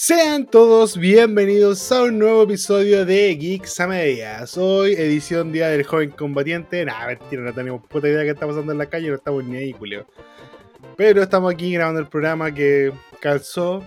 Sean 0.00 0.46
todos 0.46 0.96
bienvenidos 0.96 1.90
a 1.90 2.04
un 2.04 2.20
nuevo 2.20 2.44
episodio 2.44 3.04
de 3.04 3.34
Geeks 3.34 3.80
a 3.80 3.88
Medias. 3.88 4.56
Hoy, 4.56 4.92
edición 4.92 5.50
Día 5.50 5.70
del 5.70 5.82
Joven 5.82 6.12
Combatiente. 6.12 6.84
Nah, 6.84 7.04
mentira, 7.08 7.42
no 7.42 7.52
tenemos 7.52 7.84
puta 7.84 8.06
idea 8.06 8.20
de 8.20 8.26
qué 8.26 8.30
está 8.30 8.46
pasando 8.46 8.70
en 8.70 8.78
la 8.78 8.86
calle, 8.86 9.08
no 9.08 9.16
estamos 9.16 9.42
ni 9.42 9.56
ahí, 9.56 9.72
Julio. 9.72 10.06
Pero 10.96 11.20
estamos 11.20 11.52
aquí 11.52 11.72
grabando 11.72 11.98
el 11.98 12.06
programa 12.06 12.54
que 12.54 12.92
calzó. 13.18 13.82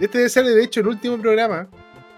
Este 0.00 0.18
debe 0.18 0.28
ser, 0.28 0.44
de 0.44 0.64
hecho, 0.64 0.80
el 0.80 0.88
último 0.88 1.16
programa 1.16 1.68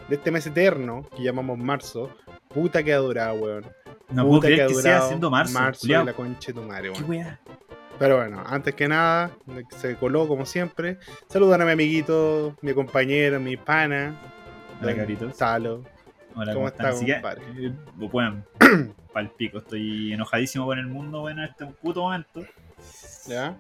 de 0.09 0.17
este 0.17 0.31
mes 0.31 0.47
eterno 0.47 1.07
que 1.15 1.23
llamamos 1.23 1.59
marzo. 1.59 2.09
Puta 2.49 2.83
que 2.83 2.95
ha 2.95 2.99
durado, 2.99 3.35
weón. 3.35 3.67
No 4.09 4.23
puedo 4.27 4.41
Puta 4.41 4.47
creer 4.47 4.63
ha 4.63 4.67
que 4.69 4.75
sea 4.77 5.03
siendo 5.03 5.31
marzo. 5.31 5.53
Marzo 5.53 5.87
de 5.87 6.05
la 6.05 6.15
concha 6.15 6.53
de 6.53 6.55
tu 6.55 6.63
madre, 6.63 6.91
Qué 6.95 7.03
weón. 7.03 7.39
Pero 7.99 8.17
bueno, 8.17 8.43
antes 8.47 8.75
que 8.75 8.89
nada, 8.89 9.31
se 9.79 9.97
coló 9.97 10.27
como 10.27 10.45
siempre. 10.47 10.99
Saludan 11.29 11.63
a 11.63 11.65
mi 11.65 11.73
amiguito, 11.73 12.57
mi 12.61 12.75
compañero, 12.75 13.39
mi 13.41 13.57
pana. 13.57 14.17
Hola, 14.81 14.91
Don 14.91 14.97
cabritos. 15.01 15.37
Salo. 15.37 15.85
Hola, 16.35 16.53
¿Cómo 16.53 16.55
¿cómo, 16.55 16.69
está, 16.69 16.91
están? 16.91 16.97
Así 16.97 17.07
que, 17.07 17.13
compadre? 17.15 17.43
eh, 17.67 17.73
bueno, 17.97 18.43
pal 19.13 19.31
pico. 19.37 19.59
Estoy 19.59 20.13
enojadísimo 20.13 20.67
con 20.67 20.79
el 20.79 20.87
mundo, 20.89 21.21
bueno, 21.21 21.45
en 21.45 21.51
este 21.51 21.67
puto 21.67 22.03
momento. 22.03 22.43
¿Ya? 23.29 23.57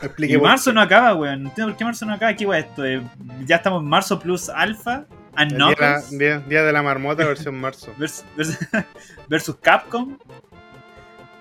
Y 0.00 0.06
Explique 0.06 0.38
por 0.38 0.48
marzo 0.48 0.70
qué. 0.70 0.74
no 0.74 0.80
acaba, 0.80 1.14
weón. 1.14 1.42
No 1.42 1.48
entiendo 1.50 1.72
por 1.72 1.78
qué 1.78 1.84
marzo 1.84 2.06
no 2.06 2.14
acaba. 2.14 2.34
¿Qué 2.34 2.44
es 2.44 2.64
esto? 2.64 2.84
Eh, 2.86 3.02
ya 3.44 3.56
estamos 3.56 3.82
en 3.82 3.88
marzo 3.88 4.18
plus 4.18 4.48
alfa. 4.48 5.04
And 5.34 5.52
día, 5.52 5.66
de 5.66 5.76
la- 5.78 6.02
día- 6.10 6.38
día 6.40 6.62
de 6.62 6.72
la 6.72 6.82
marmota 6.82 7.24
versión 7.26 7.60
marzo. 7.60 7.92
versus, 7.98 8.24
versus, 8.34 8.58
versus 9.28 9.56
Capcom. 9.56 10.16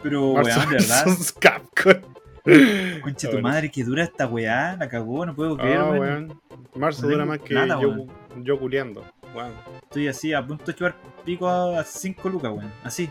Pero, 0.04 0.34
Marzo 0.34 0.60
weón, 0.60 0.70
de 0.70 0.76
verdad. 0.78 1.06
Capcom. 1.40 2.12
Conche 3.04 3.28
tu 3.28 3.40
madre, 3.40 3.70
que 3.70 3.84
dura 3.84 4.04
esta 4.04 4.26
weá. 4.28 4.76
La 4.80 4.90
cagó, 4.90 5.26
no 5.26 5.36
puedo 5.36 5.58
creer, 5.58 5.78
Ah, 5.78 5.92
weón. 5.92 6.42
Marzo 6.76 7.04
No 7.04 7.10
dura 7.10 7.26
más 7.26 7.40
que 7.40 7.54
plata, 7.54 7.80
yo, 7.82 7.90
weón. 7.90 8.10
yo 8.44 8.60
culiando. 8.60 9.06
Weón. 9.36 9.54
Estoy 9.84 10.08
así 10.08 10.34
a 10.34 10.46
punto 10.46 10.66
de 10.66 10.74
chupar 10.74 10.96
pico 11.24 11.48
a 11.48 11.84
5 11.84 12.30
lucas, 12.30 12.52
weón. 12.52 12.72
Así. 12.84 13.10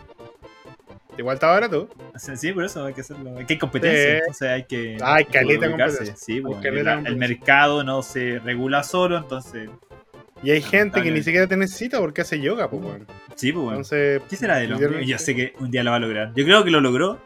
Igual 1.17 1.35
está 1.35 1.47
barato. 1.47 1.89
Así, 2.13 2.35
Sí, 2.37 2.51
por 2.53 2.63
eso 2.65 2.85
hay 2.85 2.93
que 2.93 3.01
hacerlo. 3.01 3.37
Aquí 3.37 3.53
hay 3.53 3.59
competencia, 3.59 4.01
Sí. 4.11 4.17
entonces 4.19 4.49
hay 4.49 4.63
que. 4.63 4.97
Ah, 5.01 5.15
hay 5.15 5.25
caleta 5.25 5.67
competencia. 5.69 6.15
Sí, 6.15 6.33
Hay 6.33 6.39
bueno, 6.41 6.61
caleta 6.61 6.93
el, 6.93 6.99
el 6.99 7.03
competencia. 7.05 7.27
mercado 7.37 7.83
no 7.83 8.01
se 8.01 8.39
regula 8.39 8.83
solo, 8.83 9.17
entonces. 9.17 9.69
Y 10.43 10.49
hay 10.51 10.61
gente 10.61 11.01
que 11.03 11.11
ni 11.11 11.21
siquiera 11.21 11.45
te 11.47 11.55
necesita 11.55 11.99
porque 11.99 12.21
hace 12.21 12.39
yoga, 12.39 12.69
pues, 12.69 12.83
weón. 12.83 13.07
Sí, 13.35 13.51
pues 13.51 13.63
bueno. 13.63 13.77
Entonces. 13.77 14.21
¿Qué 14.29 14.35
será 14.35 14.55
hombre? 14.55 14.69
literalmente- 14.69 15.07
Yo 15.07 15.17
sé 15.19 15.35
que 15.35 15.53
un 15.59 15.69
día 15.71 15.83
lo 15.83 15.91
va 15.91 15.97
a 15.97 15.99
lograr. 15.99 16.31
Yo 16.35 16.43
creo 16.45 16.63
que 16.63 16.71
lo 16.71 16.81
logró. 16.81 17.19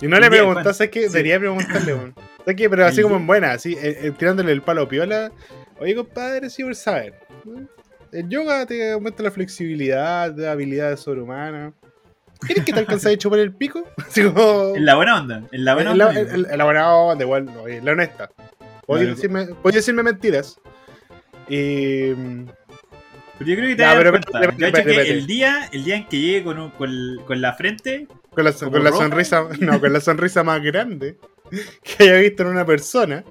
Y 0.00 0.06
no 0.08 0.18
le 0.20 0.26
Un 0.26 0.30
preguntas, 0.32 0.76
¿sabes 0.76 0.90
qué? 0.90 1.02
sí. 1.02 1.08
Debería 1.08 1.38
preguntarle, 1.38 1.94
weón. 1.94 2.14
¿Sabes 2.38 2.56
qué? 2.56 2.68
Pero 2.70 2.84
así 2.86 3.02
como 3.02 3.16
en 3.16 3.26
buena, 3.26 3.52
así, 3.52 3.72
eh, 3.74 3.98
eh, 4.02 4.12
tirándole 4.16 4.52
el 4.52 4.62
palo 4.62 4.82
a 4.82 4.88
piola. 4.88 5.32
Oye, 5.80 5.94
compadre, 5.94 6.50
sí, 6.50 6.62
por 6.62 6.74
saber. 6.74 7.14
El 8.12 8.28
yoga 8.28 8.64
te 8.66 8.92
aumenta 8.92 9.22
la 9.22 9.30
flexibilidad, 9.30 10.34
te 10.34 10.42
da 10.42 10.52
habilidades 10.52 11.00
sobrehumanas. 11.00 11.72
¿Quieres 12.40 12.64
que 12.64 12.72
te 12.72 12.78
alcances 12.78 13.12
a 13.12 13.16
chupar 13.18 13.40
el 13.40 13.52
pico? 13.52 13.84
Así 14.06 14.22
como. 14.22 14.74
En 14.76 14.84
la 14.84 14.94
buena 14.94 15.20
onda. 15.20 15.42
En 15.50 15.64
la 15.64 15.74
buena 15.74 15.90
En 15.92 15.98
la, 15.98 16.06
onda. 16.08 16.20
en- 16.20 16.46
en 16.50 16.58
la 16.58 16.64
buena 16.64 16.94
onda, 16.94 17.24
igual, 17.24 17.48
oye, 17.62 17.80
la 17.82 17.92
honesta. 17.92 18.30
Podéis 18.86 19.08
Claro. 19.08 19.14
decirme, 19.16 19.54
podéis 19.62 19.74
decirme 19.84 20.02
mentiras. 20.02 20.60
Y. 21.48 22.12
Pero 23.38 23.50
yo 23.50 23.56
creo 23.56 23.68
que 23.68 23.76
te 23.76 23.84
pero 24.32 24.84
que 24.84 25.10
el 25.10 25.26
día, 25.26 25.68
el 25.72 25.84
día 25.84 25.96
en 25.96 26.08
que 26.08 26.20
llegue 26.20 26.42
con, 26.44 26.58
un- 26.58 26.70
con, 26.70 26.90
con 27.24 27.40
la 27.40 27.54
frente, 27.54 28.08
Con 28.34 28.44
la, 28.44 28.52
¿Como 28.52 28.72
con 28.72 28.82
la 28.84 28.90
sonrisa, 28.90 29.46
no, 29.60 29.80
con 29.80 29.92
la 29.92 30.00
sonrisa 30.00 30.42
más 30.42 30.60
grande 30.62 31.16
que 31.82 32.02
haya 32.04 32.16
visto 32.16 32.42
en 32.42 32.48
una 32.48 32.66
persona 32.66 33.24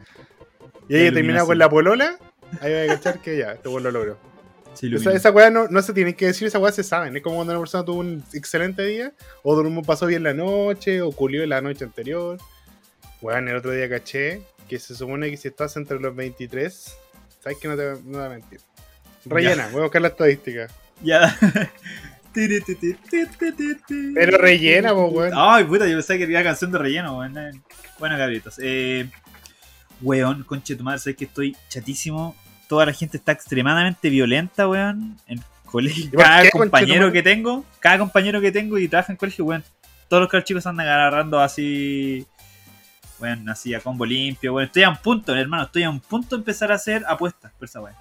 y 0.87 0.95
haya 0.95 1.11
terminado 1.13 1.47
con 1.47 1.57
la 1.57 1.69
polola, 1.69 2.17
ahí 2.61 2.73
va 2.73 2.93
a 2.93 2.95
cachar 2.95 3.19
que 3.19 3.37
ya, 3.37 3.51
este 3.53 3.69
lo 3.69 3.91
logró. 3.91 4.17
Esa, 4.81 5.11
esa 5.11 5.31
weá 5.31 5.49
no, 5.49 5.67
no 5.67 5.81
se 5.81 5.91
tiene 5.91 6.15
que 6.15 6.27
decir, 6.27 6.47
esa 6.47 6.59
weá 6.59 6.71
se 6.71 6.83
saben. 6.83 7.17
Es 7.17 7.23
como 7.23 7.37
cuando 7.37 7.53
una 7.53 7.59
persona 7.59 7.83
tuvo 7.83 7.99
un 7.99 8.23
excelente 8.33 8.85
día, 8.85 9.11
o 9.43 9.55
durmió, 9.55 9.81
pasó 9.81 10.05
bien 10.05 10.23
la 10.23 10.33
noche, 10.33 11.01
o 11.01 11.11
culió 11.11 11.45
la 11.47 11.61
noche 11.61 11.83
anterior. 11.83 12.37
Weón, 13.21 13.47
el 13.49 13.55
otro 13.55 13.71
día 13.71 13.89
caché 13.89 14.43
que 14.69 14.77
se 14.79 14.95
supone 14.95 15.29
que 15.31 15.37
si 15.37 15.47
estás 15.47 15.75
entre 15.77 15.99
los 15.99 16.15
23, 16.15 16.95
sabes 17.47 17.57
que 17.59 17.67
no 17.67 17.75
te, 17.77 17.95
no 18.03 18.21
a 18.21 18.29
mentir. 18.29 18.59
Rellena, 19.25 19.69
voy 19.71 19.79
a 19.79 19.83
buscar 19.83 20.01
la 20.01 20.09
estadística. 20.09 20.67
Ya. 21.01 21.37
Pero 24.13 24.37
rellena, 24.37 24.93
po, 24.93 25.07
weón. 25.07 25.33
Ay, 25.35 25.63
puta, 25.63 25.87
yo 25.87 25.95
pensaba 25.97 26.19
que 26.19 26.25
era 26.25 26.43
canción 26.43 26.71
de 26.71 26.77
relleno, 26.77 27.17
weón. 27.17 27.63
Bueno, 27.97 28.17
cabritos. 28.17 28.59
Eh, 28.61 29.09
weón, 30.01 30.43
conche 30.43 30.75
tu 30.75 30.83
madre, 30.83 30.99
sabes 30.99 31.17
que 31.17 31.25
estoy 31.25 31.55
chatísimo. 31.67 32.35
Toda 32.67 32.85
la 32.85 32.93
gente 32.93 33.17
está 33.17 33.31
extremadamente 33.31 34.09
violenta, 34.09 34.67
weón. 34.67 35.17
En 35.25 35.41
colegio. 35.65 36.05
¿Y 36.05 36.09
por 36.09 36.23
Cada 36.23 36.43
qué, 36.43 36.51
compañero 36.51 37.11
que 37.11 37.23
tengo, 37.23 37.65
cada 37.79 37.97
compañero 37.97 38.39
que 38.39 38.51
tengo 38.51 38.77
y 38.77 38.87
trabaja 38.87 39.13
en 39.13 39.17
colegio, 39.17 39.45
weón. 39.45 39.63
Todos 40.07 40.29
los 40.31 40.43
chicos 40.43 40.67
andan 40.67 40.87
agarrando 40.87 41.39
así. 41.39 42.25
Weón, 43.19 43.49
así 43.49 43.73
a 43.73 43.79
combo 43.79 44.05
limpio, 44.05 44.53
weón. 44.53 44.67
Estoy 44.67 44.83
a 44.83 44.89
un 44.89 44.97
punto, 44.97 45.35
hermano, 45.35 45.63
estoy 45.63 45.83
a 45.83 45.89
un 45.89 45.99
punto 45.99 46.35
de 46.35 46.41
empezar 46.41 46.71
a 46.71 46.75
hacer 46.75 47.03
apuestas 47.07 47.51
por 47.57 47.65
esa 47.67 47.81
weón. 47.81 47.95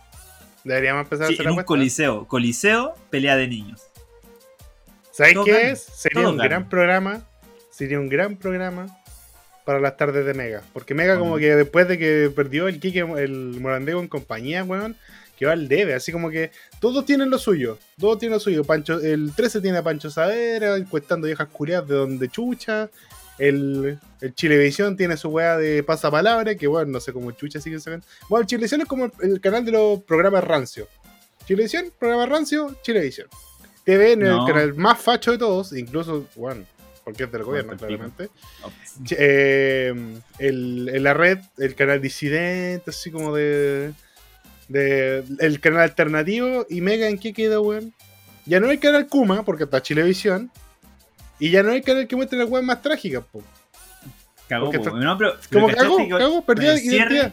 Deberíamos 0.64 1.04
empezar 1.04 1.28
Sí, 1.28 1.32
a 1.32 1.36
hacer 1.36 1.46
en 1.46 1.52
un 1.52 1.52
apuestas. 1.54 1.66
coliseo. 1.68 2.26
Coliseo, 2.26 2.94
pelea 3.10 3.36
de 3.36 3.48
niños. 3.48 3.82
¿Sabes 5.12 5.34
Todo 5.34 5.44
qué 5.44 5.52
gana, 5.52 5.68
es? 5.70 5.80
Sería 5.82 6.28
un 6.28 6.36
gana. 6.36 6.48
gran 6.48 6.68
programa. 6.68 7.22
Sería 7.70 7.98
un 7.98 8.08
gran 8.08 8.36
programa 8.36 8.86
para 9.64 9.80
las 9.80 9.96
tardes 9.96 10.26
de 10.26 10.34
Mega. 10.34 10.62
Porque 10.72 10.94
Mega, 10.94 11.18
como 11.18 11.36
que 11.38 11.54
después 11.56 11.88
de 11.88 11.98
que 11.98 12.30
perdió 12.34 12.68
el 12.68 12.80
Kike, 12.80 13.00
el 13.00 13.58
Morandego 13.60 14.00
en 14.00 14.08
compañía, 14.08 14.64
weón, 14.64 14.96
que 15.38 15.46
va 15.46 15.52
al 15.52 15.68
debe. 15.68 15.94
Así 15.94 16.12
como 16.12 16.30
que 16.30 16.50
todos 16.80 17.04
tienen 17.06 17.30
lo 17.30 17.38
suyo. 17.38 17.78
Todos 17.98 18.18
tienen 18.18 18.34
lo 18.34 18.40
suyo. 18.40 18.64
Pancho, 18.64 19.00
el 19.00 19.32
13 19.34 19.60
tiene 19.60 19.78
a 19.78 19.82
Pancho 19.82 20.10
Savera, 20.10 20.76
encuestando 20.76 21.26
viejas 21.26 21.48
curiadas 21.48 21.88
de 21.88 21.94
donde 21.94 22.28
chucha. 22.28 22.90
El, 23.38 23.98
el 24.20 24.34
Chilevisión 24.34 24.96
tiene 24.96 25.16
su 25.16 25.28
weá 25.28 25.56
de 25.58 25.82
pasapalabra, 25.82 26.54
que 26.54 26.66
bueno, 26.66 26.92
no 26.92 27.00
sé 27.00 27.12
cómo 27.12 27.30
chucha 27.32 27.60
siguen 27.60 27.80
sacando. 27.80 28.06
Bueno, 28.28 28.42
el 28.42 28.46
Chilevisión 28.46 28.80
es 28.80 28.86
como 28.88 29.04
el, 29.06 29.12
el 29.22 29.40
canal 29.40 29.64
de 29.64 29.72
los 29.72 30.02
programas 30.02 30.42
rancio. 30.44 30.88
Chilevisión, 31.46 31.92
programa 31.98 32.26
rancio, 32.26 32.76
Chilevisión. 32.82 33.28
TVN, 33.84 34.20
No. 34.20 34.46
el 34.46 34.52
canal 34.52 34.74
más 34.74 35.00
facho 35.00 35.32
de 35.32 35.38
todos, 35.38 35.72
incluso, 35.72 36.26
bueno, 36.34 36.64
porque 37.04 37.24
es 37.24 37.30
del 37.32 37.44
gobierno, 37.44 37.72
el 37.72 37.78
claramente. 37.78 38.30
Eh, 39.10 39.94
el, 40.38 40.90
en 40.92 41.02
la 41.04 41.14
red, 41.14 41.38
el 41.58 41.74
canal 41.76 42.00
disidente, 42.00 42.90
así 42.90 43.10
como 43.12 43.34
de, 43.36 43.92
de. 44.68 45.22
El 45.38 45.60
canal 45.60 45.82
alternativo. 45.82 46.66
¿Y 46.68 46.80
Mega 46.80 47.08
en 47.08 47.18
qué 47.18 47.32
queda, 47.32 47.60
weón? 47.60 47.92
Ya 48.44 48.58
no 48.58 48.68
hay 48.68 48.78
canal 48.78 49.06
Kuma, 49.06 49.44
porque 49.44 49.64
está 49.64 49.80
Chilevisión. 49.82 50.50
Y 51.38 51.50
ya 51.50 51.62
no 51.62 51.72
hay 51.72 51.82
canal 51.82 52.06
que 52.06 52.16
muestre 52.16 52.38
las 52.38 52.48
weas 52.48 52.64
más 52.64 52.80
trágicas, 52.82 53.22
po. 53.30 53.42
Cagó, 54.48 54.70
po, 54.70 54.90
no, 54.90 55.18
pero, 55.18 55.34
Como 55.52 55.66
pero 55.66 55.78
cagó, 55.78 55.96
¿cachaste 55.96 56.02
que 56.04 56.18
cagó, 56.18 56.44
perdía 56.44 56.68
con 56.70 56.76
el 56.78 56.80
cierre-. 56.90 57.32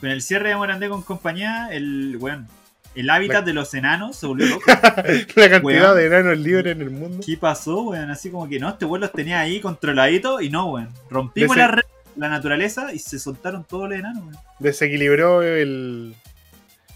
Con 0.00 0.08
el 0.10 0.22
cierre 0.22 0.48
de 0.50 0.56
Morandé 0.56 0.88
con 0.88 1.02
compañía, 1.02 1.68
el 1.72 2.16
weón, 2.20 2.46
el 2.94 3.10
hábitat 3.10 3.40
La- 3.40 3.46
de 3.46 3.52
los 3.54 3.74
enanos 3.74 4.16
se 4.16 4.26
volvió 4.26 4.46
loco. 4.46 4.62
La 5.36 5.50
cantidad 5.50 5.62
Weón. 5.62 5.96
de 5.96 6.06
enanos 6.06 6.38
libres 6.38 6.76
en 6.76 6.82
el 6.82 6.90
mundo. 6.90 7.24
¿Qué 7.26 7.36
pasó, 7.36 7.82
weón? 7.82 8.10
Así 8.10 8.30
como 8.30 8.48
que 8.48 8.58
no, 8.60 8.68
este 8.68 8.84
weón 8.84 9.00
los 9.00 9.12
tenía 9.12 9.40
ahí 9.40 9.60
controladitos 9.60 10.42
y 10.42 10.50
no, 10.50 10.66
weón. 10.70 10.88
Rompimos 11.10 11.56
Dese- 11.56 11.82
la, 12.16 12.28
naturaleza 12.28 12.92
y 12.92 12.98
se 13.00 13.18
soltaron 13.18 13.64
todos 13.64 13.88
los 13.88 13.98
enanos, 13.98 14.22
weón. 14.24 14.36
Desequilibró 14.60 15.42
el. 15.42 16.14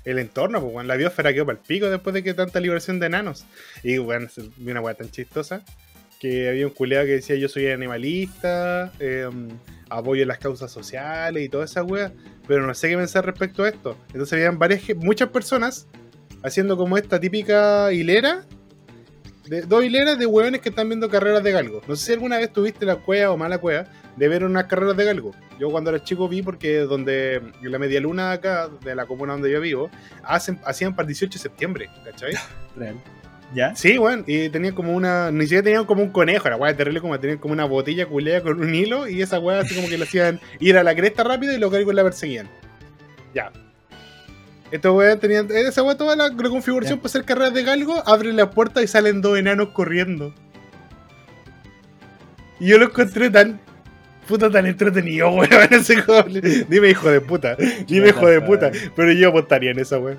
El 0.05 0.19
entorno, 0.21 0.61
pues, 0.63 0.73
weón. 0.73 0.87
La 0.87 0.95
biosfera 0.97 1.33
quedó 1.35 1.45
para 1.47 1.59
el 1.59 1.65
pico 1.65 1.91
después 1.91 2.15
de 2.15 2.23
que 2.23 2.33
tanta 2.33 2.61
liberación 2.61 2.99
de 3.01 3.07
enanos. 3.07 3.45
Y, 3.83 3.99
weón, 3.99 4.31
se- 4.31 4.49
vi 4.57 4.71
una 4.71 4.81
weá 4.81 4.95
tan 4.95 5.11
chistosa. 5.11 5.63
Que 6.19 6.49
había 6.49 6.67
un 6.67 6.73
culeado 6.73 7.07
que 7.07 7.13
decía: 7.13 7.37
Yo 7.37 7.49
soy 7.49 7.69
animalista, 7.69 8.93
eh, 8.99 9.29
apoyo 9.89 10.25
las 10.27 10.39
causas 10.39 10.71
sociales 10.71 11.45
y 11.45 11.49
toda 11.49 11.65
esa 11.65 11.83
weá. 11.83 12.13
Pero 12.47 12.67
no 12.67 12.75
sé 12.75 12.89
qué 12.89 12.97
pensar 12.97 13.25
respecto 13.27 13.65
a 13.65 13.69
esto. 13.69 13.97
Entonces, 14.09 14.33
habían 14.33 14.59
varias, 14.59 14.83
muchas 14.97 15.29
personas 15.29 15.87
haciendo 16.43 16.77
como 16.77 16.97
esta 16.97 17.21
típica 17.21 17.93
hilera. 17.93 18.45
De, 19.47 19.63
dos 19.63 19.83
hileras 19.83 20.19
de 20.19 20.27
hueones 20.27 20.61
que 20.61 20.69
están 20.69 20.89
viendo 20.89 21.09
carreras 21.09 21.43
de 21.43 21.53
galgo. 21.53 21.81
No 21.89 21.97
sé 21.97 22.07
si 22.07 22.13
alguna 22.13 22.37
vez 22.37 22.53
tuviste 22.53 22.85
la 22.85 22.97
cueva 22.97 23.31
o 23.31 23.37
mala 23.39 23.59
cueva 23.59 23.87
de 24.17 24.29
ver 24.29 24.45
unas 24.45 24.65
carreras 24.65 24.97
de 24.97 25.05
galgo. 25.05 25.35
Yo 25.59 25.71
cuando 25.71 25.91
era 25.91 26.03
chico 26.03 26.29
vi 26.29 26.43
porque 26.43 26.81
donde 26.81 27.37
en 27.37 27.73
la 27.73 27.79
media 27.79 28.01
luna 28.01 28.33
acá, 28.33 28.69
de 28.69 28.95
la 28.95 29.07
comuna 29.07 29.33
donde 29.33 29.51
yo 29.51 29.61
vivo, 29.61 29.91
hacen, 30.23 30.61
hacían 30.65 30.95
para 30.95 31.05
el 31.05 31.09
18 31.09 31.33
de 31.33 31.43
septiembre, 31.43 31.91
¿cachai? 32.05 32.35
Real. 32.77 32.97
¿Ya? 33.55 33.75
Sí, 33.75 33.99
weón, 33.99 34.25
y 34.27 34.51
tenían 34.51 34.75
como 34.75 34.93
una, 34.95 35.31
ni 35.31 35.45
siquiera 35.45 35.63
tenían 35.63 35.85
como 35.87 36.03
un 36.03 36.11
conejo, 36.11 36.51
la 36.51 36.57
weá 36.57 36.77
terrible 36.77 37.01
como 37.01 37.19
tenían 37.19 37.39
como 37.39 37.55
una 37.55 37.65
botella 37.65 38.05
culea 38.07 38.43
con 38.43 38.61
un 38.61 38.75
hilo 38.75 39.09
y 39.09 39.23
esa 39.23 39.39
weá 39.39 39.61
así 39.61 39.75
como 39.75 39.89
que 39.89 39.97
le 39.97 40.05
hacían 40.05 40.39
ir 40.61 40.77
a 40.77 40.83
la 40.83 40.95
cresta 40.95 41.25
rápido 41.25 41.55
y 41.55 41.59
los 41.59 41.71
galgos 41.73 41.95
la 41.95 42.05
perseguían. 42.05 42.47
Ya. 43.35 43.51
Estos 44.71 44.95
weón 44.95 45.19
tenían, 45.19 45.49
esa 45.51 45.83
weá 45.83 45.97
toda 45.97 46.15
la, 46.15 46.29
la 46.29 46.49
configuración 46.51 46.99
Ya. 46.99 47.03
para 47.03 47.09
hacer 47.09 47.25
carreras 47.25 47.55
de 47.55 47.63
galgo, 47.63 48.03
abren 48.07 48.37
la 48.37 48.51
puerta 48.51 48.83
y 48.83 48.87
salen 48.87 49.23
dos 49.23 49.39
enanos 49.39 49.69
corriendo. 49.71 50.35
Y 52.61 52.67
yo 52.69 52.79
lo 52.79 52.87
encontré 52.87 53.31
tan 53.31 53.61
Puta 54.27 54.51
tan 54.51 54.67
entretenido, 54.67 55.31
weón. 55.31 55.49
ese. 55.71 55.97
Dime 56.69 56.91
hijo 56.91 57.09
de 57.11 57.23
puta. 57.23 57.57
Dime 57.87 58.09
hijo 58.11 58.29
de 58.29 58.43
puta. 58.43 58.71
Pero 58.97 59.11
yo 59.13 59.31
apostaría 59.31 59.71
en 59.71 59.79
esa 59.79 59.99
weón. 59.99 60.19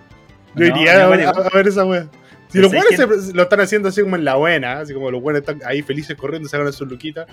Yo 0.55 0.67
No, 0.67 0.75
iría 0.79 0.93
a, 0.93 1.03
igual- 1.15 1.27
a- 1.27 1.47
a 1.47 1.49
ver 1.55 1.67
esa 1.67 1.85
weón. 1.85 2.09
Si 2.50 2.57
los 2.60 2.72
buenos 2.72 3.34
lo 3.34 3.44
están 3.44 3.60
haciendo 3.62 3.90
así 3.90 4.01
como 4.01 4.16
en 4.16 4.25
la 4.25 4.36
buena, 4.36 4.80
así 4.80 4.94
como 4.94 5.12
los 5.12 5.22
buenos 5.22 5.42
están 5.42 5.60
ahí 5.66 5.81
felices 5.81 6.18
corriendo, 6.18 6.50
se 6.50 6.57
ganan 6.57 6.74
sus 6.74 6.88
luquitas. 6.88 7.28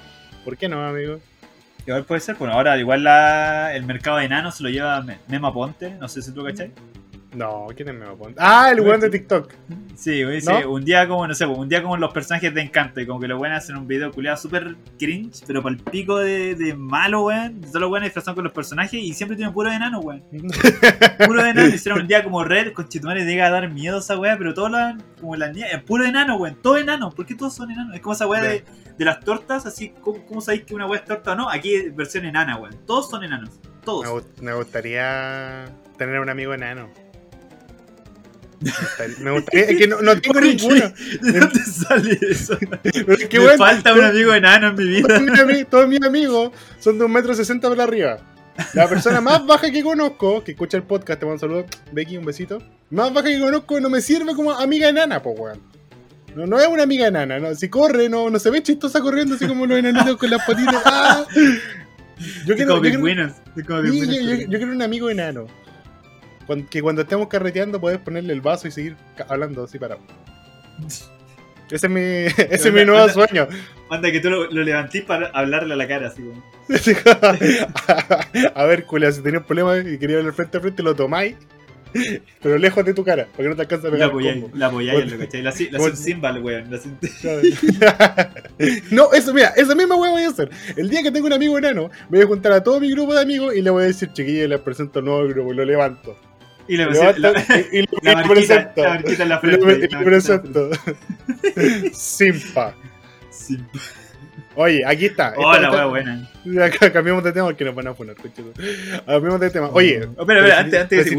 ¿Por 0.45 0.57
qué 0.57 0.69
no, 0.69 0.85
amigo? 0.87 1.19
Igual 1.87 2.05
puede 2.05 2.21
ser, 2.21 2.35
bueno, 2.37 2.53
ahora 2.55 2.77
igual 2.79 3.05
la, 3.05 3.75
el 3.75 3.85
mercado 3.85 4.19
de 4.19 4.25
enanos 4.25 4.57
se 4.57 4.63
lo 4.63 4.69
lleva 4.69 5.01
Me- 5.03 5.19
Mema 5.29 5.53
Ponte, 5.55 5.91
no 6.01 6.09
sé 6.09 6.21
si 6.21 6.33
tú 6.33 6.45
cachai. 6.45 6.73
No, 7.37 7.67
¿quién 7.77 7.89
es 7.91 7.95
Memo 7.95 8.17
Ponte? 8.17 8.41
Ah, 8.43 8.71
el 8.73 8.81
weón 8.81 8.99
de 9.01 9.11
TikTok. 9.11 9.53
Sí, 9.95 10.25
güey, 10.25 10.41
sí, 10.41 10.49
¿No? 10.51 10.71
un 10.73 10.85
día 10.85 11.07
como, 11.07 11.27
no 11.29 11.35
sé, 11.35 11.45
un 11.45 11.69
día 11.69 11.83
como 11.83 11.97
los 11.99 12.13
personajes 12.13 12.53
de 12.55 12.63
Encanto, 12.63 13.01
y 13.01 13.07
como 13.07 13.21
que 13.21 13.29
los 13.29 13.37
buenos 13.39 13.59
hacen 13.59 13.77
un 13.77 13.87
video 13.87 14.11
culiado 14.11 14.37
súper 14.39 14.75
cringe, 14.99 15.43
pero 15.47 15.63
para 15.63 15.75
el 15.75 15.83
pico 15.83 16.19
de, 16.19 16.55
de 16.55 16.75
malo, 16.75 17.25
weón. 17.27 17.61
Todos 17.61 17.81
los 17.81 17.91
buenos 17.91 18.07
disfrazados 18.07 18.37
con 18.37 18.45
los 18.45 18.53
personajes 18.55 18.95
y 19.03 19.13
siempre 19.13 19.37
tienen 19.37 19.53
puro 19.53 19.71
enano, 19.71 20.01
weón. 20.01 20.23
Puro 21.27 21.41
enano, 21.45 21.67
hicieron 21.69 22.01
un 22.03 22.09
día 22.09 22.23
como 22.25 22.43
red, 22.45 22.73
con 22.73 22.89
Chitumare 22.89 23.25
llega 23.25 23.47
a 23.47 23.51
dar 23.51 23.71
miedo 23.71 23.99
esa 23.99 24.19
weá, 24.19 24.37
pero 24.39 24.55
todos 24.55 24.71
los, 24.71 24.81
como 25.21 25.37
las 25.37 25.53
niñas, 25.55 25.83
puro 25.85 26.05
enano, 26.05 26.37
weón, 26.37 26.57
todo 26.63 26.79
enano, 26.79 27.11
¿por 27.11 27.27
qué 27.27 27.35
todos 27.35 27.55
son 27.55 27.71
enanos? 27.71 27.95
Es 27.95 28.01
como 28.01 28.15
esa 28.15 28.27
weá 28.27 28.41
de, 28.43 28.65
de 28.97 29.05
las 29.05 29.21
tortas, 29.21 29.67
así, 29.67 29.91
¿cómo, 30.01 30.25
cómo 30.27 30.41
sabéis 30.41 30.65
que 30.65 30.75
una 30.75 30.87
weá 30.87 31.01
es 31.01 31.05
torta 31.07 31.33
o 31.33 31.35
no? 31.37 31.51
Aquí 31.51 31.75
es 31.75 31.95
versión 31.95 32.25
enana, 32.25 32.57
weón, 32.57 32.77
todos 32.87 33.11
son 33.11 33.25
enanos, 33.25 33.51
Me, 33.63 33.71
todos. 33.85 34.07
gust- 34.09 34.41
me 34.41 34.53
gustaría 34.55 35.67
tener 35.97 36.21
un 36.21 36.29
amigo 36.29 36.53
enano. 36.55 36.89
Me 39.21 39.31
gustaría, 39.31 39.65
es 39.65 39.77
que 39.77 39.87
no, 39.87 40.01
no 40.01 40.19
tengo 40.21 40.41
ninguno. 40.41 40.93
¿De 41.23 41.41
dónde 41.41 41.61
sale 41.65 42.19
eso? 42.23 42.59
Pero 42.83 43.13
es 43.15 43.29
que, 43.29 43.39
Me 43.41 43.57
falta 43.59 43.93
un 43.93 44.05
amigo 44.05 44.33
enano 44.35 44.69
en 44.69 44.75
mi 44.77 44.85
vida. 44.87 45.67
Todos 45.71 45.89
mis, 45.89 46.03
amigos 46.03 46.53
son 46.81 46.99
de 46.99 47.05
un 47.05 47.13
metro 47.13 47.35
sesenta 47.35 47.69
para 47.69 47.85
arriba. 47.85 48.19
La 48.73 48.89
persona 48.89 49.21
más 49.21 49.45
baja 49.47 49.71
que 49.71 49.83
conozco, 49.83 50.43
que 50.43 50.53
escucha 50.53 50.79
el 50.79 50.83
podcast, 50.85 51.21
te 51.21 51.27
mando 51.27 51.35
un 51.35 51.41
saludo, 51.41 51.67
Becky, 51.93 52.17
un 52.17 52.25
besito. 52.25 52.63
Más 52.91 53.13
baja 53.13 53.29
que 53.29 53.39
conozco 53.39 53.79
no 53.81 53.91
me 53.91 54.01
sirve 54.01 54.35
como 54.35 54.53
amiga 54.53 54.89
enana, 54.89 55.23
po 55.23 55.33
weón. 55.33 55.61
No, 56.35 56.47
no 56.47 56.59
es 56.59 56.67
una 56.67 56.85
amiga 56.85 57.07
enana, 57.07 57.39
no. 57.39 57.55
Si 57.55 57.69
corre, 57.69 58.09
no, 58.09 58.31
no 58.31 58.39
se 58.39 58.51
ve 58.51 58.63
chistosa 58.63 59.01
corriendo 59.01 59.35
así 59.35 59.47
como 59.47 59.67
los 59.67 59.79
enanitos 59.79 60.17
con 60.17 60.31
las 60.31 60.45
patitas. 60.47 60.83
¡Ah! 60.87 61.27
Yo 62.47 62.55
quiero, 62.57 62.77
yo 62.77 62.81
quiero- 62.81 63.03
yo- 64.39 64.47
yo 64.49 64.59
quiero 64.59 64.73
un 64.73 64.81
amigo 64.81 65.11
enano. 65.11 65.47
Que 66.71 66.83
cuando 66.83 67.03
estemos 67.03 67.29
carreteando 67.29 67.81
puedes 67.81 67.99
ponerle 67.99 68.33
el 68.33 68.41
vaso 68.41 68.69
y 68.69 68.71
seguir 68.71 68.97
hablando 69.29 69.65
así 69.65 69.79
parado. 69.79 70.01
Ese 71.69 71.87
es 71.89 71.93
mi, 71.93 72.01
ese 72.01 72.69
es 72.69 72.73
mi 72.73 72.85
nuevo 72.85 73.09
sueño. 73.09 73.49
Manda 73.91 74.13
que 74.13 74.21
tú 74.21 74.31
lo, 74.31 74.49
lo 74.49 74.63
levantís 74.63 75.03
para 75.03 75.27
hablarle 75.31 75.75
a 75.75 75.77
la 75.77 75.89
cara, 75.89 76.07
así 76.07 76.23
como. 76.23 76.41
a 78.55 78.65
ver, 78.67 78.85
culia, 78.85 79.11
si 79.11 79.21
tenías 79.21 79.41
un 79.41 79.47
problema 79.49 79.79
y 79.79 79.99
querías 79.99 80.23
ver 80.25 80.33
frente 80.33 80.59
a 80.59 80.61
frente, 80.61 80.85
lo 80.85 80.95
tomáis, 80.95 81.35
pero 82.43 82.59
lejos 82.59 82.85
de 82.85 82.95
tu 82.95 83.05
cara, 83.05 83.27
para 83.33 83.43
que 83.45 83.49
no 83.49 83.57
te 83.57 83.63
alcance 83.63 83.87
a 83.87 83.91
La 83.91 83.97
pegar 83.97 84.09
el 84.09 84.11
apoyáis, 84.11 84.45
la 84.55 84.67
apoyáis, 84.67 85.13
lo 85.13 85.19
cachai. 85.19 85.43
La, 85.43 85.55
la 85.71 85.79
Bueno. 85.79 85.97
cymbal, 85.97 86.43
weón. 86.43 86.71
La 86.71 86.79
no, 88.91 89.13
eso, 89.13 89.35
mira, 89.35 89.53
esa 89.57 89.75
misma 89.75 89.97
hueá 89.97 90.11
voy 90.13 90.23
a 90.23 90.29
hacer. 90.29 90.51
El 90.77 90.89
día 90.89 91.03
que 91.03 91.11
tengo 91.11 91.27
un 91.27 91.33
amigo 91.33 91.59
enano, 91.59 91.91
voy 92.09 92.21
a 92.23 92.27
juntar 92.27 92.53
a 92.53 92.63
todo 92.63 92.81
mi 92.81 92.91
grupo 92.91 93.15
de 93.15 93.23
amigos 93.23 93.57
y 93.57 93.63
le 93.63 93.71
voy 93.71 93.85
a 93.85 93.87
decir, 93.87 94.13
chiquillos, 94.13 94.49
les 94.49 94.61
presento 94.61 95.01
un 95.01 95.07
nuevo 95.07 95.27
grupo, 95.29 95.53
y 95.53 95.57
lo 95.57 95.65
levanto. 95.65 96.17
Y 96.69 96.77
le 96.77 96.85
y, 96.85 96.87
la 98.03 98.23
presento. 98.29 98.83
la 98.83 98.97
en 99.23 99.29
la 99.29 99.39
frente. 99.41 99.65
frente. 99.65 99.97
presento. 100.05 100.71
Simpa. 101.93 102.75
Sí. 103.31 103.59
Oye, 104.59 104.83
aquí 104.87 105.05
está. 105.07 105.35
Oh, 105.37 105.53
Esta- 105.53 105.61
la 105.61 105.69
esta- 105.69 105.77
wea 105.77 105.87
buena. 105.87 106.31
Acá 106.65 106.91
cambiamos 106.93 107.23
de 107.25 107.33
tema 107.33 107.47
porque 107.47 107.65
nos 107.65 107.75
van 107.75 107.89
a 107.89 107.93
poner, 107.95 108.17
cochito. 108.17 108.53
Cambiamos 109.05 109.39
de 109.41 109.51
tema. 109.51 109.69
Oye, 109.73 110.09
Oh, 110.17 110.21
espera, 110.23 110.41
espera, 110.41 110.61
antes, 110.61 110.81
antes, 110.81 110.99
de 111.05 111.11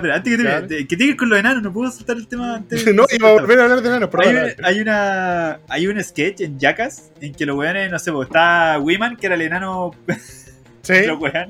pero 0.00 0.14
antes 0.14 0.30
que 0.30 0.36
te 0.68 0.86
que 0.86 0.96
tiene 0.96 1.12
que 1.12 1.16
con 1.16 1.28
los 1.28 1.38
enanos, 1.40 1.62
no 1.62 1.72
puedo 1.72 1.90
soltar 1.90 2.16
el 2.16 2.28
tema 2.28 2.54
antes. 2.56 2.86
no, 2.94 3.04
iba 3.10 3.28
a 3.30 3.32
volver 3.32 3.58
a 3.58 3.62
hablar 3.64 3.82
de 3.82 3.88
enanos, 3.88 4.10
Hay, 4.30 4.36
ahora- 4.36 4.54
un- 4.58 4.64
hay 4.64 4.80
una 4.80 5.58
hay 5.68 5.86
un 5.88 6.04
sketch 6.04 6.40
en 6.42 6.58
Jackass 6.58 7.10
en 7.20 7.34
que 7.34 7.44
los 7.46 7.56
weones, 7.56 7.90
no 7.90 7.98
sé, 7.98 8.12
pues 8.12 8.28
está 8.28 8.78
Wiman, 8.78 9.16
que 9.16 9.26
era 9.26 9.34
el 9.34 9.42
enano 9.42 9.90
¿Sí? 10.82 11.06
los 11.06 11.18
weones, 11.18 11.48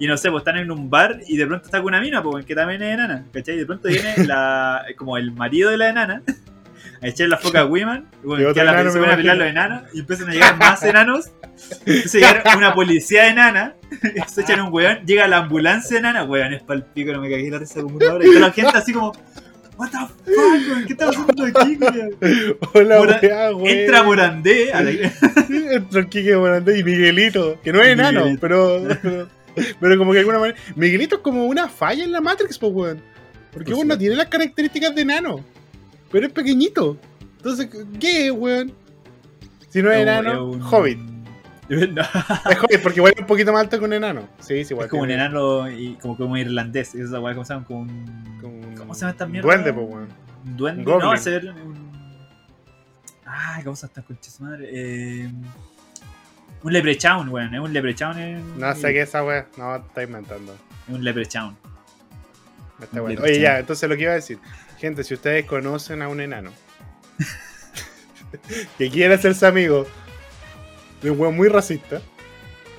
y 0.00 0.06
no 0.06 0.16
sé, 0.16 0.30
pues 0.30 0.40
están 0.40 0.56
en 0.56 0.70
un 0.70 0.88
bar 0.88 1.20
y 1.28 1.36
de 1.36 1.46
pronto 1.46 1.66
está 1.66 1.78
con 1.78 1.88
una 1.88 2.00
mina, 2.00 2.22
pues 2.22 2.46
que 2.46 2.54
también 2.54 2.82
es 2.82 2.94
enana, 2.94 3.26
¿cachai? 3.32 3.56
Y 3.56 3.58
de 3.58 3.66
pronto 3.66 3.86
viene 3.88 4.14
la, 4.26 4.82
como 4.96 5.18
el 5.18 5.30
marido 5.30 5.70
de 5.70 5.76
la 5.76 5.90
enana 5.90 6.22
a 7.02 7.06
echar 7.06 7.28
la 7.28 7.36
foca 7.36 7.60
a 7.60 7.66
Wiman, 7.66 8.08
bueno, 8.24 8.52
que 8.54 8.60
a 8.60 8.64
la 8.64 8.72
enano, 8.72 8.90
se 8.90 8.98
van 8.98 9.10
a 9.10 9.16
pelear 9.16 9.36
los 9.36 9.46
enanos 9.46 9.82
y 9.92 10.00
empiezan 10.00 10.30
a 10.30 10.32
llegar 10.32 10.56
más 10.56 10.82
enanos. 10.82 11.30
Empieza 11.84 12.16
a 12.16 12.20
llegar 12.42 12.56
una 12.56 12.74
policía 12.74 13.28
enana, 13.28 13.74
se 14.26 14.40
echan 14.40 14.60
un 14.62 14.72
weón, 14.72 15.04
llega 15.04 15.28
la 15.28 15.36
ambulancia 15.36 15.98
enana, 15.98 16.24
weón, 16.24 16.54
es 16.54 16.62
pa'l 16.62 16.82
pico, 16.82 17.12
no 17.12 17.20
me 17.20 17.28
cagué 17.30 17.50
la 17.50 17.58
risa 17.58 17.82
como 17.82 17.96
una 17.96 18.14
hora. 18.14 18.24
Y 18.24 18.28
toda 18.28 18.40
la 18.40 18.52
gente 18.52 18.72
así 18.74 18.94
como, 18.94 19.12
What 19.76 19.90
the 19.90 19.98
fuck, 19.98 20.38
weón, 20.38 20.86
¿qué 20.86 20.92
estás 20.94 21.08
haciendo 21.10 21.44
aquí, 21.44 21.78
weón? 21.78 22.56
Hola, 22.72 22.98
Mora- 22.98 23.20
weá, 23.22 23.50
güey. 23.50 23.80
Entra 23.80 24.02
Morandé 24.02 24.72
a 24.72 24.82
la 24.82 24.90
Entra 24.90 26.06
Quique 26.08 26.34
Morandé 26.36 26.78
y 26.78 26.84
Miguelito, 26.84 27.60
que 27.62 27.72
no 27.72 27.82
es 27.82 27.88
enano, 27.88 28.24
pero, 28.40 28.82
pero 29.80 29.98
como 29.98 30.10
que 30.12 30.16
de 30.16 30.20
alguna 30.20 30.38
manera. 30.38 30.58
Miguelito 30.76 31.16
es 31.16 31.22
como 31.22 31.44
una 31.46 31.68
falla 31.68 32.04
en 32.04 32.12
la 32.12 32.20
Matrix, 32.20 32.58
pues, 32.58 32.72
weón. 32.72 33.02
Porque 33.52 33.66
Por 33.70 33.74
weón 33.74 33.88
no 33.88 33.94
supuesto. 33.94 33.98
tiene 33.98 34.14
las 34.16 34.26
características 34.28 34.94
de 34.94 35.02
enano, 35.02 35.40
pero 36.10 36.26
es 36.26 36.32
pequeñito. 36.32 36.96
Entonces, 37.38 37.68
¿qué 37.98 38.26
es, 38.26 38.32
weón? 38.32 38.72
Si 39.68 39.82
no 39.82 39.90
es 39.92 40.00
enano, 40.02 40.46
un- 40.46 40.62
Hobbit. 40.62 40.98
No, 41.70 42.02
Es 42.02 42.58
Hobbit, 42.58 42.82
porque 42.82 42.98
igual 42.98 43.12
es 43.14 43.20
un 43.20 43.26
poquito 43.28 43.52
más 43.52 43.60
alto 43.62 43.78
que 43.78 43.84
un 43.84 43.92
enano. 43.92 44.28
Sí, 44.40 44.64
sí, 44.64 44.74
igual. 44.74 44.86
es 44.86 44.90
como 44.90 45.04
un 45.04 45.10
enano 45.12 45.70
y 45.70 45.94
como, 46.02 46.16
como 46.16 46.36
irlandés. 46.36 46.96
Esa 46.96 47.20
weá, 47.20 47.32
¿cómo 47.32 47.44
se 47.44 47.54
llama? 47.54 47.64
Como 47.64 47.80
un. 47.82 48.38
como 48.40 48.74
¿Cómo 48.76 48.94
se 48.94 49.00
llama 49.02 49.10
esta 49.12 49.26
mierda? 49.26 49.46
Duende, 49.46 49.72
pues, 49.72 49.86
weón. 49.88 50.08
Un 50.46 50.56
duende. 50.56 50.82
Goblin. 50.82 51.06
no, 51.08 51.14
ese 51.14 51.36
era 51.36 51.52
un. 51.52 51.90
Ay, 53.24 53.62
¿cómo 53.62 53.76
se 53.76 53.82
llama 53.82 53.92
esta 53.94 54.02
concha 54.02 54.30
madre? 54.40 54.68
Eh, 54.72 55.30
un 56.62 56.72
leprechaun, 56.72 57.28
weón. 57.28 57.54
Es 57.54 57.60
un 57.60 57.72
leprechaun. 57.72 58.18
en- 58.18 58.58
No 58.58 58.74
sé 58.74 58.92
qué 58.92 59.02
es 59.02 59.08
esa 59.08 59.24
weá. 59.24 59.46
No, 59.56 59.76
está 59.76 60.02
inventando. 60.02 60.54
Es 60.88 60.94
un 60.94 61.04
leprechaun. 61.04 61.56
Está 62.82 63.00
bueno. 63.00 63.20
Oye, 63.22 63.40
ya, 63.40 63.58
entonces 63.58 63.88
lo 63.88 63.96
que 63.96 64.02
iba 64.02 64.12
a 64.12 64.16
decir. 64.16 64.38
Gente, 64.78 65.04
si 65.04 65.12
ustedes 65.14 65.44
conocen 65.44 66.00
a 66.02 66.08
un 66.08 66.20
enano 66.20 66.50
que 68.78 68.90
quiere 68.90 69.14
hacerse 69.14 69.46
amigo 69.46 69.86
de 71.02 71.10
un 71.10 71.20
weón 71.20 71.36
muy 71.36 71.48
racista, 71.48 72.00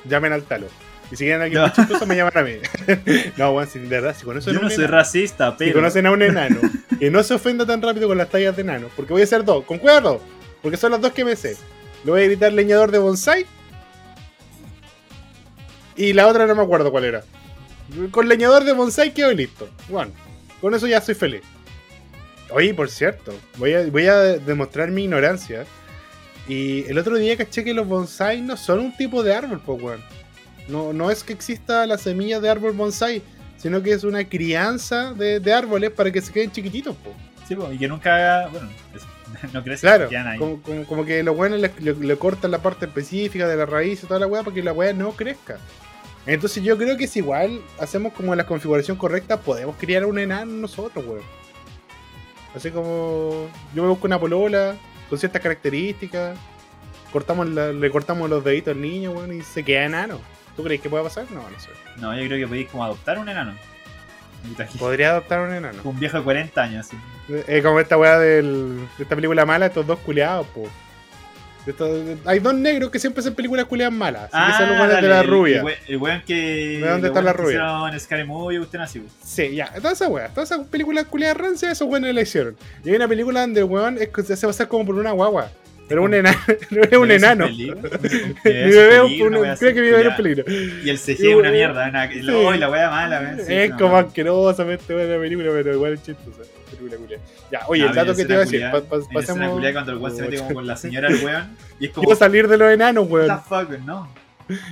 llamen 0.05 0.33
al 0.33 0.43
talo. 0.43 0.67
Y 1.11 1.15
si 1.17 1.25
quieren 1.25 1.41
a 1.41 1.43
alguien 1.45 1.61
No. 1.61 1.69
chistoso, 1.73 2.05
me 2.05 2.15
llaman 2.15 2.37
a 2.37 2.41
mí. 2.41 2.53
no, 3.37 3.51
weón, 3.51 3.67
si 3.67 3.79
de 3.79 3.87
verdad, 3.87 4.15
si 4.17 4.23
conocen 4.25 4.53
Yo 4.53 4.59
a 4.59 4.61
un 4.63 4.69
no 4.69 4.73
soy 4.73 4.85
enano, 4.85 4.97
racista, 4.97 5.51
si 5.51 5.57
pero. 5.57 5.73
conocen 5.73 6.05
a 6.05 6.11
un 6.11 6.21
enano 6.21 6.59
que 6.99 7.11
no 7.11 7.21
se 7.23 7.33
ofenda 7.33 7.65
tan 7.65 7.81
rápido 7.81 8.07
con 8.07 8.17
las 8.17 8.29
tallas 8.29 8.55
de 8.55 8.61
enano, 8.61 8.87
porque 8.95 9.11
voy 9.13 9.21
a 9.21 9.25
hacer 9.25 9.43
dos, 9.43 9.65
con 9.65 9.77
cuidado, 9.77 10.21
porque 10.61 10.77
son 10.77 10.91
las 10.91 11.01
dos 11.01 11.11
que 11.11 11.25
me 11.25 11.35
sé. 11.35 11.57
Le 12.05 12.11
voy 12.11 12.21
a 12.21 12.25
gritar 12.25 12.53
leñador 12.53 12.91
de 12.91 12.97
bonsai. 12.97 13.45
Y 15.95 16.13
la 16.13 16.27
otra 16.27 16.47
no 16.47 16.55
me 16.55 16.63
acuerdo 16.63 16.91
cuál 16.91 17.05
era. 17.05 17.23
Con 18.11 18.27
leñador 18.27 18.63
de 18.63 18.73
bonsai 18.73 19.13
quedo 19.13 19.31
listo. 19.33 19.69
Bueno, 19.89 20.11
con 20.61 20.73
eso 20.73 20.87
ya 20.87 21.01
soy 21.01 21.15
feliz. 21.15 21.41
Oye, 22.51 22.73
por 22.73 22.89
cierto, 22.89 23.33
voy 23.57 23.73
a, 23.73 23.85
voy 23.87 24.07
a 24.07 24.15
demostrar 24.37 24.91
mi 24.91 25.03
ignorancia. 25.03 25.65
Y 26.47 26.85
el 26.89 26.97
otro 26.97 27.17
día 27.17 27.37
caché 27.37 27.63
que 27.63 27.73
los 27.73 27.87
bonsai 27.87 28.41
no 28.41 28.57
son 28.57 28.79
un 28.79 28.97
tipo 28.97 29.23
de 29.23 29.33
árbol, 29.35 29.61
pues, 29.65 29.81
weón. 29.81 30.01
No, 30.67 30.93
no 30.93 31.11
es 31.11 31.23
que 31.23 31.33
exista 31.33 31.85
la 31.85 31.97
semilla 31.97 32.39
de 32.39 32.49
árbol 32.49 32.73
bonsai, 32.73 33.21
sino 33.57 33.81
que 33.81 33.91
es 33.91 34.03
una 34.03 34.27
crianza 34.27 35.13
de, 35.13 35.53
árboles 35.53 35.91
para 35.91 36.11
que 36.11 36.21
se 36.21 36.31
queden 36.31 36.51
chiquititos, 36.51 36.95
pues. 37.03 37.15
Sí, 37.47 37.55
po, 37.55 37.71
y 37.71 37.77
que 37.77 37.87
nunca. 37.87 38.49
no 39.53 39.63
crece. 39.63 39.81
Claro, 39.87 40.07
ahí. 40.27 40.37
como, 40.37 40.61
como- 40.61 40.85
como 40.85 41.05
que 41.05 41.23
los 41.23 41.37
le, 41.51 41.71
le- 41.79 41.93
le 41.95 42.15
cortan 42.17 42.51
la 42.51 42.59
parte 42.61 42.85
específica 42.85 43.47
de 43.47 43.55
la 43.55 43.65
raíz 43.65 44.03
y 44.03 44.07
toda 44.07 44.19
la 44.19 44.27
weá 44.27 44.43
para 44.43 44.53
que 44.53 44.63
la 44.63 44.73
weá 44.73 44.93
no 44.93 45.11
crezca. 45.11 45.57
Entonces 46.25 46.63
yo 46.63 46.77
creo 46.77 46.97
que 46.97 47.07
si 47.07 47.19
igual 47.19 47.61
hacemos 47.79 48.13
como 48.13 48.35
la 48.35 48.45
configuración 48.45 48.95
correcta, 48.97 49.39
podemos 49.41 49.75
criar 49.77 50.05
un 50.05 50.19
enano 50.19 50.51
nosotros, 50.51 51.03
weón. 51.05 51.23
Así 52.55 52.69
como 52.69 53.47
yo 53.73 53.83
me 53.83 53.89
busco 53.89 54.07
una 54.07 54.19
polola 54.19 54.75
con 55.09 55.17
ciertas 55.17 55.41
características, 55.41 56.37
cortamos 57.11 57.49
la- 57.49 57.71
le 57.71 57.89
cortamos 57.91 58.29
los 58.29 58.43
deditos 58.43 58.75
al 58.75 58.81
niño, 58.81 59.11
weón, 59.11 59.33
y 59.33 59.41
se 59.41 59.63
queda 59.63 59.85
enano. 59.85 60.19
¿Tú 60.55 60.63
crees 60.63 60.81
que 60.81 60.89
puede 60.89 61.03
pasar? 61.03 61.25
No, 61.31 61.41
no 61.49 61.59
sé. 61.59 61.69
No, 61.97 62.13
yo 62.17 62.25
creo 62.27 62.37
que 62.39 62.47
podéis 62.47 62.67
como 62.69 62.83
adoptar 62.83 63.17
un 63.17 63.29
enano. 63.29 63.55
Podría 64.79 65.11
adoptar 65.11 65.41
un 65.41 65.53
enano. 65.53 65.79
Un 65.83 65.99
viejo 65.99 66.17
de 66.17 66.23
40 66.23 66.61
años, 66.61 66.87
así. 66.87 66.97
Es 67.47 67.63
como 67.63 67.79
esta 67.79 67.97
weá 67.97 68.17
del, 68.19 68.77
de 68.97 69.03
esta 69.03 69.15
película 69.15 69.45
mala, 69.45 69.67
estos 69.67 69.85
dos 69.87 69.99
culeados, 69.99 70.47
po. 70.47 70.67
Estos- 71.67 72.17
hay 72.25 72.39
dos 72.39 72.55
negros 72.55 72.89
que 72.89 72.97
siempre 72.97 73.19
hacen 73.21 73.35
películas 73.35 73.65
culeadas 73.65 73.93
malas. 73.93 74.31
Que 74.31 74.53
son 74.57 74.67
los 74.69 74.79
weones 74.79 74.87
de 74.89 74.93
dale, 74.95 75.07
la 75.09 75.21
rubia. 75.23 75.57
El, 75.59 75.63
we- 75.65 75.77
el 75.87 75.97
weón 75.97 76.23
que. 76.25 76.79
¿De 76.81 76.89
dónde 76.89 77.07
está 77.09 77.21
la 77.21 77.33
rubia? 77.33 77.49
hicieron 77.51 77.99
Scary 77.99 78.23
Movie, 78.25 78.59
usted 78.59 78.79
nació. 78.79 79.03
Sí, 79.23 79.55
ya, 79.55 79.71
todas 79.75 79.93
esas 79.93 80.09
weas, 80.09 80.33
todas 80.33 80.49
esas 80.51 80.65
películas 80.67 81.05
culeadas 81.05 81.37
rancias, 81.37 81.73
esos 81.73 81.87
weones 81.87 82.15
la 82.15 82.21
hicieron. 82.21 82.57
Y 82.83 82.89
hay 82.89 82.95
una 82.95 83.07
película 83.07 83.41
donde 83.41 83.59
el 83.59 83.65
weón 83.67 83.97
es, 83.99 84.09
se 84.25 84.33
hace 84.33 84.47
pasar 84.47 84.67
como 84.67 84.87
por 84.87 84.95
una 84.95 85.11
guagua. 85.11 85.51
Pero 85.91 86.03
un 86.03 86.13
enano, 86.13 86.37
un 87.01 87.11
enano. 87.11 87.47
creo 87.47 87.75
que 88.41 89.73
mi 89.81 89.89
bebé 89.89 90.01
es 90.01 90.07
un 90.07 90.15
peligro. 90.15 90.43
Y 90.83 90.89
el 90.89 90.97
CG 90.97 91.09
es 91.11 91.35
una 91.35 91.49
un- 91.49 91.53
mierda. 91.53 91.89
Una, 91.89 92.09
sí. 92.11 92.21
oh, 92.29 92.51
la 92.53 92.69
wea 92.69 92.89
mala, 92.89 93.19
weón. 93.19 93.37
sí, 93.45 93.53
es 93.53 93.69
no, 93.71 93.77
como 93.77 93.91
no. 94.01 94.07
asquerosamente 94.07 94.93
buena 94.93 95.17
película, 95.19 95.49
pero 95.53 95.73
igual 95.73 95.93
es 95.93 96.03
chistosa. 96.03 96.41
Película 96.65 96.95
culia. 96.97 97.19
Ya, 97.51 97.59
oye, 97.67 97.83
Ah, 97.83 97.87
el 97.89 97.95
dato 97.95 98.15
que 98.15 98.25
te 98.25 98.31
iba 98.33 98.41
a 98.41 98.45
decir, 98.45 98.61
pa- 98.71 98.81
pa- 98.81 98.99
pasemos. 99.13 99.49
culiá 99.51 99.73
cuando 99.73 99.91
el 99.91 99.97
weón 99.97 100.15
se 100.15 100.21
mete 100.23 100.37
como 100.37 100.53
con 100.53 100.67
la 100.67 100.77
señora 100.77 101.09
el 101.09 101.23
weón. 101.23 101.57
Y 101.79 101.85
es 101.87 101.91
como. 101.93 102.05
Quiero 102.05 102.17
salir 102.19 102.47
de 102.47 102.57
los 102.57 102.71
enanos, 102.71 103.07
What 103.09 103.21
the 103.21 103.27
weón. 103.27 103.41
fuck, 103.43 103.69
weón, 103.69 103.85
no. 103.85 104.21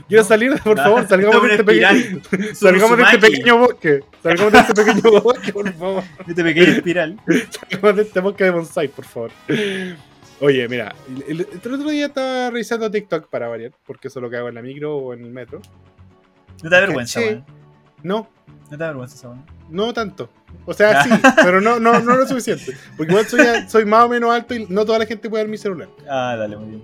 Quiero 0.09 0.23
salir, 0.25 0.51
por 0.61 0.75
favor, 0.75 1.07
salgamos 1.07 1.35
esto 1.35 1.47
de 1.47 1.53
es 1.53 1.59
este 1.59 1.63
pequeño. 1.63 2.53
Salgamos 2.55 2.97
de 2.97 3.03
este 3.03 3.17
pequeño 3.19 3.57
bosque. 3.59 3.99
Salgamos 4.21 4.51
de 4.51 4.59
este 4.59 4.73
pequeño 4.73 5.21
bosque, 5.21 5.53
por 5.53 5.73
favor. 5.73 6.03
Este 6.27 6.43
pequeño 6.43 6.71
espiral. 6.73 7.17
Salgamos 7.69 7.95
de 7.95 8.01
este 8.01 8.19
bosque 8.19 8.43
de 8.43 8.49
bonsai, 8.49 8.88
por 8.89 9.05
favor. 9.05 9.31
Oye, 10.41 10.67
mira, 10.69 10.96
el, 11.27 11.41
el- 11.41 11.48
el 11.63 11.74
otro 11.74 11.89
día 11.89 12.05
estaba 12.08 12.50
revisando 12.50 12.89
TikTok 12.89 13.27
para 13.29 13.48
variar, 13.50 13.72
porque 13.86 14.08
eso 14.08 14.19
es 14.19 14.24
lo 14.24 14.29
que 14.29 14.38
hago 14.38 14.48
en 14.50 14.55
la 14.55 14.62
micro 14.62 14.96
o 14.98 15.13
en 15.13 15.25
el 15.25 15.31
metro. 15.31 15.60
No 16.63 16.69
te 16.69 16.75
da 16.75 16.81
vergüenza, 16.81 17.19
weón. 17.19 17.46
No, 18.03 18.29
No 18.63 18.69
te 18.69 18.77
da 18.77 18.88
vergüenza 18.88 19.15
esa 19.15 19.29
weón. 19.29 19.46
no 19.69 19.93
tanto. 19.93 20.29
O 20.65 20.74
sea, 20.74 21.03
sí, 21.03 21.10
pero 21.43 21.60
no, 21.62 21.79
no, 21.79 22.00
no 22.00 22.15
lo 22.15 22.25
suficiente. 22.27 22.75
Porque 22.96 23.12
igual 23.12 23.25
soy, 23.27 23.41
soy 23.67 23.86
más 23.86 24.05
o 24.05 24.10
menos 24.10 24.31
alto 24.34 24.55
y 24.55 24.65
no 24.69 24.86
toda 24.86 25.00
la 25.00 25.05
gente 25.05 25.29
puede 25.29 25.43
ver 25.43 25.51
mi 25.51 25.58
celular. 25.58 25.89
Ah, 26.10 26.36
dale, 26.38 26.55
muy 26.58 26.69
bien. 26.69 26.84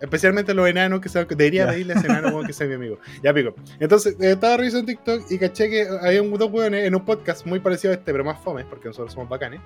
Especialmente 0.00 0.54
los 0.54 0.68
enanos 0.68 1.00
que 1.00 1.08
se, 1.08 1.24
debería 1.24 1.64
Ya. 1.64 1.70
pedirle 1.72 1.94
a 1.94 1.96
ese 1.96 2.06
enano 2.06 2.42
que 2.42 2.52
sea 2.52 2.66
mi 2.66 2.74
amigo. 2.74 2.98
Ya 3.22 3.34
pico. 3.34 3.54
Entonces, 3.80 4.16
eh, 4.20 4.32
estaba 4.32 4.56
revisando 4.56 4.86
TikTok 4.86 5.30
y 5.30 5.38
caché 5.38 5.68
que 5.68 5.86
había 6.02 6.22
un, 6.22 6.32
dos 6.34 6.50
weones 6.52 6.86
en 6.86 6.94
un 6.94 7.04
podcast 7.04 7.44
muy 7.46 7.58
parecido 7.60 7.92
a 7.92 7.96
este, 7.96 8.12
pero 8.12 8.24
más 8.24 8.38
fome, 8.40 8.64
porque 8.64 8.88
nosotros 8.88 9.12
somos 9.12 9.28
bacanes, 9.28 9.60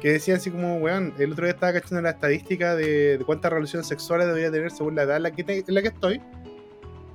que 0.00 0.12
decían 0.12 0.36
así 0.36 0.50
como, 0.50 0.76
weón, 0.76 1.12
el 1.18 1.32
otro 1.32 1.44
día 1.44 1.54
estaba 1.54 1.72
cachando 1.72 2.02
la 2.02 2.10
estadística 2.10 2.76
de, 2.76 3.20
cuántas 3.26 3.52
relaciones 3.52 3.86
sexuales 3.88 4.26
debería 4.28 4.50
tener 4.50 4.70
según 4.70 4.94
la 4.94 5.02
edad 5.02 5.16
en 5.16 5.24
la 5.24 5.30
que, 5.32 5.64
la 5.66 5.82
que 5.82 5.88
estoy. 5.88 6.20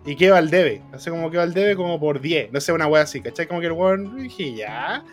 Y 0.06 0.16
que 0.16 0.32
va 0.32 0.38
al 0.38 0.50
debe. 0.50 0.82
Hace 0.94 1.12
como 1.12 1.30
que 1.30 1.38
va 1.38 1.44
al 1.44 1.54
debe 1.54 1.76
como 1.76 2.00
por 2.00 2.20
10. 2.22 2.52
No 2.52 2.60
sé, 2.62 2.72
una 2.72 2.88
wea 2.88 3.04
así, 3.04 3.22
¿cachai? 3.22 3.48
Como 3.48 3.60
que 3.60 3.68
el 3.68 3.74
weón, 3.74 4.18
dije, 4.18 4.56
ya. 4.56 5.04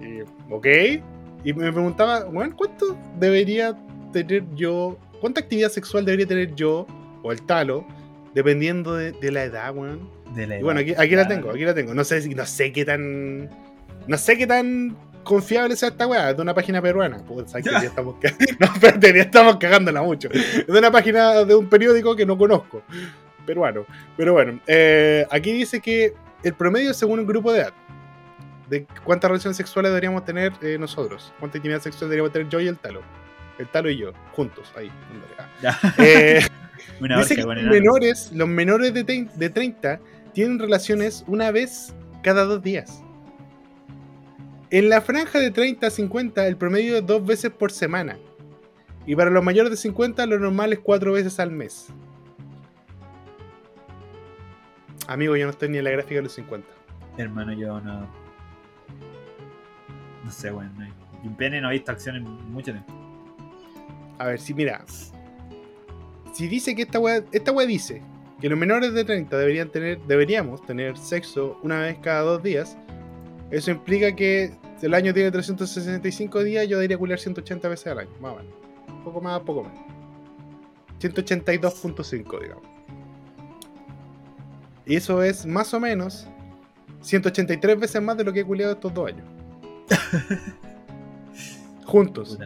Y, 0.00 0.20
ok. 0.50 0.66
Y 1.42 1.52
me 1.54 1.72
preguntaba, 1.72 2.26
weón, 2.26 2.52
¿cuánto 2.52 2.96
debería 3.18 3.76
tener 4.12 4.44
yo? 4.54 4.98
¿Cuánta 5.20 5.40
actividad 5.40 5.68
sexual 5.70 6.04
debería 6.04 6.26
tener 6.26 6.54
yo 6.54 6.86
o 7.22 7.32
el 7.32 7.42
talo? 7.42 7.86
Dependiendo 8.34 8.94
de, 8.94 9.12
de 9.12 9.30
la 9.32 9.44
edad, 9.44 9.74
weón. 9.74 10.08
De 10.34 10.46
la 10.46 10.58
Y 10.58 10.62
bueno, 10.62 10.80
aquí, 10.80 10.94
aquí 10.96 11.14
la 11.16 11.26
tengo, 11.26 11.50
aquí 11.50 11.64
la 11.64 11.74
tengo. 11.74 11.92
No 11.94 12.04
sé, 12.04 12.26
no 12.34 12.46
sé 12.46 12.72
qué 12.72 12.84
tan. 12.84 13.50
No 14.06 14.16
sé 14.16 14.36
qué 14.38 14.46
tan 14.46 14.96
confiable 15.24 15.76
sea 15.76 15.88
esta 15.90 16.06
weá. 16.06 16.30
Es 16.30 16.36
de 16.36 16.42
una 16.42 16.54
página 16.54 16.80
peruana. 16.80 17.18
Puta, 17.18 17.48
¿sabes 17.48 17.64
que 17.66 17.70
ya 17.72 17.78
estamos 17.88 18.14
ca- 18.20 18.32
No, 18.60 18.66
espérate, 18.66 19.12
ya 19.14 19.22
estamos 19.22 19.56
cagándola 19.56 20.02
mucho. 20.02 20.28
Es 20.32 20.66
de 20.66 20.78
una 20.78 20.90
página 20.90 21.44
de 21.44 21.54
un 21.54 21.68
periódico 21.68 22.14
que 22.16 22.24
no 22.24 22.38
conozco. 22.38 22.82
Peruano. 23.44 23.84
Pero 24.16 24.32
bueno, 24.34 24.60
eh, 24.66 25.26
aquí 25.30 25.52
dice 25.52 25.80
que 25.80 26.14
el 26.44 26.54
promedio 26.54 26.94
según 26.94 27.18
un 27.20 27.26
grupo 27.26 27.52
de 27.52 27.60
edad. 27.60 27.72
De 28.68 28.86
cuántas 29.04 29.28
relaciones 29.28 29.56
sexuales 29.56 29.90
deberíamos 29.90 30.24
tener 30.24 30.52
eh, 30.62 30.76
nosotros. 30.78 31.32
Cuánta 31.40 31.58
intimidad 31.58 31.80
sexual 31.80 32.08
deberíamos 32.08 32.32
tener 32.32 32.48
yo 32.48 32.60
y 32.60 32.68
el 32.68 32.78
talo. 32.78 33.02
El 33.60 33.68
talo 33.68 33.90
y 33.90 33.98
yo, 33.98 34.12
juntos, 34.32 34.72
ahí. 34.76 34.90
ah. 35.66 35.94
Eh, 35.98 36.40
Una 37.00 37.18
Dice 37.18 37.36
que 37.36 37.42
los 37.42 37.62
menores, 37.62 38.32
los 38.32 38.48
menores 38.48 38.94
de, 38.94 39.04
trein- 39.06 39.30
de 39.32 39.50
30 39.50 40.00
tienen 40.32 40.58
relaciones 40.58 41.24
una 41.26 41.50
vez 41.50 41.94
cada 42.22 42.44
dos 42.44 42.62
días. 42.62 43.02
En 44.70 44.88
la 44.88 45.00
franja 45.02 45.38
de 45.38 45.50
30 45.50 45.86
a 45.86 45.90
50, 45.90 46.46
el 46.46 46.56
promedio 46.56 46.96
es 46.96 47.06
dos 47.06 47.24
veces 47.26 47.50
por 47.50 47.70
semana. 47.70 48.16
Y 49.06 49.14
para 49.16 49.30
los 49.30 49.42
mayores 49.44 49.70
de 49.70 49.76
50, 49.76 50.24
lo 50.26 50.38
normal 50.38 50.72
es 50.72 50.78
cuatro 50.78 51.12
veces 51.12 51.38
al 51.40 51.50
mes. 51.50 51.88
Amigo, 55.06 55.36
yo 55.36 55.44
no 55.46 55.50
estoy 55.50 55.68
ni 55.68 55.78
en 55.78 55.84
la 55.84 55.90
gráfica 55.90 56.16
de 56.16 56.22
los 56.22 56.32
50. 56.32 56.66
Hermano, 57.18 57.52
yo 57.52 57.80
no. 57.80 58.08
No 60.24 60.30
sé, 60.30 60.52
weón. 60.52 60.72
No 60.78 60.84
hay... 60.84 60.92
y 61.24 61.26
un 61.28 61.36
pene 61.36 61.60
no 61.60 61.68
ha 61.68 61.72
visto 61.72 61.90
acción 61.92 62.16
en 62.16 62.24
mucho 62.52 62.72
tiempo. 62.72 62.92
A 64.20 64.26
ver, 64.26 64.38
si 64.38 64.52
mira. 64.52 64.84
Si 66.34 66.46
dice 66.46 66.76
que 66.76 66.82
esta 66.82 67.00
weá, 67.00 67.24
esta 67.32 67.52
weá 67.52 67.66
dice 67.66 68.02
que 68.38 68.50
los 68.50 68.58
menores 68.58 68.92
de 68.92 69.02
30 69.02 69.34
deberían 69.36 69.70
tener, 69.70 69.98
deberíamos 70.02 70.62
tener 70.66 70.98
sexo 70.98 71.58
una 71.62 71.80
vez 71.80 71.98
cada 72.02 72.20
dos 72.20 72.42
días, 72.42 72.76
eso 73.50 73.70
implica 73.70 74.14
que 74.14 74.52
el 74.82 74.92
año 74.92 75.14
tiene 75.14 75.30
365 75.30 76.44
días, 76.44 76.68
yo 76.68 76.76
debería 76.76 76.98
culiar 76.98 77.18
180 77.18 77.66
veces 77.66 77.86
al 77.86 78.00
año, 78.00 78.10
más 78.20 78.34
o 78.34 78.36
menos. 78.36 78.52
Poco 79.04 79.22
más, 79.22 79.40
poco 79.40 79.64
menos. 79.64 79.78
182.5, 81.00 82.42
digamos. 82.42 82.64
Y 84.84 84.96
eso 84.96 85.22
es 85.22 85.46
más 85.46 85.72
o 85.72 85.80
menos 85.80 86.28
183 87.00 87.80
veces 87.80 88.02
más 88.02 88.18
de 88.18 88.24
lo 88.24 88.34
que 88.34 88.40
he 88.40 88.44
culiado 88.44 88.74
estos 88.74 88.92
dos 88.92 89.08
años. 89.08 89.26
juntos, 91.86 92.38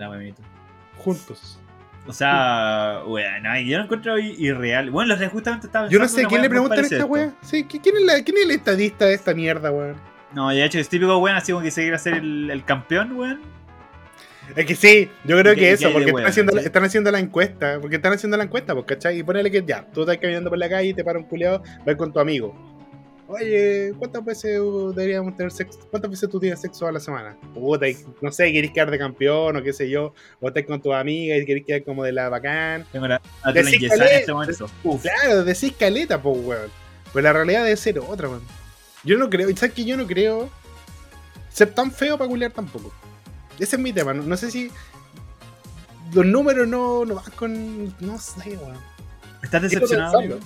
juntos. 0.99 1.59
O 2.07 2.13
sea, 2.13 3.01
weón, 3.07 3.47
ay, 3.47 3.67
yo 3.69 3.79
lo 3.79 3.85
encuentro 3.85 4.19
irreal. 4.19 4.91
Bueno, 4.91 5.17
los 5.17 5.31
justamente 5.33 5.67
estaba 5.69 5.89
Yo 5.89 5.99
no 5.99 6.07
sé, 6.07 6.27
¿quién 6.27 6.43
le 6.43 6.49
weá 6.49 6.51
preguntan 6.51 6.79
a 6.81 6.83
esta 6.83 7.05
wea? 7.07 7.33
Sí, 7.43 7.65
¿qui- 7.65 7.81
¿quién 7.83 7.97
es, 7.97 8.03
la, 8.03 8.23
¿quién 8.23 8.37
es 8.37 8.45
el 8.45 8.51
estadista 8.51 9.07
de 9.07 9.15
esta 9.15 9.33
mierda, 9.35 9.71
weón? 9.71 9.97
No, 10.35 10.53
y 10.53 10.57
de 10.57 10.65
hecho 10.67 10.79
es 10.79 10.89
típico 10.89 11.17
weón, 11.19 11.37
así 11.37 11.53
como 11.53 11.65
que 11.65 11.71
se 11.71 11.81
quiere 11.83 11.97
hacer 11.97 12.15
el, 12.15 12.51
el 12.51 12.65
campeón, 12.65 13.17
weón. 13.17 13.41
Es 14.55 14.67
que 14.67 14.75
sí, 14.77 15.09
yo 15.25 15.39
creo 15.41 15.55
¿Y 15.55 15.57
qué- 15.57 15.61
que 15.63 15.71
eso, 15.73 15.91
porque 15.93 16.07
weón, 16.13 16.19
están, 16.19 16.31
haciendo, 16.31 16.53
la- 16.55 16.61
sí? 16.61 16.67
están 16.67 16.85
haciendo 16.85 17.11
la 17.11 17.19
encuesta, 17.21 17.79
porque 17.81 17.97
están 17.97 18.13
haciendo 18.13 18.37
la 18.37 18.45
encuesta, 18.45 18.75
pues, 18.75 18.85
¿cachai? 18.87 19.19
Y 19.19 19.23
ponele 19.23 19.51
que 19.51 19.65
ya, 19.65 19.87
tú 19.91 20.03
estás 20.03 20.19
caminando 20.19 20.51
por 20.51 20.59
la 20.59 20.69
calle 20.69 20.89
y 20.91 20.95
te 20.95 21.03
para 21.05 21.19
un 21.19 21.25
culiado, 21.25 21.63
vas 21.87 21.97
con 21.97 22.13
tu 22.13 22.21
amigo. 22.21 22.55
Oye, 23.27 23.95
¿cuántas 23.99 24.23
veces 24.23 24.61
deberíamos 24.95 25.35
tener 25.37 25.51
sexo? 25.51 25.79
¿Cuántas 25.91 26.11
veces 26.11 26.29
tú 26.29 26.39
tienes 26.39 26.61
sexo 26.61 26.87
a 26.87 26.93
la 26.93 27.01
semana? 27.01 27.37
Puta, 27.55 27.87
no 28.21 28.31
sé, 28.31 28.53
querés 28.53 28.71
quedar 28.71 28.91
de 28.91 28.99
campeón 28.99 29.57
o 29.57 29.63
qué 29.63 29.73
sé 29.73 29.89
yo, 29.89 30.13
o 30.41 30.49
estás 30.49 30.65
con 30.65 30.81
tu 30.83 30.93
amiga 30.93 31.37
y 31.37 31.47
querés 31.47 31.65
quedar 31.65 31.85
como 31.85 32.05
de 32.05 32.13
la 32.13 32.29
bacán. 32.29 32.85
Tengo 32.93 33.09
la, 33.09 33.23
la 33.45 33.53
De 33.53 33.61
tula 33.61 33.71
sí, 33.71 33.77
enyesada 33.77 34.11
en 34.11 34.19
este 34.21 34.33
momento. 34.33 34.67
Uf. 34.85 35.03
Claro, 35.03 35.45
decís 35.45 35.73
caleta, 35.79 36.21
pues, 36.21 36.37
weón. 36.45 36.71
Pero 37.15 37.23
la 37.23 37.33
realidad 37.33 37.65
debe 37.65 37.77
ser 37.77 37.99
otra, 37.99 38.29
weón. 38.29 38.43
Yo 39.05 39.17
no 39.17 39.31
creo, 39.31 39.49
¿sabes 39.57 39.75
que 39.75 39.85
Yo 39.85 39.97
no 39.97 40.07
creo 40.07 40.51
ser 41.51 41.71
tan 41.73 41.91
feo 41.91 42.19
para 42.19 42.29
culiar 42.29 42.51
tampoco. 42.51 42.93
Ese 43.59 43.77
es 43.77 43.83
mi 43.83 43.93
tema. 43.93 44.13
No, 44.13 44.23
no 44.23 44.37
sé 44.37 44.51
si 44.51 44.71
los 46.13 46.27
números 46.27 46.69
no, 46.69 47.05
no 47.07 47.15
van 47.15 47.31
con. 47.37 47.95
No 48.01 48.19
sé, 48.19 48.59
weón. 48.59 48.77
¿Estás 49.43 49.63
decepcionado? 49.63 50.19
amigo? 50.19 50.39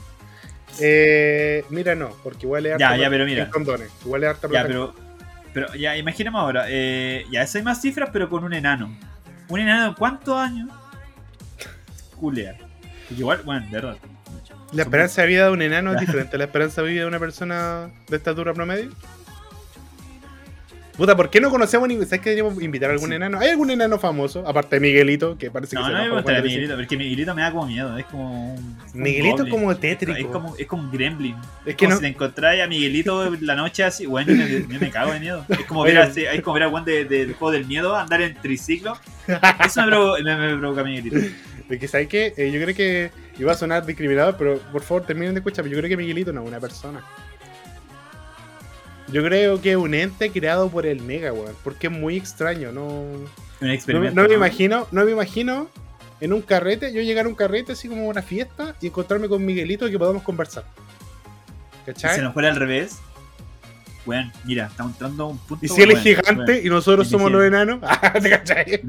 Eh, 0.80 1.64
mira, 1.70 1.94
no, 1.94 2.10
porque 2.22 2.46
igual 2.46 2.66
es 2.66 2.78
Ya, 2.78 2.86
harta 2.88 2.96
ya, 2.96 2.98
plata 2.98 3.10
pero 3.10 3.24
mira. 3.24 3.44
en 3.44 3.50
condones. 3.50 3.90
Igual 4.04 4.22
es 4.24 4.28
harta 4.30 4.42
Ya, 4.46 4.50
plata. 4.50 4.66
pero, 4.68 4.94
pero 5.52 5.74
ya, 5.74 5.96
imaginemos 5.96 6.40
ahora. 6.40 6.64
Eh, 6.68 7.24
ya, 7.30 7.42
eso 7.42 7.58
hay 7.58 7.64
más 7.64 7.80
cifras, 7.80 8.10
pero 8.12 8.28
con 8.28 8.44
un 8.44 8.52
enano. 8.54 8.96
¿Un 9.48 9.60
enano 9.60 9.94
cuántos 9.96 10.36
años? 10.36 10.68
Porque 12.20 12.54
igual, 13.16 13.42
bueno, 13.44 13.64
de 13.66 13.72
verdad. 13.72 13.96
La 14.72 14.82
esperanza 14.82 15.22
de 15.22 15.28
vida 15.28 15.46
de 15.46 15.50
un 15.52 15.62
enano 15.62 15.94
es 15.94 16.00
diferente 16.00 16.36
a 16.36 16.38
la 16.38 16.44
esperanza 16.44 16.82
de 16.82 16.88
vida 16.90 17.00
de 17.02 17.06
una 17.06 17.18
persona 17.18 17.88
de 18.08 18.16
estatura 18.16 18.52
promedio. 18.52 18.90
Puta, 20.98 21.16
¿por 21.16 21.30
qué 21.30 21.40
no 21.40 21.48
conocemos 21.48 21.88
ni. 21.88 21.94
¿Sabes 22.04 22.20
que 22.20 22.30
deberíamos 22.30 22.60
invitar 22.60 22.90
a 22.90 22.92
algún 22.94 23.08
Sí. 23.10 23.14
enano? 23.14 23.38
¿Hay 23.38 23.50
algún 23.50 23.70
enano 23.70 23.98
famoso? 24.00 24.46
Aparte 24.46 24.76
de 24.76 24.80
Miguelito, 24.80 25.38
que 25.38 25.48
parece 25.48 25.76
que 25.76 25.80
No, 25.80 25.86
se 25.86 25.92
no 25.92 25.98
me 26.22 26.32
le 26.32 26.42
Miguelito, 26.42 26.74
porque 26.76 26.96
Miguelito 26.96 27.34
me 27.36 27.42
da 27.42 27.52
como 27.52 27.66
miedo. 27.68 27.96
Es 27.96 28.04
como. 28.06 28.54
un- 28.54 28.76
Miguelito 28.94 29.44
es 29.44 29.48
como 29.50 29.76
tétrico. 29.76 30.18
Es 30.18 30.26
como, 30.26 30.56
es 30.56 30.66
como 30.66 30.82
un 30.82 30.90
gremlin. 30.90 31.36
Es 31.64 31.68
Es 31.68 31.76
que 31.76 31.84
como 31.84 31.90
no- 31.90 31.96
si 31.96 32.02
te 32.02 32.08
encontráis 32.08 32.62
a 32.62 32.66
Miguelito 32.66 33.30
la 33.40 33.54
noche 33.54 33.84
así, 33.84 34.06
bueno, 34.06 34.32
yo 34.32 34.36
me, 34.36 34.74
yo 34.74 34.80
me 34.80 34.90
cago 34.90 35.12
de 35.12 35.20
miedo. 35.20 35.46
Es 35.48 35.64
como 35.66 35.84
ver, 35.84 35.98
así, 35.98 36.24
es 36.24 36.42
como 36.42 36.54
ver 36.54 36.64
a 36.64 36.68
Juan 36.70 36.84
de- 36.84 37.04
del 37.04 37.32
juego 37.34 37.52
del 37.52 37.64
miedo 37.66 37.94
andar 37.94 38.20
en 38.20 38.34
triciclo. 38.34 38.98
Eso 39.64 39.82
me, 39.82 39.86
provo- 39.92 40.20
me- 40.22 40.36
me 40.36 40.58
provoca 40.58 40.82
Miguelito. 40.82 41.16
De 41.68 41.78
que, 41.78 41.86
¿sabes 41.86 42.08
qué? 42.08 42.32
Eh, 42.38 42.50
yo 42.50 42.60
creo 42.62 42.74
que 42.74 43.10
iba 43.38 43.52
a 43.52 43.54
sonar 43.54 43.84
discriminador, 43.84 44.36
pero 44.38 44.58
por 44.72 44.80
favor 44.82 45.04
terminen 45.04 45.34
de 45.34 45.40
escuchar. 45.40 45.66
Yo 45.66 45.76
creo 45.76 45.88
que 45.88 45.98
Miguelito 45.98 46.32
no 46.32 46.40
es 46.42 46.48
una 46.48 46.58
persona. 46.58 47.02
Yo 49.12 49.22
creo 49.24 49.60
que 49.60 49.70
es 49.72 49.76
un 49.76 49.94
ente 49.94 50.30
creado 50.30 50.68
por 50.70 50.84
el 50.86 51.00
Mega, 51.02 51.32
weón. 51.32 51.54
Porque 51.64 51.86
es 51.86 51.92
muy 51.92 52.16
extraño, 52.16 52.72
no. 52.72 53.04
No, 53.60 53.72
experimento. 53.72 54.20
no 54.20 54.28
me 54.28 54.34
imagino, 54.34 54.86
no 54.92 55.04
me 55.04 55.10
imagino 55.12 55.68
en 56.20 56.32
un 56.32 56.42
carrete, 56.42 56.92
yo 56.92 57.00
llegar 57.02 57.26
a 57.26 57.28
un 57.28 57.34
carrete 57.34 57.72
así 57.72 57.88
como 57.88 58.06
una 58.08 58.22
fiesta 58.22 58.74
y 58.80 58.86
encontrarme 58.88 59.28
con 59.28 59.44
Miguelito 59.44 59.88
y 59.88 59.90
que 59.90 59.98
podamos 59.98 60.22
conversar. 60.22 60.64
Si 61.86 61.92
¿Cachai? 61.92 62.16
se 62.16 62.22
nos 62.22 62.34
fuera 62.34 62.50
al 62.50 62.56
revés. 62.56 62.98
Bueno, 64.06 64.30
mira, 64.44 64.66
estamos 64.66 64.92
entrando 64.92 65.24
a 65.24 65.26
un 65.28 65.38
punto. 65.38 65.64
Y 65.64 65.68
si 65.68 65.82
él 65.82 65.90
es 65.90 65.96
weón, 66.04 66.04
gigante 66.22 66.52
weón. 66.52 66.66
y 66.66 66.68
nosotros 66.70 67.08
somos 67.08 67.30
los 67.30 67.44
enanos, 67.44 67.80
ah, 67.82 68.12
¿te 68.12 68.30
cachai? 68.30 68.80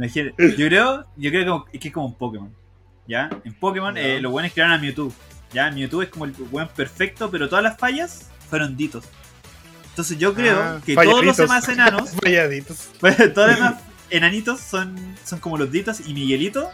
Yo 0.58 0.68
creo, 0.68 1.06
yo 1.18 1.30
creo 1.30 1.44
que 1.44 1.46
como- 1.50 1.66
que 1.66 1.88
es 1.88 1.94
como 1.94 2.06
un 2.08 2.16
Pokémon. 2.16 2.54
¿Ya? 3.08 3.30
En 3.44 3.54
Pokémon, 3.54 3.96
Ya. 3.96 4.02
eh, 4.02 4.22
los 4.22 4.32
buenos 4.32 4.52
crearon 4.54 4.74
a 4.76 4.78
Mewtwo. 4.78 5.12
¿Ya? 5.52 5.72
Mewtwo 5.72 6.04
es 6.04 6.10
como 6.10 6.26
el 6.26 6.32
buen 6.32 6.68
perfecto, 6.68 7.30
pero 7.32 7.50
todas 7.50 7.64
las 7.64 7.78
fallas 7.78 8.30
fueron 8.50 8.78
ditos. 8.78 9.04
Entonces 10.00 10.18
yo 10.18 10.34
creo 10.34 10.58
Ah, 10.58 10.82
que 10.86 10.96
todos 10.96 11.26
los 11.26 11.36
demás 11.36 11.68
enanos, 11.68 12.12
Falladitos. 12.24 12.88
todos 13.34 13.48
los 13.50 13.56
demás 13.58 13.76
enanitos 14.10 14.62
son, 14.62 14.96
son 15.26 15.40
como 15.40 15.58
los 15.58 15.74
ditos 15.74 16.00
y 16.08 16.14
Miguelito 16.14 16.72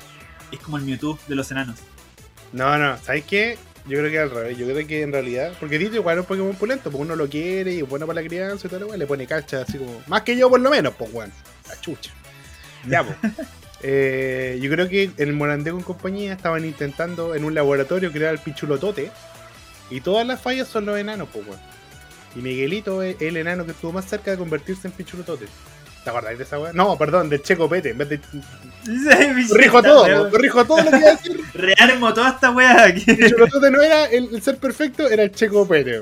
es 0.51 0.60
como 0.60 0.77
el 0.77 0.84
Mewtwo 0.84 1.17
de 1.27 1.34
los 1.34 1.50
enanos. 1.50 1.79
No, 2.53 2.77
no, 2.77 2.96
¿sabes 3.03 3.24
qué? 3.25 3.58
Yo 3.88 3.98
creo 3.98 4.12
que 4.12 4.20
al 4.20 4.29
revés. 4.29 4.60
Yo 4.60 4.67
creo 4.67 4.86
que 4.86 5.01
en 5.01 5.12
realidad. 5.12 5.53
Porque 5.60 5.79
Tito 5.79 5.96
igual 5.96 6.20
es 6.20 6.22
un 6.22 6.27
Pokémon 6.27 6.55
pulento, 6.55 6.91
porque 6.91 7.01
uno 7.01 7.15
lo 7.15 7.27
quiere 7.27 7.74
y 7.74 7.79
es 7.79 7.89
bueno 7.89 8.05
para 8.05 8.22
la 8.22 8.27
crianza 8.27 8.67
y 8.67 8.70
tal. 8.70 8.88
Le 8.96 9.08
pone 9.08 9.25
cacha 9.25 9.62
así 9.62 9.79
como. 9.79 10.03
Más 10.05 10.22
que 10.22 10.38
yo, 10.38 10.48
por 10.48 10.60
lo 10.60 10.70
menos, 10.70 10.94
pues, 10.96 11.12
weón. 11.12 11.32
La 11.67 11.82
chucha. 11.82 12.12
Ya, 12.88 13.03
pues. 13.03 13.17
Eh, 13.88 14.58
yo 14.62 14.72
creo 14.72 14.88
que 14.89 15.12
el 15.17 15.34
Morandego 15.34 15.77
en 15.77 15.84
compañía 15.84 16.34
estaban 16.34 16.65
intentando 16.65 17.36
en 17.36 17.44
un 17.44 17.53
laboratorio 17.53 18.12
crear 18.12 18.34
el 18.34 18.39
pichulotote. 18.39 19.12
Y 19.89 20.01
todas 20.01 20.25
las 20.25 20.41
fallas 20.41 20.67
son 20.67 20.86
los 20.86 20.98
enanos, 20.98 21.27
pues, 21.32 21.46
weón. 21.48 21.75
Y 22.35 22.39
Miguelito 22.39 23.01
es 23.01 23.21
el 23.21 23.37
enano 23.37 23.65
que 23.65 23.71
estuvo 23.71 23.91
más 23.91 24.05
cerca 24.05 24.31
de 24.31 24.37
convertirse 24.37 24.87
en 24.87 24.93
pichulotote. 24.93 25.45
¿Te 26.03 26.11
acordáis 26.11 26.37
de 26.37 26.43
esa 26.43 26.59
weá? 26.59 26.71
No, 26.71 26.95
perdón, 26.97 27.29
del 27.29 27.41
Checo 27.41 27.67
Pete. 27.67 27.89
En 27.89 27.97
vez 27.97 28.09
de. 28.09 28.19
Corrijo 29.49 29.81
todo, 29.81 30.29
corrijo 30.29 30.65
todo 30.65 30.83
lo 30.83 30.91
que 30.91 30.97
iba 30.97 31.09
a 31.09 31.15
decir. 31.15 31.41
Rearmo 31.53 32.13
toda 32.13 32.29
esta 32.29 32.51
weá 32.51 32.85
aquí. 32.85 33.05
Pichulotote 33.05 33.71
no 33.71 33.81
era 33.81 34.05
el, 34.05 34.29
el 34.35 34.41
ser 34.41 34.57
perfecto, 34.57 35.09
era 35.09 35.23
el 35.23 35.31
Checo 35.31 35.67
Pete. 35.67 35.99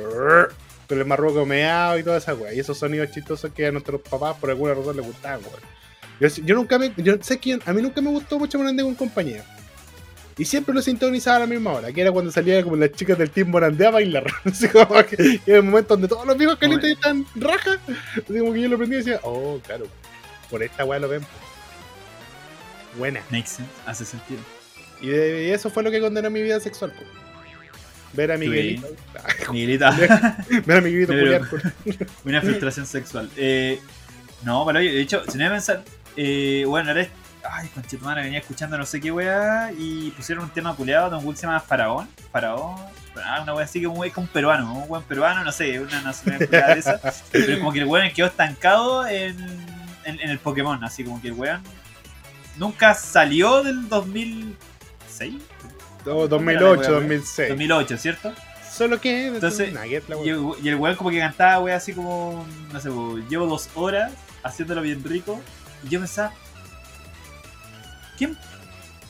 Con 0.89 0.99
el 0.99 1.05
marroco 1.05 1.45
meado 1.45 1.97
y 1.97 2.03
toda 2.03 2.17
esa 2.17 2.33
weá. 2.33 2.53
Y 2.53 2.59
esos 2.59 2.77
sonidos 2.77 3.11
chistosos 3.11 3.51
que 3.53 3.67
a 3.67 3.71
nuestros 3.71 4.01
papás 4.01 4.35
por 4.37 4.49
alguna 4.49 4.73
razón 4.73 4.97
les 4.97 5.05
gustaban, 5.05 5.39
weón. 5.39 5.61
Yo, 6.19 6.27
yo 6.43 6.55
nunca 6.55 6.77
me. 6.77 6.93
Yo 6.97 7.15
sé 7.21 7.39
quién. 7.39 7.61
A 7.65 7.71
mí 7.71 7.81
nunca 7.81 8.01
me 8.01 8.09
gustó 8.09 8.37
mucho 8.37 8.57
Morandé 8.57 8.83
con 8.83 8.95
compañía. 8.95 9.45
Y 10.37 10.45
siempre 10.45 10.73
lo 10.73 10.81
sintonizaba 10.81 11.37
a 11.37 11.39
la 11.41 11.47
misma 11.47 11.73
hora, 11.73 11.91
que 11.91 12.01
era 12.01 12.11
cuando 12.11 12.31
salía 12.31 12.63
como 12.63 12.75
las 12.75 12.91
chicas 12.91 13.17
del 13.17 13.29
team 13.29 13.49
Morandé 13.49 13.85
a 13.85 13.91
bailar. 13.91 14.25
Así 14.45 14.67
como 14.67 14.95
que, 15.05 15.15
que 15.15 15.41
era 15.45 15.57
el 15.57 15.63
momento 15.63 15.93
donde 15.95 16.07
todos 16.07 16.25
los 16.25 16.37
viejos 16.37 16.57
calientes 16.57 16.91
están 16.91 17.25
rajas. 17.35 17.77
Así 17.87 18.39
como 18.39 18.53
que 18.53 18.61
yo 18.61 18.69
lo 18.69 18.77
prendía 18.77 18.99
y 18.99 19.03
decía, 19.03 19.19
oh, 19.23 19.59
claro, 19.65 19.85
por 20.49 20.63
esta 20.63 20.85
weá 20.85 20.99
lo 20.99 21.07
ven. 21.07 21.21
Buena. 22.97 23.21
Makes 23.31 23.49
sense, 23.49 23.71
hace 23.85 24.05
sentido. 24.05 24.39
Y, 25.01 25.07
de- 25.07 25.47
y 25.47 25.51
eso 25.51 25.69
fue 25.69 25.83
lo 25.83 25.91
que 25.91 25.99
condenó 25.99 26.29
mi 26.29 26.41
vida 26.41 26.59
sexual. 26.59 26.91
po. 26.91 27.03
Ver 28.13 28.31
a 28.31 28.37
Miguelito. 28.37 28.87
Miguelito, 29.51 29.85
Ver 30.65 30.77
a 30.77 30.81
Miguelito 30.81 31.13
po. 31.49 31.57
una 32.25 32.41
frustración 32.41 32.85
sexual. 32.85 33.29
Eh, 33.35 33.79
no, 34.43 34.65
pero 34.65 34.79
oye, 34.79 34.91
de 34.91 35.01
hecho, 35.01 35.23
si 35.25 35.37
no 35.37 35.43
voy 35.45 35.47
a 35.47 35.51
pensar, 35.51 35.83
eh, 36.15 36.63
bueno, 36.67 36.89
ahora. 36.89 37.07
Ay, 37.55 37.67
conchetumana, 37.67 38.21
venía 38.21 38.39
escuchando 38.39 38.79
no 38.79 38.85
sé 38.85 38.99
qué 38.99 39.11
weá 39.11 39.71
y 39.77 40.09
pusieron 40.11 40.45
un 40.45 40.49
tema 40.49 40.75
culeado 40.75 41.11
de 41.11 41.17
un 41.17 41.23
weón 41.23 41.35
que 41.35 41.41
se 41.41 41.45
llama 41.45 41.59
Faraón. 41.59 42.09
Faraón. 42.31 42.77
Ah, 43.23 43.41
una 43.43 43.53
weá 43.53 43.65
así 43.65 43.79
que 43.79 43.85
es 43.85 44.13
como 44.13 44.25
un 44.25 44.27
peruano, 44.27 44.73
un 44.73 44.87
buen 44.87 45.03
peruano, 45.03 45.43
no 45.43 45.51
sé, 45.51 45.79
una 45.79 46.01
nacionalidad 46.01 46.67
de 46.73 46.79
esa. 46.79 46.99
Pero 47.31 47.59
como 47.59 47.71
que 47.71 47.79
el 47.79 47.85
weón 47.85 48.09
quedó 48.11 48.25
estancado 48.25 49.05
en, 49.05 49.37
en, 50.03 50.19
en 50.19 50.29
el 50.31 50.39
Pokémon, 50.39 50.83
así 50.83 51.03
como 51.03 51.21
que 51.21 51.27
el 51.27 51.33
weón 51.33 51.61
nunca 52.57 52.95
salió 52.95 53.61
del 53.61 53.87
2006, 53.87 55.35
No, 56.07 56.27
2008, 56.27 56.91
2006. 56.91 57.49
2008, 57.49 57.97
¿cierto? 57.97 58.33
Solo 58.67 58.99
que. 58.99 59.27
Entonces, 59.27 59.71
Nugget, 59.73 60.09
la 60.09 60.17
Y 60.17 60.29
el, 60.29 60.41
y 60.63 60.69
el 60.69 60.75
weón 60.75 60.95
como 60.95 61.11
que 61.11 61.19
cantaba, 61.19 61.59
weón, 61.59 61.77
así 61.77 61.93
como, 61.93 62.47
no 62.71 62.79
sé, 62.79 62.89
weón, 62.89 63.29
llevo 63.29 63.45
dos 63.45 63.69
horas 63.75 64.11
haciéndolo 64.41 64.81
bien 64.81 65.03
rico. 65.03 65.39
Y 65.83 65.89
yo 65.89 65.99
pensaba, 65.99 66.33
¿quién 68.17 68.37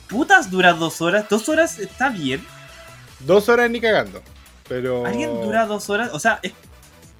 putas 0.07 0.49
dura 0.51 0.73
dos 0.73 1.01
horas? 1.01 1.25
¿Dos 1.29 1.47
horas 1.49 1.79
está 1.79 2.09
bien? 2.09 2.43
Dos 3.19 3.49
horas 3.49 3.69
ni 3.69 3.79
cagando. 3.81 4.21
Pero. 4.67 5.05
¿Alguien 5.05 5.29
dura 5.41 5.65
dos 5.65 5.89
horas? 5.89 6.09
O 6.13 6.19
sea, 6.19 6.39
es, 6.41 6.51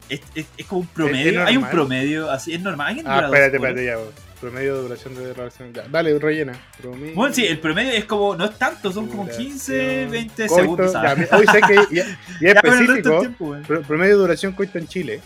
es, 0.09 0.21
es- 0.35 0.45
es 0.57 0.65
como 0.65 0.81
un 0.81 0.87
promedio. 0.87 1.45
Hay 1.45 1.57
un 1.57 1.69
promedio, 1.69 2.29
así, 2.31 2.53
es 2.53 2.61
normal. 2.61 2.87
¿Alguien 2.87 3.07
Ah, 3.07 3.15
dura 3.15 3.27
espérate, 3.27 3.57
dos 3.57 3.61
horas? 3.63 3.77
espérate, 3.77 3.85
ya. 3.85 3.97
weón. 3.97 4.33
Promedio 4.43 4.75
de 4.75 4.81
duración 4.81 5.15
de 5.15 5.33
relación. 5.33 5.73
Dale, 5.89 6.19
rellena. 6.19 6.51
Promedio. 6.81 7.15
Bueno, 7.15 7.33
sí, 7.33 7.45
el 7.45 7.59
promedio 7.59 7.91
es 7.93 8.03
como, 8.03 8.35
no 8.35 8.43
es 8.43 8.57
tanto, 8.57 8.91
son 8.91 9.07
como 9.07 9.25
15, 9.29 9.73
duración, 9.73 10.11
20 10.11 10.47
coito, 10.47 10.61
segundos. 10.89 10.95
Hoy 11.31 11.45
sé 11.47 11.61
que. 11.61 11.95
Ya, 11.95 12.05
ya 12.41 12.49
específico. 12.51 13.19
tiempo, 13.21 13.55
promedio 13.87 14.15
de 14.17 14.21
duración 14.21 14.51
coito 14.51 14.77
en 14.77 14.87
Chile. 14.89 15.21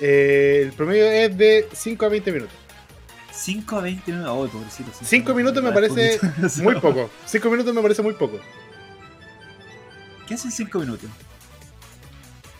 Eh, 0.00 0.62
el 0.64 0.72
promedio 0.72 1.04
es 1.10 1.36
de 1.36 1.68
5 1.72 2.06
a 2.06 2.08
20 2.08 2.32
minutos. 2.32 2.54
5 3.36 3.76
a 3.76 3.80
20 3.82 4.12
minutos. 4.12 4.32
Oh, 4.34 4.48
pobrecito. 4.48 4.90
cinco 4.92 5.06
Cinco 5.08 5.34
minutos 5.34 5.62
me 5.62 5.72
parece 5.72 6.18
poquito. 6.18 6.48
Muy 6.62 6.74
poco. 6.80 7.10
5 7.26 7.50
minutos 7.50 7.74
me 7.74 7.82
parece 7.82 8.02
muy 8.02 8.14
poco. 8.14 8.38
¿Qué 10.26 10.34
hacen 10.34 10.50
5 10.50 10.78
minutos? 10.80 11.10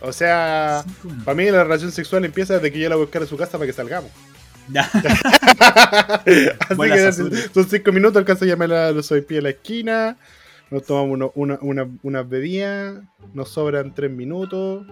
O 0.01 0.13
sea, 0.13 0.83
minutos. 1.03 1.25
para 1.25 1.35
mí 1.35 1.49
la 1.49 1.63
relación 1.63 1.91
sexual 1.91 2.23
empieza 2.25 2.55
desde 2.55 2.71
que 2.71 2.79
yo 2.79 2.89
la 2.89 2.95
voy 2.95 3.03
a 3.03 3.05
buscar 3.05 3.23
a 3.23 3.25
su 3.25 3.35
casa 3.37 3.53
para 3.53 3.65
que 3.65 3.73
salgamos. 3.73 4.11
Así 4.75 6.75
Buena 6.75 6.95
que 6.95 7.01
sazón. 7.01 7.31
son 7.53 7.69
5 7.69 7.91
minutos, 7.91 8.17
alcanzo 8.17 8.45
a 8.45 8.47
llamar 8.47 8.71
a 8.73 8.91
los 8.91 9.05
soypi 9.07 9.37
a 9.37 9.41
la 9.41 9.49
esquina. 9.49 10.17
Nos 10.69 10.83
tomamos 10.83 11.11
uno- 11.13 11.31
una, 11.35 11.57
una, 11.61 11.87
unas 12.03 12.29
bebidas. 12.29 12.99
Nos 13.33 13.49
sobran 13.49 13.95
3 13.95 14.11
minutos. 14.11 14.85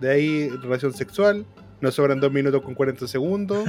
De 0.00 0.10
ahí, 0.10 0.48
relación 0.48 0.92
sexual. 0.94 1.46
Nos 1.84 1.94
sobran 1.96 2.18
2 2.18 2.32
minutos 2.32 2.62
con 2.62 2.74
40 2.74 3.06
segundos. 3.06 3.62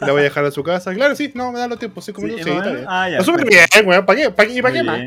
La 0.00 0.12
voy 0.12 0.20
a 0.20 0.24
dejar 0.24 0.44
a 0.44 0.50
su 0.50 0.62
casa. 0.62 0.92
Claro, 0.94 1.14
sí, 1.16 1.32
no, 1.34 1.50
me 1.50 1.58
da 1.58 1.66
los 1.66 1.78
tiempos. 1.78 2.04
5 2.04 2.20
Sí, 2.20 2.26
minutos. 2.26 2.44
Sí, 2.46 2.52
está 2.56 2.70
bien. 2.70 2.84
Ah, 2.86 3.08
ya. 3.08 3.22
Súper 3.22 3.46
bien, 3.46 3.64
weón. 3.86 4.04
¿Para 4.04 4.20
qué? 4.20 4.30
¿Para 4.30 4.48
qué? 4.48 4.54
¿Y 4.54 4.60
para 4.62 4.74
qué 4.74 4.82
más? 4.82 5.00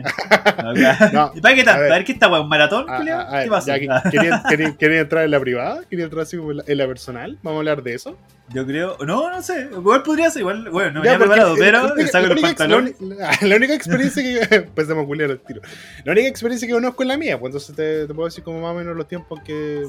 No. 1.14 1.32
¿Y 1.36 1.40
para 1.42 1.56
qué 1.56 1.62
A 1.62 1.66
tanto? 1.66 1.72
A 1.72 1.78
ver. 1.84 1.92
ver, 1.92 2.04
¿qué 2.04 2.12
está, 2.14 2.28
weón? 2.30 2.44
¿Un 2.44 2.50
maratón, 2.50 2.86
Ah, 2.90 3.00
ah, 3.12 3.28
ah, 3.32 3.44
¿Qué 3.44 3.50
pasa? 3.50 3.78
ya, 3.78 4.02
¿querían, 4.10 4.42
querían- 4.50 4.78
querían 4.78 5.02
entrar 5.02 5.24
en 5.24 5.32
la 5.32 5.40
privada? 5.40 5.82
¿Querían 5.90 6.06
entrar 6.08 6.24
así 6.24 6.36
en 6.36 6.58
la, 6.58 6.64
en 6.66 6.78
la 6.80 6.88
personal? 6.88 7.38
¿Vamos 7.44 7.58
a 7.58 7.60
hablar 7.60 7.84
de 7.84 7.94
eso? 7.94 8.18
Yo 8.50 8.66
creo. 8.66 8.98
No, 9.06 9.30
no 9.30 9.42
sé. 9.44 9.70
Igual 9.72 10.02
podría 10.04 10.32
ser. 10.32 10.42
Igual, 10.42 10.70
bueno, 10.72 10.92
no 10.94 11.02
me 11.04 11.10
había 11.10 11.20
preparado, 11.20 11.56
pero 11.60 11.82
saco 12.08 12.28
los 12.28 12.42
pantalones. 12.42 12.96
La, 13.00 13.56
única 13.56 13.74
experiencia 13.76 14.24
que. 14.24 14.56
Empezamos 14.56 15.04
a 15.04 15.08
culiar 15.08 15.30
al 15.32 15.40
tiro. 15.40 15.62
La 16.06 16.14
única 16.14 16.28
experiencia 16.28 16.68
que 16.68 16.74
conozco 16.74 17.04
es 17.04 17.10
la 17.10 17.18
mía, 17.18 17.40
pues 17.40 17.52
entonces 17.52 17.76
te, 17.76 18.08
te 18.08 18.14
puedo 18.16 18.28
decir 18.28 18.44
como 18.44 18.62
más 18.62 18.72
o 18.72 18.76
menos 18.76 18.96
los 18.96 19.08
tiempos 19.08 19.42
que, 19.46 19.84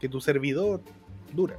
que 0.00 0.08
tu 0.08 0.20
servidor 0.20 0.80
dura. 1.32 1.56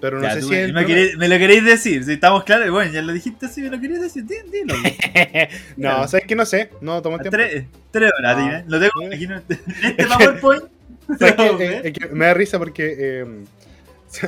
Pero 0.00 0.18
no 0.18 0.22
Ya, 0.24 0.34
sé 0.34 0.42
si 0.42 0.48
me, 0.48 0.72
me, 0.72 0.86
queréis- 0.86 1.16
me 1.16 1.28
lo 1.28 1.38
queréis 1.38 1.64
decir. 1.64 2.04
Si 2.04 2.12
estamos 2.12 2.44
claros, 2.44 2.70
bueno, 2.70 2.90
ya 2.92 3.02
lo 3.02 3.12
dijiste 3.12 3.46
así, 3.46 3.60
me 3.62 3.70
lo 3.70 3.80
queréis 3.80 4.00
decir. 4.00 4.24
Dilo. 4.24 4.74
No, 5.76 6.06
sabes 6.08 6.26
que 6.26 6.34
no 6.34 6.44
sé, 6.46 6.70
no 6.80 7.02
tomo 7.02 7.18
tiempo. 7.18 7.36
Tres, 7.36 7.64
tres 7.90 8.10
horas, 8.18 8.36
No. 8.36 8.42
dime. 8.44 8.64
Lo 8.68 8.78
tengo 8.80 9.06
aquí 9.14 9.24
en 9.24 9.32
este 9.32 9.58
PowerPoint. 10.06 10.64
Eh, 11.20 11.80
es 11.84 11.92
que 11.92 12.06
me 12.14 12.26
da 12.26 12.34
risa 12.34 12.56
porque 12.58 12.94
eh, 12.96 13.26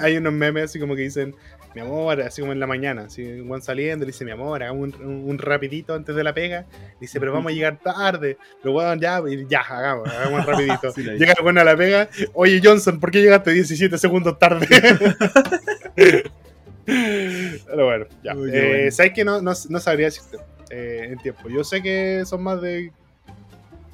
hay 0.00 0.16
unos 0.16 0.32
memes 0.32 0.64
así 0.64 0.80
como 0.80 0.96
que 0.96 1.02
dicen, 1.02 1.32
mi 1.74 1.80
amor, 1.80 2.20
así 2.20 2.40
como 2.42 2.52
en 2.52 2.60
la 2.60 2.66
mañana, 2.66 3.04
así 3.04 3.22
un 3.22 3.48
guan 3.48 3.62
saliendo, 3.62 4.04
le 4.04 4.12
dice, 4.12 4.24
mi 4.24 4.30
amor, 4.30 4.62
hagamos 4.62 4.94
un, 4.94 5.06
un- 5.06 5.30
un 5.30 5.38
rapidito 5.38 5.94
antes 5.94 6.14
de 6.14 6.22
la 6.24 6.34
pega. 6.34 6.66
Dice, 7.00 7.18
pero 7.18 7.32
vamos 7.32 7.50
a 7.52 7.54
llegar 7.54 7.78
tarde. 7.78 8.36
Pero 8.62 8.72
bueno, 8.74 8.94
ya, 9.00 9.22
ya, 9.48 9.60
hagamos, 9.60 10.08
hagamos 10.08 10.40
un 10.40 10.46
rapidito. 10.46 10.92
Sí, 10.94 11.02
lo 11.02 11.12
Llega 11.14 11.34
el 11.38 11.58
a 11.58 11.64
la 11.64 11.76
pega, 11.76 12.08
oye 12.34 12.60
Johnson, 12.62 13.00
¿por 13.00 13.10
qué 13.10 13.20
llegaste 13.22 13.52
17 13.52 13.96
segundos 13.98 14.38
tarde? 14.38 14.66
pero 16.84 17.84
bueno, 17.84 18.06
ya. 18.22 18.34
Uy, 18.36 18.50
Eh, 18.52 18.68
bueno. 18.68 18.90
¿Sabes 18.90 19.12
que 19.12 19.24
no, 19.24 19.40
no, 19.40 19.52
no 19.68 19.80
sabría 19.80 20.06
decirte 20.06 20.38
eh, 20.70 21.08
en 21.10 21.18
tiempo? 21.18 21.48
Yo 21.48 21.64
sé 21.64 21.82
que 21.82 22.24
son 22.26 22.42
más 22.42 22.60
de 22.60 22.92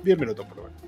10 0.03 0.19
minutos, 0.19 0.47
por 0.47 0.57
lo 0.59 0.63
menos. 0.65 0.79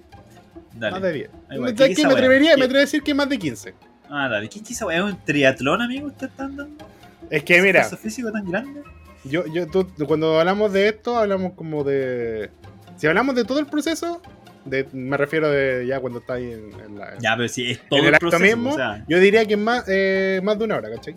Más 0.93 1.03
de 1.03 1.13
10. 1.13 1.31
Ahí 1.49 1.59
va. 1.59 1.67
¿Sabes 1.69 1.81
¿Qué 1.89 1.95
qué? 1.95 2.01
esa 2.01 2.09
Me 2.09 2.15
atrevería, 2.15 2.49
me 2.57 2.65
atrevería 2.65 2.79
a 2.79 2.87
decir 2.87 3.03
que 3.03 3.13
más 3.15 3.29
de 3.29 3.39
15. 3.39 3.75
Ah, 4.11 4.29
dale. 4.29 4.49
¿Qué 4.49 4.59
es? 4.59 4.71
¿Es 4.71 4.83
un 4.83 5.17
triatlón, 5.25 5.83
amigo? 5.83 6.09
¿Usted 6.09 6.27
está 6.29 6.45
andando? 6.45 6.85
Es 7.31 7.45
que 7.45 7.63
mira, 7.63 7.83
¿Esfuerzo 7.83 8.03
físico 8.03 8.33
tan 8.33 8.45
grande? 8.51 8.83
yo, 9.25 9.45
yo, 9.47 9.67
tú- 9.67 9.87
cuando 10.07 10.39
hablamos 10.41 10.73
de 10.73 10.89
esto, 10.89 11.17
hablamos 11.17 11.53
como 11.55 11.85
de. 11.85 12.51
Si 12.97 13.07
hablamos 13.07 13.35
de 13.37 13.45
todo 13.45 13.61
el 13.61 13.67
proceso, 13.67 14.21
de, 14.65 14.87
me 14.93 15.17
refiero 15.17 15.49
de 15.51 15.87
ya 15.87 16.01
cuando 16.01 16.19
está 16.19 16.35
ahí 16.35 16.51
en, 16.53 16.71
en 16.85 16.99
la. 16.99 17.17
Ya, 17.19 17.37
pero 17.37 17.49
si 17.49 17.71
es 17.71 17.89
todo 17.89 18.01
el 18.01 18.07
el 18.15 18.19
proceso. 18.19 18.43
mismo, 18.43 18.71
o 18.71 18.77
sea, 18.77 19.05
yo 19.09 19.19
diría 19.21 19.45
que 19.47 19.55
es 19.55 19.61
más, 19.61 19.85
eh, 19.87 20.41
más 20.43 20.59
de 20.59 20.65
una 20.65 20.77
hora, 20.77 20.91
¿cachai? 20.91 21.15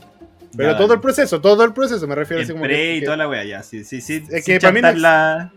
Pero 0.56 0.70
ya, 0.72 0.78
todo 0.78 0.88
dale. 0.90 0.96
el 0.98 1.02
proceso, 1.02 1.42
todo 1.42 1.64
el 1.66 1.74
proceso, 1.74 2.08
me 2.08 2.14
refiero 2.14 2.42
El 2.42 2.44
así 2.46 2.54
como. 2.54 2.66
que- 2.66 2.96
y 2.96 3.00
que- 3.00 3.06
toda 3.06 3.18
la 3.18 3.28
wea, 3.28 3.44
ya. 3.44 3.64
Sí, 3.64 3.84
sí, 3.84 4.02
sí. 4.02 4.24
Es 4.30 4.46
que 4.46 4.60
para 4.60 4.72
mí 4.72 4.82
no 4.82 4.90
es- 4.90 5.00
la- 5.00 5.52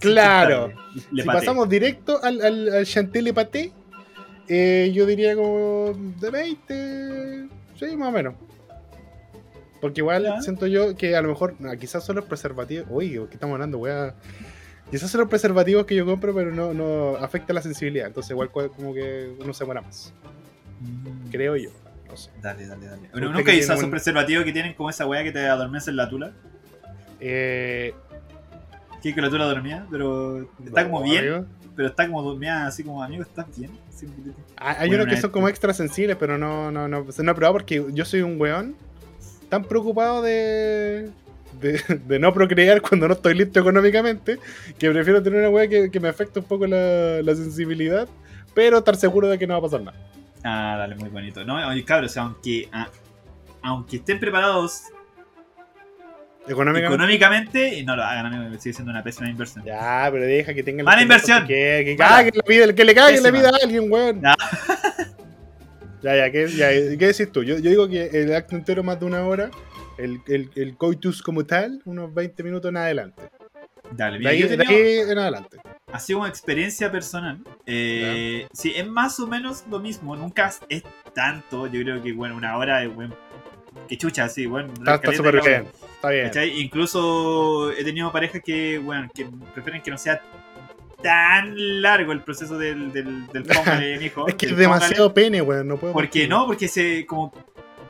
Claro. 0.00 0.72
Le 1.12 1.22
si 1.22 1.26
pasamos 1.28 1.68
directo 1.68 2.18
al, 2.22 2.40
al, 2.40 2.72
al 2.74 2.86
chantilly 2.86 3.32
paté, 3.32 3.72
eh, 4.48 4.90
yo 4.94 5.06
diría 5.06 5.34
como 5.36 5.92
de 6.20 6.30
20, 6.30 7.48
sí, 7.78 7.96
más 7.96 8.08
o 8.08 8.12
menos. 8.12 8.34
Porque 9.80 10.00
igual 10.00 10.22
Ya. 10.24 10.40
siento 10.42 10.66
yo 10.66 10.96
que 10.96 11.14
a 11.16 11.20
lo 11.22 11.28
mejor, 11.28 11.54
quizás 11.78 12.04
son 12.04 12.16
los 12.16 12.24
preservativos, 12.24 12.86
uy, 12.90 13.10
¿qué 13.28 13.34
estamos 13.34 13.54
hablando? 13.54 13.78
Weá. 13.78 14.14
Quizás 14.90 15.10
son 15.10 15.20
los 15.22 15.28
preservativos 15.30 15.86
que 15.86 15.94
yo 15.94 16.04
compro, 16.06 16.34
pero 16.34 16.50
no, 16.52 16.72
no 16.74 17.16
afecta 17.16 17.52
la 17.52 17.62
sensibilidad. 17.62 18.06
Entonces 18.06 18.30
igual 18.30 18.50
como 18.50 18.94
que 18.94 19.34
uno 19.40 19.52
se 19.52 19.64
muera 19.64 19.80
más, 19.82 20.12
Mm, 20.80 21.30
creo 21.30 21.56
yo. 21.56 21.70
No 22.08 22.16
sé. 22.16 22.30
Dale, 22.42 22.66
dale, 22.66 22.86
dale. 22.86 23.02
Usted 23.08 23.20
¿Nunca 23.20 23.42
que 23.44 23.50
hay 23.52 23.58
esos 23.60 23.82
un- 23.82 23.90
preservativos 23.90 24.44
que 24.44 24.52
tienen 24.52 24.74
como 24.74 24.90
esa 24.90 25.06
wea 25.06 25.22
que 25.24 25.32
te 25.32 25.40
adormece 25.46 25.90
en 25.90 25.96
la 25.96 26.08
tula? 26.08 26.32
Eh, 27.20 27.94
Que 29.02 29.14
que 29.14 29.20
la 29.20 29.30
tula 29.30 29.44
dormía, 29.46 29.86
pero 29.90 30.48
está 30.64 30.84
como 30.84 31.02
bien, 31.02 31.18
amigo. 31.28 31.46
Pero 31.76 31.88
está 31.88 32.06
como 32.06 32.22
dormida 32.22 32.66
así 32.66 32.84
como 32.84 33.02
amigo, 33.02 33.22
¿estás 33.22 33.46
bien? 33.56 33.70
Ah, 34.56 34.76
Hay 34.78 34.88
Bueno, 34.88 35.04
unos 35.04 35.14
que 35.14 35.20
son 35.20 35.30
como 35.30 35.48
extra 35.48 35.72
sensibles, 35.72 36.16
pero 36.18 36.38
no, 36.38 36.70
no, 36.70 36.88
no, 36.88 37.04
no 37.04 37.30
he 37.30 37.34
probado 37.34 37.54
porque 37.54 37.84
yo 37.92 38.04
soy 38.04 38.22
un 38.22 38.40
weón 38.40 38.74
tan 39.48 39.64
preocupado 39.64 40.22
de, 40.22 41.10
de, 41.60 41.80
de 42.06 42.18
no 42.18 42.32
procrear 42.32 42.80
cuando 42.80 43.08
no 43.08 43.14
estoy 43.14 43.34
listo 43.34 43.60
económicamente, 43.60 44.38
que 44.78 44.90
prefiero 44.90 45.22
tener 45.22 45.40
una 45.40 45.48
weá 45.50 45.68
que, 45.68 45.90
que 45.90 46.00
me 46.00 46.08
afecte 46.08 46.40
un 46.40 46.44
poco 46.46 46.66
la, 46.66 47.22
la 47.22 47.34
sensibilidad, 47.34 48.08
pero 48.54 48.78
estar 48.78 48.96
seguro 48.96 49.28
de 49.28 49.38
que 49.38 49.46
no 49.46 49.54
va 49.54 49.58
a 49.58 49.62
pasar 49.62 49.82
nada. 49.82 49.98
Ah, 50.42 50.76
dale, 50.78 50.94
muy 50.96 51.08
bonito. 51.08 51.44
No, 51.44 51.56
oye, 51.68 51.84
cabros, 51.84 52.16
aunque, 52.16 52.68
ah, 52.72 52.88
aunque 53.62 53.96
estén 53.96 54.20
preparados 54.20 54.82
Económicamente. 56.46 56.94
económicamente, 56.94 57.74
y 57.78 57.84
no 57.84 57.96
lo 57.96 58.02
hagan, 58.02 58.26
amigo, 58.26 58.60
sigue 58.60 58.74
siendo 58.74 58.90
una 58.90 59.02
pésima 59.02 59.30
inversión. 59.30 59.64
Ya, 59.64 60.08
pero 60.12 60.24
deja 60.24 60.52
que 60.52 60.62
tengan 60.62 60.84
Mala 60.84 61.02
inversión. 61.02 61.46
Que, 61.46 61.82
que, 61.84 61.96
Mala. 61.98 62.16
caguen 62.16 62.34
la 62.36 62.42
vida, 62.46 62.74
que 62.74 62.84
le 62.84 62.94
caguen 62.94 63.22
la 63.22 63.30
Pésima. 63.32 63.38
vida 63.48 63.48
a 63.50 63.64
alguien, 63.64 63.90
weón. 63.92 64.20
Ya. 64.20 64.34
Ya, 66.02 66.16
ya, 66.16 66.30
¿qué, 66.30 66.48
ya, 66.48 66.68
¿qué 66.68 67.06
decís 67.06 67.32
tú? 67.32 67.42
Yo, 67.42 67.56
yo 67.58 67.70
digo 67.70 67.88
que 67.88 68.04
el 68.12 68.34
acto 68.34 68.56
entero 68.56 68.82
más 68.82 69.00
de 69.00 69.06
una 69.06 69.24
hora, 69.26 69.50
el, 69.96 70.20
el, 70.28 70.50
el 70.54 70.76
coitus 70.76 71.22
como 71.22 71.46
tal, 71.46 71.80
unos 71.86 72.12
20 72.12 72.42
minutos 72.42 72.68
en 72.68 72.76
adelante. 72.76 73.22
Dale, 73.90 74.14
De 74.14 74.18
mira, 74.18 74.30
ahí, 74.32 74.40
yo 74.40 74.46
he 74.48 74.56
de 74.58 74.64
ahí 74.68 75.10
en 75.10 75.18
adelante. 75.18 75.56
así 75.92 76.12
como 76.12 76.26
experiencia 76.26 76.92
personal. 76.92 77.38
Eh, 77.64 78.46
sí, 78.52 78.74
es 78.76 78.86
más 78.86 79.18
o 79.18 79.26
menos 79.26 79.64
lo 79.70 79.78
mismo. 79.78 80.14
Nunca 80.14 80.52
es 80.68 80.82
tanto. 81.14 81.68
Yo 81.68 81.80
creo 81.80 82.02
que, 82.02 82.12
bueno, 82.12 82.36
una 82.36 82.56
hora 82.58 82.82
es, 82.82 82.94
bueno, 82.94 83.14
que 83.88 83.96
chucha, 83.96 84.28
sí, 84.28 84.44
bueno. 84.44 84.74
Está 84.74 85.10
súper 85.10 85.36
la 85.36 85.40
bien. 85.42 85.66
Está 86.04 86.10
bien. 86.10 86.24
¿cachai? 86.26 86.60
Incluso 86.60 87.70
he 87.72 87.82
tenido 87.84 88.10
parejas 88.12 88.40
que, 88.44 88.78
bueno, 88.78 89.08
que 89.14 89.26
prefieren 89.54 89.82
que 89.82 89.90
no 89.90 89.98
sea 89.98 90.20
tan 91.02 91.82
largo 91.82 92.12
el 92.12 92.22
proceso 92.22 92.56
del, 92.58 92.92
del, 92.92 93.26
del 93.28 93.42
póngale, 93.44 93.98
mijo. 93.98 94.26
Es 94.28 94.34
que 94.36 94.46
es 94.46 94.56
demasiado 94.56 95.12
pene, 95.12 95.42
weón. 95.42 95.68
No 95.68 95.76
puedo. 95.76 95.92
Porque 95.92 96.26
no, 96.28 96.46
porque 96.46 96.68
se, 96.68 97.04
como, 97.06 97.32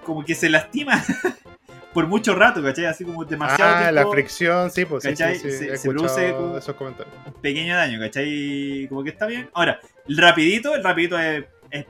como 0.03 0.25
que 0.25 0.35
se 0.35 0.49
lastima 0.49 1.03
por 1.95 2.07
mucho 2.09 2.35
rato, 2.35 2.63
¿cachai? 2.63 2.87
Así 2.87 3.05
como 3.05 3.25
demasiado 3.25 3.87
Ah, 3.87 3.93
la 3.93 4.07
fricción, 4.09 4.71
sí, 4.71 4.85
pues 4.85 5.05
sí, 5.05 5.15
sí, 5.15 5.35
sí, 5.51 5.51
Se- 5.77 5.89
produce 5.91 6.33
como- 6.33 6.59
esos 6.59 6.75
comentarios. 6.75 7.15
un 7.27 7.33
pequeño 7.35 7.77
daño, 7.77 8.01
¿cachai? 8.01 8.87
Como 8.89 9.05
que 9.05 9.11
está 9.11 9.27
bien. 9.27 9.49
Ahora, 9.55 9.79
el 10.09 10.17
rapidito, 10.17 10.75
el 10.75 10.83
rapidito 10.83 11.17
es, 11.19 11.45
es 11.71 11.87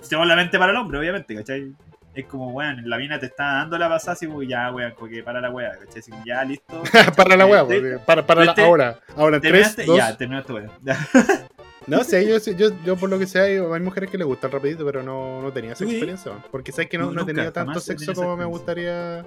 solamente 0.00 0.58
para 0.60 0.70
el 0.70 0.78
hombre, 0.78 0.98
obviamente, 0.98 1.34
¿cachai? 1.34 1.72
Es 2.14 2.26
como, 2.26 2.50
weón, 2.50 2.88
la 2.88 2.98
mina 2.98 3.18
te 3.18 3.26
está 3.26 3.44
dando 3.54 3.78
la 3.78 3.88
pasada, 3.88 4.12
así 4.12 4.26
como 4.26 4.42
ya, 4.42 4.70
weón, 4.70 4.92
como 4.92 5.10
que 5.10 5.22
para 5.22 5.40
la 5.40 5.50
weá, 5.50 5.72
¿cachai? 5.78 6.00
Así 6.00 6.10
como, 6.10 6.24
ya, 6.24 6.44
listo. 6.44 6.82
para 7.16 7.36
la 7.36 7.46
weá, 7.46 7.66
para, 8.04 8.26
para 8.26 8.44
la, 8.44 8.52
ahora. 8.58 9.00
Ahora, 9.16 9.36
en 9.36 9.42
3, 9.42 9.52
¿Terminaste? 9.52 9.84
2. 9.86 9.96
Ya, 9.96 10.16
terminaste, 10.16 10.52
weón. 10.52 10.70
No 11.86 12.04
sé, 12.04 12.24
yo, 12.28 12.38
yo, 12.52 12.70
yo 12.84 12.96
por 12.96 13.10
lo 13.10 13.18
que 13.18 13.26
sé, 13.26 13.40
hay, 13.40 13.80
mujeres 13.80 14.08
que 14.08 14.16
les 14.16 14.24
gusta 14.26 14.46
el 14.46 14.52
rapidito, 14.52 14.84
pero 14.84 15.02
no, 15.02 15.42
no 15.42 15.52
tenía 15.52 15.72
esa 15.72 15.84
Sí. 15.84 15.90
experiencia. 15.90 16.32
Porque 16.52 16.70
sabes 16.70 16.88
que 16.88 16.96
no, 16.96 17.06
No, 17.06 17.12
no 17.12 17.22
he 17.22 17.24
tenido 17.24 17.52
tanto 17.52 17.80
sexo 17.80 18.14
como 18.14 18.36
me 18.36 18.44
gustaría. 18.44 19.26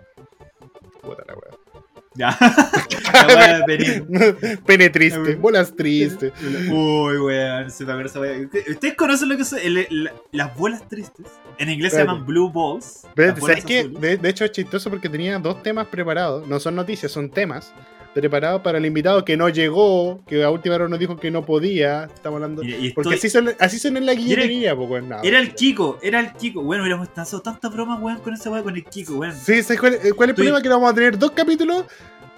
Puta 1.02 1.24
la 1.28 1.34
weá. 1.34 1.65
Ya. 2.16 2.38
Pene 4.66 4.90
triste, 4.90 5.36
bolas 5.36 5.76
tristes. 5.76 6.32
Uy, 6.70 7.18
weón, 7.18 7.72
se 7.72 7.86
me 7.86 7.94
acuerda. 7.94 8.22
¿Ustedes 8.70 8.96
conocen 8.96 9.30
lo 9.30 9.38
que 9.38 9.46
son 9.46 9.60
el- 9.62 9.78
el- 9.78 10.12
las 10.32 10.56
bolas 10.56 10.88
tristes? 10.88 11.26
En 11.58 11.70
inglés 11.70 11.94
se 11.94 12.00
llaman 12.00 12.26
blue 12.26 12.52
balls. 12.52 13.08
De, 14.00 14.18
de 14.18 14.30
hecho 14.30 14.46
es 14.46 14.52
chistoso 14.52 14.90
porque 14.90 15.10
tenía 15.10 15.40
dos 15.40 15.64
temas 15.64 15.88
preparados. 15.88 16.48
No 16.48 16.60
son 16.60 16.76
noticias, 16.76 17.12
son 17.12 17.30
temas 17.30 17.74
preparados 18.16 18.62
para 18.62 18.78
el 18.78 18.86
invitado 18.86 19.26
que 19.26 19.36
no 19.36 19.50
llegó, 19.50 20.24
que 20.26 20.42
a 20.44 20.50
última 20.50 20.76
hora 20.76 20.88
nos 20.88 20.98
dijo 20.98 21.18
que 21.18 21.30
no 21.30 21.46
podía. 21.46 22.06
Estamos 22.06 22.38
hablando. 22.38 22.64
Y- 22.64 22.74
y 22.74 22.92
Porque 22.94 23.16
estoy- 23.16 23.28
así 23.28 23.30
son, 23.30 23.50
así 23.60 23.78
son 23.78 23.98
en 23.98 24.06
la 24.06 24.14
guillería, 24.14 24.74
pues, 24.76 24.90
weón. 24.90 25.10
No, 25.10 25.22
Era 25.22 25.40
el 25.40 25.54
Kiko, 25.54 26.00
era 26.02 26.22
el 26.22 26.32
Kiko. 26.34 26.64
Bueno, 26.64 26.84
hubiéramos 26.84 27.10
estado 27.10 27.42
tantas 27.42 27.72
bromas, 27.74 28.02
weón, 28.02 28.20
con 28.20 28.34
esa 28.34 28.50
weá 28.50 28.64
con 28.64 28.74
el 28.76 28.86
Kiko, 28.86 29.16
weón. 29.16 29.34
Sí, 29.36 29.62
¿sabes 29.62 29.80
cuál, 29.82 29.94
eh, 29.96 29.98
cuál 30.00 30.06
es 30.06 30.08
el 30.08 30.14
Estoy- 30.30 30.34
problema? 30.36 30.62
Que 30.62 30.70
vamos 30.70 30.90
a 30.90 30.96
tener 30.96 31.20
dos 31.20 31.32
capítulos 31.32 31.84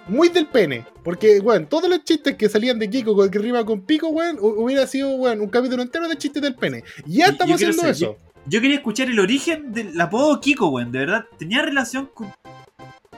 muy 0.07 0.29
del 0.29 0.47
pene. 0.47 0.83
Porque, 1.03 1.39
weón, 1.39 1.67
todos 1.67 1.87
los 1.89 2.03
chistes 2.03 2.35
que 2.35 2.49
salían 2.49 2.79
de 2.79 2.89
Kiko 2.89 3.15
con 3.15 3.29
que 3.29 3.37
rima 3.37 3.63
con 3.63 3.81
Pico, 3.81 4.07
weón, 4.07 4.37
hu- 4.37 4.55
hubiera 4.57 4.87
sido, 4.87 5.11
weón, 5.11 5.41
un 5.41 5.47
capítulo 5.49 5.83
entero 5.83 6.07
de 6.07 6.15
chistes 6.17 6.41
del 6.41 6.55
pene. 6.55 6.83
Y 7.05 7.17
ya 7.19 7.27
estamos 7.27 7.53
haciendo 7.55 7.81
ser- 7.83 7.91
eso. 7.91 8.17
Yo 8.49 8.61
quería 8.61 8.77
escuchar 8.77 9.09
el 9.09 9.19
origen 9.19 9.73
del 9.73 9.99
apodo 10.01 10.39
Kiko, 10.41 10.69
weón. 10.69 10.91
De 10.91 10.99
verdad, 10.99 11.25
tenía 11.37 11.61
relación 11.61 12.09
con. 12.13 12.33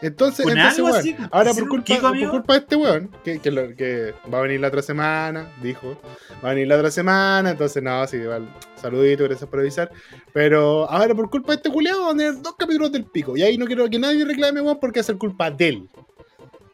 Entonces, 0.01 0.45
entonces 0.47 0.79
weón, 0.83 0.95
así, 0.95 1.15
ahora 1.31 1.53
por 1.53 1.67
culpa, 1.67 1.83
Kiko, 1.85 2.09
por 2.13 2.29
culpa 2.29 2.53
de 2.53 2.59
este 2.59 2.75
weón, 2.75 3.09
que, 3.23 3.39
que, 3.39 3.51
lo- 3.51 3.75
que 3.75 4.13
va 4.33 4.37
a 4.39 4.41
venir 4.41 4.59
la 4.61 4.69
otra 4.69 4.81
semana, 4.81 5.51
dijo, 5.61 5.99
va 6.43 6.51
a 6.51 6.53
venir 6.53 6.67
la 6.67 6.77
otra 6.77 6.89
semana, 6.91 7.51
entonces 7.51 7.83
no, 7.83 8.07
sí, 8.07 8.17
igual, 8.17 8.47
saludito, 8.81 9.25
gracias 9.25 9.49
por 9.49 9.59
avisar. 9.59 9.91
Pero 10.33 10.89
ahora 10.89 11.13
por 11.13 11.29
culpa 11.29 11.51
de 11.51 11.57
este 11.57 11.69
culiado 11.69 12.05
van 12.05 12.15
a 12.15 12.17
tener 12.17 12.41
dos 12.41 12.55
capítulos 12.57 12.91
del 12.91 13.05
pico. 13.05 13.35
Y 13.35 13.41
ahí 13.43 13.57
no 13.57 13.65
quiero 13.65 13.89
que 13.89 13.99
nadie 13.99 14.23
reclame, 14.23 14.61
weón, 14.61 14.79
porque 14.79 15.01
es 15.01 15.09
el 15.09 15.17
culpa 15.17 15.51
de 15.51 15.67
él. 15.67 15.89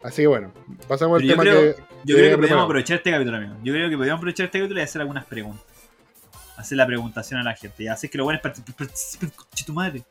Así 0.04 0.22
que 0.22 0.28
bueno, 0.28 0.54
pasamos 0.88 1.20
al 1.20 1.28
Pero 1.28 1.36
yo 1.36 1.42
tema 1.42 1.44
creo- 1.44 1.76
que. 1.76 1.82
Yo 2.04 2.16
creo 2.18 2.30
que 2.30 2.38
podríamos 2.38 2.66
aprovechar 2.66 2.98
este 2.98 3.10
capítulo, 3.10 3.38
amigo. 3.38 3.56
Yo 3.64 3.74
creo 3.74 3.90
que 3.90 3.96
podríamos 3.98 4.20
aprovechar 4.20 4.46
este 4.46 4.60
capítulo 4.60 4.80
y 4.80 4.84
hacer 4.84 5.02
algunas 5.02 5.26
preguntas. 5.26 5.66
Hacer 6.58 6.78
la 6.78 6.86
preguntación 6.86 7.40
a 7.40 7.44
la 7.44 7.56
gente. 7.56 7.82
Y 7.84 7.88
así 7.88 8.08
que 8.08 8.18
lo 8.20 8.24
bueno 8.26 8.40
es 8.44 9.18
conche 9.36 9.66
tu 9.66 9.74
madre. 9.74 10.04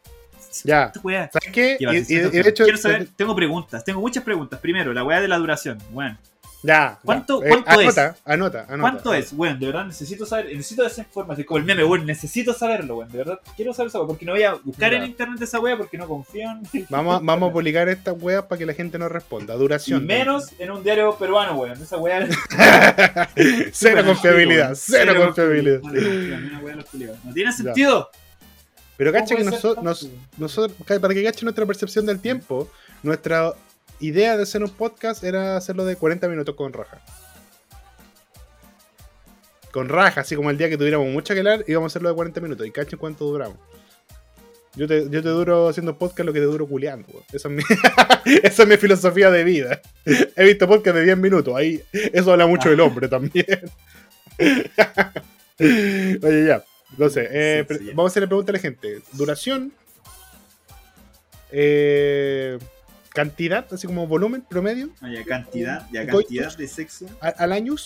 Ya. 0.63 0.93
Weá. 1.03 1.31
¿Sabes 1.33 1.51
qué? 1.53 1.77
Y 1.81 1.85
Y, 1.85 1.97
y- 1.99 2.05
y 2.09 2.15
de 2.43 2.49
hecho, 2.49 2.65
Quiero 2.65 2.79
saber, 2.79 3.09
tengo 3.17 3.35
preguntas, 3.35 3.85
tengo 3.85 4.01
muchas 4.01 4.23
preguntas. 4.23 4.61
Primero, 4.61 4.93
la 4.93 5.03
weá 5.05 5.21
de 5.21 5.29
la 5.29 5.37
duración. 5.39 5.79
Bueno, 5.91 6.17
ya. 6.63 6.99
¿Cuánto- 7.05 7.43
ya. 7.43 7.49
cuánto 7.49 7.81
es? 7.81 7.99
anota, 7.99 8.17
Anota, 8.25 8.61
anota. 8.69 8.81
¿cuánto 8.81 9.13
es? 9.15 9.35
Bueno, 9.35 9.59
de 9.59 9.67
verdad 9.67 9.85
necesito 9.85 10.25
saber, 10.25 10.47
necesito 10.47 10.87
esa 10.87 11.03
información. 11.03 11.47
Como 11.47 11.59
el 11.59 11.65
meme, 11.65 11.83
bueno, 11.83 12.05
necesito 12.05 12.55
saberlo, 12.55 12.95
bueno, 12.95 13.11
de 13.13 13.19
verdad. 13.19 13.41
Quiero 13.57 13.75
saber 13.75 13.89
esa 13.89 13.99
weá, 13.99 14.07
porque 14.09 14.25
no 14.25 14.33
voy 14.33 14.43
a 14.45 14.55
buscar 14.55 14.93
Ya. 14.93 14.99
en 14.99 15.05
internet 15.05 15.43
esa 15.43 15.61
weá 15.61 15.77
porque 15.77 15.99
no 15.99 16.07
confío 16.09 16.51
en. 16.51 16.87
Vamos, 16.89 17.17
a- 17.17 17.21
vamos 17.23 17.51
a 17.51 17.53
publicar 17.53 17.87
estas 17.91 18.15
weas 18.19 18.45
para 18.45 18.59
que 18.59 18.65
la 18.67 18.73
gente 18.73 18.99
nos 18.99 19.13
responda. 19.13 19.55
Y 19.55 19.59
Duración. 19.59 20.07
menos 20.07 20.53
en 20.59 20.71
un 20.71 20.83
diario 20.83 21.15
peruano, 21.19 21.55
weón. 21.55 21.83
Esa 21.83 21.99
weá. 21.99 22.27
cero 23.73 24.03
confiabilidad, 24.07 24.73
cero 24.75 25.15
confiabilidad. 25.17 25.81
No 27.25 27.33
tiene 27.35 27.53
sentido, 27.53 28.11
una 28.11 28.24
Pero 28.97 29.11
¿Cómo 29.13 29.23
cacha 29.25 29.37
que 29.37 29.45
noso- 29.45 29.83
nos- 29.83 30.09
nosotros, 30.39 30.77
para 31.01 31.15
que 31.15 31.25
cache 31.25 31.45
nuestra 31.45 31.67
percepción 31.67 32.07
del 32.07 32.21
tiempo, 32.21 32.71
nuestra 33.03 33.53
idea 34.01 34.37
de 34.37 34.43
hacer 34.45 34.63
un 34.63 34.71
podcast 34.71 35.25
era 35.25 35.57
hacerlo 35.57 35.85
de 35.85 35.97
40 35.97 36.29
minutos 36.29 36.55
con 36.55 36.73
raja. 36.73 37.01
Con 39.73 39.89
raja, 39.89 40.21
así 40.21 40.37
como 40.37 40.51
el 40.51 40.59
día 40.59 40.69
que 40.69 40.77
tuviéramos 40.79 41.09
mucha 41.09 41.35
que 41.35 41.41
hablar, 41.41 41.65
íbamos 41.67 41.91
a 41.91 41.93
hacerlo 41.93 42.09
de 42.11 42.15
40 42.15 42.41
minutos. 42.41 42.67
Y 42.67 42.71
cachen 42.71 42.99
cuánto 42.99 43.25
duramos. 43.25 43.59
Yo 44.77 44.87
te, 44.89 45.09
yo 45.09 45.23
te 45.23 45.29
duro 45.29 45.69
haciendo 45.69 45.97
podcast 45.99 46.27
lo 46.27 46.33
que 46.33 46.41
te 46.41 46.47
duro 46.47 46.67
culeando. 46.67 47.09
Esa 47.33 47.49
es, 47.49 47.55
mi, 47.55 47.63
esa 48.43 48.63
es 48.63 48.69
mi 48.69 48.77
filosofía 48.77 49.31
de 49.31 49.43
vida. 49.45 49.81
He 50.05 50.45
visto 50.45 50.69
podcast 50.69 50.97
de 50.97 51.03
10 51.05 51.19
minutos. 51.19 51.55
Ahí, 51.57 51.83
eso 51.93 52.31
habla 52.33 52.47
mucho 52.47 52.71
del 52.71 52.81
hombre 52.81 53.09
también. 53.09 53.47
Oye, 55.59 56.47
ya. 56.47 56.65
Entonces, 56.95 57.29
eh, 57.31 57.67
Sí, 57.69 57.85
ya. 57.87 57.91
vamos 57.95 58.11
a 58.11 58.13
hacerle 58.13 58.29
pregunta 58.29 58.53
a 58.53 58.55
la 58.55 58.59
gente. 58.59 59.03
Duración. 59.13 59.73
eh, 61.57 62.59
cantidad, 63.11 63.67
así 63.73 63.87
como 63.87 64.07
volumen 64.07 64.43
promedio. 64.43 64.91
Oye, 65.03 65.25
cantidad, 65.25 65.87
ya 65.93 66.05
cantidad 66.07 66.57
de 66.57 66.67
sexo. 66.69 67.07
al 67.21 67.53
año. 67.53 67.77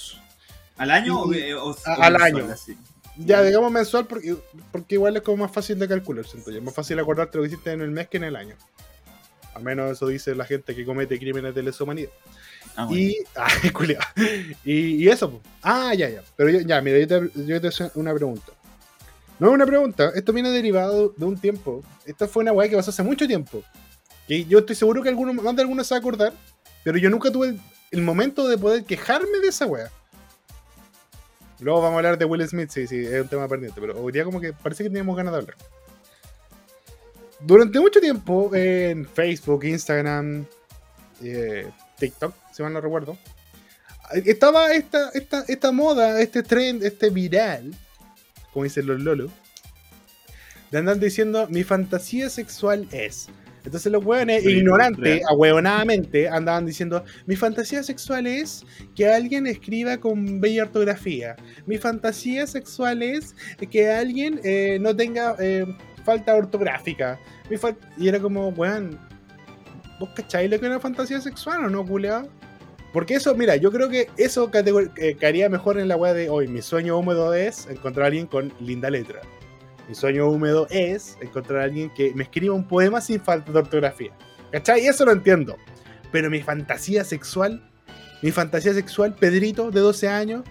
¿Al 0.79 0.91
año 0.91 1.21
o, 1.23 1.35
Y- 1.35 1.53
o- 1.53 1.65
o 1.71 1.77
a- 1.85 1.95
al 2.07 2.13
mensual, 2.15 2.23
año. 2.45 2.53
así? 2.53 2.79
Ya, 3.19 3.43
digamos 3.43 3.71
mensual, 3.73 4.07
porque, 4.07 4.37
porque 4.71 4.95
igual 4.95 5.17
es 5.17 5.23
como 5.23 5.39
más 5.45 5.53
fácil 5.53 5.79
de 5.79 5.89
calcular, 5.89 6.25
siento 6.25 6.51
yo. 6.51 6.59
Es 6.59 6.65
más 6.65 6.73
fácil 6.75 6.99
acordarte 7.01 7.37
lo 7.37 7.43
que 7.43 7.49
hiciste 7.49 7.73
en 7.73 7.81
el 7.83 7.91
mes 7.91 8.09
que 8.09 8.17
en 8.19 8.25
el 8.25 8.37
año. 8.37 8.55
Al 9.55 9.65
menos 9.65 9.91
eso 9.91 10.07
dice 10.07 10.35
la 10.37 10.45
gente 10.45 10.75
que 10.75 10.85
comete 10.85 11.19
crímenes 11.19 11.53
de 11.55 11.63
lesa 11.65 11.83
humanidad. 11.83 12.11
Ah, 12.77 12.85
bueno. 12.87 13.13
Y, 13.65 13.71
culiao. 13.71 14.01
y, 14.65 14.73
y 15.05 15.09
eso, 15.09 15.43
ah, 15.63 15.93
ya, 15.95 16.09
ya. 16.09 16.23
Pero 16.37 16.49
yo, 16.51 16.61
ya, 16.61 16.81
mira, 16.81 16.99
yo 17.01 17.09
te, 17.09 17.45
yo 17.45 17.61
te 17.61 17.69
hago 17.69 17.91
una 17.97 18.15
pregunta. 18.15 18.53
No 19.39 19.49
es 19.49 19.55
una 19.55 19.67
pregunta, 19.67 20.11
esto 20.15 20.33
viene 20.33 20.51
derivado 20.51 21.15
de 21.17 21.25
un 21.25 21.39
tiempo. 21.39 21.83
Esta 22.05 22.27
fue 22.27 22.43
una 22.43 22.53
weá 22.53 22.69
que 22.69 22.77
pasó 22.77 22.91
hace 22.91 23.03
mucho 23.03 23.27
tiempo. 23.27 23.63
Que 24.27 24.45
yo 24.45 24.59
estoy 24.59 24.75
seguro 24.75 25.03
que 25.03 25.09
alguno, 25.09 25.33
más 25.33 25.55
de 25.55 25.63
algunos 25.63 25.87
se 25.87 25.95
va 25.95 25.99
a 25.99 26.01
acordar, 26.01 26.33
pero 26.83 26.99
yo 26.99 27.09
nunca 27.09 27.31
tuve 27.31 27.57
el, 27.91 28.03
momento 28.03 28.49
de 28.49 28.59
poder 28.59 28.85
quejarme 28.85 29.39
de 29.41 29.49
esa 29.49 29.67
weá. 29.67 29.91
Luego 31.61 31.81
vamos 31.81 31.95
a 31.95 31.99
hablar 31.99 32.19
de 32.19 32.25
Will 32.25 32.47
Smith, 32.49 32.71
sí, 32.71 32.87
sí, 32.87 33.05
es 33.05 33.23
un 33.23 33.29
tema 33.29 33.49
pendiente, 33.49 33.81
pero 33.81 34.01
hoy 34.01 34.13
día 34.13 34.25
como 34.25 34.41
que 34.41 34.53
parece 34.53 34.83
que 34.83 34.91
teníamos 34.91 35.17
ganas 35.17 35.33
de 35.33 35.39
hablar. 35.39 35.57
Durante 37.41 37.79
mucho 37.79 38.01
tiempo 38.01 38.53
en 38.55 39.07
Facebook, 39.07 39.65
Instagram, 39.65 40.45
eh, 41.23 41.71
TikTok, 41.99 42.35
si 42.53 42.63
mal 42.63 42.73
no 42.73 42.81
recuerdo, 42.81 43.17
estaba 44.13 44.73
esta, 44.73 45.11
esta, 45.11 45.45
esta 45.47 45.73
moda, 45.73 46.21
este 46.21 46.43
trend, 46.43 46.83
este 46.83 47.11
viral, 47.11 47.75
como 48.53 48.65
dicen 48.65 48.87
los 48.87 49.01
lolos, 49.01 49.31
de 50.71 50.79
andar 50.79 50.99
diciendo 50.99 51.47
mi 51.51 51.65
fantasía 51.65 52.29
sexual 52.31 52.89
es. 52.93 53.29
Entonces 53.65 53.93
los 53.93 54.05
hueones, 54.05 54.45
Sí, 54.45 54.51
ignorantes, 54.51 55.23
ahueonadamente, 55.29 56.29
andaban 56.29 56.65
diciendo 56.65 57.05
mi 57.27 57.37
fantasía 57.37 57.83
sexual 57.83 58.27
es 58.27 58.65
que 58.95 59.09
alguien 59.09 59.47
escriba 59.47 59.99
con 59.99 60.41
bella 60.41 60.63
ortografía. 60.63 61.37
Mi 61.67 61.77
fantasía 61.77 62.47
sexual 62.47 63.03
es 63.03 63.35
que 63.71 63.91
alguien 63.91 64.41
eh, 64.45 64.79
no 64.81 64.97
tenga 64.97 65.37
eh, 65.39 65.67
falta 66.05 66.35
ortográfica. 66.35 67.19
Mi 67.51 67.57
y 67.99 68.09
era 68.09 68.21
como, 68.21 68.49
weón, 68.51 68.99
¿Vos 69.99 70.11
cacháis 70.15 70.49
lo 70.51 70.61
que 70.61 70.67
es 70.67 70.71
una 70.71 70.81
fantasía 70.81 71.21
sexual 71.21 71.65
o 71.65 71.69
no, 71.69 71.85
culeado? 71.85 72.29
Porque 72.93 73.15
eso, 73.15 73.35
mira, 73.35 73.57
yo 73.57 73.71
creo 73.71 73.89
que 73.89 74.09
eso 74.17 74.51
eh, 74.97 75.17
caería 75.21 75.49
mejor 75.49 75.79
en 75.79 75.89
la 75.89 75.97
weá 75.97 76.15
de 76.15 76.31
hoy. 76.31 76.49
Mi 76.49 76.63
sueño 76.63 76.99
húmedo 76.99 77.35
es 77.35 77.67
encontrar 77.69 78.05
a 78.05 78.07
alguien 78.07 78.27
con 78.27 78.53
linda 78.61 78.89
letra. 78.91 79.21
Mi 79.89 79.95
sueño 79.95 80.29
húmedo 80.29 80.67
es 80.71 81.17
encontrar 81.21 81.61
a 81.61 81.65
alguien 81.65 81.91
que 81.91 82.13
me 82.15 82.25
escriba 82.25 82.55
un 82.55 82.67
poema 82.67 83.01
sin 83.01 83.21
falta 83.21 83.53
de 83.53 83.59
ortografía. 83.59 84.13
¿Cachai? 84.53 84.87
Eso 84.87 85.05
lo 85.05 85.13
entiendo. 85.13 85.57
Pero 86.11 86.31
mi 86.31 86.41
fantasía 86.43 87.05
sexual, 87.05 87.63
mi 88.23 88.31
fantasía 88.31 88.73
sexual, 88.73 89.15
Pedrito, 89.15 89.71
de 89.71 89.81
12 89.81 90.09
años, 90.09 90.45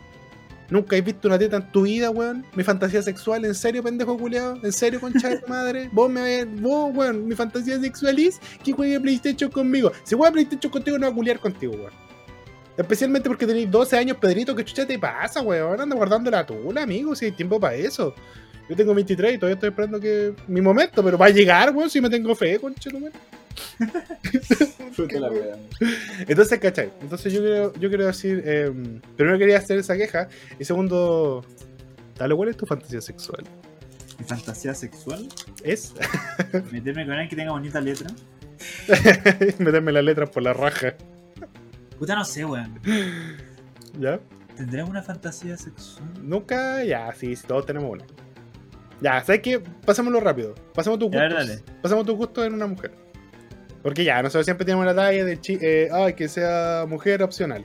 nunca 0.69 0.95
has 0.95 1.03
visto 1.03 1.27
una 1.27 1.39
teta 1.39 1.57
en 1.57 1.71
tu 1.71 1.83
vida, 1.83 2.11
weón. 2.11 2.45
Mi 2.55 2.63
fantasía 2.63 3.01
sexual, 3.01 3.45
¿en 3.45 3.55
serio, 3.55 3.81
pendejo 3.81 4.17
culeado? 4.17 4.57
¿En 4.63 4.71
serio, 4.71 4.99
concha 4.99 5.29
de 5.29 5.39
tu 5.39 5.47
madre? 5.47 5.89
Vos, 5.93 6.09
me, 6.09 6.45
vos, 6.45 6.95
weón, 6.95 7.27
mi 7.27 7.35
fantasía 7.35 7.79
sexual 7.79 8.19
es 8.19 8.39
que 8.63 8.71
juegue 8.71 8.99
PlayStation 8.99 9.49
conmigo. 9.49 9.91
Si 10.03 10.15
juega 10.15 10.31
PlayStation 10.31 10.71
contigo, 10.71 10.97
no 10.99 11.07
va 11.07 11.11
a 11.11 11.15
culiar 11.15 11.39
contigo, 11.39 11.73
weón. 11.73 12.07
Especialmente 12.77 13.27
porque 13.27 13.47
tenéis 13.47 13.71
12 13.71 13.97
años, 13.97 14.17
Pedrito, 14.17 14.55
¿qué 14.55 14.63
chucha 14.63 14.85
te 14.85 14.99
pasa, 14.99 15.41
weón? 15.41 15.81
Anda 15.81 15.95
guardando 15.95 16.29
la 16.29 16.45
tula, 16.45 16.83
amigo, 16.83 17.15
si 17.15 17.25
hay 17.25 17.31
tiempo 17.31 17.59
para 17.59 17.75
eso. 17.75 18.13
Yo 18.69 18.75
tengo 18.75 18.93
23 18.93 19.33
y 19.33 19.37
todavía 19.37 19.55
estoy 19.55 19.69
esperando 19.69 19.99
que 19.99 20.33
mi 20.47 20.61
momento, 20.61 21.03
pero 21.03 21.17
va 21.17 21.27
a 21.27 21.29
llegar, 21.29 21.75
weón, 21.75 21.89
si 21.89 21.99
me 22.01 22.09
tengo 22.09 22.35
fe, 22.35 22.59
concha 22.59 22.89
de 22.89 22.97
tu 22.97 22.99
madre. 22.99 23.19
Puta 24.95 25.19
la 25.19 25.31
wea. 25.31 25.57
Entonces, 26.27 26.59
¿cachai? 26.59 26.91
Entonces 27.01 27.33
yo 27.33 27.41
quiero, 27.41 27.73
yo 27.73 27.89
quiero 27.89 28.05
decir, 28.05 28.43
eh, 28.45 28.71
primero 29.15 29.39
quería 29.39 29.57
hacer 29.57 29.79
esa 29.79 29.95
queja, 29.95 30.27
y 30.59 30.65
segundo, 30.65 31.43
dale, 32.17 32.35
¿cuál 32.35 32.49
es 32.49 32.57
tu 32.57 32.65
fantasía 32.65 33.01
sexual? 33.01 33.43
Mi 34.19 34.25
fantasía 34.25 34.73
sexual, 34.75 35.27
¿Es? 35.63 35.93
meterme 36.71 37.05
con 37.05 37.13
alguien 37.13 37.29
que 37.29 37.35
tenga 37.35 37.51
bonita 37.51 37.81
letra. 37.81 38.09
Meterme 39.59 39.91
las 39.91 40.03
letras 40.03 40.29
por 40.29 40.43
la 40.43 40.53
raja, 40.53 40.95
Puta, 41.99 42.15
no 42.15 42.25
sé, 42.25 42.45
weón. 42.45 42.79
¿ya? 43.99 44.19
¿Tendré 44.55 44.83
una 44.83 45.01
fantasía 45.01 45.57
sexual? 45.57 46.07
Nunca, 46.21 46.83
ya, 46.83 47.11
sí, 47.13 47.35
sí, 47.35 47.45
todos 47.47 47.65
tenemos 47.65 47.91
una. 47.91 48.05
Ya, 49.01 49.23
¿sabes 49.23 49.41
qué? 49.41 49.59
Pasémoslo 49.85 50.19
rápido. 50.19 50.55
Pasemos 50.73 50.97
tus 50.97 51.11
gustos. 51.11 51.63
Pasemos 51.81 52.05
tus 52.05 52.15
gustos 52.15 52.47
en 52.47 52.53
una 52.53 52.67
mujer. 52.67 52.91
Porque 53.83 54.03
ya, 54.03 54.21
nosotros 54.21 54.45
siempre 54.45 54.65
tenemos 54.65 54.85
la 54.85 54.95
talla 54.95 55.23
de 55.23 55.39
chi 55.39 55.57
eh, 55.61 55.89
ay, 55.91 56.13
que 56.13 56.27
sea 56.27 56.85
mujer 56.87 57.21
opcional. 57.21 57.63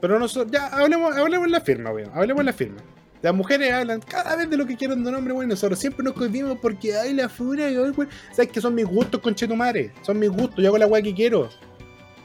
Pero 0.00 0.18
nosotros, 0.18 0.52
ya, 0.52 0.68
hablemos, 0.68 1.16
hablemos 1.16 1.46
en 1.46 1.52
la 1.52 1.60
firma, 1.60 1.90
weón. 1.90 2.10
Hablemos 2.14 2.40
en 2.40 2.46
la 2.46 2.52
firma. 2.52 2.76
Las 3.22 3.34
mujeres 3.34 3.72
hablan 3.72 4.00
cada 4.00 4.36
vez 4.36 4.50
de 4.50 4.56
lo 4.56 4.66
que 4.66 4.76
quieren 4.76 5.02
de 5.02 5.08
un 5.08 5.16
hombre, 5.16 5.34
weón. 5.34 5.48
Nosotros 5.48 5.78
siempre 5.78 6.04
nos 6.04 6.14
cohibimos 6.14 6.58
porque, 6.60 6.96
ay, 6.96 7.14
la 7.14 7.28
fura, 7.28 7.66
weón. 7.66 8.08
Sabes 8.32 8.52
que 8.52 8.60
son 8.60 8.74
mis 8.74 8.86
gustos, 8.86 9.20
conchetumare. 9.20 9.92
Son 10.02 10.18
mis 10.18 10.30
gustos, 10.30 10.62
yo 10.62 10.68
hago 10.68 10.78
la 10.78 10.86
weá 10.86 11.02
que 11.02 11.14
quiero. 11.14 11.48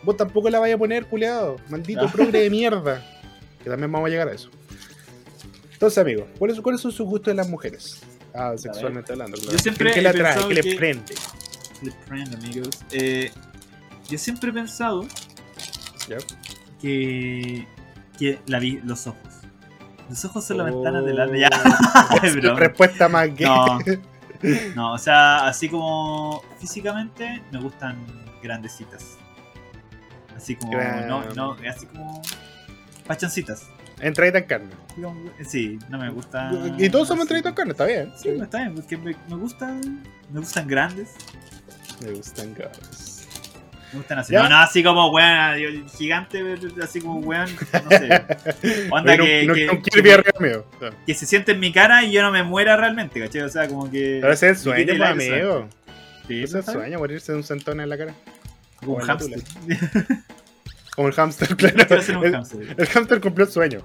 Vos 0.04 0.16
tampoco 0.18 0.50
la 0.50 0.60
vayas 0.60 0.76
a 0.76 0.80
poner, 0.80 1.06
culeado. 1.06 1.58
Maldito 1.70 2.06
Ah. 2.06 2.12
progre 2.12 2.40
de 2.42 2.50
mierda. 2.50 3.04
Que 3.64 3.70
también 3.70 3.92
vamos 3.92 4.08
a 4.08 4.10
llegar 4.10 4.28
a 4.30 4.34
eso. 4.34 4.50
Entonces, 5.74 5.98
amigos, 5.98 6.26
¿cuáles, 6.38 6.60
¿cuáles 6.62 6.82
son 6.82 6.92
sus 6.92 7.06
gustos 7.08 7.32
de 7.32 7.36
las 7.36 7.50
mujeres? 7.50 8.02
Ah, 8.34 8.54
sexualmente 8.58 9.12
hablando, 9.14 9.38
claro. 9.38 9.52
Yo 9.54 9.60
siempre 9.60 9.92
¿Qué 9.92 10.00
atrae? 10.08 10.24
pensado 10.24 10.48
¿Qué 10.50 10.54
le 10.56 10.62
que- 10.62 10.76
prende? 10.76 11.16
Le 11.82 11.92
prendo, 12.08 12.38
amigos. 12.38 12.70
Eh, 12.92 13.32
yo 14.10 14.18
siempre 14.18 14.50
he 14.50 14.54
pensado 14.54 15.06
¿Ya? 16.08 16.18
que, 16.82 17.66
que 18.18 18.40
la 18.48 18.60
vi, 18.60 18.80
los 18.84 19.08
ojos. 19.08 19.20
Los 20.10 20.26
ojos 20.26 20.44
son 20.46 20.58
la 20.58 20.64
Oh. 20.64 20.68
ventana 20.68 21.02
del 21.02 21.20
alma. 21.20 21.38
Ya. 21.38 21.50
Es 22.24 22.36
broma. 22.36 22.60
Respuesta 22.60 23.08
más 23.10 23.28
gay. 23.36 23.48
No. 23.48 23.80
No, 24.74 24.94
o 24.94 24.98
sea, 24.98 25.48
así 25.48 25.68
como 25.68 26.42
físicamente 26.62 27.42
me 27.52 27.60
gustan 27.60 27.98
grandecitas. 28.42 29.18
Así 30.40 30.56
como, 30.56 30.72
Gran- 30.72 31.06
no, 31.08 31.24
no, 31.34 31.58
así 31.70 31.86
como 31.88 32.22
pachoncitas. 33.06 33.68
Entradita 34.00 34.38
en 34.38 34.44
carne. 34.46 34.70
Sí, 35.46 35.78
no 35.90 35.98
me 35.98 36.10
gusta. 36.10 36.50
Y 36.78 36.90
todos 36.90 37.10
somos 37.10 37.26
así. 37.26 37.34
entraditos 37.36 37.50
en 37.52 37.56
carne, 37.56 37.72
está 37.74 37.86
bien. 37.86 38.14
Sí, 38.18 38.30
está 38.30 38.60
bien, 38.60 38.76
porque 38.76 38.96
me, 38.98 39.16
me 39.28 39.36
gustan, 39.36 40.04
me 40.32 40.40
gustan 40.40 40.68
grandes. 40.68 41.10
Me 42.02 42.12
gustan 42.12 42.54
gatos. 42.54 43.28
Me 43.92 43.98
gustan 44.00 44.20
así. 44.20 44.32
¿Ya? 44.32 44.44
No, 44.44 44.50
no, 44.50 44.58
así 44.60 44.82
como 44.84 45.12
weón, 45.12 45.90
gigante, 45.90 46.42
así 46.82 47.02
como 47.02 47.20
weón, 47.20 47.50
no 47.84 47.90
sé. 47.90 48.88
Onda 48.92 49.18
que, 49.18 49.44
no, 49.46 49.54
que, 49.54 49.66
no, 49.66 49.82
que- 51.06 51.14
se 51.14 51.26
siente 51.26 51.52
en 51.52 51.60
mi 51.60 51.74
cara 51.74 52.02
y 52.06 52.14
yo 52.14 52.22
no 52.22 52.32
me 52.32 52.44
muera 52.44 52.78
realmente, 52.78 53.20
¿cachai? 53.20 53.42
O 53.42 53.50
sea, 53.50 53.68
como 53.68 53.92
que. 53.92 54.20
Pero 54.22 54.32
ese 54.32 54.50
es 54.52 54.58
el 54.60 54.64
sueño, 54.64 54.94
pues, 54.96 55.10
amigo. 55.10 55.68
Sí, 56.30 56.44
Ese 56.44 56.60
es 56.60 56.68
el 56.70 56.74
sueño, 56.74 57.00
morirse 57.00 57.32
de 57.34 57.38
un 57.40 57.44
sentón 57.44 57.82
en 57.82 57.90
la 57.90 57.98
cara. 57.98 58.14
Como 58.84 59.00
hamster. 59.00 59.40
Como 60.96 61.08
el 61.08 61.14
hámster, 61.14 61.56
claro. 61.56 61.76
Quiero 61.88 62.02
ser 62.02 62.18
un 62.18 62.26
El, 62.26 62.32
hamster. 62.88 63.18
el 63.18 63.22
cumplió 63.22 63.46
el 63.46 63.52
sueño. 63.52 63.82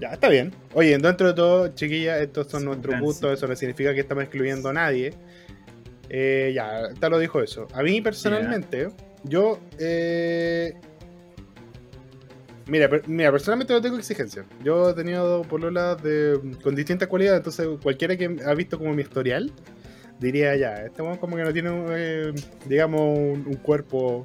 Ya, 0.00 0.08
está 0.12 0.28
bien. 0.28 0.52
Oye, 0.74 0.96
dentro 0.98 1.26
de 1.28 1.34
todo, 1.34 1.68
chiquillas, 1.68 2.20
estos 2.20 2.48
son 2.48 2.60
Sí, 2.60 2.66
nuestros 2.66 3.00
gustos, 3.00 3.32
eso 3.32 3.48
no 3.48 3.56
significa 3.56 3.94
que 3.94 4.00
estamos 4.00 4.22
excluyendo 4.24 4.68
a 4.68 4.72
nadie. 4.72 5.14
Eh, 6.08 6.52
ya, 6.54 6.90
tal 7.00 7.12
lo 7.12 7.18
dijo 7.18 7.40
eso. 7.40 7.66
A 7.72 7.82
mí 7.82 8.00
personalmente, 8.02 8.90
yo... 9.24 9.58
Eh, 9.78 10.74
mira, 12.66 12.88
per- 12.88 13.08
mira, 13.08 13.32
personalmente 13.32 13.72
no 13.72 13.80
tengo 13.80 13.96
exigencia. 13.98 14.44
Yo 14.62 14.90
he 14.90 14.94
tenido 14.94 15.42
pololas 15.42 16.00
de, 16.02 16.38
con 16.62 16.74
distintas 16.74 17.08
cualidades, 17.08 17.38
entonces 17.38 17.66
cualquiera 17.82 18.16
que 18.16 18.36
ha 18.46 18.54
visto 18.54 18.78
como 18.78 18.92
mi 18.94 19.02
historial, 19.02 19.50
diría 20.18 20.56
ya, 20.56 20.74
este 20.84 21.02
weón 21.02 21.18
como 21.18 21.36
que 21.36 21.42
no 21.44 21.52
tiene, 21.52 21.70
eh, 21.90 22.32
digamos, 22.66 23.18
un, 23.18 23.54
cuerpo 23.62 24.24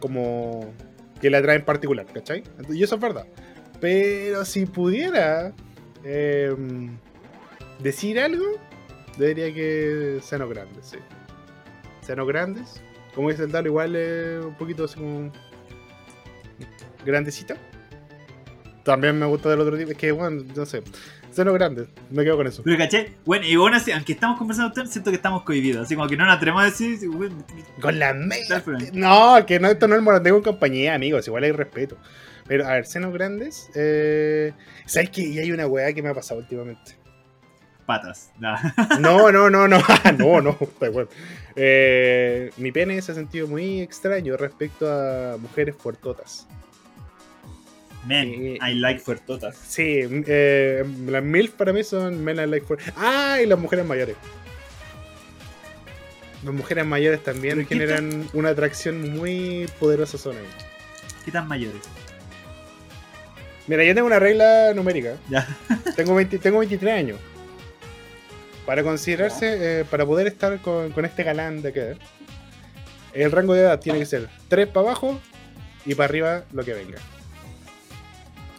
como 0.00 0.72
que 1.20 1.30
le 1.30 1.36
atrae 1.36 1.56
en 1.56 1.64
particular, 1.64 2.06
¿cachai? 2.12 2.42
Y 2.70 2.82
eso 2.82 2.96
es 2.96 3.00
verdad. 3.00 3.26
Pero 3.80 4.44
si 4.44 4.66
pudiera 4.66 5.52
eh, 6.04 6.54
decir 7.80 8.18
algo, 8.18 8.44
diría 9.18 9.52
que 9.52 10.18
senos 10.22 10.48
grandes, 10.48 10.86
sí. 10.86 10.98
Senos 12.00 12.26
grandes. 12.26 12.82
Como 13.14 13.30
dice 13.30 13.44
el 13.44 13.52
Dalo, 13.52 13.68
igual 13.68 13.94
eh, 13.94 14.40
un 14.42 14.54
poquito 14.54 14.84
así 14.84 14.98
como 14.98 15.30
grandecita. 17.04 17.56
También 18.84 19.18
me 19.18 19.26
gusta 19.26 19.50
del 19.50 19.60
otro 19.60 19.76
tipo. 19.76 19.90
Es 19.92 19.96
que, 19.96 20.12
bueno, 20.12 20.44
no 20.56 20.66
sé. 20.66 20.82
Senos 21.32 21.54
grandes. 21.54 21.88
Me 22.10 22.24
quedo 22.24 22.36
con 22.36 22.46
eso. 22.46 22.62
Pero 22.62 22.76
caché, 22.78 23.14
bueno, 23.24 23.46
y 23.46 23.56
bueno, 23.56 23.76
así, 23.76 23.90
aunque 23.90 24.12
estamos 24.12 24.38
conversando 24.38 24.86
siento 24.86 25.10
que 25.10 25.16
estamos 25.16 25.42
cohibidos. 25.42 25.86
Así 25.86 25.94
como 25.96 26.06
que 26.08 26.16
no 26.16 26.26
nos 26.26 26.36
atrevemos 26.36 26.62
a 26.62 26.66
decir, 26.66 26.98
Con 27.80 27.98
la 27.98 28.12
media. 28.12 28.62
No, 28.92 29.44
que 29.46 29.58
no, 29.58 29.68
esto 29.68 29.88
no 29.88 29.96
es 29.96 30.02
morandeo 30.02 30.36
en 30.36 30.42
compañía, 30.42 30.94
amigos. 30.94 31.26
Igual 31.26 31.44
hay 31.44 31.52
respeto. 31.52 31.96
Pero, 32.46 32.66
a 32.66 32.72
ver, 32.72 32.86
senos 32.86 33.12
grandes. 33.12 33.70
Eh, 33.74 34.52
¿Sabes 34.84 35.10
que 35.10 35.22
Y 35.22 35.38
hay 35.38 35.52
una 35.52 35.66
weá 35.66 35.92
que 35.92 36.02
me 36.02 36.10
ha 36.10 36.14
pasado 36.14 36.40
últimamente? 36.40 36.96
patas. 37.86 38.30
Nah. 38.38 38.58
No, 39.00 39.32
no, 39.32 39.50
no, 39.50 39.66
no. 39.68 39.78
No, 40.18 40.40
no. 40.40 40.56
está 40.60 40.90
bueno. 40.90 41.08
Eh, 41.56 42.50
mi 42.56 42.72
pene 42.72 43.00
se 43.02 43.12
ha 43.12 43.14
sentido 43.14 43.46
muy 43.48 43.80
extraño 43.80 44.36
respecto 44.36 44.90
a 44.90 45.36
mujeres 45.36 45.74
fuertotas. 45.76 46.46
Men. 48.06 48.58
I 48.60 48.74
like 48.74 49.00
fuertotas. 49.00 49.56
Sí, 49.56 50.00
eh, 50.26 50.84
las 51.06 51.22
MILF 51.22 51.52
para 51.52 51.72
mí 51.72 51.84
son 51.84 52.22
men 52.22 52.38
I 52.38 52.46
like 52.46 52.66
for... 52.66 52.78
Ah, 52.96 53.38
y 53.42 53.46
las 53.46 53.58
mujeres 53.58 53.86
mayores. 53.86 54.16
Las 56.44 56.52
mujeres 56.52 56.84
mayores 56.84 57.22
también 57.22 57.54
¿Pero 57.56 57.68
qué 57.68 57.74
generan 57.76 58.28
una 58.32 58.50
atracción 58.50 59.12
muy 59.16 59.68
poderosa 59.78 60.18
sobre 60.18 60.40
mí. 60.40 60.48
¿Qué 61.24 61.30
tan 61.30 61.46
mayores? 61.46 61.82
Mira, 63.68 63.84
yo 63.84 63.94
tengo 63.94 64.08
una 64.08 64.18
regla 64.18 64.72
numérica. 64.74 65.16
Ya. 65.30 65.46
Tengo, 65.96 66.16
20 66.16 66.38
tengo 66.38 66.58
23 66.58 66.92
años. 66.92 67.18
Para 68.66 68.82
considerarse, 68.82 69.80
eh, 69.80 69.84
para 69.84 70.04
poder 70.04 70.26
estar 70.26 70.58
con, 70.60 70.90
con 70.90 71.04
este 71.04 71.22
galán 71.22 71.62
de 71.62 71.68
acá, 71.68 72.04
el 73.12 73.30
rango 73.30 73.54
de 73.54 73.60
edad 73.60 73.78
tiene 73.78 73.98
que 73.98 74.06
ser 74.06 74.28
3 74.48 74.68
para 74.68 74.86
abajo 74.88 75.20
y 75.84 75.94
para 75.94 76.08
arriba 76.08 76.44
lo 76.52 76.64
que 76.64 76.72
venga. 76.72 76.98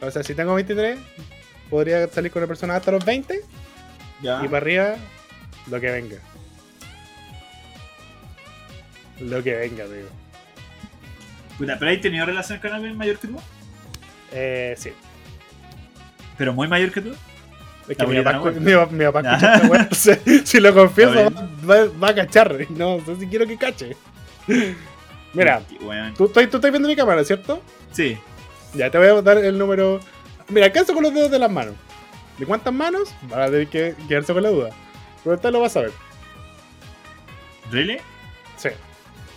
O 0.05 0.11
sea, 0.11 0.23
si 0.23 0.35
tengo 0.35 0.53
23, 0.55 0.97
podría 1.69 2.07
salir 2.07 2.31
con 2.31 2.41
una 2.41 2.47
persona 2.47 2.75
hasta 2.75 2.91
los 2.91 3.03
20 3.05 3.41
Ya. 4.21 4.41
y 4.43 4.47
para 4.47 4.57
arriba 4.57 4.95
lo 5.69 5.79
que 5.79 5.89
venga. 5.91 6.17
Lo 9.19 9.43
que 9.43 9.55
venga, 9.55 9.85
digo. 9.85 10.09
Puta, 11.57 11.77
¿pero 11.79 11.91
has 11.91 12.01
tenido 12.01 12.25
relación 12.25 12.59
con 12.59 12.73
alguien 12.73 12.97
mayor 12.97 13.17
que 13.19 13.27
tú? 13.27 13.39
Eh, 14.31 14.73
sí. 14.77 14.91
¿Pero 16.37 16.53
muy 16.53 16.67
mayor 16.67 16.91
que 16.91 17.01
tú? 17.01 17.13
Es 17.87 17.97
que 17.97 18.07
mi 18.07 18.21
papá, 18.21 18.39
mi, 18.51 18.73
papá- 18.73 18.91
mi 18.91 19.03
papá 19.05 19.21
Ya. 19.21 19.31
escucha 19.35 19.53
esta 19.55 19.67
weá, 19.67 19.81
entonces, 19.81 20.19
si 20.49 20.59
lo 20.59 20.73
confieso, 20.73 21.31
va, 21.31 21.75
va- 21.85 21.91
va 22.01 22.09
a 22.09 22.15
cachar. 22.15 22.55
No, 22.71 22.97
no 22.97 23.05
sé 23.05 23.17
si 23.19 23.27
quiero 23.27 23.45
que 23.45 23.57
cache. 23.57 23.95
Mira, 25.33 25.61
tú, 26.17 26.25
estás- 26.25 26.49
tú 26.49 26.57
estás 26.57 26.71
viendo 26.71 26.87
mi 26.87 26.95
cámara, 26.95 27.23
¿cierto? 27.23 27.61
Sí. 27.91 28.17
Ya 28.73 28.89
te 28.89 28.97
voy 28.97 29.07
a 29.07 29.21
dar 29.21 29.37
el 29.37 29.57
número. 29.57 29.99
Mira, 30.49 30.65
alcanzo 30.67 30.93
con 30.93 31.03
los 31.03 31.13
dedos 31.13 31.31
de 31.31 31.39
las 31.39 31.51
manos. 31.51 31.75
¿De 32.37 32.45
cuántas 32.45 32.73
manos? 32.73 33.13
Van 33.29 33.41
a 33.41 33.45
tener 33.45 33.67
que 33.67 33.95
quedarse 34.07 34.33
con 34.33 34.43
la 34.43 34.49
duda. 34.49 34.69
Pero 35.23 35.35
esta 35.35 35.51
lo 35.51 35.61
vas 35.61 35.77
a 35.77 35.81
ver. 35.81 35.91
¿Really? 37.71 37.97
Sí. 38.57 38.69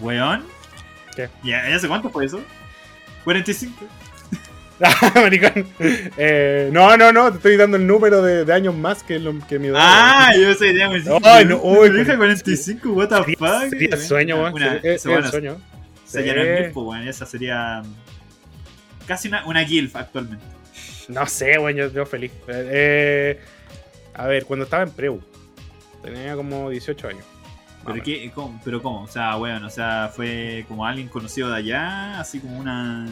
Weón. 0.01 0.45
¿Qué? 1.15 1.29
¿Ya, 1.43 1.69
¿Ya 1.69 1.79
sé 1.79 1.89
cuánto 1.89 2.11
fue 2.11 2.25
eso? 2.27 2.41
45. 3.25 3.85
Ah, 4.83 5.13
maricón. 5.15 5.67
Eh, 5.79 6.69
no, 6.73 6.97
no, 6.97 7.11
no, 7.13 7.31
te 7.31 7.37
estoy 7.39 7.57
dando 7.57 7.77
el 7.79 7.87
número 7.87 8.21
de, 8.21 8.45
de 8.45 8.53
años 8.53 8.75
más 8.75 9.03
que, 9.03 9.19
lo, 9.19 9.39
que 9.47 9.59
mi 9.59 9.69
edad. 9.69 9.79
Ah, 9.81 10.33
yo 10.39 10.53
sé, 10.55 10.77
ya 10.77 10.89
me 10.91 11.03
Ay, 11.23 11.47
no, 11.47 11.59
uy, 11.63 11.91
Me 11.91 11.99
dije 12.05 12.17
45, 12.17 12.89
what 12.91 13.09
the 13.09 13.37
fuck. 13.37 13.71
sería 13.71 13.89
el 13.93 13.99
sueño, 13.99 14.37
weón. 14.37 14.53
Una- 14.55 14.81
Sería- 14.99 15.23
sueño. 15.31 15.59
La 16.13 16.21
MILF, 16.23 16.73
pues, 16.75 16.87
weón. 16.87 17.09
Esa 17.09 17.25
sería. 17.27 17.83
Casi 19.07 19.29
una, 19.29 19.47
una 19.47 19.65
GILF 19.65 19.97
actualmente. 19.97 20.45
No 21.09 21.27
sé, 21.27 21.59
weón, 21.59 21.77
yo, 21.77 21.91
yo 21.93 22.05
feliz. 22.07 22.33
Eh, 22.49 23.41
a 24.15 24.27
ver, 24.27 24.45
cuando 24.45 24.65
estaba 24.65 24.83
en 24.83 24.91
Preu, 24.91 25.21
tenía 26.03 26.35
como 26.35 26.71
18 26.71 27.09
años. 27.09 27.25
¿Pero 27.85 28.03
qué? 28.03 28.31
¿Cómo? 28.35 28.61
¿Pero 28.65 28.83
cómo? 28.83 29.03
O 29.03 29.09
sea, 29.09 29.37
weón, 29.37 29.63
o 29.65 29.71
sea, 29.71 30.11
fue 30.13 30.65
como 30.67 30.85
alguien 30.85 31.09
conocido 31.09 31.49
de 31.51 31.57
allá, 31.57 32.19
así 32.19 32.41
como 32.41 32.59
una. 32.59 33.07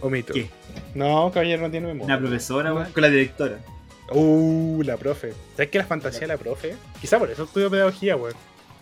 Omito. 0.00 0.32
¿Qué? 0.32 0.50
No, 0.94 1.30
caballero 1.30 1.62
no 1.62 1.70
tiene 1.70 1.86
memoria. 1.86 2.16
Una 2.16 2.18
profesora, 2.18 2.74
weón. 2.74 2.92
Con 2.92 3.02
la 3.02 3.08
directora. 3.08 3.58
Uh, 4.12 4.82
la 4.84 4.96
profe. 4.96 5.32
¿Sabes 5.54 5.70
qué 5.70 5.78
la 5.78 5.84
fantasía 5.84 6.22
de 6.22 6.26
la 6.28 6.36
profe? 6.36 6.74
Quizá 7.00 7.18
por 7.18 7.30
eso 7.30 7.44
estudio 7.44 7.70
pedagogía, 7.70 8.16
weón. 8.16 8.34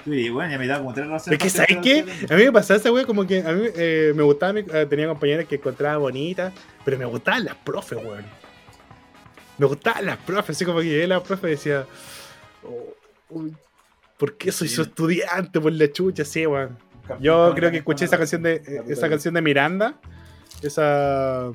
Sí, 0.08 0.30
bueno, 0.30 0.50
ya 0.50 0.58
me 0.58 0.66
da 0.66 0.78
como 0.78 0.94
tres 0.94 1.06
razones. 1.06 1.38
Es 1.38 1.42
que, 1.42 1.50
¿sabes 1.50 1.78
qué? 1.82 2.04
A 2.30 2.36
mí 2.36 2.44
me 2.44 2.52
pasaba 2.52 2.80
esa 2.80 2.90
weón 2.90 3.06
como 3.06 3.26
que 3.26 3.40
a 3.40 3.52
mí 3.52 3.68
eh, 3.76 4.12
me 4.14 4.22
gustaba, 4.22 4.58
eh, 4.58 4.86
tenía 4.88 5.06
compañeras 5.06 5.46
que 5.46 5.56
encontraba 5.56 5.98
bonitas, 5.98 6.52
pero 6.84 6.98
me 6.98 7.04
gustaban 7.04 7.44
las 7.44 7.56
profes, 7.56 7.98
weón. 8.02 8.24
Me 9.58 9.66
gustaban 9.66 10.06
las 10.06 10.16
profes, 10.18 10.56
así 10.56 10.64
como 10.64 10.80
que 10.80 10.86
llegué 10.86 11.04
a 11.04 11.08
la 11.08 11.22
profe 11.22 11.48
y 11.48 11.50
decía, 11.50 11.84
oh, 12.64 12.94
uy, 13.30 13.54
¿por 14.16 14.36
qué 14.36 14.50
soy 14.50 14.68
su 14.68 14.82
estudiante 14.82 15.60
por 15.60 15.72
la 15.72 15.92
chucha? 15.92 16.24
Sí, 16.24 16.46
weón. 16.46 16.78
Yo 17.20 17.52
creo 17.54 17.70
que 17.70 17.78
escuché 17.78 18.04
esa 18.04 18.18
canción 18.18 18.42
de 18.42 18.54
eh, 18.54 18.82
esa 18.88 19.08
canción 19.08 19.34
de 19.34 19.42
Miranda, 19.42 19.98
esa 20.62 21.50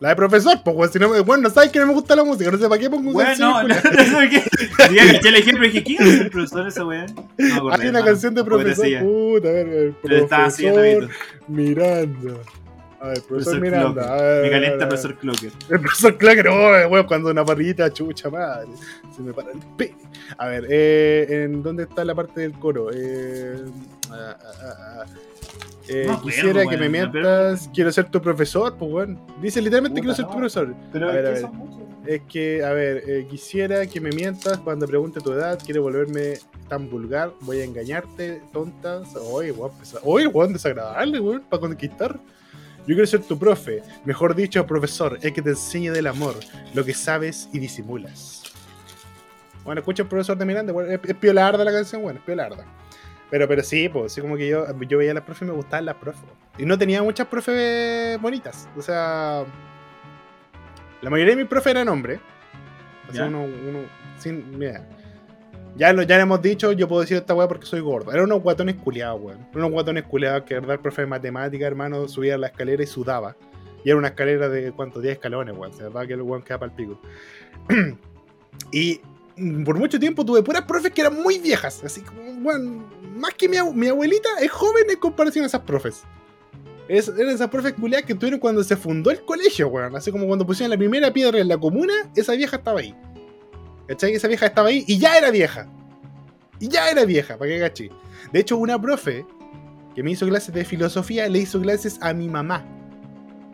la 0.00 0.10
de 0.10 0.16
profesor, 0.16 0.60
pues 0.64 0.76
weón, 0.76 0.92
si 0.92 0.98
no 0.98 1.24
bueno, 1.24 1.42
no 1.44 1.50
sabes 1.50 1.70
que 1.70 1.80
no 1.80 1.86
me 1.86 1.92
gusta 1.92 2.14
la 2.14 2.22
música, 2.22 2.50
no 2.50 2.58
sé 2.58 2.68
para 2.68 2.80
qué 2.80 2.88
pongo 2.88 3.12
Bueno, 3.12 3.28
canción, 3.28 3.50
no, 3.50 3.62
no, 3.62 3.68
no. 3.68 4.94
Ya 4.94 5.12
caché 5.12 5.28
el 5.28 5.34
ejemplo 5.34 5.66
y 5.66 5.70
dije, 5.70 5.84
¿quién 5.84 6.02
es 6.02 6.20
el 6.20 6.30
profesor 6.30 6.68
esa 6.68 6.84
weón? 6.84 7.14
No 7.36 7.72
Hay 7.72 7.88
una 7.88 8.04
canción 8.04 8.34
de 8.34 8.44
profesor, 8.44 8.86
puta, 9.00 9.48
a 9.48 9.52
ver, 9.52 9.68
el 9.68 9.94
profesor. 9.94 11.08
Miranda. 11.48 12.34
A 13.00 13.08
ver, 13.08 13.22
profesor 13.22 13.28
Profesor 13.28 13.60
Miranda. 13.60 14.02
Clocker. 14.02 14.10
a 14.10 14.22
ver, 14.22 14.42
Me 14.42 14.50
calienta 14.50 14.78
ver. 14.78 14.88
profesor 14.88 15.14
Clocker. 15.18 15.52
El 15.70 15.80
profesor 15.80 16.18
Clocker, 16.18 16.48
oh, 16.48 16.88
weón, 16.88 17.06
cuando 17.06 17.30
una 17.30 17.44
parrillita, 17.44 17.92
chucha 17.92 18.28
madre. 18.28 18.68
Se 19.14 19.22
me 19.22 19.32
para 19.32 19.52
el 19.52 19.58
pe. 19.76 19.94
A 20.36 20.46
ver, 20.46 20.66
eh, 20.68 21.44
¿en 21.44 21.62
dónde 21.62 21.84
está 21.84 22.04
la 22.04 22.14
parte 22.14 22.40
del 22.40 22.52
coro? 22.52 22.90
Eh, 22.92 23.64
ah, 24.10 24.36
ah, 24.40 24.52
ah, 24.62 24.74
ah. 25.00 25.04
Eh, 25.88 26.04
No 26.06 26.12
me 26.12 26.18
acuerdo, 26.18 26.22
quisiera 26.36 26.60
que 26.66 26.76
me 26.76 26.90
pero- 26.90 26.90
mientas, 26.90 27.70
quiero 27.74 27.90
ser 27.92 28.10
tu 28.10 28.20
profesor, 28.20 28.76
pues 28.76 28.90
weón. 28.92 29.18
Dice 29.40 29.60
literalmente 29.62 30.00
Puta, 30.00 30.14
quiero 30.14 30.14
ser 30.16 30.24
no. 30.26 30.30
tu 30.30 30.36
profesor. 30.36 30.74
Pero 30.92 31.08
A 31.08 31.12
ver, 31.12 31.26
a 31.26 31.30
es 31.30 31.34
que 31.38 31.42
ver. 31.42 31.50
son 31.50 31.56
muchos. 31.56 31.78
Es 32.06 32.22
que, 32.22 32.64
a 32.64 32.70
ver, 32.72 33.02
eh, 33.06 33.26
quisiera 33.28 33.86
que 33.86 34.00
me 34.00 34.10
mientas 34.10 34.56
cuando 34.58 34.86
pregunte 34.86 35.20
tu 35.20 35.32
edad, 35.32 35.58
quiero 35.64 35.82
volverme 35.82 36.34
tan 36.68 36.88
vulgar, 36.88 37.32
voy 37.40 37.60
a 37.60 37.64
engañarte, 37.64 38.40
tontas. 38.52 39.14
Oye, 39.16 39.52
weón, 39.52 39.72
oye, 40.04 40.26
weón, 40.26 40.52
desagradable, 40.54 41.20
weón, 41.20 41.42
para 41.48 41.60
conquistar. 41.60 42.18
Yo 42.80 42.94
quiero 42.94 43.06
ser 43.06 43.20
tu 43.20 43.38
profe, 43.38 43.82
mejor 44.06 44.34
dicho, 44.34 44.64
profesor, 44.66 45.18
el 45.20 45.32
que 45.34 45.42
te 45.42 45.50
enseñe 45.50 45.90
del 45.90 46.06
amor, 46.06 46.34
lo 46.72 46.82
que 46.84 46.94
sabes 46.94 47.48
y 47.52 47.58
disimulas. 47.58 48.42
Bueno, 49.64 49.80
escucha 49.80 50.02
el 50.04 50.08
profesor 50.08 50.38
de 50.38 50.46
Miranda, 50.46 50.72
weón, 50.72 50.90
es, 50.90 51.00
es 51.04 51.14
piolarda 51.14 51.62
la 51.62 51.72
canción, 51.72 52.00
bueno, 52.00 52.20
es 52.20 52.24
piolarda. 52.24 52.64
Pero, 53.30 53.46
pero 53.46 53.62
sí, 53.62 53.88
pues, 53.88 54.12
así 54.12 54.20
como 54.20 54.36
que 54.36 54.48
yo, 54.48 54.66
yo 54.82 54.98
veía 54.98 55.10
a 55.10 55.14
las 55.14 55.24
profes 55.24 55.42
y 55.42 55.44
me 55.46 55.52
gustaban 55.52 55.84
las 55.84 55.96
profes. 55.96 56.22
Y 56.56 56.64
no 56.64 56.78
tenía 56.78 57.02
muchas 57.02 57.26
profes 57.26 58.20
bonitas. 58.20 58.68
O 58.76 58.82
sea, 58.82 59.44
la 61.02 61.10
mayoría 61.10 61.34
de 61.34 61.42
mis 61.42 61.48
profes 61.48 61.72
eran 61.72 61.88
hombres. 61.88 62.20
Así 63.08 63.18
¿Ya? 63.18 63.26
uno, 63.26 63.44
uno, 63.44 63.80
sin, 64.18 64.58
mira. 64.58 64.86
Ya 65.76 65.92
lo, 65.92 66.02
ya 66.02 66.16
lo 66.16 66.22
hemos 66.22 66.42
dicho, 66.42 66.72
yo 66.72 66.88
puedo 66.88 67.02
decir 67.02 67.18
esta 67.18 67.34
weá 67.34 67.46
porque 67.46 67.66
soy 67.66 67.80
gordo. 67.80 68.10
Eran 68.10 68.24
unos 68.24 68.42
guatones 68.42 68.76
culiados, 68.76 69.20
weón. 69.20 69.46
Unos 69.54 69.70
guatones 69.70 70.04
culiados 70.04 70.42
que, 70.42 70.54
verdad, 70.54 70.72
el 70.72 70.80
profe 70.80 71.02
de 71.02 71.06
matemática, 71.06 71.66
hermano, 71.66 72.08
subía 72.08 72.36
la 72.36 72.48
escalera 72.48 72.82
y 72.82 72.86
sudaba. 72.86 73.36
Y 73.84 73.90
era 73.90 73.98
una 73.98 74.08
escalera 74.08 74.48
de, 74.48 74.72
¿cuántos? 74.72 75.02
10 75.02 75.14
escalones, 75.14 75.56
weón. 75.56 75.76
De 75.76 75.84
verdad 75.84 76.06
que 76.06 76.14
el 76.14 76.22
weón 76.22 76.42
queda 76.42 76.58
para 76.58 76.72
el 76.72 76.76
pico. 76.76 77.00
y 78.72 79.00
por 79.64 79.78
mucho 79.78 79.98
tiempo 79.98 80.24
tuve 80.24 80.42
puras 80.42 80.62
profes 80.62 80.92
que 80.92 81.00
eran 81.00 81.20
muy 81.22 81.38
viejas. 81.38 81.82
Así 81.84 82.00
como, 82.00 82.20
weón, 82.42 82.84
más 83.18 83.34
que 83.34 83.48
mi, 83.48 83.56
mi 83.74 83.88
abuelita 83.88 84.28
es 84.40 84.50
joven 84.50 84.84
en 84.88 84.96
comparación 84.96 85.44
a 85.44 85.48
esas 85.48 85.62
profes. 85.62 86.02
Es, 86.88 87.08
eran 87.08 87.34
esas 87.34 87.48
profes 87.48 87.74
culiadas 87.74 88.06
que 88.06 88.14
tuvieron 88.14 88.40
cuando 88.40 88.64
se 88.64 88.76
fundó 88.76 89.10
el 89.10 89.22
colegio, 89.24 89.68
weón. 89.68 89.94
Así 89.94 90.10
como 90.10 90.26
cuando 90.26 90.46
pusieron 90.46 90.70
la 90.70 90.78
primera 90.78 91.12
piedra 91.12 91.38
en 91.38 91.48
la 91.48 91.58
comuna, 91.58 91.92
esa 92.16 92.32
vieja 92.32 92.56
estaba 92.56 92.80
ahí. 92.80 92.94
¿Cachai? 93.86 94.14
Esa 94.14 94.28
vieja 94.28 94.46
estaba 94.46 94.68
ahí 94.68 94.84
y 94.86 94.98
ya 94.98 95.16
era 95.16 95.30
vieja. 95.30 95.68
Y 96.60 96.68
ya 96.68 96.90
era 96.90 97.04
vieja, 97.04 97.36
para 97.36 97.50
que 97.50 97.60
caché. 97.60 97.90
De 98.32 98.40
hecho, 98.40 98.56
una 98.56 98.80
profe 98.80 99.24
que 99.94 100.02
me 100.02 100.12
hizo 100.12 100.26
clases 100.26 100.54
de 100.54 100.64
filosofía 100.64 101.28
le 101.28 101.40
hizo 101.40 101.60
clases 101.60 101.98
a 102.00 102.12
mi 102.12 102.28
mamá. 102.28 102.64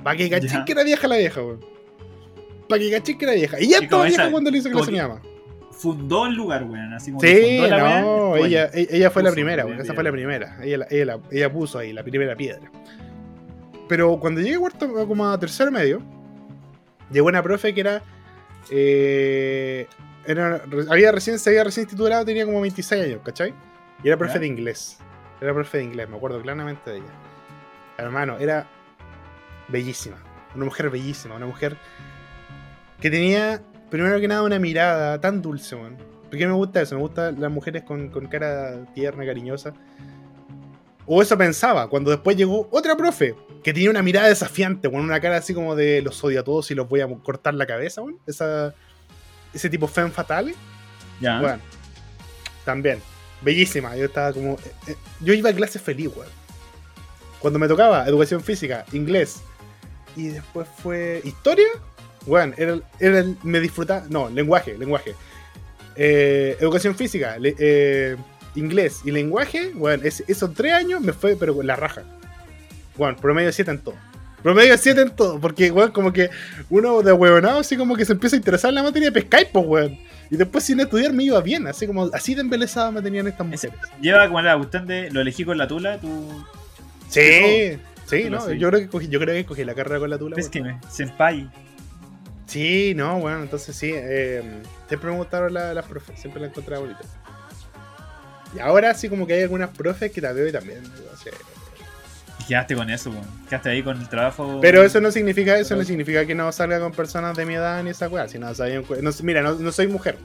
Para 0.02 0.16
que 0.16 0.30
caché 0.30 0.64
que 0.64 0.72
era 0.72 0.84
vieja 0.84 1.08
la 1.08 1.16
vieja, 1.16 1.42
weón. 1.42 1.60
Para 2.68 2.80
que 2.80 2.90
caché 2.90 3.18
que 3.18 3.24
era 3.24 3.34
vieja. 3.34 3.60
Y 3.60 3.68
ya 3.68 3.78
estaba 3.78 4.04
vieja 4.04 4.30
cuando 4.30 4.50
le 4.50 4.58
hizo 4.58 4.70
clases 4.70 4.88
a 4.88 4.92
mi 4.92 4.98
mamá. 4.98 5.22
Fundó 5.78 6.26
el 6.26 6.34
lugar, 6.34 6.64
weón. 6.64 6.92
Así 6.94 7.10
como 7.10 7.20
Sí, 7.20 7.58
fundó 7.60 7.76
la 7.76 8.00
no, 8.00 8.28
bueno. 8.30 8.46
ella, 8.46 8.70
ella, 8.72 9.10
fue 9.10 9.22
la 9.22 9.32
primera, 9.32 9.66
weón, 9.66 9.80
esa 9.80 9.92
fue 9.94 10.04
la 10.04 10.12
primera. 10.12 10.56
Ella, 10.62 10.78
la- 10.78 10.86
ella, 10.90 11.04
la- 11.04 11.20
ella 11.30 11.52
puso 11.52 11.78
ahí 11.78 11.92
la 11.92 12.02
primera 12.02 12.34
piedra. 12.36 12.70
Pero 13.88 14.18
cuando 14.18 14.40
llegué 14.40 14.54
a 14.56 14.58
cuarto, 14.60 15.06
como 15.06 15.28
a 15.28 15.38
tercero 15.38 15.70
medio, 15.70 16.00
llegó 17.10 17.26
una 17.28 17.42
profe 17.42 17.74
que 17.74 17.80
era. 17.80 18.02
eh, 18.70 19.86
era 20.26 20.62
había 20.88 21.12
recién, 21.12 21.38
se 21.38 21.50
había 21.50 21.64
recién 21.64 21.86
titulado, 21.86 22.24
tenía 22.24 22.46
como 22.46 22.60
26 22.62 23.02
años, 23.02 23.20
¿cachai? 23.22 23.52
Y 24.02 24.08
era 24.08 24.16
profe 24.16 24.34
Ya. 24.34 24.40
de 24.40 24.46
inglés. 24.46 24.98
Era 25.40 25.52
profe 25.52 25.78
de 25.78 25.84
inglés, 25.84 26.08
me 26.08 26.16
acuerdo 26.16 26.40
claramente 26.40 26.90
de 26.90 26.96
ella. 26.98 27.06
Hermano, 27.98 28.38
era 28.38 28.66
bellísima. 29.68 30.16
Una 30.54 30.64
mujer 30.64 30.88
bellísima, 30.88 31.34
una 31.34 31.44
mujer 31.46 31.76
que 33.00 33.10
tenía, 33.10 33.60
primero 33.94 34.18
que 34.20 34.26
nada, 34.26 34.42
una 34.42 34.58
mirada 34.58 35.20
tan 35.20 35.40
dulce, 35.40 35.76
weón. 35.76 35.96
¿Por 36.28 36.36
qué 36.36 36.48
me 36.48 36.52
gusta 36.52 36.82
eso? 36.82 36.96
Me 36.96 37.02
gustan 37.02 37.40
las 37.40 37.48
mujeres 37.48 37.84
con, 37.84 38.08
con 38.08 38.26
cara 38.26 38.84
tierna, 38.92 39.24
cariñosa. 39.24 39.72
O 41.06 41.22
eso 41.22 41.38
pensaba, 41.38 41.88
cuando 41.88 42.10
después 42.10 42.36
llegó 42.36 42.66
otra 42.72 42.96
profe, 42.96 43.36
que 43.62 43.72
tenía 43.72 43.90
una 43.90 44.02
mirada 44.02 44.26
desafiante, 44.26 44.90
con 44.90 45.00
una 45.00 45.20
cara 45.20 45.36
así 45.36 45.54
como 45.54 45.76
de 45.76 46.02
los 46.02 46.24
odio 46.24 46.40
a 46.40 46.42
todos 46.42 46.68
y 46.72 46.74
los 46.74 46.88
voy 46.88 47.02
a 47.02 47.06
cortar 47.22 47.54
la 47.54 47.66
cabeza, 47.66 48.02
weón. 48.02 48.18
Esa, 48.26 48.74
ese 49.52 49.70
tipo 49.70 49.86
femme 49.86 50.10
fatale. 50.10 50.56
Ya. 51.20 51.38
Bueno, 51.40 51.60
también. 52.64 52.98
Bellísima. 53.42 53.94
Yo 53.94 54.06
estaba 54.06 54.32
como. 54.32 54.54
eh, 54.54 54.72
eh, 54.88 54.96
yo 55.20 55.34
iba 55.34 55.50
a 55.50 55.54
clases 55.54 55.80
feliz, 55.80 56.10
weón. 56.16 56.30
Cuando 57.38 57.60
me 57.60 57.68
tocaba 57.68 58.08
educación 58.08 58.42
física, 58.42 58.84
inglés 58.90 59.40
y 60.16 60.28
después 60.28 60.66
fue 60.82 61.20
historia, 61.24 61.68
weón, 62.26 62.54
era, 62.56 62.78
era 63.00 63.24
me 63.42 63.60
disfrutaba. 63.60 64.04
No, 64.08 64.28
lenguaje, 64.30 64.76
lenguaje. 64.78 65.14
Eh, 65.96 66.56
educación 66.60 66.94
física, 66.96 67.38
le- 67.38 67.54
eh, 67.58 68.16
inglés 68.56 69.00
y 69.04 69.10
lenguaje, 69.10 69.72
weón, 69.74 70.00
es- 70.04 70.24
esos 70.26 70.52
tres 70.54 70.72
años 70.72 71.00
me 71.00 71.12
fue, 71.12 71.36
pero 71.36 71.54
con 71.54 71.66
la 71.66 71.76
raja. 71.76 72.02
Weón, 72.96 73.16
promedio 73.16 73.52
7 73.52 73.70
en 73.70 73.78
todo. 73.78 73.94
Promedio 74.42 74.76
7 74.76 75.00
en 75.00 75.10
todo, 75.10 75.40
porque, 75.40 75.70
weón, 75.70 75.90
como 75.92 76.12
que 76.12 76.30
uno 76.70 77.00
de 77.02 77.12
huevonado 77.12 77.60
así 77.60 77.76
como 77.76 77.96
que 77.96 78.04
se 78.04 78.12
empieza 78.12 78.36
a 78.36 78.38
interesar 78.38 78.68
en 78.70 78.74
la 78.76 78.82
materia 78.82 79.08
de 79.08 79.12
pescar, 79.12 79.46
pues, 79.52 79.64
weón. 79.66 79.98
Y 80.30 80.36
después 80.36 80.64
sin 80.64 80.80
estudiar 80.80 81.12
me 81.12 81.22
iba 81.24 81.40
bien, 81.40 81.66
así 81.66 81.86
como 81.86 82.10
así 82.12 82.34
de 82.34 82.40
embelesada 82.40 82.90
me 82.90 83.00
tenían 83.02 83.26
estas 83.28 83.46
mujeres. 83.46 83.76
Lleva 84.00 84.26
como 84.26 84.40
la 84.42 84.56
cuestión 84.56 84.86
de 84.86 85.10
lo 85.10 85.20
elegí 85.20 85.44
con 85.44 85.56
la 85.58 85.68
tula, 85.68 85.98
tú. 86.00 86.08
Sí, 87.08 87.78
sí, 88.06 88.24
no, 88.30 88.38
yo 88.52 88.68
creo 88.70 88.80
que 88.80 88.88
cogí, 88.88 89.08
yo 89.08 89.20
creo 89.20 89.34
que 89.34 89.44
cogí 89.44 89.64
la 89.64 89.74
carrera 89.74 89.98
con 90.00 90.10
la 90.10 90.18
tula. 90.18 90.36
Es 90.38 90.48
que 90.48 90.60
me. 90.62 90.78
Senpai. 90.90 91.48
Sí, 92.46 92.92
no, 92.94 93.18
bueno, 93.20 93.42
entonces 93.42 93.74
sí, 93.74 93.90
eh, 93.94 94.42
siempre 94.88 95.10
me 95.10 95.16
gustaron 95.16 95.52
la- 95.54 95.72
las 95.74 95.86
profes, 95.86 96.18
siempre 96.20 96.40
las 96.42 96.50
encontraba 96.50 96.82
bonitas. 96.82 97.06
Y 98.54 98.60
ahora 98.60 98.94
sí 98.94 99.08
como 99.08 99.26
que 99.26 99.34
hay 99.34 99.42
algunas 99.42 99.70
profes 99.70 100.12
que 100.12 100.20
la 100.20 100.32
veo 100.32 100.46
y 100.46 100.52
también, 100.52 100.82
no 100.82 101.16
sé. 101.18 101.30
Y 102.40 102.44
quedaste 102.44 102.76
con 102.76 102.90
eso, 102.90 103.10
weón. 103.10 103.24
Quedaste 103.48 103.70
ahí 103.70 103.82
con 103.82 103.98
el 104.00 104.08
trabajo. 104.08 104.58
Pero 104.60 104.82
eso 104.84 105.00
no 105.00 105.10
significa, 105.10 105.58
eso 105.58 105.74
no 105.74 105.82
significa 105.84 106.24
que 106.26 106.34
no 106.34 106.52
salga 106.52 106.78
con 106.80 106.92
personas 106.92 107.36
de 107.36 107.46
mi 107.46 107.54
edad 107.54 107.82
ni 107.82 107.90
esa 107.90 108.08
weá, 108.08 108.28
sino, 108.28 108.48
o 108.50 108.54
sea, 108.54 108.66
no, 109.00 109.10
mira, 109.22 109.42
no, 109.42 109.54
no 109.54 109.72
soy 109.72 109.88
mujer. 109.88 110.16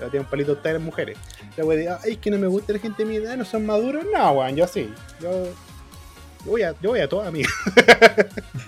Yo 0.00 0.08
tengo 0.08 0.24
un 0.24 0.30
palito 0.30 0.52
ustedes 0.52 0.80
mujeres. 0.80 1.16
La 1.56 1.64
weá 1.64 1.78
de, 1.78 1.88
ay, 1.90 2.12
es 2.12 2.18
que 2.18 2.30
no 2.30 2.38
me 2.38 2.46
gusta 2.46 2.72
la 2.72 2.78
gente 2.78 3.04
de 3.04 3.08
mi 3.08 3.16
edad, 3.16 3.36
no 3.36 3.44
son 3.44 3.64
maduros. 3.64 4.04
No, 4.12 4.32
weón, 4.32 4.56
yo 4.56 4.66
sí. 4.66 4.92
Yo 5.20 5.48
Yo 6.44 6.50
voy 6.52 6.62
a, 6.62 6.74
yo 6.80 6.90
voy 6.90 7.00
a 7.00 7.08
toda, 7.08 7.28
amiga. 7.28 7.48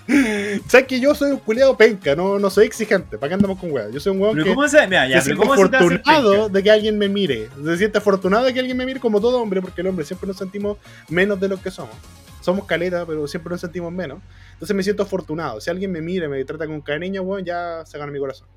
¿Sabes 0.67 0.87
que 0.87 0.99
yo 0.99 1.15
soy 1.15 1.31
un 1.31 1.37
culiado 1.37 1.75
penca? 1.75 2.15
No, 2.15 2.37
no 2.37 2.49
soy 2.49 2.67
exigente. 2.67 3.17
¿Para 3.17 3.29
qué 3.29 3.33
andamos 3.35 3.59
con 3.59 3.71
weas? 3.71 3.91
Yo 3.91 3.99
soy 3.99 4.11
un 4.11 4.21
weón 4.21 4.37
que 4.37 4.49
¿cómo 4.49 4.67
se.? 4.67 4.85
Mira, 4.85 5.07
ya, 5.07 5.21
se 5.21 5.29
pero 5.29 5.41
siente 5.41 5.55
¿cómo 5.55 5.55
se 5.55 5.69
te 5.69 5.77
hace 5.77 5.85
afortunado 5.85 6.49
de 6.49 6.63
que 6.63 6.71
alguien 6.71 6.97
me 6.97 7.09
mire. 7.09 7.49
Se 7.63 7.77
siente 7.77 7.97
afortunado 7.97 8.45
de 8.45 8.53
que 8.53 8.59
alguien 8.59 8.77
me 8.77 8.85
mire 8.85 8.99
como 8.99 9.19
todo 9.19 9.41
hombre, 9.41 9.61
porque 9.61 9.81
el 9.81 9.87
hombre 9.87 10.05
siempre 10.05 10.27
nos 10.27 10.37
sentimos 10.37 10.77
menos 11.09 11.39
de 11.39 11.47
lo 11.47 11.59
que 11.59 11.71
somos. 11.71 11.95
Somos 12.41 12.65
caleta, 12.65 13.05
pero 13.05 13.27
siempre 13.27 13.49
nos 13.51 13.61
sentimos 13.61 13.91
menos. 13.91 14.19
Entonces 14.53 14.75
me 14.75 14.83
siento 14.83 15.03
afortunado. 15.03 15.59
Si 15.59 15.69
alguien 15.71 15.91
me 15.91 16.01
mira 16.01 16.25
y 16.25 16.29
me 16.29 16.45
trata 16.45 16.67
con 16.67 16.81
cariño, 16.81 17.23
weón, 17.23 17.43
ya 17.43 17.83
se 17.85 17.97
gana 17.97 18.11
mi 18.11 18.19
corazón. 18.19 18.47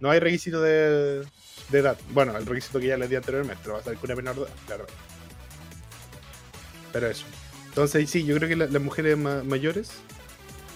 No 0.00 0.10
hay 0.10 0.18
requisito 0.18 0.62
de, 0.62 1.22
de 1.68 1.78
edad. 1.78 1.98
Bueno, 2.10 2.36
el 2.36 2.46
requisito 2.46 2.80
que 2.80 2.86
ya 2.86 2.96
les 2.96 3.10
di 3.10 3.16
anteriormente, 3.16 3.60
pero 3.62 3.74
va 3.74 3.80
a 3.80 3.82
con 3.82 3.98
una 4.04 4.14
menor 4.14 4.34
de 4.36 4.42
edad, 4.42 4.50
claro. 4.66 4.86
Pero 6.92 7.08
eso. 7.08 7.26
Entonces, 7.72 8.08
sí, 8.10 8.24
yo 8.24 8.36
creo 8.36 8.48
que 8.48 8.56
la- 8.56 8.66
las 8.66 8.82
mujeres 8.82 9.16
ma- 9.16 9.42
mayores, 9.42 9.90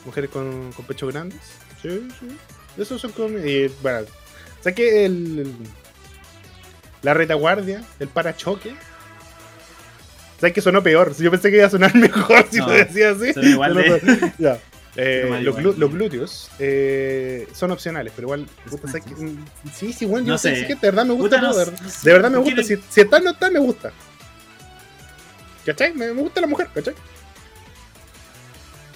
mujeres 0.07 0.31
con, 0.31 0.73
con 0.73 0.87
pechos 0.87 1.13
grandes, 1.13 1.39
sí, 1.83 2.09
sí. 2.21 2.27
Esos 2.79 3.01
son 3.01 3.13
como. 3.13 3.39
Y, 3.39 3.71
bueno, 3.83 4.07
¿sabes 4.61 4.75
qué? 4.77 5.05
El, 5.05 5.39
el- 5.41 5.55
la 7.03 7.15
retaguardia, 7.15 7.85
el 8.01 8.09
parachoque. 8.09 8.75
¿Sabes 10.41 10.53
que 10.55 10.61
sonó 10.61 10.83
peor? 10.83 11.15
Yo 11.17 11.31
pensé 11.31 11.51
que 11.51 11.57
iba 11.59 11.67
a 11.67 11.71
sonar 11.71 11.95
mejor 11.97 12.47
si 12.51 12.59
No, 12.59 12.67
lo 12.69 12.73
decía 12.75 13.11
así. 13.11 13.33
igual 13.41 13.75
de-. 13.75 14.61
Eh, 14.99 15.41
los, 15.43 15.55
glu- 15.59 15.77
los 15.77 15.93
glúteos 15.93 16.49
eh, 16.59 17.47
son 17.53 17.71
opcionales, 17.71 18.15
pero 18.17 18.29
igual. 18.29 18.47
puta, 18.71 18.87
¿sabes 18.89 19.05
qué? 19.05 19.15
Mm, 19.15 19.45
Sí, 19.75 19.93
sí, 19.93 20.07
bueno, 20.07 20.27
yo 20.29 20.33
No 20.33 20.39
sé. 20.39 20.57
sé. 20.57 20.67
que 20.67 20.75
de 20.75 20.81
verdad 20.81 21.05
me 21.05 21.13
gusta 21.13 21.37
Puta, 21.37 21.51
todo, 21.51 21.59
de 21.67 22.13
verdad. 22.15 22.31
me 22.31 22.37
¿Por 22.39 22.45
gusta. 22.47 22.63
Si, 22.63 22.77
si 22.89 23.01
está, 23.03 23.19
no 23.21 23.33
está, 23.33 23.51
me 23.51 23.59
gusta. 23.59 23.93
¿Cachai? 25.67 25.93
Me, 25.95 26.13
me 26.15 26.23
gusta 26.23 26.41
la 26.41 26.47
mujer, 26.47 26.69
¿cachai? 26.73 26.95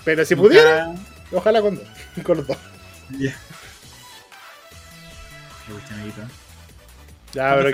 Pero 0.05 0.25
si 0.25 0.35
nunca- 0.35 0.49
pudiera, 0.49 0.95
ojalá 1.33 1.61
con 1.61 1.77
dos. 1.77 1.87
Con 2.25 2.37
los 2.39 2.47
dos. 2.47 2.57
Amiguito. 5.91 6.23
Ya, 7.33 7.55
pero 7.57 7.71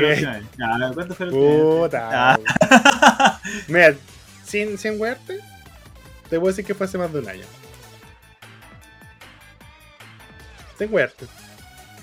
¿Cuánto 0.95 1.15
fue 1.15 1.27
la 1.27 1.33
que. 1.33 1.39
última 1.39 1.53
vez? 1.59 1.71
Ya. 1.79 1.79
Puta. 1.81 2.35
Ah. 2.35 3.41
Mira, 3.69 3.95
sin, 4.45 4.77
sin 4.77 5.01
wearte, 5.01 5.41
te 6.29 6.37
voy 6.37 6.49
a 6.49 6.51
decir 6.53 6.65
que 6.67 6.75
fue 6.75 6.87
hace 6.87 6.99
más 6.99 7.11
de 7.13 7.21
un 7.21 7.29
año. 7.29 7.45
Sin 10.79 10.93
wearte. 10.93 11.27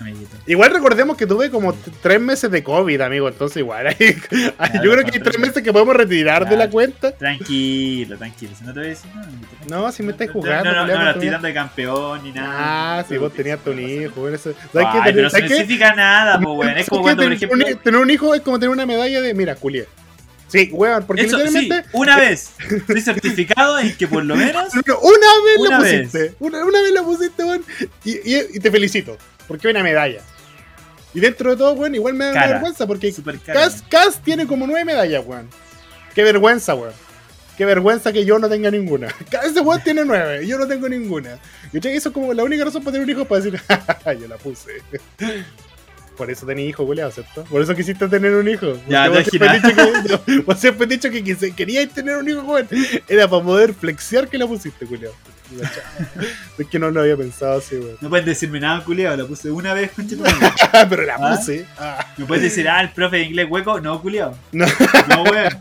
Amiguito. 0.00 0.36
Igual 0.46 0.72
recordemos 0.72 1.16
que 1.16 1.26
tuve 1.26 1.50
como 1.50 1.72
tres 2.02 2.20
meses 2.20 2.50
de 2.50 2.62
COVID, 2.64 3.00
amigo. 3.00 3.28
Entonces, 3.28 3.58
igual. 3.58 3.86
hay- 3.88 3.96
yo 3.98 4.90
creo 4.92 5.04
que 5.04 5.12
hay 5.14 5.20
tres 5.20 5.38
meses 5.38 5.62
que 5.62 5.72
podemos 5.72 5.94
retirar 5.96 6.48
de 6.48 6.56
la 6.56 6.68
cuenta. 6.68 7.12
Tranquilo, 7.12 8.16
tranquilo. 8.18 8.52
Si 8.58 8.64
no 8.64 8.72
te 8.72 8.80
voy 8.80 8.86
a 8.86 8.90
decir 8.90 9.10
nada. 9.14 9.28
tranquilo. 9.28 9.50
No, 9.68 9.92
si 9.92 10.02
me 10.02 10.12
estáis 10.12 10.28
No, 10.34 10.40
jugando, 10.40 10.64
No, 10.64 10.72
no, 10.74 10.86
no, 10.86 10.94
no, 10.98 11.04
no 11.04 11.10
estoy 11.10 11.28
dando 11.28 11.46
de 11.48 11.54
campeón 11.54 12.22
ni 12.24 12.32
nada. 12.32 12.98
Ah, 12.98 13.04
si 13.08 13.16
vos 13.18 13.32
tenías 13.32 13.60
tu 13.60 13.72
hijo. 13.72 14.20
bueno, 14.20 14.36
eso- 14.36 14.52
¿Sabes 14.72 14.88
Ay, 14.90 15.00
qué? 15.04 15.12
pero 15.12 15.26
eso 15.28 15.36
¿Sabes 15.36 15.50
no 15.50 15.56
significa 15.56 15.94
nada, 15.94 16.40
po, 16.40 16.52
weón. 16.54 16.70
Es 16.70 16.74
¿Sabes 16.74 16.88
como 16.88 17.02
cuando, 17.02 17.22
por 17.22 17.24
Tener 17.32 17.36
ejemplo. 17.44 17.66
un- 17.76 17.78
tener 17.82 18.00
un 18.00 18.10
hijo 18.10 18.34
es 18.34 18.40
como 18.42 18.58
tener 18.58 18.70
una 18.70 18.86
medalla 18.86 19.20
de. 19.20 19.32
Mira, 19.34 19.54
culié. 19.54 19.86
Sí, 20.48 20.68
weón, 20.72 21.04
porque 21.04 21.22
Eso, 21.22 21.38
sí, 21.38 21.44
literalmente. 21.46 21.88
una 21.92 22.16
vez 22.16 22.50
estoy 22.70 23.00
certificado 23.00 23.78
en 23.78 23.96
que 23.96 24.06
por 24.06 24.24
lo 24.24 24.36
menos 24.36 24.72
No, 24.74 24.82
no, 24.86 24.98
Una 25.00 25.16
vez 25.44 25.58
Una 25.58 25.70
la 25.70 25.78
vez. 25.80 26.06
pusiste. 26.10 26.34
Una, 26.38 26.64
una 26.64 26.80
vez 26.82 26.92
la 26.92 27.02
pusiste, 27.02 27.42
weón. 27.44 27.64
Y, 28.04 28.10
y- 28.12 28.46
y 28.54 28.60
te 28.60 28.70
felicito. 28.70 29.16
Porque 29.48 29.68
hay 29.68 29.72
una 29.72 29.82
medalla. 29.82 30.20
Y 31.12 31.20
dentro 31.20 31.50
de 31.50 31.56
todo, 31.56 31.72
weón, 31.74 31.94
igual 31.94 32.14
me 32.14 32.26
da 32.26 32.32
Cara. 32.32 32.46
vergüenza. 32.54 32.86
Porque 32.86 33.12
super 33.12 33.38
caro. 33.38 33.60
Cas, 33.60 33.82
Cas 33.88 34.20
tiene 34.22 34.46
como 34.46 34.66
nueve 34.66 34.84
medallas, 34.84 35.22
weón. 35.24 35.48
Qué 36.14 36.22
vergüenza, 36.24 36.74
weón. 36.74 36.92
Qué 37.56 37.64
vergüenza 37.64 38.12
que 38.12 38.24
yo 38.24 38.38
no 38.40 38.48
tenga 38.48 38.70
ninguna. 38.70 39.08
Ese 39.44 39.60
weón 39.60 39.80
tiene 39.82 40.04
nueve 40.04 40.42
y 40.44 40.48
yo 40.48 40.58
no 40.58 40.66
tengo 40.66 40.88
ninguna. 40.88 41.38
Que 41.70 41.94
eso 41.94 42.08
es 42.08 42.12
como 42.12 42.32
la 42.34 42.42
única 42.42 42.64
razón 42.64 42.82
para 42.82 42.92
tener 42.92 43.04
un 43.06 43.10
hijo 43.10 43.24
para 43.24 43.40
decir, 43.42 43.60
"Ja, 44.04 44.12
yo 44.12 44.26
la 44.26 44.36
puse. 44.36 44.82
Por 46.16 46.30
eso 46.30 46.46
tenía 46.46 46.64
hijo, 46.64 46.86
culiado, 46.86 47.10
¿cierto? 47.10 47.44
Por 47.44 47.60
eso 47.60 47.74
quisiste 47.74 48.06
tener 48.08 48.32
un 48.34 48.48
hijo. 48.48 48.78
Ya, 48.88 49.08
vos 49.08 49.24
siempre 49.24 49.60
dicho 49.60 49.74
que, 49.74 50.38
vos 50.40 50.58
siempre 50.60 50.86
dicho 50.86 51.10
que 51.10 51.52
queríais 51.52 51.90
tener 51.90 52.16
un 52.16 52.28
hijo, 52.28 52.42
weón. 52.42 52.68
Era 53.08 53.28
para 53.28 53.42
poder 53.42 53.74
flexear 53.74 54.28
que 54.28 54.38
la 54.38 54.46
pusiste, 54.46 54.86
culiado. 54.86 55.14
Es 56.58 56.66
que 56.68 56.78
no 56.78 56.90
lo 56.90 57.00
había 57.00 57.16
pensado 57.16 57.58
así, 57.58 57.76
weón. 57.76 57.96
No 58.00 58.08
puedes 58.08 58.26
decirme 58.26 58.60
nada, 58.60 58.84
culiado. 58.84 59.16
La 59.16 59.26
puse 59.26 59.50
una 59.50 59.74
vez, 59.74 59.90
concha. 59.92 60.16
Pero 60.88 61.02
la 61.02 61.16
¿Ah? 61.16 61.36
puse. 61.36 61.66
Ah. 61.76 62.06
Me 62.16 62.26
puedes 62.26 62.44
decir, 62.44 62.68
ah, 62.68 62.80
el 62.80 62.90
profe 62.90 63.16
de 63.18 63.22
inglés 63.24 63.46
hueco. 63.50 63.80
No, 63.80 64.00
culiado. 64.00 64.36
No. 64.52 64.66
No, 65.08 65.22
weón. 65.24 65.58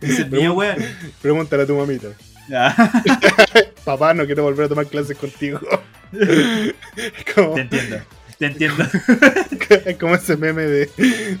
Es 0.00 0.18
el 0.18 0.30
mío, 0.30 0.54
weón. 0.54 0.76
Pregúntale 1.22 1.62
a 1.62 1.66
tu 1.66 1.76
mamita. 1.76 2.08
Papá, 3.84 4.14
no 4.14 4.24
quiero 4.26 4.44
volver 4.44 4.66
a 4.66 4.68
tomar 4.68 4.86
clases 4.86 5.16
contigo. 5.16 5.60
Como, 7.34 7.54
Te 7.54 7.60
entiendo. 7.60 7.96
Te 8.38 8.46
entiendo. 8.46 8.84
es 9.86 9.96
como 9.96 10.14
ese 10.14 10.36
meme 10.36 10.62
de, 10.62 10.86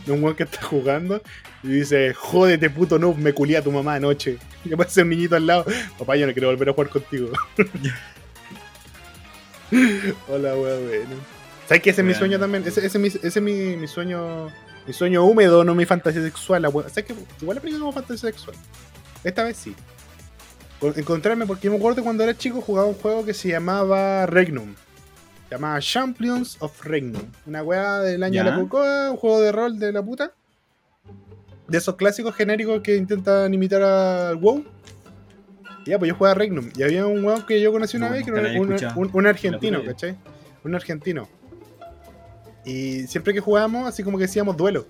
de 0.06 0.12
un 0.12 0.22
weón 0.22 0.34
que 0.36 0.44
está 0.44 0.62
jugando 0.62 1.20
y 1.62 1.68
dice, 1.68 2.14
jódete 2.14 2.70
puto 2.70 2.98
noob, 2.98 3.16
me 3.18 3.32
culé 3.34 3.56
a 3.56 3.62
tu 3.62 3.70
mamá 3.70 3.94
anoche. 3.96 4.38
Y 4.64 4.72
aparece 4.72 5.02
un 5.02 5.10
niñito 5.10 5.36
al 5.36 5.46
lado, 5.46 5.64
papá, 5.98 6.16
yo 6.16 6.26
no 6.26 6.32
quiero 6.32 6.48
volver 6.48 6.70
a 6.70 6.72
jugar 6.72 6.88
contigo. 6.88 7.30
Hola, 10.28 10.56
weón, 10.56 10.86
bueno. 10.86 11.14
¿Sabes 11.68 11.82
que 11.82 11.90
ese 11.90 12.00
es 12.02 12.06
mi 12.06 12.14
sueño 12.14 12.38
también? 12.38 12.62
Ese, 12.66 12.84
ese 12.86 12.98
es, 12.98 13.00
mi, 13.00 13.08
ese 13.08 13.26
es 13.26 13.42
mi, 13.42 13.76
mi 13.76 13.88
sueño 13.88 14.48
mi 14.86 14.92
sueño 14.92 15.24
húmedo, 15.24 15.64
no 15.64 15.74
mi 15.74 15.84
fantasía 15.84 16.22
sexual. 16.22 16.62
la. 16.62 16.70
¿Sabes 16.70 17.04
que 17.04 17.14
Igual 17.42 17.58
aplica 17.58 17.78
como 17.78 17.92
fantasía 17.92 18.30
sexual. 18.30 18.56
Esta 19.24 19.42
vez 19.42 19.56
sí. 19.56 19.74
Con- 20.78 20.96
Encontrarme, 20.96 21.44
porque 21.44 21.64
yo 21.66 21.72
me 21.72 21.78
acuerdo 21.78 22.04
cuando 22.04 22.22
era 22.22 22.36
chico 22.38 22.60
jugaba 22.60 22.86
un 22.86 22.94
juego 22.94 23.24
que 23.24 23.34
se 23.34 23.48
llamaba 23.48 24.26
Regnum. 24.26 24.74
Se 25.48 25.54
llamaba 25.54 25.78
Champions 25.80 26.56
of 26.60 26.84
Regnum. 26.84 27.22
Una 27.46 27.62
weá 27.62 27.98
del 28.00 28.22
año 28.22 28.34
Ya. 28.34 28.44
de 28.44 28.50
la 28.50 28.56
cocoa, 28.60 29.10
un 29.12 29.16
juego 29.16 29.40
de 29.40 29.52
rol 29.52 29.78
de 29.78 29.92
la 29.92 30.02
puta. 30.02 30.32
De 31.68 31.78
esos 31.78 31.96
clásicos 31.96 32.34
genéricos 32.34 32.80
que 32.82 32.96
intentan 32.96 33.52
imitar 33.54 33.82
al 33.82 34.36
WoW. 34.36 34.64
Y 35.84 35.90
Ya, 35.90 35.98
pues 35.98 36.08
yo 36.08 36.14
jugaba 36.16 36.34
Regnum. 36.34 36.70
Y 36.76 36.82
había 36.82 37.06
un 37.06 37.24
weón 37.24 37.44
que 37.46 37.60
yo 37.60 37.70
conocí 37.72 37.96
una 37.96 38.06
No, 38.08 38.12
vez, 38.14 38.24
que 38.24 38.30
era 38.30 38.40
un, 38.60 38.72
escuchado. 38.72 39.00
un- 39.00 39.10
un 39.12 39.26
argentino, 39.26 39.84
¿cachai? 39.84 40.16
Un 40.64 40.74
argentino. 40.74 41.28
Y 42.64 43.06
siempre 43.06 43.32
que 43.32 43.38
jugábamos, 43.40 43.86
así 43.88 44.02
como 44.02 44.18
que 44.18 44.24
hacíamos 44.24 44.56
duelo. 44.56 44.84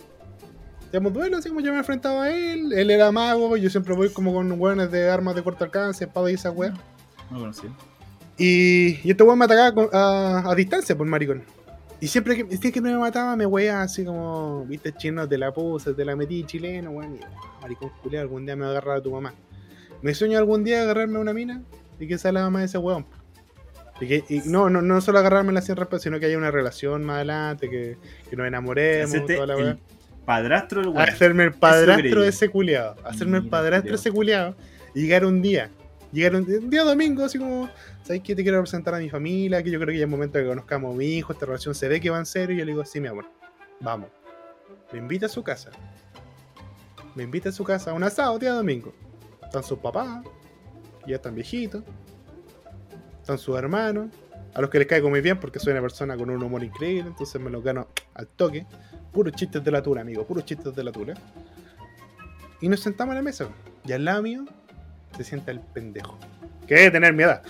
Hacíamos 0.89 1.13
duelo, 1.13 1.37
así 1.37 1.49
como 1.51 1.61
yo 1.61 1.73
me 1.73 1.79
enfrentaba 1.79 2.25
a 2.25 2.31
él. 2.31 2.73
Él 2.73 2.91
era 2.91 3.13
mago, 3.13 3.57
yo 3.59 3.69
siempre 3.69 3.95
voy 3.95 4.09
como 4.09 4.33
con 4.33 4.51
weones 4.59 4.91
de 4.91 5.11
armas 5.11 5.35
de 5.35 5.43
corto 5.43 5.65
alcance, 5.65 6.05
espada 6.05 6.31
y 6.31 6.35
esa 6.35 6.51
weá. 6.51 6.71
No 7.31 7.37
lo 7.37 7.41
conocí. 7.41 7.67
Y, 8.39 9.01
y 9.03 9.11
este 9.11 9.23
weón 9.23 9.39
me 9.39 9.47
atacaba 9.47 9.89
a, 9.93 10.51
a 10.51 10.55
distancia, 10.55 10.97
por 10.97 11.07
maricón. 11.07 11.43
Y 12.01 12.09
siempre 12.09 12.37
que, 12.37 12.45
siempre 12.57 12.73
que 12.73 12.81
me 12.83 12.97
mataba, 12.97 13.37
me 13.37 13.47
weía 13.47 13.83
así 13.83 14.05
como, 14.05 14.67
viste, 14.67 14.93
chino, 14.93 15.27
te 15.27 15.39
la 15.39 15.53
puse, 15.53 15.95
te 15.95 16.05
la 16.05 16.15
metí 16.15 16.45
chileno, 16.45 16.91
weón. 16.91 17.17
Y, 17.17 17.21
maricón 17.63 17.91
culiao, 18.03 18.23
algún 18.23 18.45
día 18.45 18.55
me 18.55 18.63
va 18.63 18.69
a 18.69 18.71
agarrar 18.73 18.99
a 18.99 19.01
tu 19.03 19.11
mamá. 19.11 19.33
Me 20.03 20.15
sueño 20.15 20.39
algún 20.39 20.63
día 20.63 20.83
agarrarme 20.83 21.17
a 21.17 21.21
una 21.21 21.33
mina 21.33 21.63
y 21.99 22.07
que 22.07 22.19
sea 22.19 22.33
la 22.33 22.43
mamá 22.43 22.61
de 22.61 22.67
ese 22.67 22.79
weón. 22.79 23.07
Y 23.99 24.07
que, 24.07 24.25
y 24.29 24.43
no, 24.45 24.69
no, 24.69 24.83
no 24.83 25.01
solo 25.01 25.21
agarrármela 25.21 25.63
sin 25.63 25.75
respeto, 25.75 26.01
sino 26.01 26.21
que 26.21 26.27
haya 26.27 26.37
una 26.37 26.51
relación 26.51 27.03
más 27.03 27.17
adelante, 27.17 27.71
que, 27.71 27.97
que 28.29 28.37
nos 28.37 28.47
enamoremos, 28.47 29.09
Hacerte 29.09 29.35
toda 29.37 29.47
la 29.47 29.57
weá. 29.57 29.71
el 29.71 29.79
padrastro 30.27 30.81
del 30.83 30.91
weón. 30.91 31.09
Hacerme 31.09 31.45
el 31.45 31.55
padrastro 31.55 32.21
de 32.21 32.29
ese 32.29 32.51
culiado. 32.51 32.97
Hacerme 33.05 33.39
el 33.39 33.49
padrastro 33.49 33.93
de 33.93 33.97
ese 33.97 34.13
culiado. 34.13 34.55
Y 34.95 35.03
llegar 35.03 35.25
un 35.25 35.41
día. 35.41 35.71
Llegar 36.13 36.37
un, 36.37 36.45
un 36.45 36.69
día 36.69 36.85
domingo, 36.85 37.25
así 37.25 37.39
como, 37.39 37.71
¿sabes 38.07 38.23
qué? 38.23 38.37
Te 38.37 38.45
quiero 38.45 38.61
presentar 38.61 38.95
a 38.95 38.99
mi 38.99 39.11
familia, 39.11 39.61
que 39.65 39.71
yo 39.71 39.81
creo 39.81 39.93
que 39.93 39.99
ya 39.99 40.05
es 40.05 40.11
momento 40.11 40.39
de 40.39 40.45
que 40.45 40.51
conozcamos 40.51 40.95
a 40.95 40.97
mi 40.97 41.07
hijo, 41.07 41.33
esta 41.33 41.45
relación 41.45 41.75
se 41.75 41.89
ve 41.89 42.01
que 42.01 42.09
va 42.09 42.19
en 42.19 42.27
serio. 42.27 42.55
Y 42.55 42.59
yo 42.61 42.65
le 42.65 42.71
digo, 42.71 42.85
sí, 42.85 43.01
mi 43.01 43.09
amor, 43.09 43.25
vamos. 43.81 44.11
Me 44.93 45.01
invita 45.01 45.27
a 45.27 45.29
su 45.29 45.43
casa. 45.43 45.71
Me 47.17 47.25
invita 47.25 47.49
a 47.49 47.53
su 47.53 47.65
casa 47.65 47.91
a 47.91 47.95
un 47.95 48.05
asado 48.05 48.39
día 48.39 48.53
domingo. 48.53 48.95
Están 49.43 49.65
sus 49.65 49.81
papás, 49.81 50.25
ya 51.05 51.17
están 51.17 51.35
viejitos. 51.35 51.83
Están 53.21 53.39
sus 53.39 53.59
hermanos, 53.59 54.09
a 54.55 54.61
los 54.61 54.71
que 54.71 54.79
les 54.79 54.87
caigo 54.87 55.11
muy 55.11 55.21
bien 55.21 55.41
porque 55.41 55.59
soy 55.59 55.73
una 55.73 55.81
persona 55.81 56.17
con 56.17 56.31
un 56.31 56.41
humor 56.41 56.63
increíble, 56.63 57.09
entonces 57.09 57.41
me 57.41 57.51
lo 57.51 57.61
gano 57.61 57.89
al 58.15 58.29
toque. 58.29 58.67
Puros 59.13 59.33
chistes 59.33 59.65
de 59.65 59.71
la 59.73 59.83
tula, 59.83 60.03
amigo, 60.03 60.25
puros 60.25 60.45
chistes 60.45 60.77
de 60.77 60.85
la 60.85 60.93
tula. 60.93 61.15
Y 62.61 62.69
nos 62.69 62.79
sentamos 62.79 63.15
a 63.15 63.17
la 63.17 63.23
mesa. 63.23 63.49
Y 63.85 63.93
al 63.93 64.05
lado 64.05 64.23
mío 64.23 64.45
se 65.17 65.25
sienta 65.25 65.51
el 65.51 65.59
pendejo. 65.59 66.17
Que 66.67 66.75
debe 66.75 66.91
tener 66.91 67.13
mi 67.13 67.23
edad. 67.23 67.43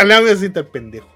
al 0.00 0.08
lado 0.08 0.28
el 0.28 0.66
pendejo. 0.66 1.08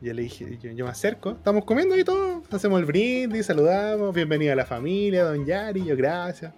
Yo 0.00 0.14
le 0.14 0.22
dije, 0.22 0.58
yo, 0.58 0.84
me 0.84 0.90
acerco, 0.90 1.32
estamos 1.32 1.64
comiendo 1.66 1.96
y 1.96 2.04
todo, 2.04 2.42
hacemos 2.50 2.80
el 2.80 2.86
brindis, 2.86 3.44
saludamos, 3.44 4.14
bienvenida 4.14 4.54
a 4.54 4.56
la 4.56 4.64
familia, 4.64 5.24
don 5.24 5.44
Yari, 5.44 5.84
yo 5.84 5.94
gracias. 5.94 6.54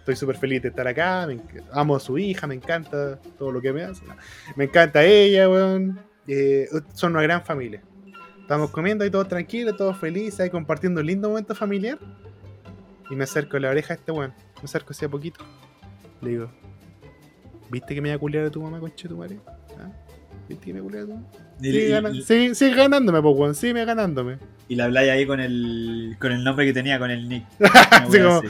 Estoy 0.00 0.14
súper 0.14 0.36
feliz 0.36 0.60
de 0.60 0.68
estar 0.68 0.86
acá, 0.86 1.26
amo 1.72 1.96
a 1.96 2.00
su 2.00 2.18
hija, 2.18 2.46
me 2.46 2.54
encanta 2.54 3.18
todo 3.38 3.50
lo 3.50 3.62
que 3.62 3.72
me 3.72 3.82
hace. 3.82 4.02
Me 4.56 4.64
encanta 4.64 5.02
ella, 5.02 5.48
weón. 5.48 6.00
Eh, 6.26 6.68
son 6.92 7.12
una 7.12 7.22
gran 7.22 7.42
familia. 7.42 7.82
Estamos 8.42 8.70
comiendo 8.70 9.04
ahí 9.04 9.10
todos 9.10 9.28
tranquilos, 9.28 9.76
todos 9.78 9.96
felices, 9.96 10.40
ahí 10.40 10.50
compartiendo 10.50 11.00
un 11.00 11.06
lindo 11.06 11.28
momento 11.28 11.54
familiar. 11.54 11.98
Y 13.08 13.16
me 13.16 13.24
acerco 13.24 13.56
a 13.56 13.60
la 13.60 13.70
oreja 13.70 13.94
de 13.94 14.00
este 14.00 14.12
weón. 14.12 14.34
Me 14.56 14.64
acerco 14.64 14.90
así 14.90 15.06
a 15.06 15.08
poquito. 15.08 15.44
Le 16.20 16.30
digo, 16.30 16.50
¿Viste 17.70 17.94
que 17.94 18.00
me 18.00 18.08
iba 18.08 18.16
a 18.16 18.18
culiar 18.18 18.44
a 18.46 18.50
tu 18.50 18.60
mamá, 18.62 18.80
conche 18.80 19.08
tu 19.08 19.16
madre? 19.16 19.38
¿Ah? 19.78 19.90
¿Viste 20.48 20.66
que 20.66 20.74
me 20.74 20.80
culiar 20.80 21.04
a 21.04 21.06
tu 21.06 21.12
mamá? 21.14 21.26
Sigue, 21.60 21.86
y- 21.86 21.90
gana- 21.90 22.10
y- 22.10 22.22
sigue- 22.22 22.54
sigue 22.54 22.74
ganándome, 22.74 23.20
po, 23.22 23.30
weón. 23.30 23.54
Sigue 23.54 23.84
ganándome. 23.84 24.38
y 24.68 24.76
la 24.76 24.84
habláis 24.84 25.10
ahí 25.10 25.26
con 25.26 25.40
el, 25.40 26.16
con 26.20 26.30
el 26.32 26.44
nombre 26.44 26.64
que 26.66 26.72
tenía, 26.72 26.98
con 26.98 27.10
el 27.10 27.28
nick. 27.28 27.44
Wea 28.10 28.24
como-. 28.24 28.42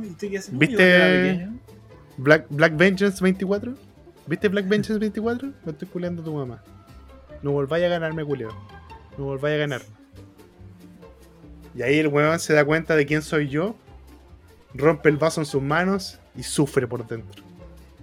Uy, 0.00 0.16
¿Viste? 0.52 1.48
Black, 2.18 2.46
Black 2.50 2.76
Vengeance 2.76 3.22
24. 3.22 3.74
¿Viste 4.26 4.48
Black 4.48 4.66
Vengeance 4.68 4.98
24? 4.98 5.52
Me 5.64 5.72
estoy 5.72 5.88
culeando 5.88 6.22
a 6.22 6.24
tu 6.24 6.32
mamá. 6.34 6.62
No 7.42 7.52
volváis 7.52 7.84
a 7.84 7.88
ganarme, 7.88 8.24
culeo. 8.24 8.48
No 9.18 9.24
volváis 9.24 9.54
a 9.54 9.58
ganar. 9.58 9.82
Y 11.74 11.82
ahí 11.82 11.98
el 11.98 12.08
weón 12.08 12.38
se 12.38 12.54
da 12.54 12.64
cuenta 12.64 12.96
de 12.96 13.04
quién 13.06 13.22
soy 13.22 13.48
yo. 13.48 13.76
Rompe 14.74 15.08
el 15.08 15.16
vaso 15.18 15.40
en 15.40 15.46
sus 15.46 15.62
manos 15.62 16.18
y 16.36 16.42
sufre 16.42 16.86
por 16.86 17.06
dentro. 17.06 17.42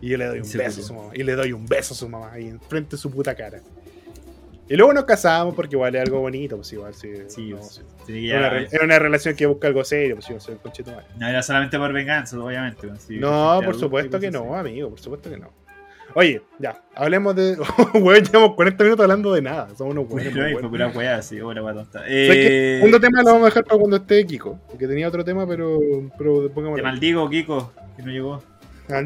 Y 0.03 0.09
yo 0.09 0.17
le 0.17 0.25
doy 0.25 0.39
un 0.41 0.51
beso 0.51 0.81
a 0.81 0.83
su 0.83 0.93
mamá. 0.93 1.11
Y 1.13 1.23
le 1.23 1.33
doy 1.33 1.53
un 1.53 1.65
beso 1.65 1.93
a 1.93 1.97
su 1.97 2.09
mamá 2.09 2.33
ahí 2.33 2.49
enfrente 2.49 2.97
de 2.97 3.01
su 3.01 3.09
puta 3.09 3.33
cara. 3.35 3.61
Y 4.67 4.75
luego 4.75 4.91
nos 4.91 5.05
casamos 5.05 5.55
porque 5.55 5.77
igual 5.77 5.95
es 5.95 6.01
algo 6.01 6.19
bonito, 6.19 6.57
pues 6.57 6.73
igual 6.73 6.93
sí. 6.93 7.09
Sí, 7.27 7.51
no, 7.51 7.57
pues, 7.57 7.69
sí. 7.75 7.81
sí, 8.07 8.13
que 8.13 8.29
Era, 8.31 8.49
una, 8.49 8.67
era 8.69 8.83
una 8.83 8.99
relación 8.99 9.33
que 9.33 9.45
busca 9.45 9.69
algo 9.69 9.85
serio, 9.85 10.15
pues 10.15 10.27
yo 10.27 10.37
soy 10.41 10.55
el 10.55 10.85
no 11.17 11.27
era 11.29 11.41
solamente 11.41 11.77
por 11.77 11.93
venganza, 11.93 12.37
obviamente. 12.37 12.85
pues, 12.85 13.01
sí, 13.03 13.17
No, 13.17 13.61
por 13.63 13.79
supuesto 13.79 14.19
que 14.19 14.27
cosas 14.27 14.45
no, 14.45 14.53
amigo, 14.57 14.89
por 14.89 14.99
supuesto 14.99 15.29
que 15.29 15.37
no. 15.37 15.53
Oye, 16.15 16.41
ya, 16.59 16.83
hablemos 16.95 17.33
de. 17.37 17.55
Weón, 17.93 18.25
llevamos 18.25 18.55
40 18.55 18.83
minutos 18.83 19.03
hablando 19.03 19.33
de 19.33 19.41
nada. 19.41 19.69
Somos 19.77 19.93
unos 19.93 20.09
Bueno, 20.09 20.31
buenos. 20.31 20.51
y 20.51 20.53
fue 20.55 20.69
pura 20.69 20.89
wea, 20.89 21.15
así, 21.15 21.39
hola, 21.39 21.63
wea 21.63 21.73
tonta. 21.75 21.99
¿Sabes 21.99 22.09
qué? 22.09 22.73
Eh, 22.73 22.77
Segundo 22.79 22.99
tema 22.99 23.23
lo 23.23 23.31
vamos 23.31 23.43
a 23.43 23.45
dejar 23.45 23.63
para 23.63 23.79
cuando 23.79 23.95
esté 23.95 24.25
Kiko. 24.25 24.59
Porque 24.67 24.85
tenía 24.85 25.07
otro 25.07 25.23
tema, 25.23 25.47
pero. 25.47 25.79
pero 26.17 26.49
te 26.49 26.81
maldigo, 26.81 27.29
Kiko, 27.29 27.71
que 27.95 28.03
no 28.03 28.11
llegó. 28.11 28.43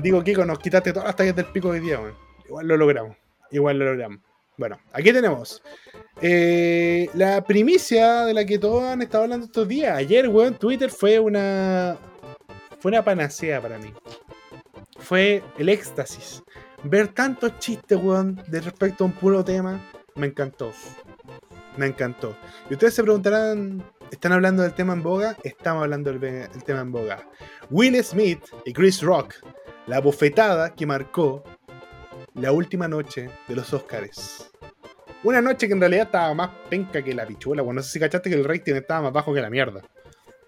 Digo, 0.02 0.24
Kiko, 0.24 0.44
nos 0.46 0.60
quitaste 0.60 0.92
todas 0.92 1.08
las 1.08 1.16
tallas 1.16 1.36
del 1.36 1.46
pico 1.46 1.70
hoy 1.70 1.80
día, 1.80 2.00
weón. 2.00 2.16
Igual 2.46 2.68
lo 2.68 2.78
logramos. 2.78 3.18
Igual 3.52 3.80
lo 3.80 3.86
logramos. 3.86 4.20
Bueno, 4.58 4.80
aquí 4.92 5.14
tenemos 5.14 5.62
eh, 6.20 7.08
la 7.14 7.44
primicia 7.44 8.26
de 8.26 8.34
la 8.34 8.44
que 8.44 8.58
todos 8.58 8.84
han 8.84 9.04
estado 9.04 9.26
hablando 9.26 9.46
estos 9.46 9.68
días. 9.68 9.96
Ayer, 9.96 10.28
weón, 10.28 10.56
Twitter 10.56 10.90
fue 10.90 11.20
una. 11.20 11.98
Fue 12.80 12.90
una 12.90 13.04
panacea 13.04 13.62
para 13.62 13.78
mí. 13.78 13.94
Fue 14.98 15.44
el 15.60 15.70
éxtasis. 15.70 16.44
Ver 16.84 17.10
tantos 17.10 17.58
chistes, 17.60 18.00
weón, 18.02 18.42
de 18.48 18.62
respecto 18.62 19.04
a 19.04 19.08
un 19.08 19.14
puro 19.14 19.44
tema, 19.44 19.80
me 20.16 20.28
encantó. 20.28 20.72
Me 21.76 21.86
encantó. 21.86 22.36
Y 22.70 22.74
ustedes 22.74 22.96
se 22.96 23.04
preguntarán, 23.04 23.84
¿están 24.12 24.32
hablando 24.32 24.64
del 24.64 24.74
tema 24.74 24.94
en 24.94 25.04
boga? 25.04 25.38
Estamos 25.44 25.84
hablando 25.84 26.12
del 26.12 26.50
tema 26.66 26.82
en 26.82 26.92
boga. 26.92 27.28
Will 27.70 28.04
Smith 28.04 28.40
y 28.66 28.74
Chris 28.74 29.02
Rock, 29.02 29.36
la 29.88 30.00
bofetada 30.00 30.74
que 30.76 30.86
marcó 30.86 31.44
la 32.36 32.52
última 32.52 32.88
noche 32.88 33.30
de 33.48 33.56
los 33.56 33.74
Oscars. 33.74 34.50
Una 35.24 35.42
noche 35.42 35.68
que 35.68 35.74
en 35.74 35.80
realidad 35.80 36.06
estaba 36.06 36.34
más 36.34 36.50
penca 36.70 37.02
que 37.02 37.14
la 37.14 37.26
pichula, 37.26 37.62
bueno, 37.64 37.80
no 37.80 37.84
sé 37.84 37.92
si 37.94 38.00
cachaste 38.00 38.30
que 38.30 38.36
el 38.36 38.46
rating 38.46 38.76
estaba 38.76 39.02
más 39.04 39.14
bajo 39.14 39.34
que 39.34 39.42
la 39.42 39.50
mierda. 39.50 39.82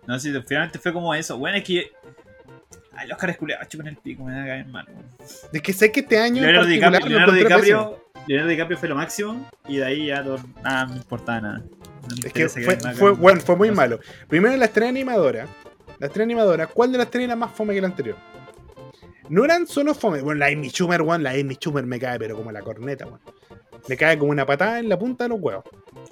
No 0.05 0.19
sé, 0.19 0.31
si 0.31 0.41
finalmente 0.43 0.79
fue 0.79 0.93
como 0.93 1.13
eso. 1.13 1.37
Bueno, 1.37 1.57
es 1.57 1.63
que. 1.63 1.91
Ay, 2.93 3.07
los 3.07 3.17
caras 3.17 3.37
culeados 3.37 3.67
chupan 3.67 3.87
el 3.87 3.97
pico, 3.97 4.23
me 4.23 4.33
da 4.33 4.45
caer 4.45 4.67
mal. 4.67 4.85
weón. 4.89 5.05
Es 5.53 5.61
que 5.61 5.73
sé 5.73 5.91
que 5.91 6.01
este 6.01 6.19
año 6.19 6.41
Leonardo 6.41 6.67
DiCaprio, 6.67 7.07
Leonardo, 7.07 7.33
DiCaprio, 7.33 8.03
Leonardo 8.27 8.49
DiCaprio 8.51 8.77
fue 8.77 8.89
lo 8.89 8.95
máximo 8.95 9.49
y 9.67 9.77
de 9.77 9.85
ahí 9.85 10.07
ya 10.07 10.23
todo- 10.23 10.39
nada 10.63 10.85
me 10.87 10.97
importaba 10.97 11.41
nada. 11.41 11.57
No 11.59 12.15
Es 12.25 12.33
que 12.33 12.49
fue, 12.49 13.11
bueno, 13.11 13.39
fue 13.41 13.55
muy 13.55 13.69
no 13.69 13.75
malo. 13.75 13.99
Primero 14.27 14.55
la 14.57 14.65
estrella 14.65 14.89
animadora. 14.89 15.47
La 15.99 16.07
estrella 16.07 16.25
animadora, 16.25 16.67
¿cuál 16.67 16.91
de 16.91 16.97
las 16.97 17.09
tres 17.09 17.25
era 17.25 17.35
más 17.35 17.51
fome 17.51 17.73
que 17.73 17.81
la 17.81 17.87
anterior? 17.87 18.15
No 19.29 19.45
eran 19.45 19.67
solo 19.67 19.93
fome. 19.93 20.21
Bueno, 20.21 20.39
la 20.39 20.47
Amy 20.47 20.69
Schumer, 20.69 21.01
weón, 21.01 21.23
la 21.23 21.31
Amy 21.31 21.55
Schumer 21.55 21.85
me 21.85 21.99
cae, 21.99 22.17
pero 22.19 22.35
como 22.35 22.51
la 22.51 22.61
corneta, 22.61 23.05
weón. 23.05 23.19
Me 23.87 23.95
cae 23.95 24.17
como 24.19 24.31
una 24.31 24.45
patada 24.45 24.79
en 24.79 24.89
la 24.89 24.99
punta 24.99 25.23
de 25.25 25.29
los 25.29 25.39
huevos. 25.39 25.63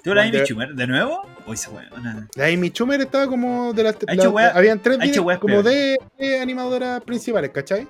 ¿Tú 0.02 0.14
la 0.14 0.22
Amy 0.22 0.38
Schumer 0.44 0.74
de 0.74 0.86
nuevo? 0.86 1.22
Uy, 1.46 1.54
esa 1.54 1.70
weona. 1.70 2.28
La 2.34 2.46
Amy 2.46 2.68
Schumer 2.70 3.00
estaba 3.00 3.26
como 3.26 3.72
de 3.74 3.82
las. 3.82 3.96
Ha 4.06 4.14
hecho 4.14 4.24
la- 4.24 4.30
wea- 4.30 4.52
habían 4.54 4.80
tres 4.82 4.98
como 5.40 5.62
de, 5.62 5.98
de 6.18 6.40
animadoras 6.40 7.02
principales, 7.02 7.50
¿cachai? 7.50 7.86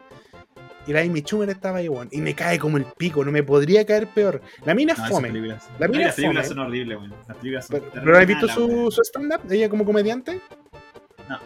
Y 0.87 0.93
la 0.93 1.01
Amy 1.03 1.20
Schumer 1.20 1.51
estaba 1.51 1.79
ahí, 1.79 1.89
weón. 1.89 2.09
Y 2.11 2.20
me 2.22 2.35
cae 2.35 2.59
como 2.59 2.79
el 2.79 2.87
pico, 2.97 3.22
no 3.24 3.31
me 3.31 3.43
podría 3.43 3.85
caer 3.85 4.07
peor. 4.09 4.41
La 4.64 4.74
mina 4.74 4.95
es 4.95 4.99
No, 4.99 5.07
fome. 5.07 5.29
La 5.29 5.35
mina 5.35 5.49
las 5.55 5.64
es 5.68 6.14
películas 6.16 6.16
fome. 6.16 6.45
son 6.45 6.59
horribles, 6.61 6.99
weón. 6.99 7.14
Las 7.29 7.37
películas 7.37 7.66
son 7.66 7.81
Pero, 7.81 7.93
¿pero 8.05 8.18
has 8.18 8.26
visto 8.26 8.49
su, 8.49 8.64
weón. 8.66 8.91
su 8.91 9.03
stand-up? 9.03 9.41
¿Ella 9.53 9.68
como 9.68 9.85
comediante? 9.85 10.41
No. 11.29 11.39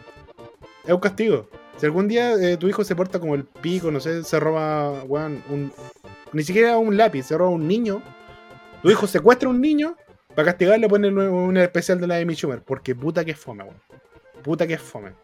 Es 0.87 0.93
un 0.95 1.01
castigo. 1.01 1.49
Si 1.83 1.87
algún 1.87 2.07
día 2.07 2.35
eh, 2.35 2.57
tu 2.57 2.69
hijo 2.69 2.85
se 2.85 2.95
porta 2.95 3.19
como 3.19 3.35
el 3.35 3.43
pico, 3.43 3.91
no 3.91 3.99
sé, 3.99 4.23
se 4.23 4.39
roba, 4.39 5.03
weón, 5.03 5.43
un, 5.51 5.73
ni 6.33 6.45
siquiera 6.45 6.79
un 6.79 6.97
lápiz, 6.97 7.25
se 7.25 7.37
roba 7.37 7.51
un 7.51 7.67
niño. 7.67 8.01
Tu 8.83 8.91
hijo 8.93 9.09
secuestra 9.09 9.49
a 9.49 9.51
un 9.51 9.61
niño, 9.61 9.97
para 10.37 10.47
castigarle 10.47 10.89
ponen 10.89 11.19
un, 11.19 11.27
un 11.27 11.57
especial 11.57 12.01
de 12.01 12.07
la 12.07 12.19
Amy 12.19 12.35
Schumer, 12.37 12.63
porque 12.63 12.95
puta 12.95 13.25
que 13.25 13.33
es 13.33 13.37
fome, 13.37 13.65
weón. 13.65 13.83
Puta 14.45 14.65
que 14.65 14.75
es 14.75 14.81
fome. 14.81 15.15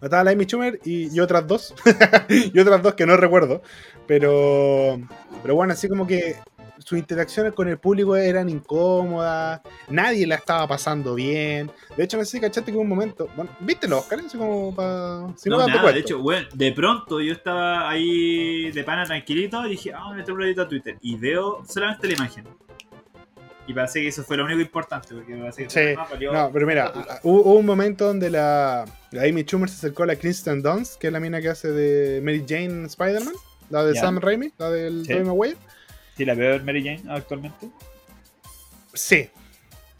Estaba 0.00 0.22
la 0.22 0.30
Amy 0.30 0.44
Schumer 0.44 0.78
y, 0.84 1.12
y 1.12 1.18
otras 1.18 1.44
dos. 1.44 1.74
y 2.28 2.56
otras 2.56 2.80
dos 2.80 2.94
que 2.94 3.04
no 3.04 3.16
recuerdo. 3.16 3.60
Pero, 4.06 5.00
pero 5.42 5.56
bueno, 5.56 5.72
así 5.72 5.88
como 5.88 6.06
que 6.06 6.36
sus 6.78 6.98
interacciones 6.98 7.52
con 7.52 7.68
el 7.68 7.78
público 7.78 8.16
eran 8.16 8.48
incómodas. 8.48 9.60
Nadie 9.88 10.26
la 10.26 10.36
estaba 10.36 10.66
pasando 10.66 11.14
bien. 11.14 11.70
De 11.96 12.04
hecho, 12.04 12.16
no 12.16 12.24
sé 12.24 12.32
si 12.32 12.40
cachaste 12.40 12.70
que 12.70 12.76
hubo 12.76 12.82
un 12.82 12.88
momento. 12.88 13.28
Bueno, 13.36 13.50
¿viste 13.60 13.88
los? 13.88 14.10
Así 14.10 14.36
como 14.38 14.74
para. 14.74 15.26
Si 15.36 15.48
no, 15.48 15.66
nada, 15.66 15.92
de 15.92 16.00
hecho, 16.00 16.20
weón, 16.20 16.46
de 16.54 16.72
pronto 16.72 17.20
yo 17.20 17.32
estaba 17.32 17.88
ahí 17.88 18.70
de 18.70 18.84
pana 18.84 19.04
tranquilito 19.04 19.64
y 19.66 19.70
dije, 19.70 19.92
ah, 19.94 20.04
voy 20.04 20.14
a 20.14 20.16
meter 20.16 20.34
un 20.34 20.40
ratito 20.40 20.62
a 20.62 20.68
Twitter. 20.68 20.96
Y 21.02 21.16
veo 21.16 21.62
solamente 21.68 22.06
la 22.08 22.14
imagen. 22.14 22.44
Y 23.66 23.74
parece 23.74 24.00
que 24.00 24.08
eso 24.08 24.22
fue 24.24 24.38
lo 24.38 24.46
único 24.46 24.60
importante, 24.62 25.14
porque 25.14 25.34
parece 25.36 25.64
que 25.64 25.70
Sí, 25.70 25.94
valió- 26.10 26.32
No, 26.32 26.50
pero 26.50 26.66
mira, 26.66 26.90
hubo, 27.22 27.42
hubo 27.42 27.54
un 27.58 27.66
momento 27.66 28.06
donde 28.06 28.30
la, 28.30 28.86
la 29.10 29.22
Amy 29.24 29.42
Schumer 29.42 29.68
se 29.68 29.76
acercó 29.76 30.04
a 30.04 30.06
la 30.06 30.16
Kristen 30.16 30.62
Dunst, 30.62 30.98
que 30.98 31.08
es 31.08 31.12
la 31.12 31.20
mina 31.20 31.42
que 31.42 31.50
hace 31.50 31.68
de 31.68 32.22
Mary 32.22 32.46
Jane 32.48 32.86
Spider-Man, 32.86 33.34
la 33.68 33.84
de. 33.84 33.94
Sam 33.94 34.20
Raimi, 34.20 34.52
la 34.56 34.70
del 34.70 35.04
Sí. 35.04 35.12
Maguire. 35.16 35.58
Sí, 36.18 36.24
la 36.24 36.34
veo 36.34 36.56
en 36.56 36.64
Mary 36.64 36.82
Jane 36.82 37.02
actualmente. 37.08 37.68
Sí. 38.92 39.30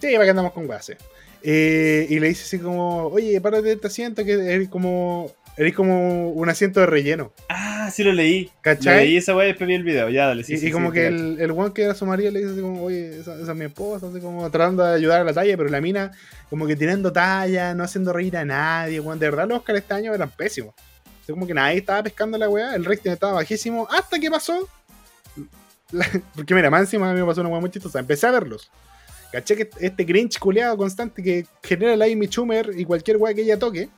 Sí, 0.01 0.12
para 0.12 0.25
que 0.25 0.31
andamos 0.31 0.53
con 0.53 0.66
guase. 0.66 0.99
Eh, 1.45 2.09
y 2.11 2.19
le 2.19 2.27
dice 2.27 2.43
así 2.43 2.59
como, 2.59 3.07
oye, 3.07 3.41
párate 3.41 3.69
de 3.69 3.73
este 3.75 3.87
asiento, 3.87 4.25
que 4.25 4.33
eres 4.33 4.69
como, 4.69 5.31
eres 5.57 5.77
como 5.77 6.31
un 6.31 6.49
asiento 6.49 6.81
de 6.81 6.87
relleno. 6.87 7.33
Ah, 7.49 7.89
sí 7.93 8.03
lo 8.03 8.12
leí. 8.12 8.51
¿Cachai? 8.62 8.95
Lo 8.95 9.01
leí 9.03 9.16
esa 9.16 9.37
weá 9.37 9.47
y 9.47 9.49
después 9.51 9.69
vi 9.69 9.75
el 9.75 9.85
video. 9.85 10.09
Ya, 10.09 10.27
dale, 10.27 10.43
sí. 10.43 10.55
y, 10.55 10.59
sí, 10.59 10.66
y 10.66 10.71
como 10.73 10.89
sí, 10.89 10.95
que 10.95 11.07
el, 11.07 11.41
el 11.41 11.53
one 11.53 11.73
que 11.73 11.83
era 11.83 11.95
su 11.95 12.05
marido 12.05 12.33
le 12.33 12.41
dice 12.41 12.51
así 12.51 12.61
como, 12.61 12.83
oye, 12.83 13.21
esa, 13.21 13.41
esa 13.41 13.53
es 13.53 13.57
mi 13.57 13.66
esposa, 13.66 14.09
así 14.09 14.19
como 14.19 14.51
tratando 14.51 14.85
de 14.85 14.97
ayudar 14.97 15.21
a 15.21 15.25
la 15.25 15.33
talla, 15.33 15.57
pero 15.57 15.69
la 15.69 15.81
mina 15.81 16.11
como 16.51 16.66
que 16.66 16.75
tirando 16.75 17.12
talla, 17.12 17.75
no 17.75 17.85
haciendo 17.85 18.12
reír 18.12 18.37
a 18.37 18.45
nadie, 18.45 18.99
weón. 18.99 19.21
De 19.21 19.31
verdad 19.31 19.47
los 19.47 19.59
Oscars 19.59 19.79
este 19.79 19.95
año 19.95 20.12
eran 20.12 20.31
pésimos. 20.31 20.75
Así 21.23 21.31
como 21.33 21.47
que 21.47 21.55
nadie 21.55 21.79
estaba 21.79 22.03
pescando 22.03 22.37
la 22.39 22.49
weá, 22.49 22.75
el 22.75 22.85
rating 22.85 23.11
estaba 23.11 23.35
bajísimo, 23.35 23.87
hasta 23.89 24.19
que 24.19 24.29
pasó. 24.29 24.69
Porque 26.34 26.55
mira, 26.55 26.70
más 26.70 26.93
me 26.93 27.24
pasó 27.24 27.41
una 27.41 27.51
weá 27.51 27.61
muy 27.61 27.70
chistosa. 27.70 27.99
Empecé 27.99 28.26
a 28.26 28.32
verlos. 28.32 28.70
Caché 29.32 29.57
que 29.57 29.70
este 29.80 30.07
cringe 30.07 30.39
culeado 30.39 30.76
constante 30.76 31.22
que 31.22 31.47
genera 31.62 31.97
la 31.97 32.07
Amy 32.07 32.26
Schumer 32.26 32.72
y 32.76 32.84
cualquier 32.84 33.18
weá 33.18 33.34
que 33.34 33.43
ella 33.43 33.59
toque. 33.59 33.89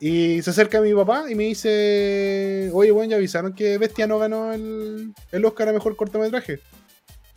Y 0.00 0.40
se 0.42 0.50
acerca 0.50 0.78
a 0.78 0.80
mi 0.80 0.94
papá 0.94 1.24
y 1.28 1.34
me 1.34 1.44
dice, 1.44 2.70
oye, 2.72 2.90
bueno, 2.92 3.10
ya 3.10 3.16
avisaron 3.16 3.52
que 3.52 3.78
Bestia 3.78 4.06
no 4.06 4.18
ganó 4.18 4.52
el, 4.52 5.12
el 5.32 5.44
Oscar 5.44 5.68
a 5.68 5.72
Mejor 5.72 5.96
Cortometraje. 5.96 6.60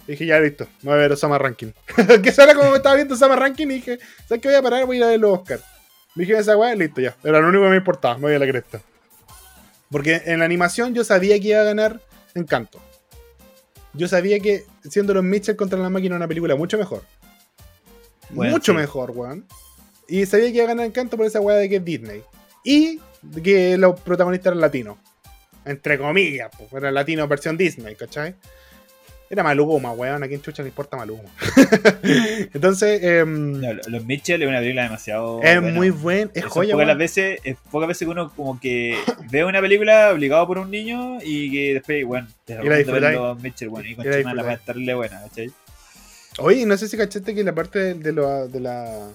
Y 0.08 0.12
dije, 0.12 0.26
ya 0.28 0.40
listo, 0.40 0.68
me 0.82 0.90
voy 0.90 0.94
a 0.94 1.02
ver 1.02 1.12
Osama 1.12 1.38
Ranking. 1.38 1.72
que 2.24 2.30
era 2.30 2.54
como 2.54 2.70
me 2.70 2.78
estaba 2.78 2.96
viendo 2.96 3.16
Osama 3.16 3.36
Ranking 3.36 3.68
y 3.68 3.74
dije, 3.76 4.00
¿sabes 4.28 4.42
qué 4.42 4.50
voy 4.50 4.58
a 4.58 4.62
parar? 4.62 4.86
Voy 4.86 4.98
a 4.98 5.00
ir 5.00 5.04
a 5.06 5.08
ver 5.08 5.20
los 5.20 5.40
Oscars. 5.40 5.64
Me 6.14 6.26
dije 6.26 6.38
esa 6.38 6.56
weá, 6.56 6.76
listo, 6.76 7.02
ya. 7.02 7.16
Era 7.24 7.40
lo 7.40 7.48
único 7.48 7.64
que 7.64 7.70
me 7.70 7.78
importaba, 7.78 8.16
me 8.16 8.24
voy 8.24 8.36
a 8.36 8.40
la 8.40 8.48
cresta. 8.48 8.82
Porque 9.90 10.22
en 10.26 10.40
la 10.40 10.46
animación 10.46 10.94
yo 10.94 11.04
sabía 11.04 11.40
que 11.40 11.48
iba 11.50 11.62
a 11.62 11.66
ganar 11.66 12.00
Encanto. 12.34 12.80
Yo 13.94 14.08
sabía 14.08 14.40
que 14.40 14.66
siendo 14.90 15.14
los 15.14 15.24
Mitchell 15.24 15.56
contra 15.56 15.80
la 15.80 15.90
máquina 15.90 16.16
una 16.16 16.28
película 16.28 16.56
mucho 16.56 16.78
mejor. 16.78 17.04
Bueno, 18.30 18.54
mucho 18.54 18.72
sí. 18.72 18.78
mejor, 18.78 19.12
weón. 19.12 19.46
Y 20.08 20.26
sabía 20.26 20.48
que 20.48 20.56
iba 20.56 20.66
a 20.66 20.68
ganar 20.68 20.86
Encanto 20.86 21.18
por 21.18 21.26
esa 21.26 21.42
weá 21.42 21.58
de 21.58 21.70
que 21.70 21.78
es 21.78 21.86
Disney. 21.86 22.24
Y 22.64 23.00
que 23.44 23.78
los 23.78 24.00
protagonistas 24.00 24.52
eran 24.52 24.62
latinos. 24.62 24.98
Entre 25.66 25.98
comillas, 25.98 26.50
pues. 26.58 26.72
Era 26.74 26.92
latino 26.92 27.28
versión 27.28 27.58
Disney, 27.58 27.96
¿cachai? 27.96 28.36
Era 29.32 29.44
Maluma, 29.44 29.94
weón. 29.94 30.22
A 30.24 30.28
quién 30.28 30.42
chucha 30.42 30.62
le 30.62 30.70
importa 30.70 30.98
Maluma. 30.98 31.24
Entonces, 32.54 33.02
em, 33.04 33.60
No, 33.62 33.74
Los 33.88 34.06
Mitchell 34.06 34.42
es 34.42 34.48
una 34.48 34.60
película 34.60 34.84
demasiado. 34.84 35.42
es 35.42 35.60
buena. 35.62 35.76
muy 35.78 35.90
buen. 35.90 36.32
Es 36.34 36.42
Son 36.44 36.50
joya, 36.52 36.74
pocas 36.74 36.88
las 36.88 36.98
veces, 36.98 37.40
es 37.44 37.56
pocas 37.72 37.88
veces 37.88 38.06
que 38.06 38.12
uno 38.12 38.32
como 38.36 38.60
que 38.60 38.98
ve 39.30 39.46
una 39.46 39.62
película 39.62 40.12
obligado 40.14 40.46
por 40.48 40.58
un 40.58 40.70
niño 40.70 41.20
y 41.24 41.50
que 41.52 41.74
después, 41.76 42.06
bueno, 42.06 42.28
te 42.46 42.56
ver 42.58 42.86
los 43.14 43.42
Mitchell, 43.42 43.70
bueno, 43.70 43.88
y 43.88 43.96
con 43.96 44.06
la 44.10 44.18
Chima 44.18 44.34
la 44.34 44.44
va 44.44 44.50
a 44.52 44.54
estarle 44.56 44.94
buena, 44.94 45.22
¿cachai? 45.22 45.52
Oye, 46.40 46.66
no 46.66 46.78
sé 46.78 46.88
si 46.88 46.98
cachaste 46.98 47.34
que 47.36 47.44
la 47.44 47.54
parte 47.54 47.80
de, 47.80 47.94
de 47.96 48.12
lo- 48.14 48.48
de 48.48 48.60
la 48.60 49.08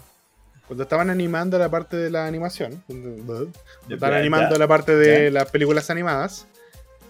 cuando 0.66 0.82
estaban 0.82 1.10
animando 1.10 1.58
la 1.58 1.68
parte 1.68 1.96
de 1.96 2.10
la 2.10 2.26
animación, 2.26 2.82
cuando 2.88 3.48
estaban 3.88 4.18
animando 4.18 4.58
la 4.58 4.66
parte 4.66 4.96
de 4.96 5.30
las 5.30 5.48
películas 5.50 5.90
animadas, 5.90 6.46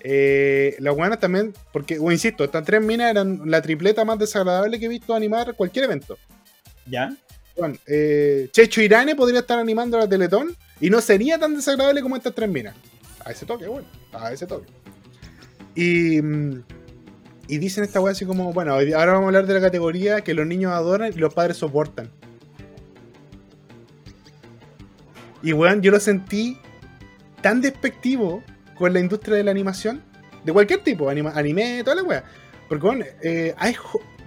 eh, 0.08 0.76
las 0.78 0.94
buenas 0.94 1.18
también, 1.18 1.52
porque, 1.72 1.98
o 1.98 2.12
insisto, 2.12 2.44
estas 2.44 2.64
tres 2.64 2.80
minas 2.80 3.10
eran 3.10 3.40
la 3.50 3.60
tripleta 3.60 4.04
más 4.04 4.20
desagradable 4.20 4.78
que 4.78 4.86
he 4.86 4.88
visto 4.88 5.12
animar 5.12 5.54
cualquier 5.54 5.86
evento. 5.86 6.16
¿Ya? 6.86 7.12
Bueno, 7.56 7.74
eh, 7.88 8.48
Checho 8.52 8.80
Irane 8.82 9.16
podría 9.16 9.40
estar 9.40 9.58
animando 9.58 9.98
la 9.98 10.08
Teletón 10.08 10.54
y 10.80 10.90
no 10.90 11.00
sería 11.00 11.40
tan 11.40 11.56
desagradable 11.56 12.02
como 12.02 12.14
estas 12.14 12.36
tres 12.36 12.48
minas. 12.48 12.76
A 13.24 13.32
ese 13.32 13.46
toque, 13.46 13.66
bueno, 13.66 13.88
a 14.12 14.30
ese 14.30 14.46
toque. 14.46 14.68
Y, 15.74 16.22
mm, 16.22 16.62
y 17.48 17.58
dicen 17.58 17.82
esta 17.82 18.00
weá 18.00 18.12
así 18.12 18.24
como, 18.24 18.52
bueno, 18.52 18.74
ahora 18.74 19.12
vamos 19.14 19.24
a 19.24 19.26
hablar 19.26 19.46
de 19.46 19.54
la 19.54 19.60
categoría 19.60 20.20
que 20.20 20.34
los 20.34 20.46
niños 20.46 20.70
adoran 20.70 21.12
y 21.12 21.16
los 21.16 21.34
padres 21.34 21.56
soportan. 21.56 22.12
Y 25.42 25.52
weón, 25.52 25.82
yo 25.82 25.90
lo 25.90 25.98
sentí 25.98 26.58
tan 27.42 27.60
despectivo 27.60 28.44
con 28.76 28.92
la 28.92 29.00
industria 29.00 29.36
de 29.36 29.44
la 29.44 29.50
animación, 29.50 30.02
de 30.44 30.52
cualquier 30.52 30.80
tipo, 30.84 31.08
anima- 31.10 31.32
anime, 31.34 31.82
toda 31.84 31.96
la 31.96 32.02
weá. 32.02 32.24
Porque, 32.68 32.86
weón, 32.86 33.04
eh, 33.22 33.54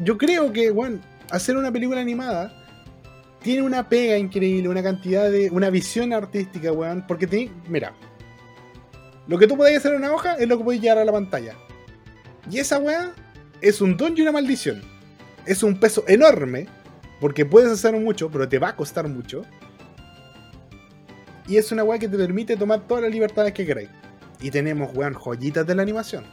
yo 0.04 0.18
creo 0.18 0.52
que, 0.52 0.72
weón, 0.72 1.02
hacer 1.30 1.56
una 1.58 1.72
película 1.72 2.02
animada 2.02 2.54
tiene 3.41 3.62
una 3.62 3.88
pega 3.88 4.18
increíble, 4.18 4.68
una 4.70 4.84
cantidad 4.84 5.30
de. 5.32 5.50
una 5.50 5.70
visión 5.70 6.12
artística, 6.14 6.72
weón. 6.72 7.06
Porque 7.08 7.28
te, 7.28 7.50
mira, 7.68 7.93
lo 9.28 9.38
que 9.38 9.47
tú 9.47 9.56
podés 9.56 9.78
hacer 9.78 9.91
en 9.93 10.00
una 10.00 10.12
hoja 10.14 10.36
es 10.36 10.47
lo 10.47 10.58
que 10.58 10.64
podés 10.64 10.82
llevar 10.82 10.97
a 11.00 11.06
la 11.06 11.12
pantalla. 11.12 11.54
Y 12.50 12.60
esa 12.60 12.80
weá 12.80 13.14
es 13.62 13.80
un 13.82 13.95
don 13.95 14.18
y 14.18 14.22
una 14.22 14.32
maldición. 14.32 14.82
Es 15.45 15.64
un 15.64 15.80
peso 15.80 16.04
enorme, 16.08 16.68
porque 17.22 17.45
puedes 17.45 17.72
hacer 17.72 17.93
mucho, 17.95 18.30
pero 18.30 18.47
te 18.50 18.60
va 18.60 18.70
a 18.70 18.76
costar 18.76 19.08
mucho. 19.08 19.43
Y 21.47 21.58
es 21.58 21.72
una 21.72 21.84
weá 21.84 21.97
que 22.00 22.08
te 22.08 22.18
permite 22.18 22.56
tomar 22.56 22.82
todas 22.88 23.04
las 23.04 23.12
libertades 23.12 23.54
que 23.54 23.66
queráis. 23.66 23.89
Y 24.42 24.52
tenemos, 24.52 24.96
weón, 24.96 25.14
joyitas 25.14 25.66
de 25.68 25.76
la 25.76 25.82
animación. 25.82 26.24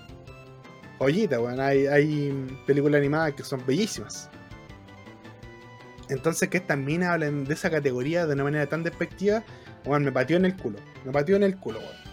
Joyitas, 1.00 1.38
weón. 1.40 1.60
Hay, 1.60 1.86
hay 1.86 2.46
películas 2.66 2.98
animadas 3.00 3.34
que 3.34 3.42
son 3.42 3.64
bellísimas. 3.66 4.30
Entonces 6.08 6.48
que 6.48 6.58
estas 6.58 6.78
minas 6.78 7.08
hablen 7.10 7.44
de 7.44 7.54
esa 7.54 7.68
categoría 7.70 8.26
de 8.26 8.34
una 8.34 8.44
manera 8.44 8.66
tan 8.66 8.82
despectiva, 8.84 9.42
weón, 9.84 10.04
me 10.04 10.12
pateó 10.12 10.36
en 10.36 10.44
el 10.44 10.56
culo. 10.56 10.78
Me 11.04 11.10
pateó 11.12 11.36
en 11.36 11.42
el 11.42 11.56
culo, 11.56 11.80
weón. 11.80 12.06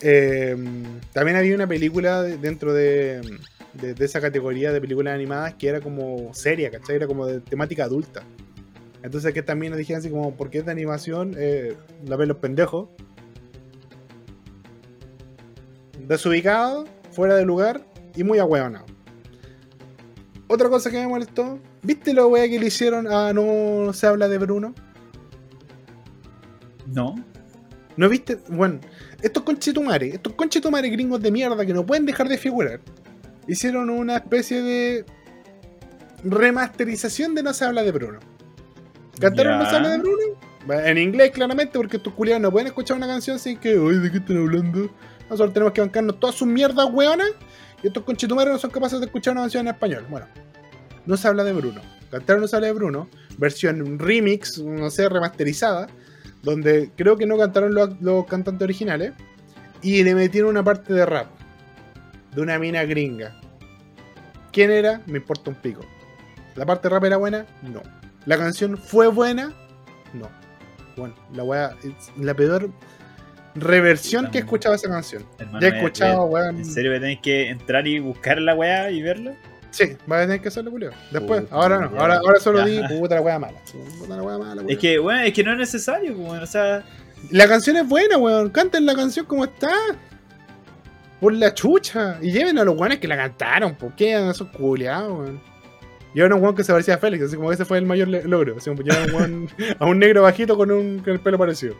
Eh, 0.00 0.56
también 1.12 1.36
había 1.36 1.54
una 1.54 1.68
película 1.68 2.22
de- 2.22 2.36
dentro 2.36 2.72
de, 2.74 3.20
de- 3.74 3.94
de 3.94 4.04
esa 4.04 4.20
categoría 4.20 4.72
de 4.72 4.80
películas 4.80 5.14
animadas 5.14 5.54
que 5.54 5.68
era 5.68 5.80
como 5.80 6.34
seria, 6.34 6.72
¿cachai? 6.72 6.96
Era 6.96 7.06
como 7.06 7.24
de 7.26 7.40
temática 7.40 7.84
adulta. 7.84 8.24
Entonces 9.04 9.32
que 9.32 9.42
también 9.42 9.70
nos 9.70 9.78
dijeron 9.78 10.00
así 10.00 10.10
como, 10.10 10.34
¿por 10.36 10.50
qué 10.50 10.58
es 10.58 10.66
de 10.66 10.72
animación? 10.72 11.34
Eh, 11.38 11.76
la 12.04 12.16
ven 12.16 12.28
los 12.28 12.38
pendejos. 12.38 12.88
Desubicado, 16.12 16.84
fuera 17.10 17.34
de 17.36 17.46
lugar 17.46 17.86
y 18.14 18.22
muy 18.22 18.38
ahueonado. 18.38 18.84
Otra 20.46 20.68
cosa 20.68 20.90
que 20.90 20.98
me 20.98 21.08
molestó, 21.08 21.58
¿viste 21.82 22.12
la 22.12 22.26
wea 22.26 22.46
que 22.50 22.60
le 22.60 22.66
hicieron 22.66 23.06
a 23.06 23.32
No 23.32 23.94
se 23.94 24.06
habla 24.06 24.28
de 24.28 24.36
Bruno? 24.36 24.74
No. 26.86 27.14
¿No 27.96 28.08
viste? 28.10 28.38
Bueno, 28.48 28.80
estos 29.22 29.42
conchetumares, 29.42 30.12
estos 30.12 30.34
conchetumares 30.34 30.92
gringos 30.92 31.22
de 31.22 31.30
mierda 31.30 31.64
que 31.64 31.72
no 31.72 31.86
pueden 31.86 32.04
dejar 32.04 32.28
de 32.28 32.36
figurar, 32.36 32.80
hicieron 33.46 33.88
una 33.88 34.16
especie 34.16 34.60
de 34.60 35.06
remasterización 36.24 37.34
de 37.34 37.42
No 37.42 37.54
se 37.54 37.64
habla 37.64 37.82
de 37.84 37.90
Bruno. 37.90 38.18
¿Cantaron. 39.18 39.60
No 39.60 39.70
se 39.70 39.76
habla 39.76 39.88
de 39.88 39.98
Bruno? 39.98 40.24
En 40.68 40.98
inglés, 40.98 41.30
claramente, 41.30 41.78
porque 41.78 41.96
estos 41.96 42.12
culiados 42.12 42.42
no 42.42 42.52
pueden 42.52 42.66
escuchar 42.66 42.98
una 42.98 43.06
canción 43.06 43.38
sin 43.38 43.56
que, 43.56 43.78
oye, 43.78 43.98
¿de 43.98 44.10
qué 44.10 44.18
están 44.18 44.36
hablando? 44.36 44.90
Nosotros 45.32 45.54
tenemos 45.54 45.72
que 45.72 45.80
bancarnos 45.80 46.20
todas 46.20 46.36
sus 46.36 46.46
mierdas, 46.46 46.86
weonas, 46.92 47.30
y 47.82 47.86
estos 47.86 48.02
conchetumares 48.04 48.52
no 48.52 48.58
son 48.58 48.70
capaces 48.70 49.00
de 49.00 49.06
escuchar 49.06 49.32
una 49.32 49.40
canción 49.40 49.66
en 49.66 49.72
español. 49.72 50.04
Bueno, 50.10 50.26
no 51.06 51.16
se 51.16 51.26
habla 51.26 51.42
de 51.42 51.54
Bruno. 51.54 51.80
Cantaron 52.10 52.42
No 52.42 52.48
se 52.48 52.54
habla 52.54 52.68
de 52.68 52.74
Bruno, 52.74 53.08
versión 53.38 53.98
remix, 53.98 54.58
no 54.58 54.90
sé, 54.90 55.08
remasterizada, 55.08 55.88
donde 56.42 56.90
creo 56.94 57.16
que 57.16 57.24
no 57.24 57.38
cantaron 57.38 57.74
los, 57.74 57.98
los 58.02 58.26
cantantes 58.26 58.62
originales, 58.62 59.14
y 59.80 60.04
le 60.04 60.14
metieron 60.14 60.50
una 60.50 60.62
parte 60.62 60.92
de 60.92 61.06
rap 61.06 61.28
de 62.34 62.42
una 62.42 62.58
mina 62.58 62.84
gringa. 62.84 63.34
¿Quién 64.52 64.70
era? 64.70 65.00
Me 65.06 65.16
importa 65.16 65.48
un 65.48 65.56
pico. 65.56 65.80
¿La 66.56 66.66
parte 66.66 66.88
de 66.88 66.94
rap 66.94 67.04
era 67.04 67.16
buena? 67.16 67.46
No. 67.62 67.80
¿La 68.26 68.36
canción 68.36 68.76
fue 68.76 69.08
buena? 69.08 69.50
No. 70.12 70.28
Bueno, 70.94 71.14
la 71.32 71.42
weá 71.42 71.74
la 72.18 72.34
peor 72.34 72.70
reversión 73.54 74.30
que 74.30 74.38
he 74.38 74.40
escuchado 74.40 74.74
esa 74.74 74.88
canción. 74.88 75.24
Hermano, 75.38 75.60
Ya 75.60 75.68
he 75.68 75.76
escuchado, 75.76 76.24
weón. 76.24 76.56
¿En 76.58 76.64
serio 76.64 76.92
que 76.92 77.00
tenéis 77.00 77.20
que 77.20 77.48
entrar 77.48 77.86
y 77.86 77.98
buscar 77.98 78.40
la 78.40 78.54
weá 78.54 78.90
y 78.90 79.02
verla? 79.02 79.34
Sí, 79.70 79.96
vas 80.06 80.18
a 80.20 80.22
tener 80.26 80.40
que 80.42 80.48
hacerlo, 80.48 80.70
Julio. 80.70 80.90
Después, 81.10 81.42
Puta, 81.42 81.54
ahora 81.54 81.78
no. 81.78 81.98
Ahora, 81.98 82.16
ahora 82.18 82.40
solo 82.40 82.62
di 82.64 82.80
puta 82.88 83.14
la 83.16 83.20
weá 83.22 83.38
mala. 83.38 83.58
Puta 83.98 84.16
la 84.16 84.22
weá 84.22 84.38
mala. 84.38 84.62
Es 84.68 84.78
que, 84.78 84.98
weón, 84.98 85.20
es 85.20 85.32
que 85.32 85.42
no 85.42 85.52
es 85.52 85.58
necesario, 85.58 86.14
weón. 86.16 86.42
O 86.42 86.46
sea, 86.46 86.82
La 87.30 87.48
canción 87.48 87.76
es 87.76 87.88
buena, 87.88 88.18
weón. 88.18 88.50
Canten 88.50 88.84
la 88.86 88.94
canción 88.94 89.24
como 89.26 89.44
está. 89.44 89.70
Por 91.20 91.32
la 91.34 91.54
chucha. 91.54 92.18
Y 92.20 92.32
lleven 92.32 92.58
a 92.58 92.64
los 92.64 92.76
weones 92.76 92.98
que 92.98 93.08
la 93.08 93.16
cantaron. 93.16 93.74
¿Por 93.76 93.94
qué 93.94 94.12
esos 94.30 94.48
culiados, 94.48 95.18
weón? 95.18 95.40
Llevan 96.14 96.32
a 96.32 96.34
un 96.34 96.42
weón 96.42 96.54
que 96.54 96.64
se 96.64 96.72
parecía 96.72 96.94
a 96.96 96.98
Félix, 96.98 97.24
así 97.24 97.36
como 97.36 97.50
ese 97.52 97.64
fue 97.64 97.78
el 97.78 97.86
mayor 97.86 98.08
logro. 98.08 98.56
Así 98.58 98.68
como 98.68 98.82
llevan 98.82 99.02
a 99.10 99.14
un, 99.16 99.46
weón- 99.48 99.76
a 99.78 99.86
un 99.86 99.98
negro 99.98 100.22
bajito 100.22 100.56
con, 100.58 100.70
un, 100.70 100.98
con 100.98 101.12
el 101.14 101.20
pelo 101.20 101.38
parecido. 101.38 101.74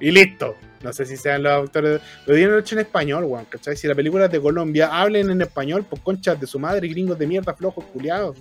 Y 0.00 0.10
listo. 0.10 0.54
No 0.82 0.92
sé 0.92 1.06
si 1.06 1.16
sean 1.16 1.42
los 1.42 1.52
autores. 1.52 2.00
Lo 2.26 2.34
dieron 2.34 2.58
hecho 2.58 2.74
en 2.74 2.80
español, 2.80 3.24
weón. 3.24 3.46
¿Cachai? 3.46 3.76
Si 3.76 3.86
la 3.86 3.94
película 3.94 4.28
de 4.28 4.40
Colombia, 4.40 4.88
hablen 4.92 5.30
en 5.30 5.42
español, 5.42 5.84
por 5.84 6.00
conchas 6.00 6.40
de 6.40 6.46
su 6.46 6.58
madre, 6.58 6.88
gringos 6.88 7.18
de 7.18 7.26
mierda, 7.26 7.54
flojos, 7.54 7.84
culiados. 7.86 8.36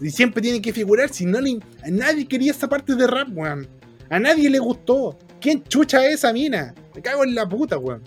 Y 0.00 0.10
siempre 0.10 0.42
tienen 0.42 0.60
que 0.60 0.72
figurar. 0.72 1.08
Si 1.10 1.24
no 1.24 1.40
le, 1.40 1.58
a 1.84 1.90
nadie 1.90 2.26
quería 2.26 2.50
esa 2.50 2.68
parte 2.68 2.94
de 2.94 3.06
rap, 3.06 3.28
weón. 3.32 3.68
A 4.10 4.18
nadie 4.18 4.50
le 4.50 4.58
gustó. 4.58 5.18
¿Quién 5.40 5.62
chucha 5.64 6.04
es 6.06 6.14
esa 6.14 6.32
mina? 6.32 6.74
Me 6.94 7.02
cago 7.02 7.24
en 7.24 7.34
la 7.34 7.48
puta, 7.48 7.78
weón. 7.78 8.02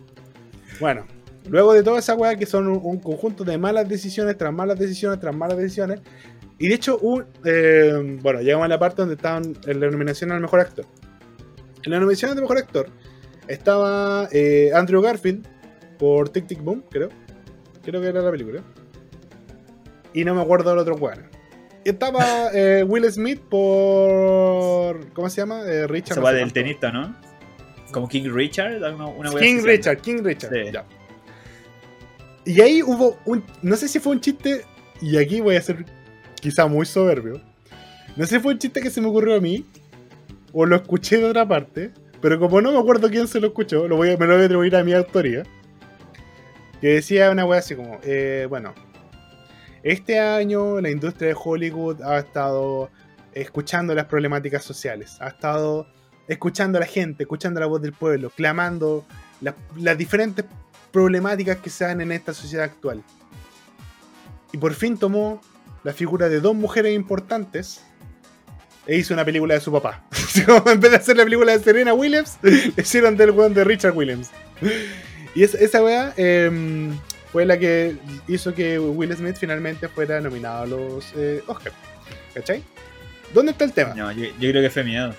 Bueno, 0.79 1.07
luego 1.47 1.73
de 1.73 1.83
toda 1.83 1.99
esa 1.99 2.15
weá 2.15 2.35
que 2.35 2.45
son 2.45 2.67
un, 2.67 2.79
un 2.83 2.99
conjunto 2.99 3.43
de 3.43 3.57
malas 3.57 3.87
decisiones 3.87 4.37
tras 4.37 4.53
malas 4.53 4.77
decisiones 4.77 5.19
tras 5.19 5.35
malas 5.35 5.57
decisiones. 5.57 6.01
Y 6.57 6.67
de 6.69 6.75
hecho, 6.75 6.99
eh, 7.43 8.17
bueno, 8.21 8.41
llegamos 8.41 8.65
a 8.65 8.69
la 8.69 8.79
parte 8.79 9.01
donde 9.01 9.15
estaban 9.15 9.57
en 9.65 9.79
la 9.79 9.89
nominación 9.89 10.31
al 10.31 10.39
mejor 10.39 10.61
actor. 10.61 10.85
En 11.83 11.91
la 11.91 11.99
nominación 11.99 12.31
al 12.31 12.41
mejor 12.41 12.57
actor 12.57 12.89
estaba 13.47 14.27
eh, 14.31 14.71
Andrew 14.73 15.01
Garfield 15.01 15.45
por 15.97 16.29
Tic 16.29 16.47
Tic 16.47 16.61
Boom, 16.61 16.83
creo. 16.89 17.09
Creo 17.83 18.01
que 18.01 18.07
era 18.07 18.21
la 18.21 18.31
película. 18.31 18.63
Y 20.13 20.23
no 20.23 20.33
me 20.33 20.41
acuerdo 20.41 20.71
del 20.71 20.79
otro 20.79 20.95
weón. 20.95 21.29
Estaba 21.83 22.49
eh, 22.53 22.83
Will 22.83 23.09
Smith 23.11 23.41
por. 23.41 25.11
¿Cómo 25.13 25.29
se 25.29 25.41
llama? 25.41 25.61
Eh, 25.65 25.87
Richard. 25.87 26.17
no 26.17 26.23
weá 26.23 26.33
sé 26.33 26.39
del 26.39 26.53
tenista, 26.53 26.91
¿no? 26.91 27.15
Como 27.91 28.07
King 28.09 28.29
Richard, 28.33 28.81
una, 28.93 29.31
King. 29.39 29.61
Richard, 29.63 30.01
King 30.01 30.23
Richard. 30.23 30.51
Sí. 30.51 30.71
ya. 30.71 30.85
Y 32.45 32.61
ahí 32.61 32.81
hubo 32.81 33.17
un. 33.25 33.43
No 33.61 33.75
sé 33.75 33.87
si 33.87 33.99
fue 33.99 34.13
un 34.13 34.21
chiste. 34.21 34.65
Y 35.01 35.17
aquí 35.17 35.41
voy 35.41 35.55
a 35.55 35.61
ser 35.61 35.85
quizá 36.41 36.67
muy 36.67 36.85
soberbio. 36.85 37.41
No 38.15 38.25
sé 38.25 38.35
si 38.35 38.41
fue 38.41 38.53
un 38.53 38.59
chiste 38.59 38.81
que 38.81 38.89
se 38.89 39.01
me 39.01 39.07
ocurrió 39.07 39.35
a 39.35 39.39
mí. 39.39 39.65
O 40.53 40.65
lo 40.65 40.75
escuché 40.75 41.17
de 41.17 41.25
otra 41.25 41.47
parte. 41.47 41.91
Pero 42.25 42.39
como 42.39 42.59
no 42.59 42.71
me 42.71 42.79
acuerdo 42.79 43.07
quién 43.07 43.27
se 43.27 43.39
lo 43.39 43.49
escuchó, 43.49 43.83
me 43.83 43.89
lo 43.89 43.97
voy 43.97 44.09
a 44.09 44.13
atribuir 44.15 44.75
a 44.75 44.83
mi 44.83 44.93
autoría. 44.93 45.43
Que 46.81 46.95
decía 46.95 47.29
una 47.29 47.45
wea 47.45 47.59
así 47.59 47.75
como: 47.75 47.99
eh, 48.01 48.47
Bueno, 48.49 48.73
este 49.83 50.19
año 50.19 50.81
la 50.81 50.89
industria 50.89 51.27
de 51.27 51.35
Hollywood 51.37 52.01
ha 52.01 52.17
estado 52.17 52.89
escuchando 53.31 53.93
las 53.93 54.05
problemáticas 54.05 54.63
sociales. 54.63 55.17
Ha 55.19 55.27
estado 55.27 55.85
escuchando 56.27 56.79
a 56.79 56.81
la 56.81 56.87
gente, 56.87 57.25
escuchando 57.25 57.59
la 57.59 57.67
voz 57.67 57.83
del 57.83 57.93
pueblo, 57.93 58.31
clamando 58.31 59.05
las 59.77 59.95
diferentes 59.95 60.45
problemáticas 60.91 61.57
que 61.57 61.69
se 61.69 61.85
dan 61.85 62.01
en 62.01 62.11
esta 62.11 62.33
sociedad 62.33 62.65
actual. 62.65 63.03
Y 64.51 64.57
por 64.57 64.73
fin 64.73 64.97
tomó 64.97 65.41
la 65.83 65.93
figura 65.93 66.27
de 66.27 66.39
dos 66.39 66.55
mujeres 66.55 66.95
importantes 66.95 67.83
e 68.87 68.97
hizo 68.97 69.13
una 69.13 69.25
película 69.25 69.53
de 69.55 69.59
su 69.61 69.71
papá. 69.71 70.03
En 70.65 70.79
vez 70.79 70.91
de 70.91 70.97
hacer 70.97 71.17
la 71.17 71.23
película 71.23 71.57
de 71.57 71.63
Serena 71.63 71.93
Williams, 71.93 72.37
le 72.41 72.73
hicieron 72.77 73.15
del 73.17 73.31
weón 73.31 73.53
de 73.53 73.63
Richard 73.63 73.95
Williams. 73.95 74.29
Y 75.33 75.43
esa, 75.43 75.57
esa 75.57 75.83
weá 75.83 76.13
em, 76.17 76.97
fue 77.31 77.45
la 77.45 77.57
que 77.57 77.95
hizo 78.27 78.53
que 78.53 78.79
Will 78.79 79.13
Smith 79.15 79.37
finalmente 79.37 79.87
fuera 79.87 80.19
nominado 80.21 80.63
a 80.63 80.65
los 80.65 81.13
eh, 81.15 81.41
Oscars. 81.47 81.75
¿Cachai? 82.33 82.63
¿Dónde 83.33 83.51
está 83.53 83.65
el 83.65 83.73
tema? 83.73 83.93
No, 83.95 84.11
yo, 84.11 84.25
yo 84.39 84.49
creo 84.51 84.61
que 84.61 84.69
fue 84.69 84.83
miedo. 84.83 85.13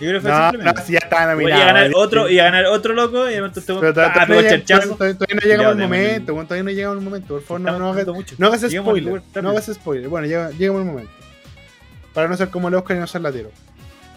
Yo 0.00 0.08
creo 0.08 0.14
que 0.14 0.20
fue 0.20 0.30
No, 0.30 0.52
no, 0.52 0.82
si 0.84 0.92
ya 0.92 0.98
estaba 0.98 1.34
Voy 1.34 1.44
nominado. 1.44 1.62
a 1.62 1.66
ganar 1.66 1.90
otro 1.94 2.28
y 2.28 2.38
a 2.38 2.44
ganar 2.44 2.66
otro 2.66 2.94
loco 2.94 3.30
y 3.30 3.34
todavía, 3.34 4.12
ah, 4.14 4.42
charchazo. 4.48 4.94
todavía- 4.96 5.16
no 5.34 5.40
llegamos 5.40 5.72
al 5.72 5.78
Ya, 5.78 5.84
momento, 5.84 6.32
todavía 6.32 6.62
no 6.62 6.70
llegamos 6.70 6.98
al 6.98 7.04
momento. 7.04 7.28
Por 7.34 7.42
favor, 7.42 7.60
no, 7.60 7.90
hagas, 7.90 8.06
no 8.38 8.46
hagas 8.46 8.60
spoiler. 8.70 9.22
No 9.42 9.50
hagas 9.50 9.70
spoiler. 9.72 10.08
Bueno, 10.08 10.26
llega, 10.26 10.50
llegamos 10.50 10.80
al 10.80 10.86
momento. 10.86 11.21
Para 12.12 12.28
no 12.28 12.36
ser 12.36 12.50
como 12.50 12.68
el 12.68 12.74
Oscar 12.74 12.96
y 12.96 13.00
no 13.00 13.06
ser 13.06 13.22
latero. 13.22 13.50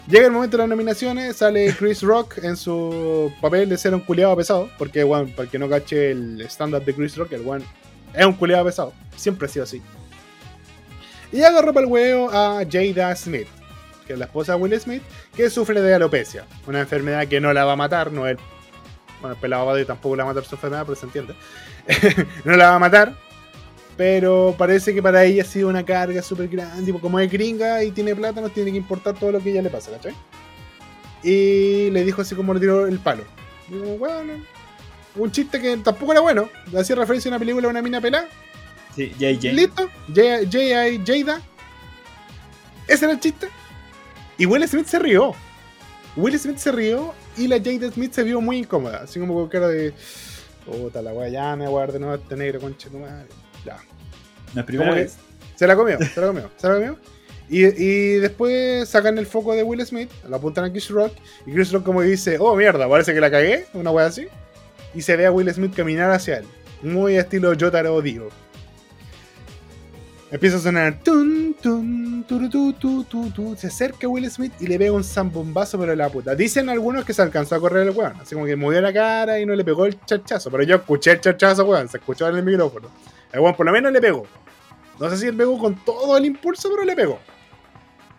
Llega 0.08 0.26
el 0.26 0.32
momento 0.32 0.56
de 0.56 0.62
las 0.62 0.68
nominaciones, 0.68 1.36
sale 1.36 1.74
Chris 1.76 2.02
Rock 2.02 2.38
en 2.38 2.56
su 2.56 3.32
papel 3.40 3.68
de 3.68 3.76
ser 3.76 3.92
un 3.92 4.00
culiado 4.00 4.36
pesado, 4.36 4.70
porque, 4.78 5.02
bueno, 5.02 5.28
para 5.34 5.50
que 5.50 5.58
no 5.58 5.68
cache 5.68 6.12
el 6.12 6.40
estándar 6.40 6.84
de 6.84 6.94
Chris 6.94 7.16
Rock, 7.16 7.32
el 7.32 7.46
one 7.46 7.64
es 8.14 8.24
un 8.24 8.34
culiado 8.34 8.64
pesado, 8.64 8.92
siempre 9.16 9.46
ha 9.46 9.48
sido 9.48 9.64
así. 9.64 9.82
Y 11.32 11.42
agarró 11.42 11.72
para 11.74 11.84
el 11.84 11.92
huevo 11.92 12.30
a 12.30 12.62
Jada 12.70 13.16
Smith, 13.16 13.48
que 14.06 14.12
es 14.12 14.18
la 14.18 14.26
esposa 14.26 14.52
de 14.52 14.58
Will 14.58 14.80
Smith, 14.80 15.02
que 15.34 15.50
sufre 15.50 15.82
de 15.82 15.94
alopecia, 15.94 16.46
una 16.66 16.80
enfermedad 16.80 17.26
que 17.26 17.40
no 17.40 17.52
la 17.52 17.64
va 17.64 17.72
a 17.72 17.76
matar, 17.76 18.12
no 18.12 18.28
es. 18.28 18.36
Bueno, 19.20 19.34
el 19.34 19.40
pelado 19.40 19.86
tampoco 19.86 20.14
la 20.14 20.24
va 20.24 20.30
a 20.30 20.34
matar 20.34 20.48
su 20.48 20.54
enfermedad, 20.54 20.84
pero 20.86 20.94
se 20.94 21.06
entiende. 21.06 21.34
no 22.44 22.56
la 22.56 22.70
va 22.70 22.76
a 22.76 22.78
matar, 22.78 23.16
pero 23.96 24.54
parece 24.58 24.94
que 24.94 25.02
para 25.02 25.24
ella 25.24 25.42
ha 25.42 25.46
sido 25.46 25.68
una 25.68 25.84
carga 25.84 26.22
súper 26.22 26.48
grande. 26.48 26.84
Tipo, 26.84 27.00
como 27.00 27.18
es 27.18 27.30
gringa 27.30 27.82
y 27.82 27.90
tiene 27.90 28.14
plata, 28.14 28.40
no 28.40 28.50
tiene 28.50 28.70
que 28.70 28.76
importar 28.76 29.14
todo 29.14 29.32
lo 29.32 29.40
que 29.40 29.50
ella 29.50 29.62
le 29.62 29.70
pasa, 29.70 29.90
¿cachai? 29.92 30.14
Y 31.22 31.90
le 31.90 32.04
dijo 32.04 32.22
así 32.22 32.34
como 32.34 32.52
le 32.54 32.60
tiró 32.60 32.86
el 32.86 32.98
palo. 32.98 33.24
Bueno, 33.98 34.34
un 35.16 35.32
chiste 35.32 35.60
que 35.60 35.76
tampoco 35.78 36.12
era 36.12 36.20
bueno. 36.20 36.48
Hacía 36.76 36.96
referencia 36.96 37.30
a 37.30 37.32
una 37.32 37.38
película 37.38 37.66
de 37.66 37.70
una 37.70 37.82
mina 37.82 38.00
pelada. 38.00 38.28
Sí, 38.94 39.12
JJ. 39.18 39.52
Listo. 39.52 39.90
J.I. 40.08 41.02
Jada. 41.04 41.40
Ese 42.86 43.04
era 43.04 43.14
el 43.14 43.20
chiste. 43.20 43.48
Y 44.38 44.46
Will 44.46 44.66
Smith 44.68 44.86
se 44.86 44.98
rió. 44.98 45.34
Will 46.16 46.38
Smith 46.38 46.58
se 46.58 46.70
rió 46.70 47.14
y 47.36 47.48
la 47.48 47.56
Jada 47.56 47.90
Smith 47.90 48.12
se 48.12 48.22
vio 48.22 48.40
muy 48.40 48.58
incómoda. 48.58 49.02
Así 49.04 49.18
como 49.18 49.34
con 49.34 49.48
cara 49.48 49.68
de. 49.68 49.94
Puta 50.64 51.00
la 51.00 51.12
wea, 51.12 51.28
ya 51.28 51.56
me 51.56 51.66
este 52.14 52.36
negro, 52.36 52.60
concha 52.60 52.88
tu 52.88 52.98
madre. 52.98 53.28
Primera 54.66 54.94
vez. 54.94 55.16
Se 55.54 55.66
la 55.66 55.76
comió, 55.76 55.98
se 55.98 56.20
la 56.20 56.26
comió, 56.26 56.50
se 56.56 56.68
la 56.68 56.74
comió. 56.74 56.98
Y, 57.48 57.64
y 57.64 58.14
después 58.18 58.88
sacan 58.88 59.18
el 59.18 59.26
foco 59.26 59.54
de 59.54 59.62
Will 59.62 59.84
Smith, 59.86 60.10
lo 60.28 60.36
apuntan 60.36 60.64
a 60.64 60.70
Chris 60.70 60.90
Rock, 60.90 61.12
y 61.46 61.52
Chris 61.52 61.72
Rock 61.72 61.84
como 61.84 62.00
que 62.00 62.06
dice, 62.06 62.38
oh 62.40 62.56
mierda, 62.56 62.88
parece 62.88 63.14
que 63.14 63.20
la 63.20 63.30
cagué, 63.30 63.66
una 63.72 63.90
wea 63.90 64.06
así. 64.06 64.26
Y 64.94 65.02
se 65.02 65.16
ve 65.16 65.26
a 65.26 65.30
Will 65.32 65.52
Smith 65.52 65.74
caminar 65.74 66.10
hacia 66.10 66.38
él. 66.38 66.44
Muy 66.82 67.16
estilo 67.16 67.52
Jotaro 67.58 68.00
Dio. 68.02 68.28
Empieza 70.30 70.56
a 70.56 70.60
sonar 70.60 70.98
tun, 71.04 71.54
tun, 71.62 72.24
turu, 72.26 72.50
tu, 72.50 72.72
tu, 72.72 73.04
tu, 73.04 73.30
tu. 73.30 73.56
Se 73.56 73.68
acerca 73.68 74.08
Will 74.08 74.28
Smith 74.28 74.52
y 74.58 74.66
le 74.66 74.76
pega 74.76 74.92
un 74.92 75.04
zambombazo, 75.04 75.78
pero 75.78 75.94
la 75.94 76.08
puta. 76.08 76.34
Dicen 76.34 76.68
algunos 76.68 77.04
que 77.04 77.14
se 77.14 77.22
alcanzó 77.22 77.54
a 77.54 77.60
correr 77.60 77.86
el 77.86 77.94
weón. 77.94 78.14
Así 78.20 78.34
como 78.34 78.44
que 78.44 78.56
movió 78.56 78.80
la 78.80 78.92
cara 78.92 79.38
y 79.38 79.46
no 79.46 79.54
le 79.54 79.64
pegó 79.64 79.86
el 79.86 80.00
chachazo. 80.04 80.50
Pero 80.50 80.64
yo 80.64 80.76
escuché 80.76 81.12
el 81.12 81.20
chachazo, 81.20 81.64
weón. 81.64 81.88
Se 81.88 81.98
escuchó 81.98 82.28
en 82.28 82.36
el 82.36 82.42
micrófono. 82.42 82.88
El 83.32 83.40
weón 83.40 83.54
por 83.56 83.66
lo 83.66 83.72
menos 83.72 83.92
le 83.92 84.00
pegó. 84.00 84.24
No 84.98 85.10
sé 85.10 85.18
si 85.18 85.26
él 85.26 85.36
pegó 85.36 85.58
con 85.58 85.74
todo 85.84 86.16
el 86.16 86.24
impulso, 86.24 86.70
pero 86.70 86.84
le 86.84 86.96
pegó. 86.96 87.18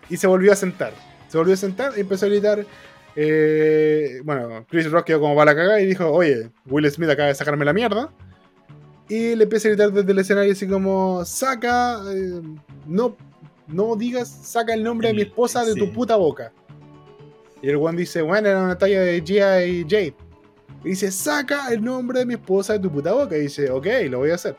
Y 0.10 0.18
se 0.18 0.28
volvió 0.28 0.52
a 0.54 0.56
sentar. 0.56 0.94
Se 1.28 1.38
volvió 1.38 1.54
a 1.54 1.58
sentar 1.58 1.94
y 1.98 2.02
empezó 2.02 2.26
a 2.26 2.30
gritar. 2.30 2.66
eh, 3.16 4.22
bueno, 4.24 4.66
Chris 4.70 4.90
Rock 4.92 5.06
quedó 5.08 5.20
como 5.22 5.36
para 5.36 5.52
la 5.52 5.56
cagada 5.58 5.82
y 5.82 5.86
dijo: 5.88 6.08
Oye, 6.12 6.52
Will 6.66 6.90
Smith 6.92 7.10
acaba 7.10 7.30
de 7.30 7.36
sacarme 7.36 7.66
la 7.66 7.74
mierda. 7.74 8.12
Y 9.10 9.36
le 9.36 9.44
empieza 9.46 9.68
a 9.68 9.72
gritar 9.72 9.92
desde 9.92 10.12
el 10.12 10.20
escenario 10.20 10.52
así 10.52 10.68
como: 10.68 11.26
Saca. 11.26 12.00
eh, 12.14 12.42
no, 12.86 13.18
no 13.68 13.96
digas, 13.96 14.30
saca 14.30 14.74
el 14.74 14.84
nombre 14.84 15.10
de 15.10 15.14
mi 15.14 15.22
esposa 15.24 15.66
de 15.66 15.74
tu 15.76 15.92
puta 15.94 16.16
boca. 16.16 16.54
Y 17.62 17.70
el 17.70 17.78
one 17.78 17.98
dice: 17.98 18.22
Bueno, 18.22 18.48
era 18.50 18.62
una 18.62 18.78
talla 18.78 19.02
de 19.02 19.22
Gia 19.26 19.66
y 19.66 19.82
Jade. 19.84 20.14
Y 20.84 20.90
dice: 20.90 21.12
Saca 21.12 21.70
el 21.70 21.84
nombre 21.84 22.20
de 22.20 22.26
mi 22.26 22.36
esposa 22.36 22.74
de 22.74 22.80
tu 22.80 22.92
puta 22.92 23.14
boca. 23.14 23.36
Y 23.36 23.42
dice: 23.42 23.72
Ok, 23.72 23.88
lo 24.10 24.20
voy 24.20 24.30
a 24.30 24.36
hacer. 24.36 24.56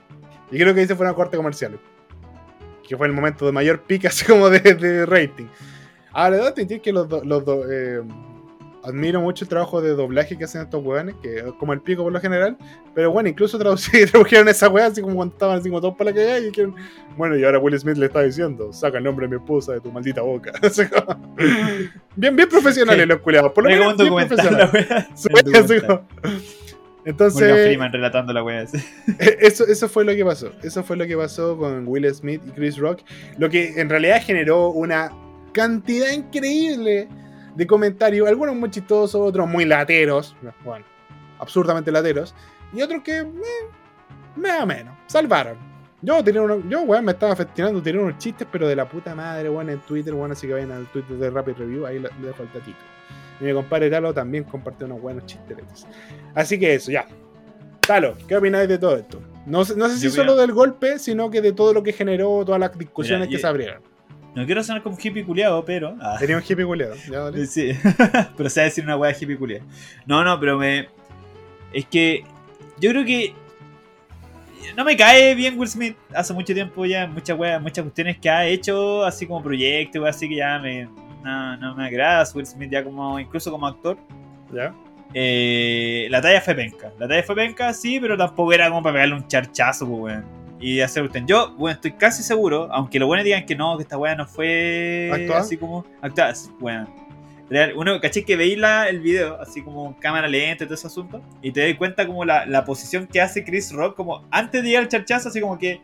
Y 0.51 0.59
creo 0.59 0.75
que 0.75 0.81
dice 0.81 0.95
fue 0.95 1.07
una 1.07 1.15
corte 1.15 1.37
comercial. 1.37 1.79
Que 2.87 2.97
fue 2.97 3.07
el 3.07 3.13
momento 3.13 3.45
de 3.47 3.53
mayor 3.53 3.83
pica 3.83 4.09
así 4.11 4.25
como 4.25 4.49
de, 4.51 4.61
de 4.61 5.07
rating. 5.07 5.47
Ahora, 6.13 6.37
debo 6.37 6.49
admitir 6.49 6.81
que 6.81 6.93
los 6.93 7.09
dos. 7.09 7.25
Los 7.25 7.45
eh, 7.71 8.03
admiro 8.83 9.21
mucho 9.21 9.45
el 9.45 9.49
trabajo 9.49 9.81
de 9.83 9.91
doblaje 9.91 10.37
que 10.39 10.45
hacen 10.45 10.63
estos 10.63 10.83
weones, 10.83 11.15
que 11.23 11.39
es 11.39 11.45
como 11.59 11.73
el 11.73 11.81
pico 11.81 12.03
por 12.03 12.13
lo 12.13 12.21
general. 12.21 12.57
Pero 12.95 13.11
bueno, 13.11 13.29
incluso 13.29 13.59
tradujeron 14.11 14.49
esa 14.49 14.69
wea 14.69 14.87
así 14.87 15.03
como 15.03 15.17
cuando 15.17 15.35
estaban 15.35 15.59
así 15.59 15.69
como 15.69 15.81
todos 15.81 15.95
para 15.97 16.11
la 16.11 16.17
cagada 16.17 16.39
y 16.39 16.45
dijeron, 16.47 16.75
bueno, 17.17 17.37
y 17.37 17.45
ahora 17.45 17.59
Will 17.59 17.79
Smith 17.79 17.97
le 17.97 18.07
está 18.07 18.23
diciendo, 18.23 18.73
saca 18.73 18.99
el 18.99 19.05
nombre 19.05 19.27
de 19.27 19.37
mi 19.37 19.43
esposa 19.43 19.73
de 19.73 19.81
tu 19.81 19.93
maldita 19.93 20.23
boca. 20.23 20.53
Bien, 22.17 22.35
bien 22.35 22.49
profesionales 22.49 23.07
los 23.07 23.21
culiados, 23.21 23.53
por 23.53 23.65
lo 23.65 23.71
menos 23.71 23.97
bien 23.97 24.29
profesionales. 24.29 24.87
Entonces, 27.09 27.41
Morgan 27.41 27.65
Freeman 27.65 27.91
relatando 27.91 28.33
la 28.35 28.43
wea. 28.43 28.63
eh, 29.19 29.39
Eso, 29.41 29.67
eso 29.67 29.89
fue 29.89 30.05
lo 30.05 30.15
que 30.15 30.23
pasó. 30.23 30.53
Eso 30.63 30.85
fue 30.85 30.95
lo 30.95 31.07
que 31.07 31.17
pasó 31.17 31.57
con 31.57 31.89
Will 31.89 32.15
Smith 32.15 32.43
y 32.47 32.51
Chris 32.51 32.77
Rock. 32.77 33.01
Lo 33.39 33.49
que 33.49 33.81
en 33.81 33.89
realidad 33.89 34.21
generó 34.23 34.69
una 34.69 35.11
cantidad 35.53 36.11
increíble 36.13 37.09
de 37.57 37.67
comentarios. 37.67 38.29
Algunos 38.29 38.57
muy 38.57 38.71
chistosos, 38.71 39.23
otros 39.23 39.49
muy 39.49 39.65
lateros. 39.65 40.37
Bueno, 40.63 40.85
absurdamente 41.39 41.91
lateros. 41.91 42.35
Y 42.75 42.83
otros 42.83 43.03
que, 43.03 43.21
eh, 43.21 43.33
más 44.37 44.61
o 44.61 44.67
menos, 44.67 44.95
salvaron. 45.07 45.57
Yo, 46.03 46.23
tenía 46.23 46.43
uno, 46.43 46.63
yo 46.69 46.83
weón, 46.83 47.07
me 47.07 47.13
estaba 47.13 47.35
festinando, 47.35 47.83
tenía 47.83 48.03
unos 48.03 48.19
chistes, 48.19 48.47
pero 48.53 48.69
de 48.69 48.77
la 48.77 48.87
puta 48.87 49.15
madre, 49.15 49.49
weón, 49.49 49.71
en 49.71 49.81
Twitter, 49.81 50.13
weón, 50.13 50.33
así 50.33 50.47
que 50.47 50.53
vayan 50.53 50.73
al 50.73 50.87
Twitter 50.89 51.17
de 51.17 51.31
Rapid 51.31 51.55
Review, 51.55 51.87
ahí 51.87 51.99
le 51.99 52.11
le 52.21 52.27
dejo 52.27 52.43
el 52.43 52.51
tatito. 52.51 52.98
Y 53.41 53.45
mi 53.45 53.53
compadre 53.53 53.89
Talo 53.91 54.13
también 54.13 54.45
compartió 54.45 54.87
unos 54.87 55.01
buenos 55.01 55.25
chistes. 55.27 55.87
Así 56.35 56.59
que 56.59 56.75
eso, 56.75 56.91
ya. 56.91 57.07
Talo, 57.87 58.15
¿qué 58.27 58.37
opináis 58.37 58.69
de 58.69 58.79
todo 58.79 58.97
esto? 58.97 59.21
No, 59.47 59.65
sé- 59.65 59.77
no 59.77 59.89
sé 59.89 59.97
si 59.97 60.05
Yo 60.05 60.11
solo 60.11 60.33
opino- 60.35 60.41
del 60.41 60.53
golpe, 60.53 60.99
sino 60.99 61.31
que 61.31 61.41
de 61.41 61.53
todo 61.53 61.73
lo 61.73 61.83
que 61.83 61.93
generó, 61.93 62.45
todas 62.45 62.61
las 62.61 62.77
discusiones 62.77 63.29
Mira, 63.29 63.37
que 63.37 63.41
se 63.41 63.47
abrieron. 63.47 63.83
No 64.35 64.45
quiero 64.45 64.63
sonar 64.63 64.83
como 64.83 64.97
hippie 65.03 65.25
culiado, 65.25 65.65
pero. 65.65 65.97
ah, 66.01 66.17
Tenía 66.19 66.37
un 66.37 66.43
hippie 66.47 66.65
culeado. 66.67 66.95
¿ya, 67.11 67.21
dale? 67.21 67.47
Sí, 67.47 67.71
pero 68.37 68.51
se 68.51 68.61
va 68.61 68.63
a 68.63 68.69
decir 68.69 68.85
una 68.85 68.97
wea 68.97 69.11
hippie 69.19 69.37
culiada. 69.39 69.65
No, 70.07 70.23
no, 70.23 70.39
pero 70.39 70.59
me. 70.59 70.89
Es 71.73 71.87
que. 71.87 72.25
Yo 72.79 72.91
creo 72.91 73.05
que. 73.05 73.33
No 74.77 74.85
me 74.85 74.97
cae 74.97 75.35
bien 75.35 75.59
Will 75.59 75.69
Smith. 75.69 75.97
Hace 76.15 76.35
mucho 76.35 76.53
tiempo 76.53 76.85
ya, 76.85 77.07
muchas 77.07 77.39
weas, 77.39 77.61
muchas 77.61 77.83
cuestiones 77.85 78.19
que 78.19 78.29
ha 78.29 78.47
hecho, 78.47 79.03
así 79.05 79.27
como 79.27 79.43
proyectos, 79.43 80.07
así 80.07 80.29
que 80.29 80.37
ya 80.37 80.59
me. 80.59 80.89
No, 81.29 81.57
no 81.59 81.75
me 81.75 81.87
agrada 81.87 82.25
Will 82.35 82.47
Smith 82.47 82.71
ya 82.71 82.83
como. 82.83 83.21
incluso 83.21 83.51
como 83.51 83.67
actor. 83.67 83.99
¿Ya? 84.51 84.73
Eh, 85.13 86.07
la 86.11 86.23
talla 86.23 86.41
fue 86.41 86.55
penca. 86.55 86.91
La 86.99 87.07
talla 87.07 87.23
fue 87.23 87.35
penca, 87.35 87.75
sí, 87.75 88.01
pero 88.01 88.17
tampoco 88.17 88.51
era 88.55 88.71
como 88.71 88.83
para 88.83 88.95
pegarle 88.95 89.15
un 89.17 89.29
charchazo, 89.29 89.87
pues, 89.87 90.01
weón. 90.01 90.25
Y 90.59 90.81
hacer 90.81 91.05
usted. 91.05 91.25
Yo, 91.27 91.55
bueno, 91.57 91.75
estoy 91.75 91.93
casi 91.93 92.23
seguro, 92.23 92.69
aunque 92.73 92.99
los 92.99 93.07
buenos 93.07 93.25
digan 93.25 93.45
que 93.45 93.55
no, 93.55 93.77
que 93.77 93.83
esta 93.83 93.99
weá 93.99 94.15
no 94.15 94.27
fue 94.27 95.11
¿Actuada? 95.13 95.41
así 95.43 95.59
como. 95.59 95.85
Sí, 96.35 96.51
weón. 96.61 96.89
Real, 97.51 97.73
uno, 97.77 98.01
caché 98.01 98.25
que 98.25 98.35
veis 98.35 98.59
el 98.89 99.01
video, 99.01 99.39
así 99.41 99.63
como 99.63 99.99
cámara 100.01 100.29
lenta 100.29 100.65
y 100.65 100.67
todo 100.67 100.75
ese 100.75 100.87
asunto, 100.87 101.23
y 101.41 101.51
te 101.51 101.67
das 101.67 101.79
cuenta 101.79 102.07
como 102.07 102.25
la, 102.25 102.45
la 102.45 102.65
posición 102.65 103.07
que 103.07 103.21
hace 103.21 103.43
Chris 103.45 103.73
Rock, 103.73 103.97
como 103.97 104.23
antes 104.31 104.63
de 104.63 104.69
llegar 104.69 104.85
al 104.85 104.89
charchazo, 104.89 105.29
así 105.29 105.43
como 105.43 105.59
que. 105.59 105.81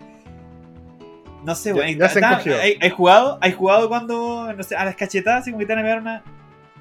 No 1.44 1.54
sé, 1.54 1.70
Ya- 1.70 1.74
weón. 1.76 1.98
ya 1.98 2.06
está-. 2.06 2.36
¿hay, 2.62 2.78
hay 2.80 2.90
jugado? 2.90 3.38
¿Hay 3.40 3.52
jugado 3.52 3.88
cuando, 3.88 4.52
no 4.52 4.62
sé, 4.62 4.76
a 4.76 4.84
las 4.84 4.96
cachetadas, 4.96 5.42
así 5.42 5.50
como 5.50 5.60
que 5.60 5.66
te 5.66 5.74
van 5.74 5.80
a 5.80 5.86
pegar 5.86 6.00
una. 6.00 6.22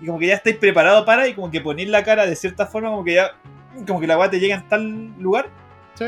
Y 0.01 0.05
como 0.07 0.19
que 0.19 0.27
ya 0.27 0.35
estáis 0.35 0.57
preparados 0.57 1.05
para, 1.05 1.27
y 1.27 1.33
como 1.33 1.51
que 1.51 1.61
ponéis 1.61 1.89
la 1.89 2.03
cara 2.03 2.25
de 2.25 2.35
cierta 2.35 2.65
forma, 2.65 2.89
como 2.89 3.03
que 3.03 3.15
ya. 3.15 3.31
Como 3.87 3.99
que 3.99 4.07
la 4.07 4.17
weá 4.17 4.29
te 4.29 4.39
llega 4.39 4.55
en 4.55 4.67
tal 4.67 5.13
lugar. 5.19 5.47
¿Sí? 5.95 6.05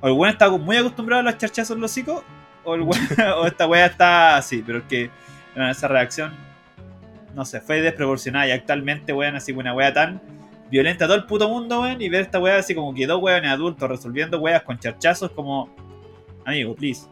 O 0.00 0.08
el 0.08 0.12
weón 0.12 0.30
está 0.32 0.48
muy 0.50 0.76
acostumbrado 0.76 1.20
a 1.20 1.22
los 1.24 1.38
charchazos 1.38 1.74
en 1.74 1.80
los 1.80 1.90
hocicos, 1.90 2.22
o, 2.64 2.74
el 2.74 2.82
weón- 2.82 3.08
o 3.38 3.46
esta 3.46 3.66
weá 3.66 3.86
está 3.86 4.36
así, 4.36 4.62
pero 4.66 4.78
es 4.78 4.84
que 4.84 5.10
bueno, 5.54 5.70
esa 5.70 5.88
reacción, 5.88 6.34
no 7.34 7.44
sé, 7.44 7.60
fue 7.60 7.80
desproporcionada 7.80 8.46
y 8.46 8.50
actualmente, 8.50 9.12
weón, 9.12 9.36
así 9.36 9.52
una 9.52 9.72
weá 9.74 9.92
tan 9.92 10.20
violenta 10.70 11.04
a 11.04 11.08
todo 11.08 11.16
el 11.16 11.24
puto 11.24 11.48
mundo, 11.48 11.80
weón, 11.82 12.00
y 12.02 12.08
ver 12.08 12.22
esta 12.22 12.38
weá 12.40 12.58
así 12.58 12.74
como 12.74 12.92
que 12.94 13.06
dos 13.06 13.22
weones 13.22 13.50
adultos 13.50 13.88
resolviendo 13.88 14.38
weas 14.40 14.62
con 14.62 14.78
charchazos 14.78 15.30
como, 15.30 15.70
amigo, 16.44 16.74
please. 16.74 17.06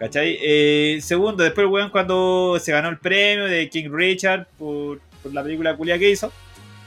¿Cachai? 0.00 0.38
Eh, 0.40 0.98
segundo, 1.02 1.44
después 1.44 1.66
el 1.66 1.70
weón 1.70 1.90
cuando 1.90 2.58
se 2.58 2.72
ganó 2.72 2.88
el 2.88 2.96
premio 2.96 3.44
de 3.44 3.68
King 3.68 3.90
Richard 3.92 4.46
por, 4.58 4.98
por 5.22 5.34
la 5.34 5.42
película 5.42 5.76
culia 5.76 5.98
que 5.98 6.08
hizo. 6.08 6.32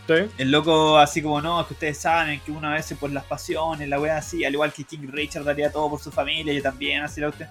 ¿Sí? 0.08 0.16
El 0.40 0.50
loco 0.50 0.98
así 0.98 1.22
como, 1.22 1.40
no, 1.40 1.62
es 1.62 1.68
que 1.68 1.74
ustedes 1.76 2.00
saben 2.00 2.42
que 2.44 2.52
una 2.52 2.74
vez 2.74 2.92
por 3.00 3.12
las 3.12 3.24
pasiones, 3.24 3.88
la 3.88 4.00
wea 4.00 4.18
así, 4.18 4.44
al 4.44 4.54
igual 4.54 4.74
que 4.74 4.84
King 4.84 5.10
Richard 5.12 5.44
daría 5.44 5.72
todo 5.72 5.92
por 5.92 6.02
su 6.02 6.12
familia, 6.12 6.56
yo 6.56 6.62
también, 6.64 7.04
así 7.04 7.22
la 7.22 7.30
usted. 7.30 7.46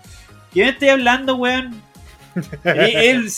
¿Quién 0.53 0.67
me 0.67 0.73
estoy 0.73 0.89
hablando, 0.89 1.37
weón? 1.37 1.81
el 2.65 3.31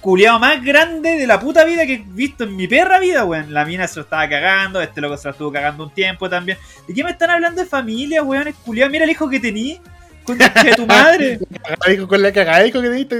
culiao 0.00 0.38
más 0.38 0.64
grande 0.64 1.18
de 1.18 1.26
la 1.26 1.38
puta 1.38 1.64
vida 1.64 1.84
que 1.84 1.94
he 1.94 2.04
visto 2.06 2.44
en 2.44 2.56
mi 2.56 2.68
perra 2.68 2.98
vida, 2.98 3.26
weón. 3.26 3.52
La 3.52 3.66
mina 3.66 3.86
se 3.86 3.96
lo 3.96 4.04
estaba 4.04 4.26
cagando, 4.30 4.80
este 4.80 5.02
loco 5.02 5.18
se 5.18 5.28
lo 5.28 5.32
estuvo 5.32 5.52
cagando 5.52 5.84
un 5.84 5.90
tiempo 5.90 6.30
también. 6.30 6.56
¿De 6.88 6.94
qué 6.94 7.04
me 7.04 7.10
están 7.10 7.28
hablando 7.28 7.60
de 7.60 7.68
familia, 7.68 8.22
weón? 8.22 8.48
Es 8.48 8.54
culiao, 8.56 8.88
mira 8.88 9.04
el 9.04 9.10
hijo 9.10 9.28
que 9.28 9.38
tení. 9.38 9.78
De 10.26 10.74
tu 10.76 10.86
madre. 10.86 11.38
Con 12.08 12.22
la 12.22 12.32
cagadico 12.32 12.80
que 12.80 12.90
diste 12.90 13.16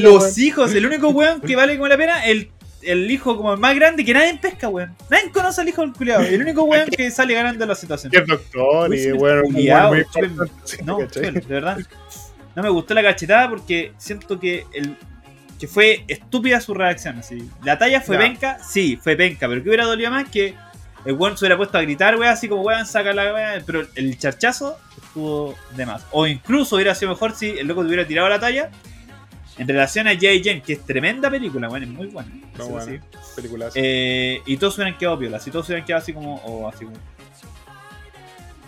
los 0.00 0.38
hijos, 0.38 0.74
el 0.74 0.86
único 0.86 1.08
weón 1.10 1.40
que 1.40 1.56
vale 1.56 1.76
como 1.76 1.88
la 1.88 1.96
pena, 1.96 2.24
el, 2.26 2.50
el 2.82 3.10
hijo 3.10 3.36
como 3.36 3.52
el 3.54 3.58
más 3.58 3.74
grande 3.74 4.04
que 4.04 4.14
nadie 4.14 4.38
pesca, 4.40 4.68
weón. 4.68 4.94
Nadie 5.10 5.30
conoce 5.32 5.60
al 5.60 5.68
hijo 5.68 5.82
del 5.82 5.92
culiado. 5.92 6.22
El 6.22 6.40
único 6.42 6.62
weón 6.64 6.88
que 6.88 7.10
sale 7.10 7.34
ganando 7.34 7.66
la 7.66 7.74
situación. 7.74 8.12
Que 8.12 8.20
doctor 8.20 8.94
y 8.94 9.10
bueno, 9.12 9.42
culiao, 9.42 9.92
muy 9.94 10.02
chupen- 10.04 10.50
No, 10.84 10.98
de 10.98 11.40
verdad. 11.48 11.78
No 12.54 12.62
me 12.62 12.68
gustó 12.70 12.94
la 12.94 13.02
cachetada 13.02 13.48
porque 13.48 13.92
siento 13.98 14.38
que 14.40 14.64
el, 14.74 14.96
que 15.58 15.66
fue 15.66 16.04
estúpida 16.08 16.60
su 16.60 16.74
reacción. 16.74 17.18
Así. 17.18 17.48
La 17.64 17.78
talla 17.78 18.00
fue 18.00 18.16
penca, 18.18 18.58
sí, 18.68 18.98
fue 19.02 19.16
penca, 19.16 19.48
pero 19.48 19.62
que 19.62 19.68
hubiera 19.68 19.84
dolido 19.84 20.10
más 20.10 20.28
que 20.28 20.54
el 21.04 21.14
weón 21.14 21.36
se 21.36 21.44
hubiera 21.44 21.56
puesto 21.56 21.78
a 21.78 21.82
gritar, 21.82 22.16
weón, 22.16 22.32
así 22.32 22.48
como 22.48 22.62
weón, 22.62 22.86
saca 22.86 23.12
la 23.12 23.32
weón, 23.32 23.62
pero 23.66 23.86
el 23.94 24.18
charchazo 24.18 24.78
estuvo 25.02 25.54
de 25.76 25.86
más. 25.86 26.04
O 26.10 26.26
incluso 26.26 26.76
hubiera 26.76 26.94
sido 26.94 27.12
mejor 27.12 27.34
si 27.34 27.50
el 27.50 27.66
loco 27.66 27.82
te 27.82 27.88
hubiera 27.88 28.06
tirado 28.06 28.28
la 28.28 28.40
talla. 28.40 28.70
En 29.56 29.66
relación 29.66 30.06
a 30.06 30.12
J.J. 30.14 30.40
Jane, 30.44 30.62
que 30.62 30.74
es 30.74 30.84
tremenda 30.84 31.28
película, 31.28 31.68
weón, 31.68 31.82
es 31.82 31.88
muy 31.88 32.06
buena. 32.06 32.30
No, 32.56 32.68
bueno. 32.68 33.00
Eh, 33.74 34.40
y 34.46 34.56
todos 34.56 34.76
hubieran 34.76 34.96
quedado 34.96 35.18
piolas, 35.18 35.46
y 35.46 35.50
todos 35.50 35.66
hubieran 35.66 35.84
quedado 35.84 36.02
así 36.02 36.12
como, 36.12 36.36
o 36.36 36.68
así 36.68 36.84
como. 36.84 36.96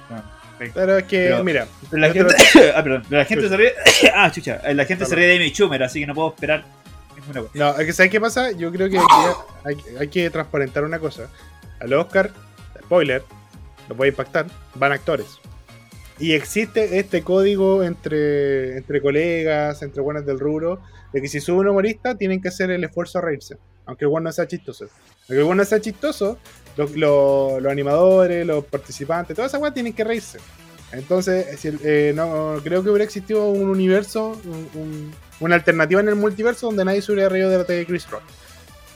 Bueno, 0.08 0.24
penca. 0.58 0.74
Pero 0.74 0.98
es 0.98 1.04
que, 1.04 1.28
pero- 1.30 1.44
mira, 1.44 1.68
Pero 1.90 2.00
la 2.00 2.12
gente, 2.12 2.34
ah, 2.74 2.82
perdón, 2.82 3.04
la 3.08 3.24
gente 3.24 3.48
se 3.48 3.56
ríe. 3.56 3.72
ah, 4.14 4.30
chucha. 4.32 4.60
La 4.72 4.84
gente 4.84 5.06
se 5.06 5.14
ríe 5.14 5.26
de 5.26 5.36
Amy 5.36 5.50
Schumer, 5.50 5.82
así 5.82 6.00
que 6.00 6.06
no 6.06 6.14
puedo 6.14 6.30
esperar 6.30 6.64
no, 7.54 7.78
es 7.78 7.86
que 7.86 7.92
¿sabes 7.92 8.10
qué 8.10 8.20
pasa? 8.20 8.52
Yo 8.52 8.70
creo 8.72 8.88
que 8.88 8.98
hay 9.98 10.08
que 10.08 10.30
transparentar 10.30 10.84
una 10.84 10.98
cosa. 10.98 11.28
Al 11.80 11.92
Oscar, 11.94 12.30
spoiler, 12.84 13.22
lo 13.88 13.96
puede 13.96 14.10
impactar, 14.10 14.46
van 14.74 14.92
actores. 14.92 15.26
Y 16.18 16.32
existe 16.34 16.98
este 16.98 17.22
código 17.22 17.82
entre, 17.82 18.76
entre 18.76 19.00
colegas, 19.00 19.82
entre 19.82 20.02
buenas 20.02 20.26
del 20.26 20.38
rubro, 20.38 20.80
de 21.12 21.22
que 21.22 21.28
si 21.28 21.40
sube 21.40 21.60
un 21.60 21.68
humorista, 21.68 22.14
tienen 22.16 22.40
que 22.42 22.48
hacer 22.48 22.70
el 22.70 22.84
esfuerzo 22.84 23.18
a 23.18 23.22
reírse. 23.22 23.56
Aunque 23.86 24.04
el 24.04 24.10
bueno 24.10 24.24
no 24.28 24.32
sea 24.32 24.46
chistoso. 24.46 24.84
Aunque 25.22 25.38
el 25.38 25.44
bueno 25.44 25.62
no 25.62 25.64
sea 25.64 25.80
chistoso, 25.80 26.38
los, 26.76 26.94
los- 26.94 27.64
animadores, 27.66 28.46
los 28.46 28.64
participantes, 28.66 29.34
toda 29.34 29.48
esa 29.48 29.58
weá 29.58 29.72
tienen 29.72 29.94
que 29.94 30.04
reírse. 30.04 30.38
Entonces, 30.92 31.64
el- 31.64 31.80
eh, 31.84 32.12
no, 32.14 32.56
creo 32.62 32.82
que 32.82 32.90
hubiera 32.90 33.04
existido 33.04 33.48
un 33.48 33.70
universo, 33.70 34.38
un- 34.44 34.68
un- 34.80 35.14
una 35.40 35.54
alternativa 35.54 36.00
en 36.02 36.08
el 36.08 36.16
multiverso 36.16 36.66
donde 36.66 36.84
nadie 36.84 37.00
se 37.00 37.12
hubiera 37.12 37.28
reído 37.30 37.48
de 37.48 37.58
la 37.58 37.64
talla 37.64 37.78
de 37.78 37.86
Chris 37.86 38.08
Rock. 38.10 38.22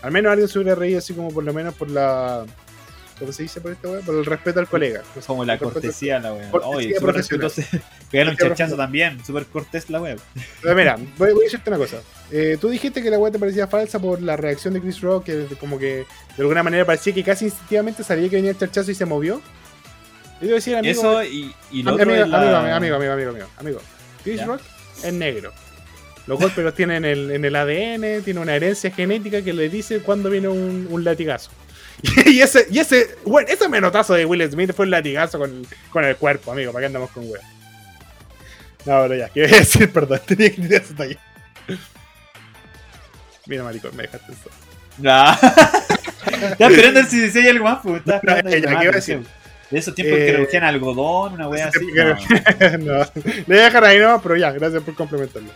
Al 0.03 0.12
menos 0.12 0.30
alguien 0.30 0.49
se 0.49 0.59
hubiera 0.59 0.74
reído 0.74 0.99
así 0.99 1.14
como 1.14 1.32
por 1.32 1.43
lo 1.43 1.55
menos 1.55 1.72
por 1.74 1.89
la... 1.91 2.45
¿Cómo 3.19 3.33
se 3.33 3.45
dice 3.45 3.61
por 3.61 3.71
esta 3.73 3.89
weá? 3.89 4.01
Por 4.01 4.17
el 4.17 4.25
respeto 4.25 4.59
al 4.59 4.67
colega. 4.67 5.03
Como 5.27 5.45
la 5.45 5.57
cortesía, 5.57 6.19
la 6.19 6.33
wea. 6.35 6.51
cortesía 6.51 6.77
Oye, 6.77 6.95
súper 6.97 7.12
profesional. 7.12 7.47
respetuoso. 7.47 7.79
Pegar 8.11 8.29
un 8.29 8.37
chachazo 8.37 8.77
también, 8.77 9.25
súper 9.25 9.47
cortés 9.47 9.89
la 9.89 10.01
wea. 10.01 10.17
Pero 10.61 10.75
mira, 10.75 10.97
voy, 11.17 11.33
voy 11.33 11.43
a 11.43 11.45
decirte 11.45 11.71
una 11.71 11.79
cosa. 11.79 11.99
Eh, 12.33 12.59
tú 12.61 12.69
dijiste 12.69 13.03
que 13.03 13.11
la 13.11 13.19
weá 13.19 13.31
te 13.31 13.39
parecía 13.39 13.69
falsa 13.69 14.01
por 14.01 14.21
la 14.21 14.37
reacción 14.37 14.75
de 14.75 14.81
Chris 14.81 15.01
Rock, 15.01 15.25
que 15.27 15.47
como 15.61 15.79
que 15.79 15.87
de 15.99 16.07
alguna 16.39 16.62
manera 16.65 16.85
parecía 16.85 17.15
que 17.15 17.23
casi 17.23 17.45
instintivamente 17.47 18.03
sabía 18.03 18.29
que 18.29 18.37
venía 18.37 18.51
el 18.51 18.59
charchazo 18.59 18.91
y 18.91 18.95
se 18.97 19.05
movió. 19.05 19.41
Yo 20.41 20.49
voy 20.49 20.51
a 20.51 20.55
decir, 20.57 20.75
amigo, 20.77 21.01
Eso 21.01 21.23
y, 21.25 21.55
y 21.71 21.83
lo 21.85 21.93
Amigo, 21.93 22.03
otro 22.12 22.12
amigo, 22.25 22.27
la- 22.27 22.39
amigo, 22.41 22.57
amigo, 22.77 22.97
amigo, 22.97 23.12
amigo, 23.12 23.31
amigo, 23.31 23.47
amigo. 23.59 23.81
Chris 24.25 24.39
Ya. 24.41 24.47
Rock 24.47 24.61
es 25.05 25.12
negro. 25.12 25.53
Los 26.27 26.41
golpes 26.41 26.65
los 26.65 26.75
tiene 26.75 26.97
en 26.97 27.05
el, 27.05 27.31
en 27.31 27.45
el 27.45 27.55
ADN, 27.55 28.23
tiene 28.25 28.41
una 28.41 28.57
herencia 28.57 28.91
genética 28.91 29.43
que 29.43 29.53
le 29.53 29.69
dice 29.69 30.01
cuándo 30.01 30.31
viene 30.31 30.49
un, 30.49 30.89
un 30.91 31.05
latigazo. 31.05 31.51
Y 32.27 32.41
ese, 32.41 32.67
y 32.71 32.79
ese, 32.79 33.17
bueno, 33.25 33.49
ese 33.49 33.69
menotazo 33.69 34.15
de 34.15 34.25
Will 34.27 34.51
Smith 34.51 34.73
fue 34.75 34.85
un 34.85 34.91
latigazo 34.91 35.39
con, 35.39 35.67
con 35.91 36.05
el 36.05 36.17
cuerpo, 36.17 36.53
amigo, 36.53 36.73
¿para 36.73 36.83
qué 36.83 36.87
andamos 36.87 37.11
con 37.11 37.25
weón? 37.25 37.41
No, 38.85 39.03
pero 39.03 39.15
ya, 39.17 39.29
¿qué 39.31 39.43
voy 39.47 39.55
a 39.55 39.59
decir? 39.59 39.91
Perdón, 39.93 40.21
tenía 40.27 40.51
que 40.51 40.61
tirar 40.63 40.83
esa 40.83 40.95
talla. 40.95 41.19
Mira, 43.47 43.63
maricón, 43.65 43.95
me 43.97 44.03
dejaste 44.05 44.33
eso. 44.33 44.51
Ah. 45.07 45.39
Estaba 46.53 46.71
esperando 46.71 47.03
si 47.05 47.31
si 47.31 47.39
hay 47.39 47.49
algo 47.49 47.65
más, 47.65 47.79
pues. 47.83 47.97
Estaba 47.97 48.17
esperando 48.19 48.51
Ya, 48.51 48.57
ahí 48.57 48.63
ya, 48.63 48.71
más, 48.71 48.79
¿qué 48.79 48.85
iba 48.85 48.91
a 48.91 48.93
no 48.93 48.97
decir? 49.01 49.19
sé. 49.23 49.45
De 49.71 49.79
esos 49.79 49.95
tiempos 49.95 50.19
Eh, 50.19 50.27
que 50.27 50.33
reducían 50.33 50.65
algodón, 50.65 51.33
una 51.35 51.49
wea 51.49 51.69
así. 51.69 51.79
Ese 52.61 52.79
no. 52.79 52.99
no, 52.99 53.11
le 53.25 53.45
voy 53.47 53.59
a 53.59 53.65
dejar 53.65 53.85
ahí 53.85 53.99
no, 53.99 54.21
pero 54.23 54.37
ya, 54.37 54.53
gracias 54.53 54.83
por 54.83 54.95
complementarlo. 54.95 55.51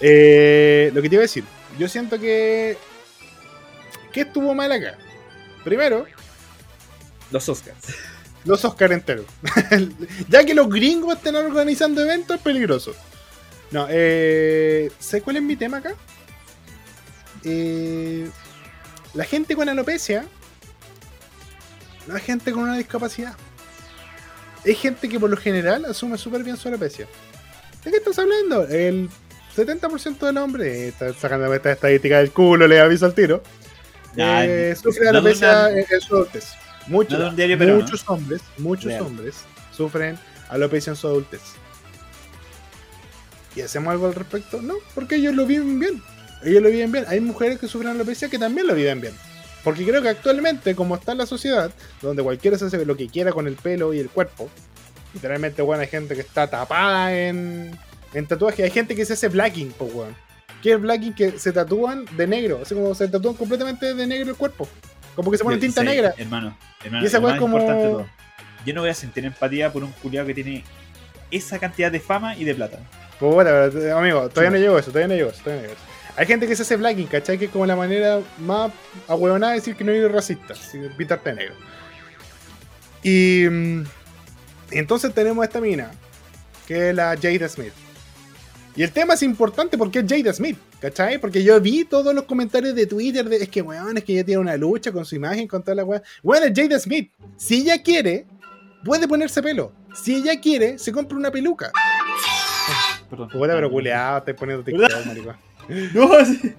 Eh, 0.00 0.90
lo 0.94 1.02
que 1.02 1.08
te 1.08 1.14
iba 1.16 1.20
a 1.22 1.28
decir, 1.28 1.44
yo 1.78 1.88
siento 1.88 2.18
que. 2.18 2.76
¿Qué 4.12 4.22
estuvo 4.22 4.54
mal 4.54 4.70
acá? 4.72 4.96
Primero, 5.64 6.04
Los 7.30 7.48
Oscars. 7.48 7.78
los 8.44 8.64
Oscar 8.64 8.92
enteros. 8.92 9.26
ya 10.28 10.44
que 10.44 10.54
los 10.54 10.68
gringos 10.68 11.16
estén 11.16 11.34
organizando 11.36 12.02
eventos, 12.02 12.36
es 12.36 12.42
peligroso. 12.42 12.94
No, 13.70 13.86
eh, 13.90 14.90
¿sabes 14.98 15.22
cuál 15.24 15.36
es 15.36 15.42
mi 15.42 15.56
tema 15.56 15.78
acá? 15.78 15.94
Eh, 17.44 18.28
la 19.14 19.24
gente 19.24 19.56
con 19.56 19.68
alopecia 19.68 20.26
no 22.06 22.16
es 22.16 22.22
gente 22.22 22.52
con 22.52 22.64
una 22.64 22.76
discapacidad. 22.76 23.34
Es 24.64 24.78
gente 24.78 25.08
que 25.08 25.18
por 25.18 25.30
lo 25.30 25.36
general 25.36 25.84
asume 25.86 26.18
súper 26.18 26.42
bien 26.42 26.56
su 26.56 26.68
alopecia. 26.68 27.06
¿De 27.84 27.90
qué 27.90 27.96
estás 27.98 28.18
hablando? 28.18 28.66
El 28.66 29.10
70% 29.56 30.18
de 30.18 30.32
los 30.32 30.42
hombres, 30.42 30.66
eh, 30.68 30.88
está 30.88 31.12
sacando 31.14 31.52
esta 31.52 31.72
estadística 31.72 32.18
del 32.18 32.30
culo, 32.32 32.66
le 32.66 32.80
aviso 32.80 33.06
al 33.06 33.14
tiro, 33.14 33.42
Ya, 34.16 34.44
eh, 34.44 34.76
sufre 34.76 35.08
alopecia 35.08 35.70
en, 35.70 36.00
su 36.00 36.14
adultez. 36.14 36.52
Muchos, 36.86 37.18
no 37.18 37.32
diario 37.32 37.56
muchos 37.56 38.04
hombres, 38.06 38.42
muchos 38.58 38.86
Real. 38.86 39.02
hombres 39.02 39.36
sufren 39.72 40.18
alopecia 40.48 40.90
en 40.90 40.96
su 40.96 41.06
adultez. 41.06 41.40
¿Y 43.56 43.60
hacemos 43.62 43.92
algo 43.92 44.06
al 44.06 44.14
respecto? 44.14 44.60
No, 44.60 44.74
porque 44.94 45.16
ellos 45.16 45.34
lo 45.34 45.46
viven 45.46 45.78
bien. 45.78 46.02
Ellos 46.42 46.62
lo 46.62 46.68
viven 46.68 46.92
bien. 46.92 47.04
Hay 47.08 47.20
mujeres 47.20 47.58
que 47.58 47.68
sufren 47.68 47.92
alopecia 47.92 48.28
que 48.28 48.38
también 48.38 48.66
lo 48.66 48.74
viven 48.74 49.00
bien. 49.00 49.14
Porque 49.62 49.84
creo 49.84 50.02
que 50.02 50.10
actualmente, 50.10 50.74
como 50.74 50.94
está 50.96 51.14
la 51.14 51.24
sociedad, 51.24 51.70
donde 52.02 52.22
cualquiera 52.22 52.58
se 52.58 52.66
hace 52.66 52.84
lo 52.84 52.96
que 52.96 53.08
quiera 53.08 53.32
con 53.32 53.46
el 53.46 53.54
pelo 53.54 53.94
y 53.94 53.98
el 53.98 54.10
cuerpo, 54.10 54.50
literalmente, 55.14 55.62
bueno, 55.62 55.82
hay 55.82 55.88
gente 55.88 56.14
que 56.14 56.20
está 56.20 56.48
tapada 56.48 57.16
en, 57.16 57.78
en 58.12 58.26
tatuaje. 58.26 58.64
Hay 58.64 58.70
gente 58.70 58.94
que 58.94 59.06
se 59.06 59.14
hace 59.14 59.28
blacking, 59.28 59.72
pues, 59.72 59.94
weón. 59.94 60.23
¿Qué 60.64 60.72
es 60.72 60.80
blacking? 60.80 61.12
Que 61.12 61.38
se 61.38 61.52
tatúan 61.52 62.06
de 62.16 62.26
negro. 62.26 62.60
Así 62.62 62.74
como 62.74 62.94
se 62.94 63.06
tatúan 63.06 63.34
completamente 63.34 63.92
de 63.92 64.06
negro 64.06 64.30
el 64.30 64.36
cuerpo. 64.36 64.66
Como 65.14 65.30
que 65.30 65.36
se 65.36 65.44
ponen 65.44 65.60
tinta 65.60 65.82
Sí, 65.82 65.86
negra. 65.86 66.14
Hermano, 66.16 66.56
hermano. 66.82 67.04
Y 67.04 67.06
esa 67.06 67.18
es 67.18 67.38
como- 67.38 67.58
importante 67.58 67.84
todo. 67.84 68.06
Yo 68.64 68.72
no 68.72 68.80
voy 68.80 68.88
a 68.88 68.94
sentir 68.94 69.26
empatía 69.26 69.70
por 69.70 69.84
un 69.84 69.92
culiado 69.92 70.26
que 70.26 70.32
tiene 70.32 70.64
esa 71.30 71.58
cantidad 71.58 71.92
de 71.92 72.00
fama 72.00 72.34
y 72.34 72.44
de 72.44 72.54
plata. 72.54 72.78
Puta, 73.20 73.68
pero, 73.74 73.98
amigo, 73.98 74.26
todavía 74.30 74.52
no 74.52 74.56
llegó 74.56 74.78
eso, 74.78 74.90
todavía 74.90 75.08
no 75.08 75.14
llegó 75.16 75.28
eso, 75.28 75.42
todavía 75.42 75.58
no 75.58 75.64
llegó 75.66 75.74
eso. 75.74 75.80
Hay 76.16 76.26
gente 76.26 76.46
que 76.46 76.56
se 76.56 76.62
hace 76.62 76.76
blacking, 76.76 77.08
¿cachai? 77.08 77.36
Que 77.36 77.44
es 77.44 77.50
como 77.50 77.66
la 77.66 77.76
manera 77.76 78.20
más 78.38 78.72
ahueonada 79.06 79.52
de 79.52 79.58
decir 79.58 79.76
que 79.76 79.84
no 79.84 79.92
eres 79.92 80.10
racista, 80.10 80.54
pintarte 80.96 81.28
de 81.28 81.36
negro. 81.36 81.54
Y 83.02 83.46
mm, 83.50 83.84
entonces 84.70 85.12
tenemos 85.12 85.44
esta 85.44 85.60
mina, 85.60 85.90
que 86.66 86.88
es 86.88 86.94
la 86.96 87.14
Jada 87.20 87.48
Smith. 87.50 87.74
Y 88.76 88.82
el 88.82 88.90
tema 88.90 89.14
es 89.14 89.22
importante 89.22 89.78
porque 89.78 90.00
es 90.00 90.04
Jada 90.08 90.32
Smith, 90.32 90.58
¿cachai? 90.80 91.18
Porque 91.18 91.44
yo 91.44 91.60
vi 91.60 91.84
todos 91.84 92.12
los 92.12 92.24
comentarios 92.24 92.74
de 92.74 92.86
Twitter 92.86 93.28
de 93.28 93.36
es 93.36 93.48
que 93.48 93.62
weón, 93.62 93.96
es 93.96 94.04
que 94.04 94.14
ella 94.14 94.24
tiene 94.24 94.40
una 94.40 94.56
lucha 94.56 94.90
con 94.90 95.04
su 95.04 95.14
imagen, 95.14 95.46
con 95.46 95.62
toda 95.62 95.76
la 95.76 95.84
weón. 95.84 96.02
Bueno, 96.22 96.46
es 96.46 96.52
Jada 96.54 96.78
Smith. 96.80 97.12
Si 97.36 97.62
ella 97.62 97.80
quiere, 97.82 98.26
puede 98.84 99.06
ponerse 99.06 99.42
pelo. 99.42 99.72
Si 99.94 100.16
ella 100.16 100.40
quiere, 100.40 100.78
se 100.78 100.90
compra 100.90 101.16
una 101.16 101.30
peluca. 101.30 101.70
Perdón. 103.08 103.28
Puta, 103.28 103.54
pero 103.54 103.70
culeado, 103.70 104.22
TikTok, 104.24 105.06
maricón. 105.06 105.36
No, 105.94 106.24
sí. 106.24 106.54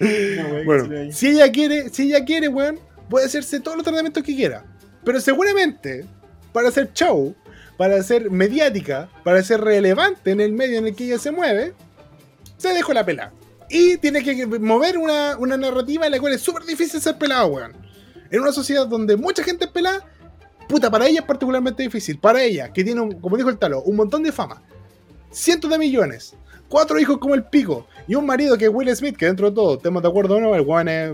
No, 0.00 0.64
Bueno, 0.64 1.12
si 1.12 1.28
ella 1.28 1.52
quiere, 1.52 1.90
si 1.90 2.04
ella 2.04 2.24
quiere, 2.24 2.48
weón, 2.48 2.80
puede 3.10 3.26
hacerse 3.26 3.60
todos 3.60 3.76
los 3.76 3.84
tratamientos 3.84 4.22
que 4.22 4.34
quiera. 4.34 4.64
Pero 5.04 5.20
seguramente, 5.20 6.06
para 6.52 6.68
hacer 6.68 6.92
show, 6.94 7.34
para 7.78 8.02
ser 8.02 8.30
mediática, 8.30 9.08
para 9.24 9.42
ser 9.42 9.60
relevante 9.62 10.32
en 10.32 10.40
el 10.40 10.52
medio 10.52 10.78
en 10.80 10.88
el 10.88 10.94
que 10.96 11.04
ella 11.04 11.18
se 11.18 11.30
mueve, 11.30 11.72
se 12.58 12.74
dejó 12.74 12.92
la 12.92 13.06
pela. 13.06 13.32
Y 13.70 13.98
tiene 13.98 14.22
que 14.24 14.46
mover 14.46 14.98
una, 14.98 15.36
narrativa 15.56 16.04
en 16.06 16.12
la 16.12 16.20
cual 16.20 16.34
es 16.34 16.40
súper 16.42 16.64
difícil 16.64 17.00
ser 17.00 17.16
pelado, 17.16 17.46
weón. 17.46 17.72
En 18.30 18.40
una 18.40 18.52
sociedad 18.52 18.86
donde 18.86 19.16
mucha 19.16 19.44
gente 19.44 19.66
es 19.66 19.70
pelada, 19.70 20.04
puta, 20.68 20.90
para 20.90 21.06
ella 21.06 21.20
es 21.20 21.26
particularmente 21.26 21.82
difícil. 21.84 22.18
Para 22.18 22.42
ella, 22.42 22.72
que 22.72 22.82
tiene, 22.82 23.00
un- 23.00 23.20
como 23.20 23.36
dijo 23.36 23.48
el 23.48 23.58
talo, 23.58 23.80
un 23.82 23.94
montón 23.94 24.22
de 24.24 24.32
fama, 24.32 24.60
cientos 25.30 25.70
de 25.70 25.78
millones, 25.78 26.34
cuatro 26.68 26.98
hijos 26.98 27.18
como 27.18 27.34
el 27.36 27.44
pico, 27.44 27.86
y 28.08 28.16
un 28.16 28.26
marido 28.26 28.58
que 28.58 28.64
es 28.64 28.70
Will 28.72 28.94
Smith, 28.96 29.16
que 29.16 29.26
dentro 29.26 29.50
de 29.50 29.54
todo, 29.54 29.76
estemos 29.76 30.02
de 30.02 30.08
acuerdo 30.08 30.36
o 30.36 30.40
no, 30.40 30.54
el 30.56 30.62
weón 30.62 30.88
es 30.88 31.12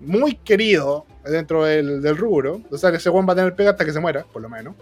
muy 0.00 0.34
querido 0.34 1.06
dentro 1.24 1.64
del, 1.64 2.02
del 2.02 2.16
rubro. 2.16 2.60
O 2.72 2.76
sea, 2.76 2.90
que 2.90 2.96
ese 2.96 3.08
weón 3.08 3.28
va 3.28 3.34
a 3.34 3.36
tener 3.36 3.54
pega 3.54 3.70
hasta 3.70 3.84
que 3.84 3.92
se 3.92 4.00
muera, 4.00 4.26
por 4.32 4.42
lo 4.42 4.48
menos. 4.48 4.74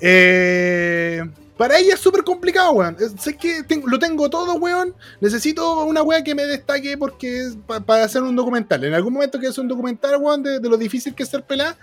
Eh, 0.00 1.22
para 1.56 1.78
ella 1.78 1.94
es 1.94 2.00
súper 2.00 2.22
complicado, 2.22 2.72
weón. 2.72 2.96
Es- 3.00 3.14
Sé 3.20 3.36
que 3.36 3.62
lo 3.86 3.98
tengo 3.98 4.28
todo, 4.28 4.54
weón. 4.54 4.94
Necesito 5.20 5.84
una 5.84 6.02
weá 6.02 6.22
que 6.22 6.34
me 6.34 6.44
destaque 6.44 6.96
porque 6.98 7.46
es 7.46 7.56
pa- 7.66 7.80
para 7.80 8.04
hacer 8.04 8.22
un 8.22 8.36
documental. 8.36 8.84
En 8.84 8.94
algún 8.94 9.12
momento 9.14 9.38
que 9.40 9.46
hacer 9.48 9.62
un 9.62 9.68
documental, 9.68 10.16
weón, 10.20 10.42
de, 10.42 10.60
lo 10.60 10.76
difícil 10.76 11.14
que 11.14 11.22
es 11.22 11.28
ser 11.28 11.42
pelada. 11.44 11.76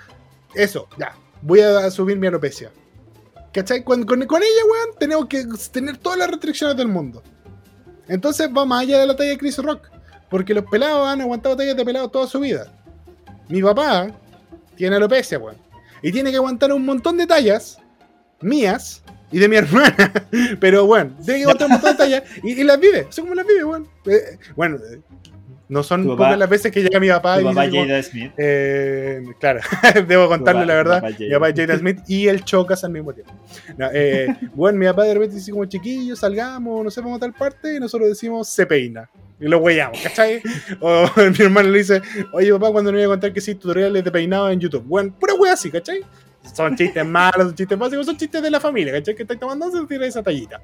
Eso, 0.54 0.88
ya. 1.00 1.16
Voy 1.42 1.62
a 1.62 1.90
subir 1.92 2.18
mi 2.18 2.28
alopecia. 2.28 2.72
¿Cachai? 3.54 3.84
Con 3.84 4.02
ella, 4.02 4.22
weón, 4.22 4.98
tenemos 5.00 5.26
que 5.28 5.46
tener 5.72 5.98
todas 5.98 6.18
las 6.20 6.30
restricciones 6.30 6.76
del 6.78 6.88
mundo. 6.88 7.22
Entonces 8.08 8.50
va 8.56 8.66
más 8.66 8.82
allá 8.82 9.00
de 9.00 9.08
la 9.08 9.16
talla 9.16 9.30
de 9.32 9.38
Chris 9.38 9.58
Rock. 9.58 9.90
Porque 10.30 10.54
los 10.54 10.66
pelados 10.66 11.08
han 11.08 11.22
aguantado 11.22 11.56
tallas 11.56 11.76
de 11.78 11.86
pelados 11.86 12.12
toda 12.12 12.28
su 12.28 12.40
vida. 12.40 12.72
Mi 13.50 13.62
papá 13.62 14.08
tiene 14.76 14.96
alopecia, 14.96 15.38
weón. 15.38 15.58
Y 16.02 16.12
tiene 16.12 16.32
que 16.32 16.38
aguantar 16.38 16.74
un 16.74 16.84
montón 16.86 17.18
de 17.18 17.28
tallas 17.28 17.78
mías 18.44 19.04
y 19.32 19.40
de 19.40 19.48
mi 19.50 19.56
hermana. 19.58 20.12
Pero 20.60 20.86
bueno, 20.86 21.16
tiene 21.24 21.40
que 21.42 21.46
contar 21.46 21.68
un 21.68 21.74
montón 21.74 21.92
de 21.92 21.98
tallas 21.98 22.24
y, 22.44 22.52
y 22.60 22.64
las 22.64 22.80
vive. 22.80 23.08
Sé 23.10 23.22
cómo 23.22 23.34
las 23.36 23.46
vive, 23.48 23.64
weón. 23.64 23.88
Eh, 24.06 24.38
bueno, 24.56 24.78
eh, 24.78 25.00
no 25.70 25.82
son 25.82 26.04
pocas 26.04 26.18
papá- 26.28 26.38
las 26.38 26.50
veces 26.50 26.72
que 26.72 26.84
llega 26.84 27.00
mi 27.00 27.08
papá 27.10 27.36
Tu 27.36 27.42
y 27.42 27.46
papá 27.46 27.70
como, 27.70 27.86
Jada 27.88 28.04
Smith. 28.04 28.32
eh, 28.38 29.24
claro, 29.40 29.62
debo 30.08 30.28
contarle 30.28 30.62
papá- 30.62 30.68
la 30.68 30.74
verdad. 30.76 31.02
papá 31.02 31.16
Mi 31.20 31.30
papá 31.32 31.48
Jada 31.56 31.78
Smith 31.80 32.00
y 32.08 32.28
el 32.28 32.44
Chocas 32.44 32.84
al 32.84 32.92
mismo 32.92 33.12
tiempo. 33.14 33.34
No, 33.78 33.90
eh, 33.92 34.28
bueno, 34.54 34.78
mi 34.78 34.86
papá 34.86 35.04
de 35.06 35.14
repente 35.16 35.36
dice 35.36 35.52
como 35.52 35.66
chiquillos, 35.66 36.20
salgamos, 36.20 36.84
no 36.84 36.92
sé, 36.92 37.02
vamos 37.02 37.18
a 37.18 37.20
tal 37.22 37.34
parte, 37.34 37.76
y 37.76 37.80
nosotros 37.80 38.10
decimos 38.10 38.48
se 38.50 38.66
peina. 38.68 39.10
Y 39.40 39.48
lo 39.48 39.58
huellamos, 39.58 40.00
¿cachai? 40.00 40.42
O 40.80 41.06
mi 41.18 41.44
hermano 41.46 41.70
le 41.70 41.80
dice, 41.80 42.02
oye 42.34 42.52
papá, 42.54 42.72
cuando 42.72 42.92
me 42.92 43.00
voy 43.00 43.06
a 43.06 43.08
contar 43.10 43.34
que 43.34 43.42
sí, 43.42 43.56
tutoriales 43.56 44.04
de 44.04 44.12
peinado 44.12 44.50
en 44.52 44.60
YouTube. 44.60 44.84
Bueno, 44.86 45.14
pura 45.20 45.34
wea 45.34 45.54
así, 45.54 45.70
¿cachai? 45.72 46.02
Son 46.54 46.76
chistes 46.76 47.06
malos, 47.06 47.48
son 47.48 47.56
chistes 47.56 47.78
básicos, 47.78 48.06
son 48.06 48.16
chistes 48.18 48.42
de 48.42 48.52
la 48.52 48.60
familia, 48.60 48.94
¿cachai? 48.94 49.16
Que 49.16 49.24
estáis 49.24 49.40
tomando, 49.40 49.70
se 49.72 49.86
tira 49.88 50.06
esa 50.06 50.22
tallita. 50.24 50.62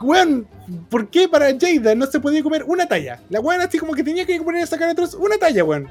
Weón, 0.00 0.46
¿por 0.90 1.08
qué 1.08 1.28
para 1.28 1.46
Jada 1.58 1.94
no 1.94 2.06
se 2.06 2.20
podía 2.20 2.42
comer 2.42 2.64
una 2.66 2.86
talla? 2.86 3.20
La 3.30 3.40
weón 3.40 3.60
así 3.62 3.78
como 3.78 3.94
que 3.94 4.02
tenía 4.04 4.26
que 4.26 4.38
poner 4.42 4.62
esa 4.62 4.76
cara 4.78 4.92
atrás 4.92 5.14
una 5.14 5.38
talla, 5.38 5.64
weón. 5.64 5.88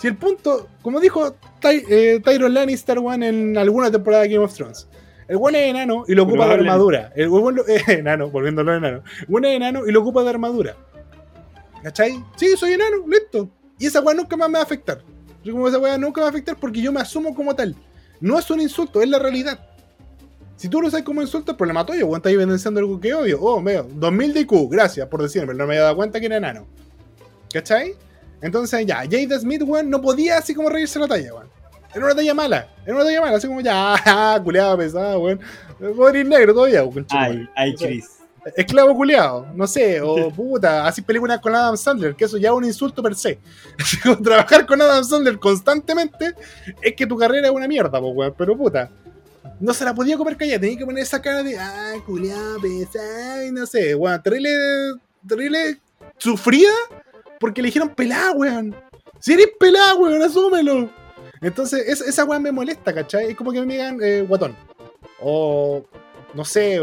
Si 0.00 0.08
el 0.08 0.16
punto, 0.16 0.68
como 0.82 0.98
dijo 0.98 1.36
Ty- 1.60 1.84
eh, 1.88 2.20
Tyron 2.24 2.52
Lannister, 2.52 2.98
weón, 2.98 3.22
en 3.22 3.56
alguna 3.56 3.90
temporada 3.92 4.24
de 4.24 4.30
Game 4.30 4.44
of 4.44 4.54
Thrones. 4.54 4.88
El 5.28 5.36
weón 5.36 5.54
es 5.54 5.68
enano 5.70 6.04
y 6.08 6.14
lo 6.14 6.24
ocupa 6.24 6.38
de 6.48 6.54
Probable. 6.56 6.68
armadura. 6.70 7.12
El 7.14 7.28
weón 7.28 7.60
es 7.68 7.88
enano, 7.88 8.28
volviéndolo 8.28 8.72
a 8.72 8.76
enano. 8.76 9.02
El 9.20 9.26
weón 9.28 9.44
es 9.44 9.56
enano 9.56 9.86
y 9.86 9.92
lo 9.92 10.00
ocupa 10.00 10.24
de 10.24 10.30
armadura. 10.30 10.76
¿Cachai? 11.82 12.24
Sí, 12.36 12.56
soy 12.56 12.72
enano, 12.72 12.96
listo. 13.06 13.48
Y 13.78 13.86
esa 13.86 14.00
weá 14.00 14.16
nunca 14.16 14.36
más 14.36 14.48
me 14.48 14.54
va 14.54 14.60
a 14.60 14.64
afectar. 14.64 15.00
Yo 15.44 15.52
como 15.52 15.68
esa 15.68 15.78
weá 15.78 15.98
nunca 15.98 16.20
me 16.20 16.22
va 16.22 16.28
a 16.28 16.30
afectar 16.30 16.56
porque 16.56 16.80
yo 16.80 16.90
me 16.90 17.00
asumo 17.00 17.34
como 17.34 17.54
tal. 17.54 17.76
No 18.20 18.38
es 18.38 18.50
un 18.50 18.60
insulto, 18.60 19.02
es 19.02 19.08
la 19.08 19.18
realidad. 19.18 19.58
Si 20.56 20.68
tú 20.68 20.80
lo 20.80 20.88
sabes 20.88 21.04
como 21.04 21.20
insulto, 21.20 21.52
es 21.52 21.58
problema 21.58 21.84
tuyo, 21.84 22.06
weón. 22.06 22.18
Estás 22.18 22.32
evidenciando 22.32 22.80
algo 22.80 23.00
que 23.00 23.12
obvio. 23.12 23.38
Oh, 23.40 23.62
veo, 23.62 23.86
2000 23.92 24.34
de 24.34 24.40
IQ, 24.40 24.68
gracias 24.70 25.06
por 25.08 25.22
decirme, 25.22 25.52
no 25.52 25.66
me 25.66 25.74
había 25.74 25.82
dado 25.82 25.96
cuenta 25.96 26.20
que 26.20 26.26
era 26.26 26.36
enano. 26.36 26.66
¿Cachai? 27.52 27.94
Entonces 28.40 28.86
ya, 28.86 28.96
Jada 29.10 29.38
Smith, 29.38 29.62
weón, 29.62 29.90
no 29.90 30.00
podía 30.00 30.38
así 30.38 30.54
como 30.54 30.68
reírse 30.68 30.98
la 30.98 31.08
talla, 31.08 31.34
weón. 31.34 31.48
Era 31.94 32.06
una 32.06 32.14
talla 32.14 32.34
mala, 32.34 32.68
era 32.84 32.94
una 32.94 33.04
talla 33.04 33.20
mala, 33.20 33.36
así 33.36 33.46
como 33.46 33.60
ya, 33.60 33.94
ah, 34.06 34.40
culeado 34.42 34.78
pesado, 34.78 35.20
weón. 35.20 35.40
Ir 36.14 36.26
negro 36.26 36.54
todavía, 36.54 36.84
weón. 36.84 37.06
Ay, 37.10 37.48
ay, 37.56 37.74
Chris. 37.74 38.23
Esclavo 38.56 38.94
culiado, 38.94 39.46
no 39.54 39.66
sé, 39.66 40.00
o 40.00 40.30
puta, 40.30 40.86
así 40.86 41.00
películas 41.02 41.40
con 41.40 41.54
Adam 41.54 41.76
Sandler, 41.76 42.14
que 42.14 42.24
eso 42.26 42.36
ya 42.36 42.48
es 42.50 42.54
un 42.54 42.64
insulto 42.64 43.02
per 43.02 43.14
se. 43.14 43.38
Trabajar 44.22 44.66
con 44.66 44.80
Adam 44.82 45.02
Sandler 45.04 45.38
constantemente 45.38 46.34
es 46.82 46.94
que 46.94 47.06
tu 47.06 47.16
carrera 47.16 47.48
es 47.48 47.52
una 47.54 47.66
mierda, 47.68 48.00
po, 48.00 48.08
weón, 48.08 48.34
pero 48.36 48.56
puta. 48.56 48.90
No 49.60 49.72
se 49.72 49.84
la 49.84 49.94
podía 49.94 50.16
comer 50.16 50.36
callada, 50.36 50.60
tenía 50.60 50.76
que 50.78 50.84
poner 50.84 51.02
esa 51.02 51.22
cara 51.22 51.42
de, 51.42 51.58
ah, 51.58 51.94
culiado, 52.04 52.60
pesado, 52.60 53.44
y 53.46 53.50
no 53.52 53.64
sé, 53.66 53.94
weón, 53.94 54.22
terrible, 54.22 54.50
terrible, 55.26 55.78
sufrida 56.18 56.72
porque 57.40 57.62
le 57.62 57.66
dijeron 57.66 57.88
pelada, 57.94 58.32
weón. 58.32 58.74
Si 59.20 59.32
eres 59.32 59.48
pelada, 59.58 59.94
weón, 59.94 60.22
asúmelo. 60.22 60.90
Entonces, 61.40 61.86
es- 61.88 62.00
esa 62.00 62.24
weón 62.24 62.42
me 62.42 62.52
molesta, 62.52 62.92
¿cachai? 62.92 63.30
Es 63.30 63.36
como 63.36 63.52
que 63.52 63.60
me 63.62 63.74
digan 63.74 63.98
eh, 64.02 64.22
guatón. 64.26 64.56
O, 65.20 65.84
no 66.34 66.44
sé, 66.44 66.80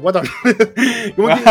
guatón. 0.00 0.26
como, 1.16 1.28
que, 1.28 1.42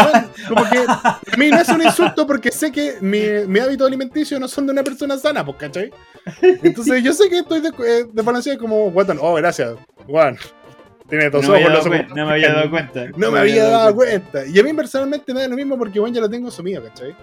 como 0.48 0.70
que 0.70 0.78
a 0.88 1.20
mí 1.38 1.50
no 1.50 1.60
es 1.60 1.70
un 1.70 1.84
insulto 1.84 2.26
porque 2.28 2.52
sé 2.52 2.72
que 2.72 2.96
mi, 3.02 3.22
mi 3.48 3.60
hábito 3.60 3.86
alimenticio 3.86 4.40
no 4.40 4.48
son 4.48 4.66
de 4.68 4.74
una 4.74 4.84
persona 4.84 5.18
sana, 5.18 5.46
pues, 5.46 5.58
¿cachai? 5.58 5.92
Entonces 6.42 7.04
yo 7.04 7.14
sé 7.14 7.30
que 7.30 7.40
estoy 7.40 7.62
de, 7.62 7.70
eh, 7.70 8.06
desbalanceado 8.12 8.60
como 8.60 8.92
guatón. 8.92 9.18
Oh, 9.22 9.34
gracias, 9.36 9.76
Juan. 10.08 10.38
Tiene 11.10 11.30
dos 11.30 11.44
No 11.44 11.52
ojos, 11.54 11.64
había 11.64 11.70
los 11.76 11.86
dado 11.86 11.96
ojos- 11.96 12.16
no 12.16 12.26
me 12.26 12.32
había 12.34 12.54
dado 12.54 12.70
cuenta. 12.70 13.06
no 13.16 13.32
me 13.32 13.40
había 13.40 13.64
dado 13.66 13.96
cuenta. 13.96 14.46
Y 14.46 14.60
a 14.60 14.64
mí 14.64 14.74
personalmente 14.74 15.34
me 15.34 15.42
da 15.42 15.48
lo 15.48 15.56
mismo 15.56 15.78
porque 15.78 16.00
bueno, 16.00 16.14
ya 16.16 16.22
lo 16.22 16.30
tengo 16.30 16.50
asumido, 16.50 16.84
¿cachai? 16.84 17.16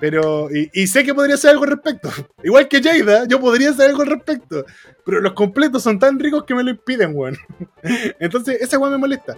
Pero, 0.00 0.48
y, 0.54 0.70
y 0.72 0.86
sé 0.86 1.02
que 1.02 1.12
podría 1.12 1.34
hacer 1.34 1.50
algo 1.50 1.64
al 1.64 1.70
respecto. 1.70 2.08
Igual 2.44 2.68
que 2.68 2.80
Jada, 2.80 3.26
yo 3.26 3.40
podría 3.40 3.70
hacer 3.70 3.90
algo 3.90 4.02
al 4.02 4.08
respecto. 4.08 4.64
Pero 5.04 5.20
los 5.20 5.32
completos 5.32 5.82
son 5.82 5.98
tan 5.98 6.18
ricos 6.20 6.44
que 6.44 6.54
me 6.54 6.62
lo 6.62 6.70
impiden, 6.70 7.12
weón. 7.16 7.36
Entonces, 8.20 8.58
esa 8.60 8.78
weón 8.78 8.92
me 8.92 8.98
molesta. 8.98 9.36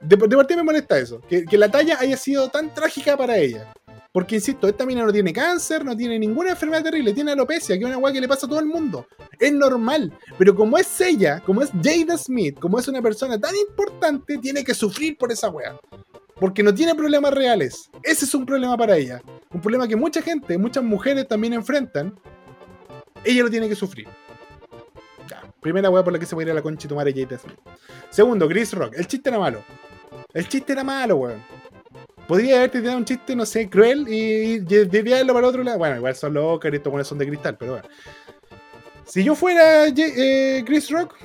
De, 0.00 0.16
de 0.16 0.36
partida 0.36 0.58
me 0.58 0.64
molesta 0.64 0.98
eso. 0.98 1.20
Que, 1.20 1.46
la 1.56 1.70
talla 1.70 1.98
haya 1.98 2.16
sido 2.16 2.48
tan 2.48 2.72
trágica 2.74 3.16
para 3.16 3.36
ella. 3.38 3.72
Porque, 4.12 4.36
insisto, 4.36 4.68
esta 4.68 4.86
mina 4.86 5.04
no 5.04 5.12
tiene 5.12 5.32
cáncer, 5.32 5.84
no 5.84 5.96
tiene 5.96 6.18
ninguna 6.20 6.50
enfermedad 6.50 6.84
terrible, 6.84 7.12
tiene 7.12 7.32
alopecia, 7.32 7.76
que 7.76 7.82
es 7.82 7.88
una 7.88 7.98
weá 7.98 8.12
que 8.12 8.20
le 8.20 8.28
pasa 8.28 8.46
a 8.46 8.48
todo 8.48 8.60
el 8.60 8.66
mundo. 8.66 9.08
Es 9.40 9.52
normal. 9.52 10.16
Pero 10.38 10.54
como 10.54 10.78
es 10.78 11.00
ella, 11.00 11.40
como 11.40 11.62
es 11.62 11.70
Jada 11.82 12.16
Smith, 12.16 12.58
como 12.60 12.78
es 12.78 12.86
una 12.86 13.02
persona 13.02 13.40
tan 13.40 13.56
importante, 13.56 14.38
tiene 14.38 14.62
que 14.62 14.72
sufrir 14.72 15.18
por 15.18 15.32
esa 15.32 15.48
weá. 15.48 15.76
Porque 16.36 16.62
no 16.62 16.72
tiene 16.72 16.94
problemas 16.94 17.34
reales. 17.34 17.90
Ese 18.02 18.24
es 18.24 18.34
un 18.34 18.46
problema 18.46 18.76
para 18.76 18.96
ella. 18.96 19.20
Un 19.52 19.60
problema 19.60 19.88
que 19.88 19.96
mucha 19.96 20.22
gente, 20.22 20.58
muchas 20.58 20.84
mujeres 20.84 21.26
también 21.26 21.52
enfrentan. 21.52 22.14
Ella 23.24 23.42
lo 23.42 23.50
tiene 23.50 23.68
que 23.68 23.74
sufrir. 23.74 24.06
Ya, 25.28 25.42
primera 25.60 25.90
weá 25.90 26.04
por 26.04 26.12
la 26.12 26.18
que 26.20 26.26
se 26.26 26.34
puede 26.36 26.46
ir 26.46 26.52
a 26.52 26.54
la 26.54 26.62
concha 26.62 26.86
y 26.86 26.88
tomar 26.88 27.08
a 27.08 27.12
Jada 27.12 27.38
Smith. 27.38 27.58
Segundo, 28.10 28.48
Chris 28.48 28.72
Rock. 28.74 28.94
El 28.96 29.08
chiste 29.08 29.28
era 29.28 29.40
malo. 29.40 29.64
El 30.32 30.48
chiste 30.48 30.72
era 30.72 30.84
malo, 30.84 31.16
weón. 31.16 31.42
Podría 32.26 32.56
haberte 32.56 32.80
tirado 32.80 32.98
un 32.98 33.04
chiste, 33.04 33.36
no 33.36 33.44
sé, 33.44 33.68
cruel 33.68 34.06
y 34.08 34.58
desviarlo 34.60 35.34
para 35.34 35.46
el 35.46 35.50
otro 35.50 35.62
lado. 35.62 35.78
Bueno, 35.78 35.96
igual 35.96 36.14
son 36.14 36.34
los 36.34 36.58
y 36.64 36.68
estos 36.68 36.90
buenos 36.90 37.06
son 37.06 37.18
de 37.18 37.26
cristal, 37.26 37.56
pero 37.58 37.72
bueno. 37.72 37.88
Si 39.04 39.22
yo 39.22 39.34
fuera 39.34 39.86
eh, 39.86 40.62
Chris 40.64 40.90
Rock, 40.90 41.16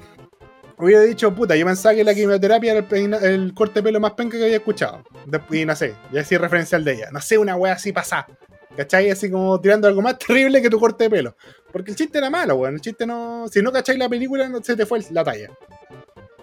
hubiera 0.78 1.02
dicho, 1.04 1.34
puta, 1.34 1.56
yo 1.56 1.66
pensaba 1.66 1.96
que 1.96 2.04
la 2.04 2.14
quimioterapia 2.14 2.74
era 2.74 2.88
el, 2.92 3.14
el 3.14 3.54
corte 3.54 3.76
de 3.76 3.84
pelo 3.84 4.00
más 4.02 4.12
penca 4.12 4.38
que 4.38 4.44
había 4.44 4.58
escuchado. 4.58 5.04
Y 5.52 5.66
no 5.66 5.76
sé, 5.76 5.96
ya 6.12 6.22
así 6.22 6.36
referencial 6.36 6.84
de 6.84 6.94
ella. 6.94 7.10
No 7.12 7.22
sé, 7.22 7.38
una 7.38 7.56
wea 7.56 7.74
así 7.74 7.94
pasada. 7.94 8.28
¿Cachai? 8.76 9.10
Así 9.10 9.30
como 9.30 9.60
tirando 9.60 9.88
algo 9.88 10.02
más 10.02 10.18
terrible 10.28 10.62
que 10.62 10.70
tu 10.70 10.80
corte 10.80 11.06
de 11.06 11.10
pelo. 11.10 11.36
Porque 11.72 11.92
el 11.92 11.98
chiste 11.98 12.18
era 12.18 12.30
malo, 12.30 12.56
weón. 12.56 12.76
El 12.76 12.82
chiste 12.82 13.06
no. 13.06 13.46
Si 13.50 13.62
no 13.62 13.72
cacháis 13.72 14.00
la 14.00 14.10
película, 14.10 14.48
no, 14.50 14.62
se 14.64 14.76
te 14.76 14.86
fue 14.86 15.00
la 15.12 15.24
talla. 15.24 15.50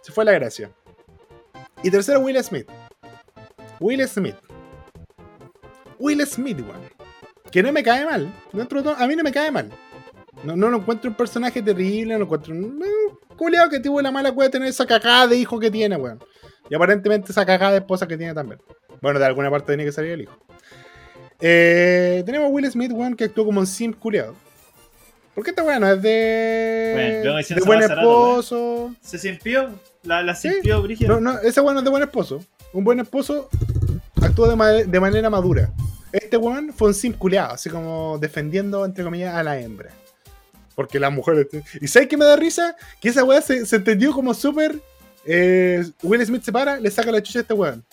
Se 0.03 0.13
fue 0.13 0.25
la 0.25 0.33
gracia. 0.33 0.71
Y 1.83 1.91
tercero, 1.91 2.21
Will 2.21 2.43
Smith. 2.43 2.69
Will 3.81 4.07
Smith. 4.09 4.37
Will 5.99 6.27
Smith, 6.27 6.61
weón. 6.61 6.81
Que 7.51 7.63
no 7.63 7.73
me 7.73 7.83
cae 7.83 8.05
mal. 8.05 8.33
Dentro 8.53 8.79
de 8.81 8.85
todo, 8.85 8.97
a 8.97 9.07
mí 9.07 9.17
no 9.17 9.23
me 9.23 9.33
cae 9.33 9.51
mal. 9.51 9.71
No, 10.43 10.57
no 10.57 10.69
lo 10.69 10.79
encuentro 10.79 11.11
un 11.11 11.17
personaje 11.17 11.63
terrible, 11.63 12.13
no 12.15 12.19
lo 12.21 12.25
encuentro 12.25 12.55
un 12.55 12.83
eh, 12.85 13.17
culeado 13.37 13.71
que 13.71 13.81
tuvo 13.81 14.03
la 14.03 14.11
mala 14.11 14.33
cueva 14.33 14.49
de 14.49 14.53
tener 14.53 14.69
esa 14.69 14.87
cagada 14.87 15.27
de 15.27 15.37
hijo 15.37 15.59
que 15.59 15.71
tiene, 15.71 15.97
weón. 15.97 16.23
Y 16.69 16.75
aparentemente 16.75 17.33
esa 17.33 17.47
cagada 17.47 17.73
de 17.73 17.79
esposa 17.79 18.07
que 18.07 18.17
tiene 18.17 18.35
también. 18.35 18.61
Bueno, 19.01 19.19
de 19.19 19.27
alguna 19.27 19.51
parte 19.51 19.69
tiene 19.69 19.85
que 19.85 19.93
salir 19.93 20.13
el 20.13 20.23
hijo. 20.23 20.37
Eh, 21.41 22.23
tenemos 22.25 22.49
a 22.49 22.51
Will 22.51 22.71
Smith, 22.71 22.93
weón, 22.93 23.15
que 23.15 23.25
actuó 23.25 23.45
como 23.45 23.61
un 23.61 23.67
sim 23.67 23.93
culeado. 23.93 24.35
¿Por 25.35 25.45
qué 25.45 25.51
esta 25.51 25.63
weón 25.63 25.81
no 25.83 25.91
es 25.91 26.03
de. 26.03 26.93
Bueno, 26.95 27.41
yo 27.41 27.55
de 27.55 27.61
buen 27.61 27.79
hace 27.81 27.95
rato, 27.95 28.01
esposo? 28.01 28.95
¿Se 29.03 29.19
simpió? 29.19 29.71
¿La, 30.07 30.23
la 30.23 30.35
Sí. 30.35 30.49
simpió, 30.51 30.81
Brígido? 30.83 31.21
No, 31.21 31.33
no, 31.33 31.39
ese 31.41 31.61
weón 31.61 31.79
es 31.79 31.85
de 31.85 31.91
buen 31.91 32.03
esposo. 32.03 32.43
Un 32.73 32.85
buen 32.85 33.01
esposo 33.01 33.49
actúa 34.23 34.49
de, 34.49 34.57
ma- 34.57 34.69
de 34.71 35.01
manera 35.01 35.29
madura. 35.31 35.71
Este 36.13 36.37
weón 36.37 36.73
fue 36.73 36.89
un 36.89 36.95
sim 36.95 37.13
culeado, 37.13 37.55
así 37.55 37.69
como 37.69 38.17
defendiendo, 38.19 38.85
entre 38.85 39.05
comillas, 39.05 39.35
a 39.35 39.43
la 39.43 39.59
hembra. 39.61 39.91
Porque 40.75 41.01
las 41.01 41.13
mujeres. 41.13 41.47
¿Y 41.81 41.89
sabes 41.89 42.09
qué 42.09 42.17
me 42.17 42.25
da 42.25 42.37
risa? 42.37 42.77
Que 43.01 43.09
esa 43.09 43.25
weá 43.25 43.41
se, 43.41 43.65
se 43.67 43.77
entendió 43.77 44.13
como 44.13 44.33
súper. 44.35 44.81
eh, 45.25 45.85
Will 46.03 46.25
Smith 46.25 46.43
se 46.43 46.53
para, 46.53 46.79
le 46.79 46.91
saca 46.91 47.11
la 47.11 47.23
chucha 47.23 47.41
a 47.41 47.43
este 47.43 47.55
weón. 47.55 47.85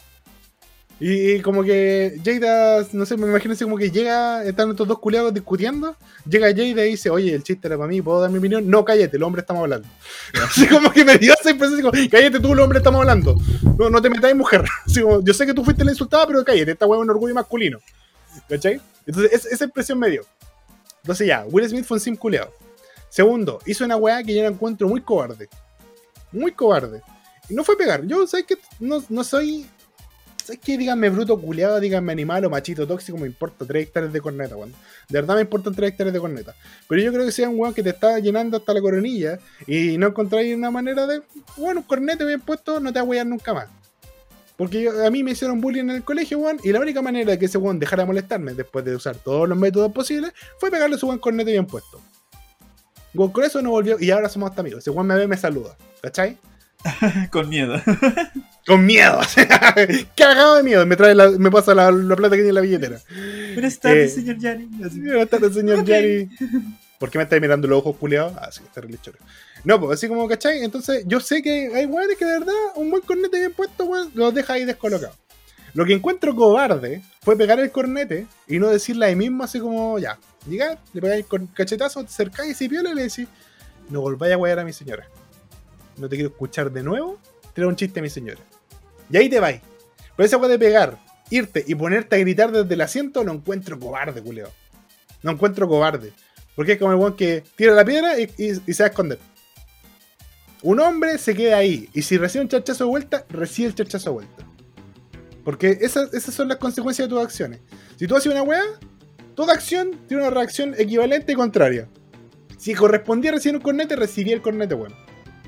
Y, 1.00 1.32
y 1.34 1.41
como 1.41 1.64
que 1.64 2.18
Jada, 2.24 2.86
no 2.94 3.06
sé, 3.06 3.18
me 3.18 3.28
imagino 3.28 3.54
así 3.54 3.64
como 3.66 3.78
que 3.78 3.91
llega, 3.91 4.44
están 4.46 4.70
estos 4.72 4.88
dos 4.88 5.00
culeados 5.00 5.34
discutiendo. 5.34 5.98
Llega 6.30 6.48
Jada 6.48 6.86
y 6.86 6.91
dice, 6.91 7.10
oye, 7.10 7.34
el 7.34 7.44
chiste 7.44 7.68
era 7.68 7.78
para 7.78 7.89
mí, 7.89 8.02
¿puedo 8.02 8.22
dar 8.22 8.30
mi 8.30 8.38
opinión? 8.38 8.70
No, 8.70 8.86
cállate, 8.86 9.18
el 9.18 9.24
hombre 9.24 9.41
estamos 9.41 9.64
hablando. 9.64 9.88
Así 10.46 10.66
como 10.68 10.91
que 10.91 11.04
me 11.04 11.18
dio 11.18 11.34
esa 11.34 11.50
impresión, 11.52 11.82
como, 11.82 11.91
cállate 12.10 12.39
tú, 12.39 12.54
el 12.54 12.60
hombre 12.60 12.78
estamos 12.78 13.02
hablando. 13.02 13.36
No, 13.78 13.89
no 13.89 14.02
te 14.02 14.10
metáis, 14.10 14.36
mujer. 14.36 14.64
Así 14.86 15.02
como, 15.02 15.22
yo 15.24 15.34
sé 15.34 15.46
que 15.46 15.54
tú 15.54 15.64
fuiste 15.66 15.84
la 15.84 15.91
insultada, 15.91 16.26
pero 16.28 16.44
cállate, 16.46 16.72
esta 16.72 16.86
weá 16.86 17.00
es 17.00 17.04
un 17.04 17.10
orgullo 17.10 17.34
masculino. 17.34 17.80
¿Cachai? 18.48 18.80
Entonces, 19.06 19.34
es- 19.34 19.46
esa 19.52 19.66
impresión 19.66 20.00
me 20.00 20.10
dio. 20.10 20.22
Entonces 21.02 21.28
ya, 21.28 21.44
Will 21.50 21.68
Smith 21.68 21.84
fue 21.86 21.98
un 21.98 22.02
sim 22.02 22.16
culeado. 22.16 22.54
Segundo, 23.10 23.60
hizo 23.66 23.84
una 23.84 23.98
weá 23.98 24.24
que 24.24 24.34
yo 24.34 24.41
la 24.44 24.50
encuentro 24.50 24.88
muy 24.88 25.02
cobarde. 25.02 25.50
Muy 26.32 26.52
cobarde. 26.54 27.02
Y 27.50 27.54
no 27.56 27.64
fue 27.66 27.78
pegar. 27.78 28.06
Yo, 28.06 28.26
¿sabes 28.26 28.46
qué? 28.48 28.56
No, 28.80 29.04
no 29.10 29.24
soy. 29.24 29.68
¿Sabes 30.44 30.60
qué? 30.62 30.78
Díganme 30.78 31.10
bruto 31.10 31.39
culeado, 31.39 31.80
díganme 31.80 32.12
animal 32.12 32.44
o 32.44 32.50
machito 32.50 32.86
tóxico, 32.86 33.18
me 33.18 33.28
importa 33.28 33.66
3 33.66 33.84
hectáreas 33.84 34.12
de 34.12 34.20
corneta, 34.20 34.58
weón. 34.58 34.74
De 35.08 35.22
verdad 35.22 35.36
me 35.36 35.41
importan 35.41 35.74
3 35.74 35.91
hectáreas 35.91 36.14
de 36.14 36.20
corneta. 36.20 36.54
Pero 36.89 37.02
yo 37.02 37.14
creo 37.14 37.26
que 37.26 37.32
sea 37.32 37.48
un 37.48 37.58
weón 37.58 37.74
que 37.74 37.82
te 37.82 37.91
está 37.91 38.20
llenando 38.20 38.58
hasta 38.58 38.74
la 38.74 38.82
coronilla 38.82 39.39
y 39.66 39.98
no 39.98 40.08
encontráis 40.08 40.54
una 40.54 40.70
manera 40.70 41.08
de. 41.08 41.22
Bueno, 41.56 41.80
un 41.80 41.88
cornete 41.88 42.26
bien 42.26 42.41
puesto 42.41 42.82
no 42.82 42.91
te 42.91 43.02
va 43.02 43.22
a 43.22 43.24
nunca 43.24 43.54
más. 43.54 43.68
Porque 44.58 44.89
a 44.89 45.10
mí 45.10 45.24
me 45.24 45.32
hicieron 45.32 45.62
bullying 45.62 45.84
en 45.84 45.91
el 45.91 46.04
colegio, 46.04 46.39
weón, 46.39 46.60
y 46.62 46.74
la 46.74 46.82
única 46.82 47.02
manera 47.02 47.32
de 47.32 47.39
que 47.39 47.46
ese 47.46 47.58
weón 47.58 47.80
dejara 47.80 48.04
de 48.04 48.08
molestarme 48.08 48.54
después 48.54 48.84
de 48.84 48.96
usar 48.98 49.16
todos 49.16 49.48
los 49.48 49.58
métodos 49.58 49.94
posibles 49.94 50.34
fue 50.60 50.70
pegarle 50.70 50.98
su 50.98 51.06
buen 51.06 51.20
cornete 51.20 51.52
bien 51.52 51.66
puesto. 51.66 52.02
Weón, 53.14 53.32
con 53.32 53.46
eso 53.46 53.62
no 53.62 53.70
volvió 53.70 53.98
y 53.98 54.12
ahora 54.12 54.28
somos 54.28 54.50
hasta 54.50 54.60
amigos. 54.60 54.80
Ese 54.80 54.89
weón 54.89 55.08
me 55.08 55.16
ve 55.16 55.26
me 55.26 55.38
saluda, 55.38 55.78
¿cachai? 56.02 56.38
Con 57.31 57.49
miedo. 57.49 57.81
Con 58.65 58.86
miedo. 58.86 59.19
Cagado 60.17 60.55
de 60.55 60.63
miedo. 60.63 60.86
Me 60.86 60.95
trae 60.95 61.15
la, 61.15 61.29
me 61.31 61.51
pasa 61.51 61.73
la, 61.75 61.91
la 61.91 62.15
plata 62.15 62.36
que 62.36 62.43
tiene 62.43 62.49
en 62.49 62.55
la 62.55 62.61
billetera. 62.61 62.99
Buenas 63.53 63.79
tardes, 63.79 64.17
Eh, 64.17 64.21
señor. 64.21 64.38
Así. 64.86 64.99
Buenas 65.01 65.29
tardes, 65.29 65.53
señor 65.53 65.79
Ok. 65.79 65.86
Yari. 65.86 66.29
¿Por 66.99 67.09
qué 67.09 67.17
me 67.17 67.25
estáis 67.25 67.41
mirando 67.41 67.67
los 67.67 67.79
ojos 67.79 67.97
culiados? 67.97 68.34
Ah, 68.38 68.49
sí, 68.51 68.61
está 68.63 68.79
re 68.79 68.89
choro. 69.01 69.17
No, 69.65 69.79
pues 69.79 69.97
así 69.97 70.07
como, 70.07 70.27
¿cachai? 70.27 70.63
Entonces, 70.63 71.03
yo 71.05 71.19
sé 71.19 71.41
que 71.41 71.69
hay 71.75 71.86
weones 71.86 72.17
que 72.17 72.25
de 72.25 72.39
verdad, 72.39 72.53
un 72.75 72.89
buen 72.89 73.01
cornete 73.01 73.39
bien 73.39 73.51
puesto, 73.51 73.84
weón, 73.86 74.09
los 74.13 74.34
deja 74.34 74.53
ahí 74.53 74.63
descolocados. 74.63 75.17
Lo 75.73 75.86
que 75.86 75.93
encuentro 75.93 76.34
cobarde 76.36 77.01
fue 77.21 77.36
pegar 77.36 77.59
el 77.59 77.71
cornete 77.71 78.27
y 78.47 78.59
no 78.59 78.69
decirle 78.69 79.07
ahí 79.07 79.15
mismo, 79.15 79.43
así 79.43 79.59
como, 79.59 79.97
ya, 79.99 80.17
llegar, 80.47 80.79
le 80.93 81.01
pegáis 81.01 81.25
con 81.25 81.47
cachetazo, 81.47 82.01
te 82.03 82.09
acercáis 82.09 82.61
y 82.61 82.69
piola 82.69 82.91
y 82.91 82.95
le 82.95 83.03
decís, 83.03 83.27
no 83.89 83.99
volváis 84.01 84.34
a 84.34 84.38
guayar 84.38 84.59
a 84.59 84.63
mi 84.65 84.71
señora. 84.71 85.07
No 85.98 86.10
te 86.10 86.16
quiero 86.16 86.30
escuchar 86.30 86.72
de 86.72 86.84
nuevo, 86.84 87.20
tirar 87.54 87.70
un 87.70 87.76
chiste 87.76 88.00
a 88.00 88.04
mi 88.04 88.10
señora. 88.10 88.39
Y 89.10 89.18
ahí 89.18 89.30
te 89.30 89.39
vais. 89.39 89.62
Pero 90.16 90.26
esa 90.26 90.38
weá 90.38 90.50
de 90.50 90.60
pegar, 90.60 91.00
irte 91.30 91.64
y 91.68 91.76
ponerte 91.76 92.16
a 92.16 92.20
gritar 92.20 92.52
desde 92.52 92.74
el 92.74 92.82
asiento, 92.82 93.24
lo 93.24 93.32
encuentro 93.32 93.80
cobarde, 93.80 94.22
culeo. 94.22 94.52
No 95.22 95.32
encuentro 95.32 95.68
cobarde. 95.68 96.12
Porque 96.56 96.74
es 96.74 96.80
como 96.80 96.91
el 96.91 96.98
weón 96.98 97.16
que 97.16 97.44
tira 97.56 97.74
la 97.74 97.84
piedra 97.84 98.20
y, 98.20 98.28
se 98.28 98.84
va 98.84 98.88
a 98.88 98.89
esconder. 98.89 99.20
Un 100.62 100.80
hombre 100.80 101.18
se 101.18 101.36
queda 101.36 101.58
ahí. 101.58 101.89
Y 101.94 102.04
si 102.04 102.18
recibe 102.18 102.44
un 102.44 102.50
chachazo 102.50 102.86
de 102.86 102.89
vuelta, 102.89 103.26
recibe 103.30 103.70
el 103.70 103.76
chachazo 103.76 104.12
de 104.12 104.14
vuelta. 104.14 104.46
Porque 105.44 105.78
esas, 105.82 106.10
son 106.24 106.48
las 106.48 106.58
consecuencias 106.58 107.08
de 107.08 107.14
tus 107.14 107.24
acciones. 107.24 107.60
Si 107.98 108.08
tú 108.08 108.16
haces 108.16 108.32
una 108.32 108.44
weá, 108.44 108.64
toda 109.36 109.54
acción 109.54 110.00
tiene 110.08 110.24
una 110.24 110.32
reacción 110.32 110.76
equivalente 110.78 111.34
y 111.34 111.36
contraria. 111.36 111.88
Si 112.58 112.74
correspondía 112.76 113.32
recibir 113.32 113.58
un 113.58 113.62
cornete, 113.62 113.96
recibí 113.96 114.32
el 114.32 114.41
cornete, 114.41 114.76
weón. 114.76 114.94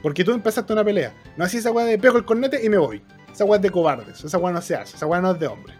Porque 0.05 0.23
tú 0.23 0.33
empezaste 0.33 0.71
una 0.71 0.83
pelea. 0.83 1.15
No 1.35 1.45
así 1.45 1.57
esa 1.57 1.71
weá 1.71 1.83
de 1.83 1.97
pego 1.97 2.19
el 2.19 2.25
cornete 2.25 2.63
y 2.63 2.69
me 2.69 2.77
voy. 2.77 3.01
Esa 3.33 3.43
weá 3.43 3.55
es 3.55 3.63
de 3.63 3.71
cobardes. 3.71 4.23
Esa 4.23 4.37
weá 4.37 4.53
no 4.53 4.61
se 4.61 4.75
hace. 4.75 4.95
Esa 4.95 5.07
weá 5.07 5.19
no 5.19 5.31
es 5.31 5.39
de 5.39 5.47
hombre. 5.47 5.73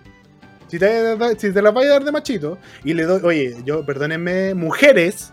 Si 0.67 0.79
te, 0.79 1.15
si 1.37 1.51
te 1.53 1.61
la 1.61 1.69
vas 1.69 1.85
a 1.85 1.89
dar 1.89 2.03
de 2.03 2.11
machito 2.11 2.57
y 2.83 2.95
le 2.95 3.03
doy, 3.03 3.21
oye, 3.23 3.55
yo, 3.63 3.85
perdónenme, 3.85 4.55
mujeres, 4.55 5.31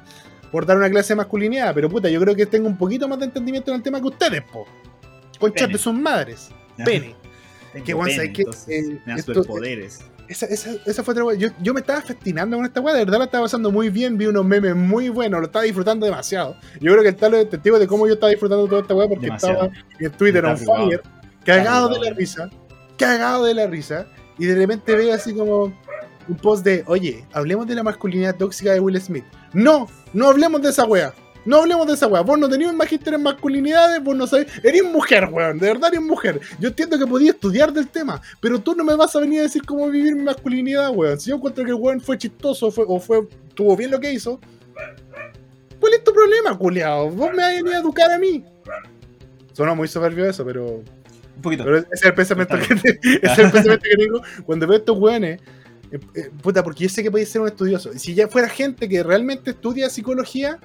por 0.50 0.66
dar 0.66 0.76
una 0.76 0.90
clase 0.90 1.14
de 1.14 1.16
masculinidad, 1.16 1.72
pero 1.74 1.88
puta, 1.88 2.10
yo 2.10 2.20
creo 2.20 2.34
que 2.36 2.44
tengo 2.44 2.68
un 2.68 2.76
poquito 2.76 3.08
más 3.08 3.18
de 3.18 3.24
entendimiento 3.24 3.70
en 3.70 3.78
el 3.78 3.82
tema 3.82 3.98
que 3.98 4.08
ustedes, 4.08 4.42
po. 4.42 4.66
Conchas 5.40 5.62
Pene. 5.62 5.72
de 5.72 5.78
sus 5.78 5.94
madres. 5.94 6.50
Ya. 6.76 6.84
Pene. 6.84 7.16
Tengo 7.72 7.86
Que, 7.86 7.94
pene, 7.96 8.24
entonces 8.36 8.68
Eh, 8.68 9.00
me 9.06 9.14
esto- 9.14 9.32
superpoderes. 9.32 10.00
Esa, 10.32 10.46
esa, 10.46 10.70
esa 10.86 11.02
fue 11.02 11.12
otra 11.12 11.24
weá. 11.24 11.36
Yo, 11.36 11.48
yo 11.60 11.74
me 11.74 11.80
estaba 11.80 12.00
festinando 12.00 12.56
con 12.56 12.64
esta 12.64 12.80
weá, 12.80 12.94
de 12.94 13.04
verdad 13.04 13.18
la 13.18 13.26
estaba 13.26 13.44
pasando 13.44 13.70
muy 13.70 13.90
bien, 13.90 14.16
vi 14.16 14.24
unos 14.24 14.46
memes 14.46 14.74
muy 14.74 15.10
buenos, 15.10 15.40
lo 15.40 15.46
estaba 15.46 15.64
disfrutando 15.66 16.06
demasiado. 16.06 16.56
Yo 16.80 16.90
creo 16.90 17.02
que 17.02 17.10
el 17.10 17.16
tal 17.16 17.34
es 17.34 17.50
testigo 17.50 17.78
de 17.78 17.86
cómo 17.86 18.06
yo 18.06 18.14
estaba 18.14 18.30
disfrutando 18.30 18.66
toda 18.66 18.80
esta 18.80 18.94
weá 18.94 19.06
porque 19.06 19.26
Demasiado. 19.26 19.64
estaba 19.64 19.84
en 20.00 20.12
Twitter 20.12 20.44
on 20.46 20.56
fire, 20.56 21.02
cagado 21.44 21.90
de 21.90 22.00
la 22.00 22.16
risa, 22.16 22.48
cagado 22.96 23.44
de 23.44 23.52
la 23.52 23.66
risa, 23.66 24.06
y 24.38 24.46
de 24.46 24.54
repente 24.54 24.96
veo 24.96 25.14
así 25.14 25.34
como 25.34 25.64
un 26.28 26.36
post 26.36 26.64
de, 26.64 26.82
oye, 26.86 27.26
hablemos 27.34 27.66
de 27.66 27.74
la 27.74 27.82
masculinidad 27.82 28.34
tóxica 28.36 28.72
de 28.72 28.80
Will 28.80 28.98
Smith. 29.02 29.24
No, 29.52 29.86
no 30.14 30.28
hablemos 30.28 30.62
de 30.62 30.70
esa 30.70 30.86
weá. 30.86 31.12
No 31.44 31.56
hablemos 31.58 31.86
de 31.86 31.94
esa 31.94 32.06
weá. 32.06 32.20
Vos 32.22 32.38
no 32.38 32.48
tenías 32.48 32.70
un 32.70 32.76
magíster 32.76 33.14
en 33.14 33.22
masculinidades, 33.22 34.02
vos 34.02 34.14
no 34.16 34.26
sabés. 34.26 34.46
Eres 34.62 34.84
mujer, 34.84 35.28
weón. 35.32 35.58
De 35.58 35.66
verdad 35.66 35.88
eres 35.92 36.02
mujer. 36.04 36.40
Yo 36.60 36.68
entiendo 36.68 36.98
que 36.98 37.06
podías 37.06 37.34
estudiar 37.34 37.72
del 37.72 37.88
tema, 37.88 38.20
pero 38.40 38.60
tú 38.60 38.74
no 38.74 38.84
me 38.84 38.94
vas 38.94 39.14
a 39.16 39.20
venir 39.20 39.40
a 39.40 39.42
decir 39.44 39.62
cómo 39.64 39.88
vivir 39.88 40.14
mi 40.14 40.22
masculinidad, 40.22 40.90
weón. 40.94 41.18
Si 41.18 41.30
yo 41.30 41.36
encuentro 41.36 41.64
que 41.64 41.70
el 41.70 41.76
weón 41.76 42.00
fue 42.00 42.16
chistoso 42.18 42.70
fue, 42.70 42.84
o 42.86 43.00
fue, 43.00 43.26
tuvo 43.54 43.76
bien 43.76 43.90
lo 43.90 43.98
que 44.00 44.12
hizo, 44.12 44.40
¿cuál 45.80 45.94
es 45.94 46.04
tu 46.04 46.12
problema, 46.12 46.56
culiao? 46.56 47.10
Vos 47.10 47.30
me 47.30 47.36
vas 47.38 47.46
a 47.46 47.48
venir 47.56 47.74
a 47.74 47.78
educar 47.78 48.10
a 48.12 48.18
mí. 48.18 48.44
Sonó 49.52 49.74
muy 49.76 49.88
soberbio 49.88 50.24
eso, 50.24 50.44
pero 50.44 50.76
Un 51.36 51.42
poquito. 51.42 51.64
pero 51.64 51.78
ese 51.78 51.88
es 51.92 52.04
el 52.04 52.14
pensamiento 52.14 52.56
que, 52.58 52.74
ese 52.74 53.18
es 53.22 53.38
el 53.38 53.50
pensamiento 53.50 53.84
que 53.90 53.96
tengo 53.96 54.22
cuando 54.46 54.66
veo 54.66 54.78
estos 54.78 54.98
weones. 54.98 55.40
eh, 55.90 56.00
eh, 56.14 56.30
puta, 56.42 56.62
porque 56.62 56.84
yo 56.84 56.88
sé 56.88 57.02
que 57.02 57.10
podéis 57.10 57.28
ser 57.28 57.42
un 57.42 57.48
estudioso. 57.48 57.90
Si 57.98 58.14
ya 58.14 58.28
fuera 58.28 58.48
gente 58.48 58.88
que 58.88 59.02
realmente 59.02 59.50
estudia 59.50 59.90
psicología, 59.90 60.58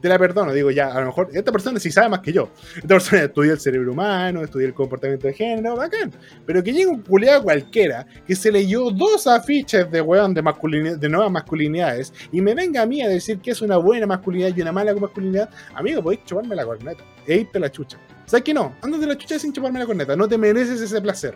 te 0.00 0.08
la 0.08 0.18
perdono. 0.18 0.52
Digo, 0.52 0.70
ya, 0.70 0.88
a 0.88 1.00
lo 1.00 1.06
mejor 1.06 1.28
esta 1.32 1.52
persona 1.52 1.78
sí 1.78 1.90
sabe 1.90 2.08
más 2.08 2.20
que 2.20 2.32
yo. 2.32 2.50
Esta 2.76 2.88
persona 2.88 3.22
estudia 3.22 3.52
el 3.52 3.60
cerebro 3.60 3.92
humano, 3.92 4.42
estudia 4.42 4.66
el 4.66 4.74
comportamiento 4.74 5.26
de 5.26 5.34
género, 5.34 5.76
bacán. 5.76 6.12
Pero 6.46 6.62
que 6.62 6.72
llegue 6.72 6.86
un 6.86 7.02
culeado 7.02 7.42
cualquiera 7.42 8.06
que 8.26 8.34
se 8.34 8.50
leyó 8.50 8.90
dos 8.90 9.26
afiches 9.26 9.90
de 9.90 10.00
weón 10.00 10.34
de, 10.34 10.42
masculinidad, 10.42 10.96
de 10.96 11.08
nuevas 11.08 11.30
masculinidades 11.30 12.12
y 12.32 12.40
me 12.40 12.54
venga 12.54 12.82
a 12.82 12.86
mí 12.86 13.02
a 13.02 13.08
decir 13.08 13.38
que 13.40 13.50
es 13.50 13.62
una 13.62 13.76
buena 13.76 14.06
masculinidad 14.06 14.56
y 14.56 14.62
una 14.62 14.72
mala 14.72 14.94
masculinidad, 14.94 15.50
amigo, 15.74 16.02
podéis 16.02 16.24
chuparme 16.24 16.54
la 16.54 16.64
corneta 16.64 17.04
e 17.26 17.36
irte 17.36 17.58
a 17.58 17.60
la 17.60 17.70
chucha. 17.70 17.98
¿Sabes 18.26 18.44
que 18.44 18.54
no? 18.54 18.74
Ándate 18.82 19.04
a 19.04 19.08
la 19.08 19.18
chucha 19.18 19.38
sin 19.38 19.52
chuparme 19.52 19.78
la 19.78 19.86
corneta. 19.86 20.16
No 20.16 20.28
te 20.28 20.38
mereces 20.38 20.80
ese 20.80 21.00
placer. 21.00 21.34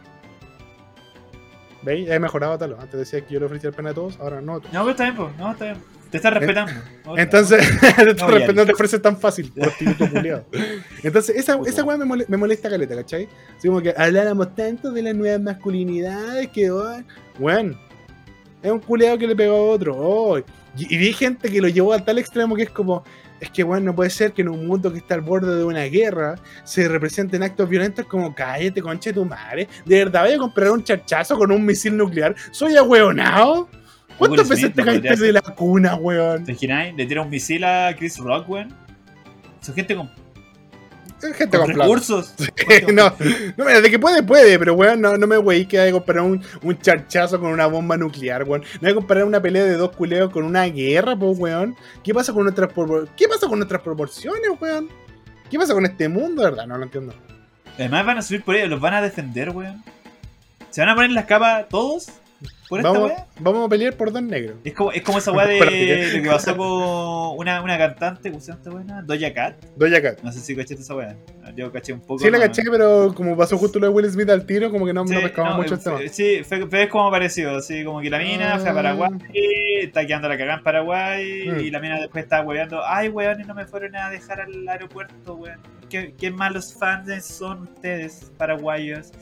¿Veis? 1.82 2.08
He 2.08 2.18
mejorado, 2.18 2.56
Talo. 2.56 2.80
Antes 2.80 3.00
decía 3.00 3.20
que 3.26 3.34
yo 3.34 3.40
le 3.40 3.46
ofrecía 3.46 3.70
el 3.70 3.76
pena 3.76 3.90
a 3.90 3.94
todos, 3.94 4.18
ahora 4.18 4.40
no. 4.40 4.60
tú. 4.60 4.68
No, 4.72 4.80
pero 4.80 4.90
está 4.90 5.10
bien. 5.10 5.36
No, 5.38 5.52
está 5.52 5.64
bien. 5.64 5.76
Te 6.14 6.18
estás 6.18 6.32
respetando. 6.32 6.72
Entonces, 7.16 7.68
te 7.96 8.14
No, 8.14 8.38
ya. 8.38 8.52
no 8.52 8.64
te 8.64 8.72
ofreces 8.72 9.02
tan 9.02 9.18
fácil. 9.18 9.52
Entonces, 11.02 11.34
esa, 11.36 11.58
esa 11.66 11.82
weá 11.82 11.96
me, 11.96 12.04
mole- 12.04 12.24
me 12.28 12.36
molesta 12.36 12.70
caleta, 12.70 12.94
¿cachai? 12.94 13.28
Así 13.58 13.66
como 13.66 13.82
que 13.82 13.92
habláramos 13.96 14.54
tanto 14.54 14.92
de 14.92 15.02
las 15.02 15.14
nuevas 15.16 15.40
masculinidades 15.40 16.48
que, 16.50 16.70
oh, 16.70 17.02
weón, 17.40 17.76
es 18.62 18.70
un 18.70 18.78
culiado 18.78 19.18
que 19.18 19.26
le 19.26 19.34
pegó 19.34 19.56
a 19.56 19.62
otro. 19.74 19.94
oh. 19.96 20.38
Y, 20.38 20.94
y 20.94 20.96
vi 20.98 21.12
gente 21.12 21.50
que 21.50 21.60
lo 21.60 21.66
llevó 21.68 21.92
a 21.92 21.98
tal 22.04 22.18
extremo 22.18 22.54
que 22.54 22.62
es 22.62 22.70
como, 22.70 23.02
es 23.40 23.50
que, 23.50 23.64
weón, 23.64 23.84
no 23.84 23.92
puede 23.94 24.10
ser 24.10 24.32
que 24.32 24.42
en 24.42 24.50
un 24.50 24.66
mundo 24.68 24.92
que 24.92 24.98
está 24.98 25.14
al 25.14 25.20
borde 25.20 25.56
de 25.56 25.64
una 25.64 25.82
guerra 25.84 26.36
se 26.62 26.86
representen 26.88 27.42
actos 27.42 27.68
violentos 27.68 28.06
como, 28.06 28.32
cállate, 28.34 28.80
concha 28.80 29.10
de 29.10 29.14
tu 29.14 29.24
madre. 29.24 29.68
¿De 29.84 29.98
verdad 29.98 30.24
voy 30.24 30.34
a 30.34 30.38
comprar 30.38 30.70
un 30.70 30.84
chachazo 30.84 31.36
con 31.36 31.50
un 31.50 31.64
misil 31.66 31.96
nuclear? 31.96 32.36
¿Soy 32.52 32.76
ahueonado? 32.76 33.68
¿Cuántas 34.18 34.48
veces 34.48 34.72
te 34.72 34.84
caíste 34.84 35.16
de 35.16 35.32
la 35.32 35.42
cuna, 35.42 35.96
weón? 35.96 36.44
¿Te 36.44 36.52
imagináis? 36.52 36.94
Le 36.94 37.06
tira 37.06 37.22
un 37.22 37.30
misil 37.30 37.64
a 37.64 37.94
Chris 37.96 38.18
Rock, 38.18 38.48
weón. 38.48 38.74
Son 39.60 39.74
gente 39.74 39.96
con, 39.96 40.10
Gente 41.32 41.56
con 41.56 41.66
con 41.66 41.80
recursos. 41.80 42.34
no, 42.92 43.14
no, 43.56 43.64
mira, 43.64 43.80
de 43.80 43.90
que 43.90 43.98
puede, 43.98 44.22
puede, 44.22 44.58
pero 44.58 44.74
weón, 44.74 45.00
no, 45.00 45.16
no 45.16 45.26
me 45.26 45.38
wey 45.38 45.64
que 45.64 45.78
hay 45.78 45.88
que 45.88 45.92
comparar 45.92 46.22
un, 46.22 46.42
un 46.62 46.78
charchazo 46.78 47.40
con 47.40 47.50
una 47.50 47.66
bomba 47.66 47.96
nuclear, 47.96 48.44
weón. 48.44 48.62
No 48.80 48.88
hay 48.88 48.92
que 48.92 48.96
comparar 48.96 49.24
una 49.24 49.40
pelea 49.40 49.64
de 49.64 49.76
dos 49.76 49.96
culeos 49.96 50.30
con 50.30 50.44
una 50.44 50.64
guerra, 50.64 51.16
pues, 51.16 51.38
weón. 51.38 51.76
¿Qué 52.02 52.12
pasa 52.12 52.32
con 52.32 52.42
nuestras 52.44 52.70
¿Qué 53.16 53.26
pasa 53.26 53.48
con 53.48 53.58
nuestras 53.58 53.80
proporciones, 53.80 54.50
weón? 54.60 54.88
¿Qué 55.50 55.58
pasa 55.58 55.72
con 55.72 55.86
este 55.86 56.08
mundo, 56.08 56.42
verdad? 56.42 56.66
No 56.66 56.76
lo 56.76 56.84
entiendo. 56.84 57.14
Además 57.76 58.06
van 58.06 58.18
a 58.18 58.22
subir 58.22 58.42
por 58.42 58.54
ellos, 58.54 58.68
los 58.68 58.80
van 58.80 58.94
a 58.94 59.02
defender, 59.02 59.50
weón. 59.50 59.82
Se 60.70 60.80
van 60.80 60.90
a 60.90 60.94
poner 60.94 61.12
las 61.12 61.24
capas 61.24 61.68
todos 61.68 62.08
por 62.82 62.86
esta 62.86 62.92
Vamos, 62.92 63.12
vamos 63.40 63.66
a 63.66 63.68
pelear 63.68 63.94
por 63.96 64.12
dos 64.12 64.22
negros. 64.22 64.56
Es 64.64 64.72
como, 64.74 64.92
es 64.92 65.02
como 65.02 65.18
esa 65.18 65.32
weá 65.32 65.46
de 65.48 65.58
lo 66.16 66.22
que 66.22 66.28
pasó 66.28 66.56
con 66.56 67.38
una, 67.38 67.62
una 67.62 67.78
cantante, 67.78 68.30
¿cómo 68.30 68.40
se 68.40 68.52
llama 68.52 68.60
esta 68.62 68.70
weá? 68.94 69.02
Doja 69.02 69.32
Cat. 69.34 69.64
Doja 69.76 70.02
Cat. 70.02 70.20
No 70.22 70.32
sé 70.32 70.40
si 70.40 70.54
cachaste 70.54 70.82
esa 70.82 70.94
weá. 70.94 71.16
Yo 71.56 71.70
caché 71.72 71.92
un 71.92 72.00
poco. 72.00 72.18
Sí, 72.18 72.30
la 72.30 72.38
no- 72.38 72.44
caché, 72.44 72.62
pero 72.70 73.12
como 73.14 73.36
pasó 73.36 73.56
justo 73.58 73.78
lo 73.78 73.86
de 73.88 73.92
Will 73.92 74.10
Smith 74.10 74.28
al 74.30 74.44
tiro, 74.46 74.70
como 74.70 74.86
que 74.86 74.92
no, 74.92 75.06
Sí, 75.06 75.14
no 75.14 75.20
pescaba 75.20 75.50
no, 75.50 75.56
mucho 75.58 75.74
eh, 75.74 75.76
el 75.78 75.82
tema. 75.84 75.96
fue- 75.96 76.08
Sí, 76.08 76.42
fue, 76.44 76.66
fue 76.66 76.88
como 76.88 77.10
parecido, 77.10 77.56
así 77.56 77.84
como 77.84 78.00
que 78.00 78.10
la 78.10 78.18
mina 78.18 78.58
fue 78.58 78.68
a 78.68 78.72
Ah. 78.72 78.74
Paraguay, 78.74 79.10
está 79.82 80.06
quedando 80.06 80.28
la 80.28 80.36
cagada 80.38 80.58
en 80.58 80.64
Paraguay, 80.64 81.48
Mm. 81.48 81.60
y 81.60 81.70
la 81.70 81.80
mina 81.80 81.98
después 82.00 82.24
estaba 82.24 82.46
hueveando, 82.46 82.80
ay 82.86 83.08
weón, 83.08 83.40
y 83.40 83.44
no 83.44 83.54
me 83.54 83.66
fueron 83.66 83.94
a 83.96 84.10
dejar 84.10 84.40
al 84.40 84.68
aeropuerto, 84.68 85.34
weón. 85.34 85.58
Qué, 85.90 86.14
qué 86.18 86.30
malos 86.30 86.74
fans 86.74 87.24
son 87.24 87.62
ustedes, 87.64 88.32
paraguayos. 88.36 89.12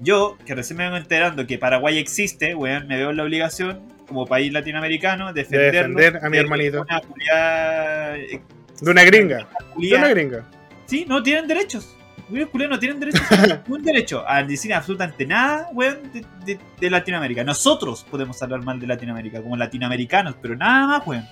Yo, 0.00 0.36
que 0.46 0.54
recién 0.54 0.76
me 0.78 0.84
vengo 0.84 0.96
enterando 0.96 1.46
que 1.46 1.58
Paraguay 1.58 1.98
existe, 1.98 2.54
weón, 2.54 2.86
me 2.86 2.96
veo 2.96 3.10
en 3.10 3.16
la 3.16 3.24
obligación, 3.24 3.80
como 4.06 4.26
país 4.26 4.52
latinoamericano, 4.52 5.32
De 5.32 5.42
defenderlo 5.42 5.98
defender 5.98 6.24
a 6.24 6.30
mi 6.30 6.36
de 6.36 6.42
hermanito. 6.42 6.82
Una 6.82 7.00
culiada- 7.00 8.16
eh, 8.18 8.40
De 8.80 8.90
una 8.90 9.04
gringa. 9.04 9.36
De 9.38 9.46
culiada- 9.74 9.98
una 10.04 10.08
gringa. 10.14 10.44
Sí, 10.86 11.04
no 11.08 11.22
tienen 11.22 11.46
derechos. 11.48 11.94
Los 12.30 12.48
no 12.54 12.78
tienen 12.78 13.00
derechos. 13.00 13.22
ningún 13.66 13.82
derecho 13.82 14.22
a 14.28 14.42
decir 14.42 14.72
absolutamente 14.74 15.26
nada, 15.26 15.68
weón, 15.72 15.98
de, 16.12 16.24
de- 16.44 16.58
de 16.78 16.90
Latinoamérica. 16.90 17.42
Nosotros 17.42 18.06
podemos 18.10 18.40
hablar 18.42 18.62
mal 18.62 18.78
de 18.78 18.86
Latinoamérica, 18.86 19.40
como 19.42 19.56
latinoamericanos, 19.56 20.36
pero 20.40 20.54
nada 20.56 20.86
más, 20.86 21.06
weón. 21.06 21.24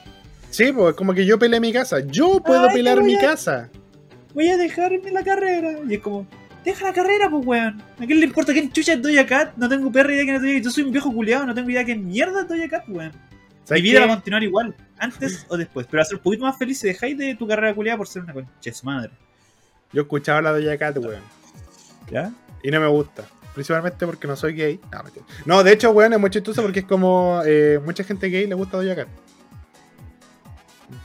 Sí, 0.51 0.73
pues 0.73 0.95
como 0.95 1.13
que 1.13 1.25
yo 1.27 1.39
peleé 1.39 1.61
mi 1.61 1.73
casa. 1.73 1.99
Yo 2.07 2.41
puedo 2.43 2.69
Ay, 2.69 2.77
pelear 2.77 3.03
mi 3.03 3.15
a- 3.17 3.21
casa. 3.21 3.69
Voy 4.35 4.49
a 4.49 4.57
dejarme 4.57 5.11
la 5.13 5.23
carrera. 5.23 5.73
Y 5.89 5.95
es 5.95 6.01
como, 6.01 6.27
deja 6.67 6.85
la 6.87 6.93
carrera, 6.93 7.31
pues, 7.31 7.47
weón. 7.47 7.81
¿A 7.99 8.05
quién 8.07 8.21
le 8.21 8.27
importa 8.27 8.53
quién 8.53 8.71
chucha 8.71 8.93
es 8.93 9.01
Doja 9.03 9.25
Cat? 9.25 9.57
No 9.57 9.69
tengo 9.69 9.91
perra 9.91 10.13
idea 10.13 10.25
quién 10.25 10.37
es 10.37 10.43
Doja 10.43 10.55
Cat. 10.55 10.63
Yo 10.65 10.71
soy 10.71 10.85
un 10.85 10.93
viejo 10.93 11.11
culiado, 11.13 11.47
no 11.47 11.55
tengo 11.55 11.71
idea 11.71 11.85
quién 11.85 12.07
mierda 12.07 12.43
es 12.43 12.49
Doja 12.49 12.69
Cat, 12.69 12.85
weón. 12.89 13.13
Mi 13.13 13.69
¿Sabes 13.69 13.83
vida 13.83 14.01
qué? 14.01 14.07
va 14.07 14.13
a 14.13 14.17
continuar 14.17 14.43
igual, 14.43 14.75
antes 14.99 15.47
o 15.49 15.57
después. 15.57 15.87
Pero 15.91 16.01
va 16.01 16.03
a 16.03 16.07
ser 16.07 16.17
un 16.19 16.23
poquito 16.23 16.45
más 16.45 16.59
feliz 16.59 16.79
si 16.79 16.87
dejáis 16.87 17.17
de 17.17 17.35
tu 17.35 17.49
carrera 17.49 17.75
culiada 17.75 17.97
por 17.97 18.07
ser 18.07 18.23
una 18.23 18.33
concha 18.33 18.73
su 18.73 18.85
madre. 18.87 19.11
Yo 19.93 20.03
escuchaba 20.03 20.43
la 20.43 20.53
Doja 20.53 20.77
Cat, 20.77 20.99
weón. 20.99 21.23
¿Ya? 22.11 22.31
Y 22.63 22.71
no 22.71 22.81
me 22.81 22.87
gusta. 22.89 23.25
Principalmente 23.55 24.05
porque 24.05 24.27
no 24.29 24.37
soy 24.37 24.53
gay. 24.53 24.79
No, 25.47 25.65
de 25.65 25.73
hecho, 25.73 25.91
weón, 25.93 26.13
es 26.13 26.19
muy 26.21 26.31
chistoso 26.31 26.61
porque 26.63 26.81
es 26.81 26.85
como. 26.85 27.41
eh, 27.47 27.81
mucha 27.85 28.05
gente 28.05 28.29
gay 28.29 28.47
le 28.47 28.55
gusta 28.55 28.77
Doja 28.77 28.95
Cat. 28.95 29.09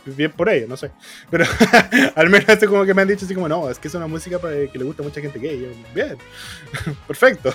Bien 0.06 0.32
por 0.32 0.50
ello, 0.50 0.68
no 0.68 0.78
sé. 0.78 0.92
Pero 1.30 1.46
al 2.16 2.30
menos 2.30 2.48
esto 2.50 2.68
como 2.68 2.86
que 2.86 2.94
me 2.94 3.02
han 3.02 3.08
dicho 3.08 3.26
así 3.26 3.34
como, 3.34 3.48
no, 3.48 3.70
es 3.70 3.80
que 3.80 3.88
es 3.88 3.94
una 3.96 4.08
música 4.08 4.40
para 4.40 4.56
que 4.68 4.78
le 4.78 4.84
gusta 4.84 5.04
a 5.04 5.06
mucha 5.06 5.22
gente 5.22 5.40
gay. 5.40 5.62
Yo, 5.62 5.68
bien, 5.94 6.18
perfecto. 7.08 7.54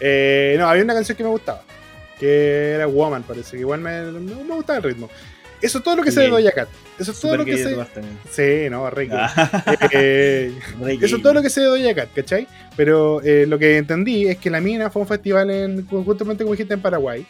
Eh, 0.00 0.56
no, 0.58 0.68
había 0.68 0.82
una 0.82 0.94
canción 0.94 1.16
que 1.16 1.24
me 1.24 1.30
gustaba, 1.30 1.62
que 2.18 2.72
era 2.72 2.86
Woman, 2.86 3.22
parece 3.22 3.52
que 3.52 3.60
igual 3.60 3.80
me, 3.80 4.02
me, 4.12 4.20
me 4.20 4.54
gustaba 4.54 4.78
el 4.78 4.84
ritmo. 4.84 5.08
Eso 5.60 5.78
es 5.78 5.84
todo 5.84 5.96
lo 5.96 6.02
que 6.02 6.12
sé 6.12 6.20
de 6.20 6.28
Doja 6.28 6.52
Cat. 6.52 6.68
Eso 6.98 7.12
es 7.12 7.20
todo 7.20 7.32
Super 7.32 7.38
lo 7.38 7.44
que 7.44 7.58
sé. 7.58 7.76
Sí, 8.30 8.70
no, 8.70 8.88
rico. 8.90 9.16
Ah. 9.18 9.64
Eh, 9.92 10.52
eso 11.00 11.16
es 11.16 11.22
todo 11.22 11.34
lo 11.34 11.42
que 11.42 11.50
sé 11.50 11.62
de 11.62 11.66
Doja 11.66 11.94
Cat, 11.94 12.10
¿cachai? 12.14 12.46
Pero 12.76 13.22
eh, 13.22 13.46
lo 13.46 13.58
que 13.58 13.78
entendí 13.78 14.26
es 14.26 14.38
que 14.38 14.50
la 14.50 14.60
mina 14.60 14.90
fue 14.90 15.00
a 15.00 15.04
un 15.04 15.08
festival 15.08 15.50
en, 15.50 15.86
justamente 15.86 16.44
como 16.44 16.52
dijiste 16.52 16.74
en 16.74 16.80
Paraguay. 16.80 17.26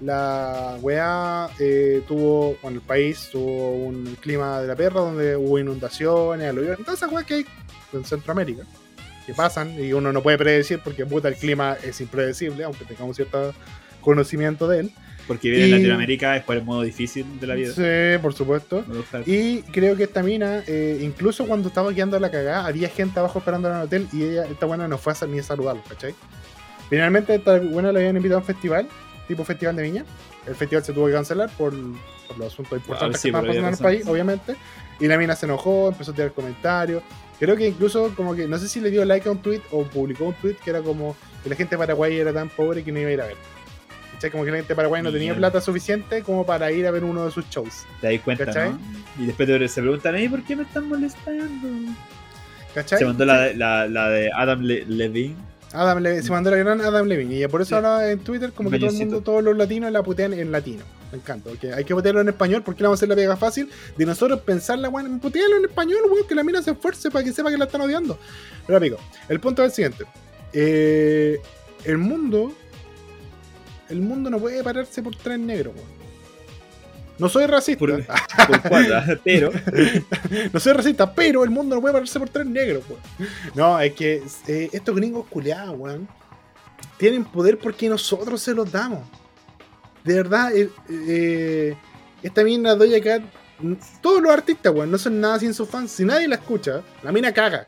La 0.00 0.76
weá 0.80 1.48
eh, 1.58 2.02
tuvo, 2.06 2.56
bueno, 2.62 2.78
el 2.78 2.82
país 2.82 3.28
tuvo 3.32 3.74
un 3.74 4.16
clima 4.20 4.60
de 4.60 4.68
la 4.68 4.76
perra 4.76 5.00
donde 5.00 5.36
hubo 5.36 5.58
inundaciones, 5.58 6.48
aluvión, 6.48 6.76
todas 6.78 7.00
esas 7.00 7.10
weas 7.10 7.26
que 7.26 7.34
hay 7.34 7.46
en 7.92 8.04
Centroamérica, 8.04 8.64
que 9.24 9.32
pasan 9.32 9.82
y 9.82 9.92
uno 9.92 10.12
no 10.12 10.22
puede 10.22 10.36
predecir 10.36 10.80
porque 10.84 11.06
puta 11.06 11.28
el 11.28 11.36
clima 11.36 11.76
es 11.82 12.00
impredecible, 12.00 12.64
aunque 12.64 12.84
tengamos 12.84 13.16
cierto 13.16 13.54
conocimiento 14.00 14.68
de 14.68 14.80
él. 14.80 14.92
Porque 15.26 15.50
viene 15.50 15.64
en 15.64 15.70
Latinoamérica 15.72 16.36
es 16.36 16.44
por 16.44 16.54
el 16.54 16.62
modo 16.62 16.82
difícil 16.82 17.40
de 17.40 17.46
la 17.48 17.54
vida. 17.56 17.72
Sí, 17.72 18.22
por 18.22 18.32
supuesto. 18.32 18.84
Y 19.26 19.62
creo 19.62 19.96
que 19.96 20.04
esta 20.04 20.22
mina, 20.22 20.62
eh, 20.68 21.00
incluso 21.02 21.46
cuando 21.48 21.68
estaba 21.68 21.92
quedando 21.92 22.18
la 22.20 22.30
cagada, 22.30 22.64
había 22.64 22.88
gente 22.88 23.18
abajo 23.18 23.40
esperando 23.40 23.68
en 23.68 23.76
el 23.76 23.82
hotel 23.82 24.06
y 24.12 24.22
ella, 24.22 24.46
esta 24.46 24.66
buena 24.66 24.86
no 24.86 24.98
fue 24.98 25.14
a, 25.20 25.26
ni 25.26 25.40
a 25.40 25.42
saludarlo, 25.42 25.82
¿cachai? 25.88 26.14
Finalmente, 26.88 27.34
esta 27.34 27.58
buena 27.58 27.90
la 27.90 27.98
habían 27.98 28.16
invitado 28.16 28.38
a 28.38 28.40
un 28.42 28.46
festival, 28.46 28.86
tipo 29.26 29.44
Festival 29.44 29.76
de 29.76 29.82
Viña. 29.82 30.04
El 30.46 30.54
festival 30.54 30.84
se 30.84 30.92
tuvo 30.92 31.06
que 31.06 31.12
cancelar 31.12 31.50
por, 31.50 31.72
por 32.28 32.38
los 32.38 32.52
asuntos 32.52 32.78
importantes 32.78 33.20
sí, 33.20 33.24
que 33.24 33.28
estaban 33.28 33.46
pasando 33.46 33.68
en 33.68 33.74
el 33.74 33.80
país, 33.80 34.06
obviamente. 34.06 34.56
Y 35.00 35.06
la 35.06 35.18
mina 35.18 35.36
se 35.36 35.46
enojó, 35.46 35.88
empezó 35.88 36.12
a 36.12 36.14
tirar 36.14 36.32
comentarios. 36.32 37.02
Creo 37.38 37.54
que 37.56 37.68
incluso, 37.68 38.14
como 38.16 38.34
que, 38.34 38.46
no 38.48 38.58
sé 38.58 38.66
si 38.68 38.80
le 38.80 38.90
dio 38.90 39.04
like 39.04 39.28
a 39.28 39.32
un 39.32 39.38
tweet 39.42 39.60
o 39.70 39.82
publicó 39.84 40.24
un 40.24 40.34
tweet 40.34 40.54
que 40.64 40.70
era 40.70 40.80
como 40.80 41.14
que 41.42 41.50
la 41.50 41.56
gente 41.56 41.74
de 41.74 41.78
Paraguay 41.78 42.16
era 42.16 42.32
tan 42.32 42.48
pobre 42.48 42.82
que 42.82 42.90
no 42.92 42.98
iba 43.00 43.10
a 43.10 43.12
ir 43.12 43.20
a 43.20 43.26
ver. 43.26 43.36
¿Cachai? 44.14 44.30
Como 44.30 44.44
que 44.46 44.50
la 44.50 44.56
gente 44.56 44.68
de 44.70 44.76
Paraguay 44.76 45.02
no 45.02 45.12
tenía 45.12 45.34
plata 45.34 45.60
suficiente 45.60 46.22
como 46.22 46.46
para 46.46 46.72
ir 46.72 46.86
a 46.86 46.90
ver 46.90 47.04
uno 47.04 47.26
de 47.26 47.30
sus 47.30 47.46
shows. 47.50 47.84
Te 48.00 48.10
das 48.10 48.22
cuenta. 48.22 48.46
¿no? 48.70 48.78
Y 49.18 49.26
después 49.26 49.70
se 49.70 49.82
preguntan, 49.82 50.14
"Ey, 50.16 50.28
¿por 50.30 50.42
qué 50.44 50.56
me 50.56 50.62
están 50.62 50.88
molestando? 50.88 51.68
¿Cachai? 52.74 52.98
Se 52.98 53.04
mandó 53.04 53.24
la, 53.26 53.52
la, 53.52 53.86
la 53.86 54.08
de 54.08 54.30
Adam 54.34 54.60
Le- 54.62 54.86
Levine. 54.86 55.36
Adam 55.72 55.98
Le- 55.98 56.22
se 56.22 56.30
mandó 56.30 56.50
la 56.50 56.56
gran 56.56 56.80
Adam 56.80 57.06
Levine 57.06 57.34
y 57.44 57.46
por 57.48 57.60
eso 57.60 57.70
Sí. 57.70 57.74
ahora 57.74 58.10
en 58.10 58.20
Twitter 58.20 58.52
como 58.52 58.70
que 58.70 58.78
todo 58.78 58.90
el 58.90 58.96
mundo, 58.96 59.20
todos 59.20 59.42
los 59.44 59.56
latinos 59.56 59.90
la 59.92 60.02
putean 60.02 60.32
en 60.32 60.50
latino. 60.52 60.84
Me 61.12 61.18
encanta, 61.18 61.50
porque 61.50 61.72
hay 61.72 61.84
que 61.84 61.94
putearlo 61.94 62.20
en 62.20 62.28
español 62.28 62.62
porque 62.64 62.82
le 62.82 62.88
vamos 62.88 62.98
a 62.98 63.00
hacer 63.00 63.08
la 63.08 63.14
pega 63.14 63.36
fácil 63.36 63.68
de 63.96 64.06
nosotros 64.06 64.40
pensar 64.40 64.78
la 64.78 64.88
weón, 64.88 65.20
putearlo 65.20 65.56
en 65.56 65.64
español, 65.66 65.98
weón, 66.10 66.26
que 66.26 66.34
la 66.34 66.42
mina 66.42 66.62
se 66.62 66.72
esfuerce 66.72 67.10
para 67.10 67.24
que 67.24 67.32
sepa 67.32 67.50
que 67.50 67.58
la 67.58 67.66
están 67.66 67.80
odiando. 67.80 68.18
Pero 68.66 68.76
amigo, 68.78 68.96
el 69.28 69.38
punto 69.40 69.62
es 69.62 69.68
el 69.70 69.74
siguiente. 69.74 70.04
Eh, 70.52 71.38
el 71.84 71.98
mundo, 71.98 72.52
el 73.88 74.00
mundo 74.00 74.30
no 74.30 74.38
puede 74.38 74.62
pararse 74.64 75.02
por 75.02 75.14
tres 75.16 75.38
negros, 75.38 75.74
weón. 75.76 76.05
No 77.18 77.28
soy 77.28 77.46
racista, 77.46 77.78
Por, 77.78 78.04
por 78.46 78.62
cuadra, 78.68 79.06
pero 79.24 79.50
no 80.52 80.60
soy 80.60 80.72
racista, 80.74 81.12
pero 81.14 81.44
el 81.44 81.50
mundo 81.50 81.74
no 81.74 81.80
puede 81.80 81.94
pararse 81.94 82.18
por 82.18 82.28
tres 82.28 82.46
negros, 82.46 82.84
weón. 82.88 83.00
No, 83.54 83.80
es 83.80 83.94
que 83.94 84.22
eh, 84.46 84.68
estos 84.72 84.94
gringos 84.94 85.26
culeados, 85.28 85.74
weón, 85.78 86.08
tienen 86.98 87.24
poder 87.24 87.58
porque 87.58 87.88
nosotros 87.88 88.40
se 88.42 88.54
los 88.54 88.70
damos. 88.70 89.00
De 90.04 90.14
verdad, 90.14 90.54
eh, 90.54 90.70
eh, 90.90 91.76
esta 92.22 92.44
mina 92.44 92.74
Doja 92.74 93.00
Cat, 93.00 93.22
todos 94.02 94.20
los 94.20 94.30
artistas, 94.30 94.72
weón, 94.74 94.90
no 94.90 94.98
son 94.98 95.20
nada 95.20 95.38
sin 95.38 95.54
sus 95.54 95.68
fans. 95.68 95.90
Si 95.90 96.04
nadie 96.04 96.28
la 96.28 96.36
escucha, 96.36 96.82
la 97.02 97.12
mina 97.12 97.32
caga. 97.32 97.66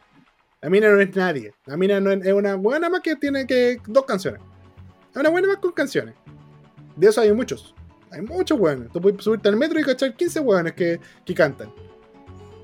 La 0.60 0.68
mina 0.68 0.90
no 0.90 1.00
es 1.00 1.14
nadie. 1.14 1.54
La 1.66 1.76
mina 1.76 2.00
no 2.00 2.10
es, 2.10 2.26
es 2.26 2.32
una 2.32 2.56
buena 2.56 2.90
más 2.90 3.00
que 3.00 3.16
tiene 3.16 3.46
que 3.46 3.80
dos 3.86 4.04
canciones. 4.04 4.42
Es 5.10 5.16
una 5.16 5.30
buena 5.30 5.48
más 5.48 5.58
con 5.58 5.72
canciones. 5.72 6.14
De 6.96 7.08
eso 7.08 7.20
hay 7.20 7.32
muchos. 7.32 7.74
Hay 8.10 8.22
muchos 8.22 8.59
weones. 8.59 8.90
Tú 8.93 9.01
puedes 9.01 9.22
subirte 9.22 9.48
al 9.48 9.56
metro 9.56 9.78
y 9.78 9.85
cachar 9.85 10.14
15 10.14 10.40
weones 10.40 10.72
que, 10.74 11.01
que 11.24 11.35
cantan. 11.35 11.70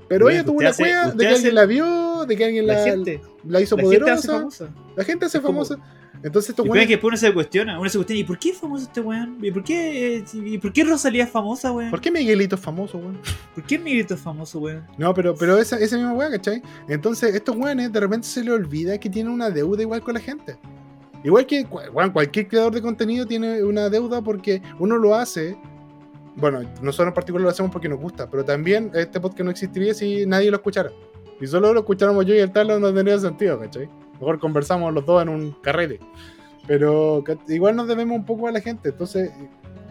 Pero 0.07 0.25
Weón, 0.25 0.37
ella 0.37 0.45
tuvo 0.45 0.57
una 0.59 0.69
hace- 0.69 0.83
cueva 0.83 1.11
de 1.11 1.17
que 1.17 1.25
hace- 1.27 1.35
alguien 1.35 1.55
la 1.55 1.65
vio, 1.65 2.25
de 2.27 2.37
que 2.37 2.45
alguien 2.45 2.67
la, 2.67 2.73
la, 2.75 2.83
gente, 2.83 3.21
la 3.47 3.61
hizo 3.61 3.75
la 3.75 3.83
poderosa. 3.83 4.33
famosa. 4.37 4.69
La 4.95 5.03
gente 5.03 5.25
hace 5.25 5.41
famosa. 5.41 5.77
Entonces 6.23 6.49
estos 6.51 6.65
weones- 6.67 6.87
que 6.99 7.05
uno 7.05 7.17
se 7.17 7.33
cuestiona, 7.33 7.79
uno 7.79 7.89
se 7.89 7.97
cuestiona, 7.99 8.19
¿y 8.19 8.23
por 8.23 8.39
qué 8.39 8.49
es 8.49 8.57
famoso 8.57 8.83
este 8.85 9.01
weón? 9.01 9.37
¿Y 9.43 9.51
por 9.51 9.63
qué, 9.63 10.17
eh, 10.17 10.23
y 10.33 10.57
por 10.57 10.73
qué 10.73 10.83
Rosalía 10.83 11.23
es 11.25 11.29
famosa, 11.29 11.71
weón? 11.71 11.91
¿Por 11.91 12.01
qué 12.01 12.09
Miguelito 12.11 12.55
es 12.55 12.61
famoso, 12.61 12.97
weón? 12.97 13.19
¿Por 13.53 13.63
qué 13.63 13.77
Miguelito 13.77 14.13
es 14.15 14.19
famoso, 14.21 14.59
weón? 14.59 14.85
No, 14.97 15.13
pero, 15.13 15.35
pero 15.35 15.57
esa, 15.59 15.77
esa 15.79 15.97
misma 15.97 16.13
weá, 16.13 16.29
¿cachai? 16.31 16.63
Entonces, 16.87 17.35
estos 17.35 17.55
weones 17.55 17.91
de 17.91 17.99
repente 17.99 18.27
se 18.27 18.43
les 18.43 18.53
olvida 18.53 18.97
que 18.99 19.09
tienen 19.09 19.31
una 19.33 19.49
deuda 19.51 19.81
igual 19.83 20.01
con 20.01 20.13
la 20.15 20.19
gente. 20.19 20.57
Igual 21.25 21.47
que 21.47 21.65
weón, 21.91 22.11
cualquier 22.11 22.47
creador 22.47 22.71
de 22.71 22.83
contenido 22.83 23.25
tiene 23.25 23.63
una 23.63 23.89
deuda 23.89 24.21
porque 24.21 24.61
uno 24.77 24.95
lo 24.95 25.15
hace. 25.15 25.57
Bueno, 26.35 26.61
nosotros 26.83 27.07
en 27.07 27.13
particular 27.15 27.43
lo 27.45 27.49
hacemos 27.49 27.71
porque 27.71 27.89
nos 27.89 27.99
gusta, 27.99 28.29
pero 28.29 28.45
también 28.45 28.91
este 28.93 29.19
podcast 29.19 29.43
no 29.43 29.49
existiría 29.49 29.95
si 29.95 30.27
nadie 30.27 30.51
lo 30.51 30.57
escuchara. 30.57 30.91
Si 31.39 31.47
solo 31.47 31.73
lo 31.73 31.79
escucháramos 31.79 32.27
yo 32.27 32.35
y 32.35 32.37
el 32.37 32.51
Talo 32.51 32.79
no 32.79 32.93
tendría 32.93 33.17
sentido, 33.17 33.59
¿cachai? 33.59 33.89
Mejor 34.19 34.39
conversamos 34.39 34.93
los 34.93 35.03
dos 35.03 35.23
en 35.23 35.29
un 35.29 35.51
carrete. 35.63 35.99
Pero 36.67 37.23
igual 37.47 37.75
nos 37.75 37.87
debemos 37.87 38.17
un 38.17 38.25
poco 38.25 38.47
a 38.47 38.51
la 38.51 38.61
gente, 38.61 38.89
entonces 38.89 39.31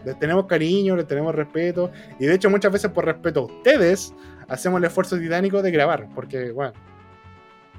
les 0.05 0.17
tenemos 0.17 0.45
cariño, 0.45 0.95
les 0.95 1.05
tenemos 1.05 1.35
respeto, 1.35 1.91
y 2.17 2.27
de 2.27 2.35
hecho 2.35 2.49
muchas 2.49 2.71
veces 2.71 2.91
por 2.91 3.03
respeto 3.03 3.41
a 3.41 3.43
ustedes, 3.43 4.13
hacemos 4.47 4.77
el 4.77 4.85
esfuerzo 4.85 5.17
titánico 5.17 5.61
de 5.61 5.71
grabar, 5.71 6.07
porque, 6.15 6.51
bueno, 6.51 6.71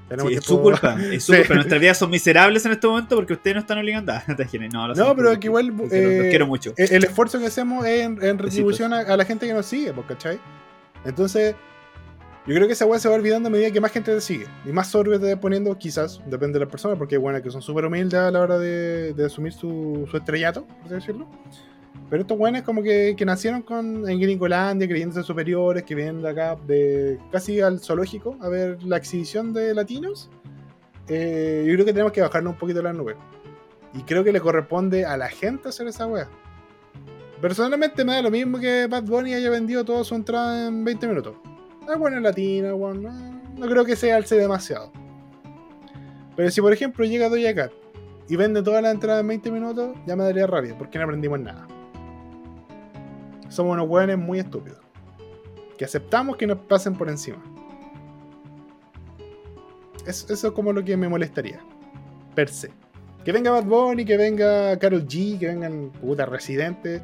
Sí, 0.09 0.35
es 0.35 0.45
su 0.45 0.61
culpa, 0.61 0.97
es 1.13 1.25
su 1.25 1.33
Sí. 1.33 1.39
culpa. 1.41 1.55
Nuestras 1.55 1.81
vidas 1.81 1.99
son 1.99 2.11
miserables 2.11 2.65
en 2.65 2.73
este 2.73 2.87
momento 2.87 3.17
porque 3.17 3.33
ustedes 3.33 3.55
no 3.57 3.61
están 3.61 3.79
obligando. 3.79 4.13
Ah, 4.13 4.23
te 4.37 4.43
imaginas, 4.43 4.73
no, 4.73 4.89
No, 4.95 5.17
pero 5.17 5.39
que 5.41 5.47
igual, 5.49 5.67
los 5.67 5.89
quiero- 5.91 6.11
eh, 6.11 6.19
los 6.19 6.27
quiero 6.29 6.47
mucho. 6.47 6.73
El, 6.77 6.93
el 6.93 7.05
esfuerzo 7.05 7.39
que 7.41 7.47
hacemos 7.47 7.85
es 7.87 8.03
en, 8.05 8.23
en 8.23 8.39
retribución 8.39 8.93
a, 8.93 9.01
a 9.01 9.17
la 9.17 9.25
gente 9.25 9.47
que 9.47 9.53
nos 9.53 9.67
sigue, 9.67 9.93
pues, 9.93 10.07
¿cachai? 10.07 10.39
Entonces, 11.05 11.55
yo 12.47 12.55
creo 12.55 12.67
que 12.69 12.75
esa 12.75 12.87
weá 12.87 13.01
se 13.01 13.09
va 13.09 13.17
olvidando 13.17 13.49
a 13.49 13.51
medida 13.51 13.71
que 13.73 13.81
más 13.81 13.91
gente 13.91 14.15
te 14.15 14.21
sigue. 14.21 14.47
Y 14.65 14.69
más 14.71 14.89
sobre 14.89 15.19
te 15.19 15.37
poniendo, 15.37 15.77
quizás, 15.77 16.21
depende 16.27 16.59
de 16.61 16.65
la 16.65 16.71
persona, 16.71 16.95
porque 16.97 17.17
hay 17.17 17.21
buenas 17.21 17.43
que 17.43 17.51
son 17.51 17.61
súper 17.63 17.85
humildes 17.87 18.21
a 18.21 18.31
la 18.31 18.41
hora 18.41 18.59
de, 18.59 19.13
de 19.15 19.25
asumir 19.27 19.53
su, 19.53 20.07
su 20.09 20.17
estrellato, 20.17 20.65
por 20.65 20.87
así 20.87 20.95
decirlo. 20.95 21.29
Pero 22.09 22.23
estos 22.23 22.39
buenos 22.39 22.63
como 22.63 22.83
que, 22.83 23.15
que 23.17 23.25
nacieron 23.25 23.63
con, 23.63 24.09
en 24.09 24.21
Gringolandia, 24.21 24.87
creyéndose 24.87 25.25
superiores, 25.25 25.83
que 25.83 25.95
vienen 25.95 26.23
de 26.23 26.29
acá, 26.29 26.57
de 26.67 27.19
casi 27.33 27.61
al 27.61 27.81
zoológico, 27.81 28.37
a 28.41 28.49
ver 28.49 28.83
la 28.85 28.97
exhibición 28.97 29.53
de 29.53 29.75
latinos. 29.75 30.31
Eh, 31.09 31.65
yo 31.67 31.75
creo 31.75 31.85
que 31.85 31.93
tenemos 31.93 32.13
que 32.13 32.21
bajarnos 32.21 32.53
un 32.53 32.59
poquito 32.59 32.81
la 32.81 32.93
nube. 32.93 33.17
Y 33.93 34.03
creo 34.03 34.23
que 34.23 34.33
le 34.33 34.41
corresponde 34.41 35.05
a 35.05 35.17
la 35.17 35.29
gente 35.29 35.69
hacer 35.69 35.89
esa 35.89 36.07
wea. 36.07 36.29
Personalmente 37.41 38.05
me 38.05 38.15
da 38.15 38.23
lo 38.23 38.31
mismo 38.31 38.59
que 38.59 38.87
Bad 38.87 39.05
Bunny 39.05 39.35
haya 39.35 39.51
vendido 39.51 39.85
toda 39.85 40.05
su 40.05 40.15
entrada 40.15 40.69
en 40.69 40.85
20 40.85 41.09
minutos. 41.09 41.35
Es 41.91 41.99
bueno 41.99 42.19
en 42.19 42.23
latina, 42.23 42.75
weón, 42.75 43.03
no, 43.03 43.11
no 43.57 43.67
creo 43.69 43.85
que 43.85 43.97
se 43.97 44.13
alce 44.13 44.37
demasiado. 44.37 44.93
Pero 46.37 46.51
si 46.51 46.61
por 46.61 46.73
ejemplo 46.73 47.05
llega 47.05 47.29
Doja 47.29 47.55
Cat 47.55 47.73
y 48.29 48.37
vende 48.37 48.63
toda 48.63 48.81
la 48.81 48.91
entrada 48.91 49.21
en 49.21 49.29
20 49.29 49.51
minutos, 49.51 49.97
ya 50.07 50.17
me 50.17 50.25
daría 50.25 50.47
rabia, 50.47 50.77
porque 50.77 50.99
no 50.99 51.05
aprendimos 51.05 51.41
nada. 51.41 51.67
Somos 53.49 53.75
unos 53.75 53.89
weones 53.89 54.19
muy 54.19 54.39
estúpidos. 54.39 54.79
Que 55.79 55.85
aceptamos 55.85 56.37
que 56.37 56.47
nos 56.47 56.59
pasen 56.59 56.95
por 56.95 57.09
encima. 57.09 57.39
Es- 60.07 60.29
eso 60.31 60.49
es 60.49 60.53
como 60.53 60.73
lo 60.73 60.85
que 60.85 60.97
me 60.97 61.09
molestaría. 61.09 61.61
Per 62.35 62.49
se. 62.49 62.71
Que 63.25 63.33
venga 63.33 63.51
Bad 63.51 63.65
Bunny, 63.65 64.05
que 64.05 64.17
venga 64.17 64.79
Carol 64.79 65.05
G, 65.07 65.39
que 65.39 65.47
vengan 65.49 65.91
puta 66.01 66.27
residentes. 66.27 67.03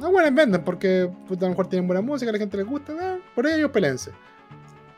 No 0.00 0.10
buenas 0.10 0.34
venden 0.34 0.64
porque 0.64 1.08
puta, 1.28 1.46
a 1.46 1.48
lo 1.48 1.50
mejor 1.50 1.68
tienen 1.68 1.86
buena 1.86 2.00
música, 2.02 2.30
a 2.30 2.32
la 2.32 2.38
gente 2.38 2.56
les 2.56 2.66
gusta, 2.66 2.92
eh, 2.92 3.20
por 3.34 3.46
ellos 3.46 3.70
peleense. 3.70 4.10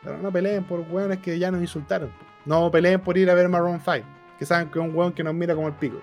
Pero 0.03 0.17
no 0.19 0.33
peleen 0.33 0.65
por 0.65 0.81
weones 0.91 1.19
que 1.19 1.39
ya 1.39 1.51
nos 1.51 1.61
insultaron. 1.61 2.11
No 2.47 2.71
peleen 2.71 3.01
por 3.01 3.19
ir 3.19 3.29
a 3.31 3.35
ver 3.35 3.49
Maroon 3.49 3.81
5, 3.81 4.07
que 4.39 4.47
saben 4.47 4.69
que 4.71 4.79
es 4.79 4.85
un 4.85 4.95
weón 4.95 5.13
que 5.13 5.23
nos 5.23 5.35
mira 5.35 5.55
como 5.55 5.69
el 5.69 5.75
pico. 5.75 5.99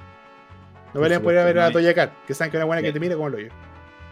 No 0.93 1.01
peleen 1.01 1.21
por 1.23 1.33
ir 1.33 1.39
a 1.39 1.45
ver 1.45 1.59
a 1.59 1.71
Toya 1.71 1.93
Cat, 1.95 2.11
que 2.27 2.33
saben 2.35 2.51
que 2.51 2.57
es 2.57 2.59
una 2.59 2.65
buena 2.65 2.81
que 2.83 2.91
te 2.93 2.99
mira 2.99 3.15
como 3.15 3.27
el 3.29 3.35
hoyo. 3.35 3.49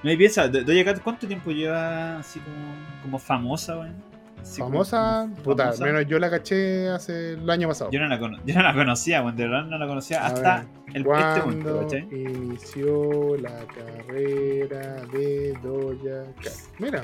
No, 0.03 0.11
y 0.11 0.17
piensa, 0.17 0.47
Do- 0.47 0.63
Doja 0.63 0.83
Cat, 0.85 1.01
¿cuánto 1.03 1.27
tiempo 1.27 1.51
lleva 1.51 2.17
así 2.19 2.39
como, 2.39 2.57
como 3.03 3.19
famosa, 3.19 3.77
weón? 3.77 4.09
Famosa, 4.57 5.27
como 5.29 5.35
puta, 5.43 5.63
al 5.63 5.69
famosa. 5.73 5.83
menos 5.85 6.05
yo 6.07 6.17
la 6.17 6.29
caché 6.29 6.87
hace 6.87 7.33
el 7.33 7.49
año 7.49 7.67
pasado. 7.67 7.91
Yo 7.91 7.99
no, 7.99 8.07
la 8.07 8.17
cono- 8.17 8.39
yo 8.45 8.55
no 8.55 8.63
la 8.63 8.73
conocía, 8.73 9.21
weón, 9.21 9.35
de 9.35 9.43
verdad 9.47 9.65
no 9.65 9.77
la 9.77 9.85
conocía 9.87 10.25
hasta 10.25 10.59
ver, 10.59 10.65
el, 10.87 10.95
este 10.95 11.03
¿Cuándo 11.03 11.45
momento, 11.45 11.79
¿cachai? 11.81 12.07
inició 12.11 13.35
la 13.37 13.51
carrera 13.67 15.01
de 15.11 15.53
Doja 15.61 16.23
Cat? 16.41 16.53
Mira. 16.79 17.03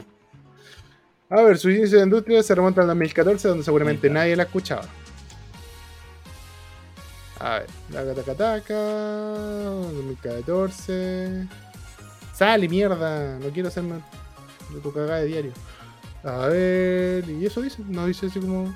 A 1.30 1.42
ver, 1.42 1.58
su 1.58 1.70
inicio 1.70 1.98
de 1.98 2.06
industria 2.06 2.42
se 2.44 2.56
remonta 2.56 2.80
al 2.82 2.88
2014, 2.88 3.50
donde 3.50 3.64
seguramente 3.66 4.10
nadie 4.10 4.36
la 4.38 4.44
escuchaba. 4.44 4.84
A 7.40 7.60
ver, 7.60 7.68
la 7.92 8.14
Taca 8.36 8.74
2014. 8.76 11.48
Sale, 12.36 12.68
mierda, 12.68 13.40
no 13.40 13.50
quiero 13.50 13.70
hacerme. 13.70 13.96
de 14.74 14.80
tu 14.82 14.92
cagada 14.92 15.20
de 15.20 15.26
diario. 15.26 15.54
A 16.24 16.48
ver, 16.48 17.30
y 17.30 17.46
eso 17.46 17.62
dice, 17.62 17.82
no 17.88 18.08
dice 18.08 18.26
así 18.26 18.40
como 18.40 18.74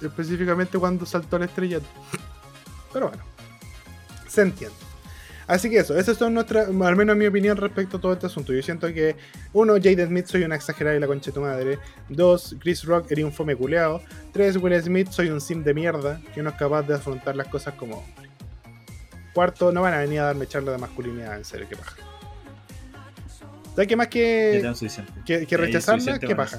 específicamente 0.00 0.78
cuando 0.78 1.04
saltó 1.06 1.38
la 1.38 1.46
estrella. 1.46 1.80
Pero 2.92 3.08
bueno, 3.08 3.22
se 4.28 4.42
entiende. 4.42 4.76
Así 5.46 5.70
que 5.70 5.78
eso, 5.78 5.98
esas 5.98 6.18
son 6.18 6.34
nuestras, 6.34 6.68
al 6.68 6.96
menos 6.96 7.16
mi 7.16 7.26
opinión 7.26 7.56
respecto 7.56 7.96
a 7.96 8.00
todo 8.00 8.12
este 8.12 8.26
asunto. 8.26 8.52
Yo 8.52 8.62
siento 8.62 8.86
que, 8.92 9.16
uno, 9.54 9.74
Jaden 9.76 10.08
Smith 10.08 10.26
soy 10.26 10.42
una 10.44 10.56
exagerada 10.56 10.94
y 10.94 11.00
la 11.00 11.06
concha 11.06 11.30
de 11.30 11.34
tu 11.34 11.40
madre. 11.40 11.78
Dos, 12.10 12.54
Chris 12.60 12.84
Rock 12.84 13.10
era 13.10 13.24
un 13.24 13.32
fome 13.32 13.56
culeado. 13.56 14.02
Tres, 14.32 14.58
Will 14.58 14.80
Smith 14.82 15.08
soy 15.10 15.30
un 15.30 15.40
sim 15.40 15.64
de 15.64 15.72
mierda 15.72 16.20
que 16.34 16.42
no 16.42 16.50
es 16.50 16.56
capaz 16.56 16.82
de 16.82 16.94
afrontar 16.94 17.34
las 17.34 17.48
cosas 17.48 17.74
como 17.74 17.96
hombre. 17.96 18.28
Cuarto, 19.32 19.72
no 19.72 19.80
van 19.80 19.94
a 19.94 19.98
venir 19.98 20.20
a 20.20 20.24
darme 20.24 20.46
charla 20.46 20.72
de 20.72 20.78
masculinidad, 20.78 21.38
en 21.38 21.46
serio, 21.46 21.66
qué 21.68 21.76
paja. 21.76 21.96
¿Sabes 23.78 23.86
qué 23.90 23.94
más 23.94 24.08
que, 24.08 24.72
que, 25.24 25.46
que 25.46 25.56
rechazarla? 25.56 26.18
¿Qué 26.18 26.34
paja? 26.34 26.58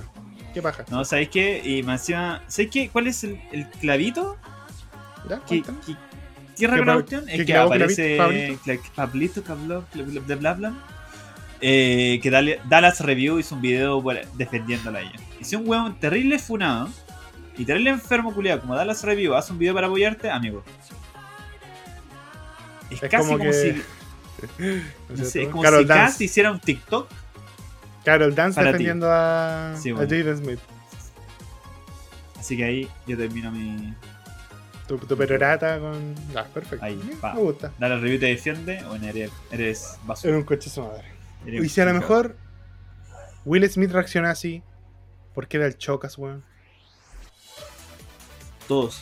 ¿Qué 0.54 0.62
paja? 0.62 0.86
No, 0.90 1.04
¿sabéis 1.04 1.28
qué? 1.28 1.62
Y 1.66 1.84
más 1.84 2.00
encima, 2.00 2.41
¿sabéis 2.48 2.72
qué? 2.72 2.90
¿Cuál 2.90 3.08
es 3.08 3.26
el, 3.26 3.41
el 3.52 3.70
clavito? 3.72 4.38
¿Ya? 5.30 5.41
¿Qué, 5.46 5.62
qué, 5.62 5.96
cierra 6.56 6.78
¿Qué 6.78 6.84
cuestión? 6.86 7.28
Es 7.28 7.46
que 7.46 7.58
aparece 7.58 8.16
Pablito? 8.16 8.62
Pablito, 8.96 9.44
Cablo- 9.44 9.86
bla, 10.38 10.54
bla. 10.54 10.74
Eh, 11.60 12.22
que 12.24 12.32
Dallas 12.70 13.02
Review 13.02 13.38
hizo 13.38 13.56
un 13.56 13.62
video 13.62 14.02
defendiéndola 14.36 15.00
a 15.00 15.02
ella. 15.02 15.20
Y 15.41 15.44
si 15.44 15.58
un 15.58 15.68
weón 15.68 16.00
terrible 16.00 16.40
funado 16.40 16.88
y 17.58 17.66
terrible 17.66 17.90
enfermo 17.90 18.34
culiado 18.34 18.62
como 18.62 18.76
Dallas 18.76 19.04
Review 19.04 19.36
hace 19.36 19.52
un 19.52 19.60
video 19.60 19.74
para 19.74 19.88
apoyarte, 19.88 20.30
amigo. 20.30 20.64
Es, 22.90 23.04
Es 23.04 23.10
casi 23.12 23.28
como 23.28 23.40
como, 23.40 23.52
que- 23.52 23.74
si, 23.74 23.99
¿No 24.57 25.16
no 25.16 25.16
es 25.16 25.20
sé, 25.20 25.26
cierto? 25.32 25.40
es 25.48 25.52
como 25.52 25.64
Carol 25.64 25.82
si 25.84 25.88
Cass 25.88 25.98
Dance. 25.98 26.24
hiciera 26.24 26.52
un 26.52 26.60
TikTok. 26.60 27.10
Carol 28.06 28.34
Dance 28.36 28.56
para 28.56 28.68
ti. 28.70 28.72
defendiendo 28.74 29.07
a, 29.11 29.76
Sí, 29.80 29.90
a 29.90 29.94
bueno. 29.95 30.10
Jaden 30.10 30.38
Smith. 30.38 30.60
Así 32.40 32.57
que 32.57 32.64
ahí 32.64 32.90
yo 33.06 33.18
termino 33.18 33.52
mi. 33.52 33.94
Tu, 34.88 34.98
tu 34.98 35.16
perorata 35.18 35.80
con. 35.80 36.16
Ah, 36.36 36.45
perfecto. 36.52 36.84
Ahí, 36.84 36.98
pa. 37.22 37.34
Me 37.34 37.41
gusta. 37.41 37.72
Dallas 37.78 38.02
Review 38.02 38.20
te 38.20 38.26
defiende 38.28 38.84
o 38.86 38.95
eres, 38.95 39.32
eres 39.52 39.98
basura. 40.06 40.30
Era 40.30 40.38
un 40.40 40.45
coche 40.45 40.70
su 40.70 40.82
madre. 40.82 41.06
Eres 41.45 41.64
Y 41.64 41.70
si 41.70 41.82
a 41.82 41.86
lo 41.86 41.94
mejor 41.94 42.36
Will 43.45 43.70
Smith 43.70 43.91
reacciona 43.91 44.32
así, 44.32 44.64
¿por 45.36 45.48
qué 45.48 45.57
era 45.57 45.68
el 45.68 45.78
chocas, 45.78 46.18
weón? 46.18 46.44
Todos 48.68 48.99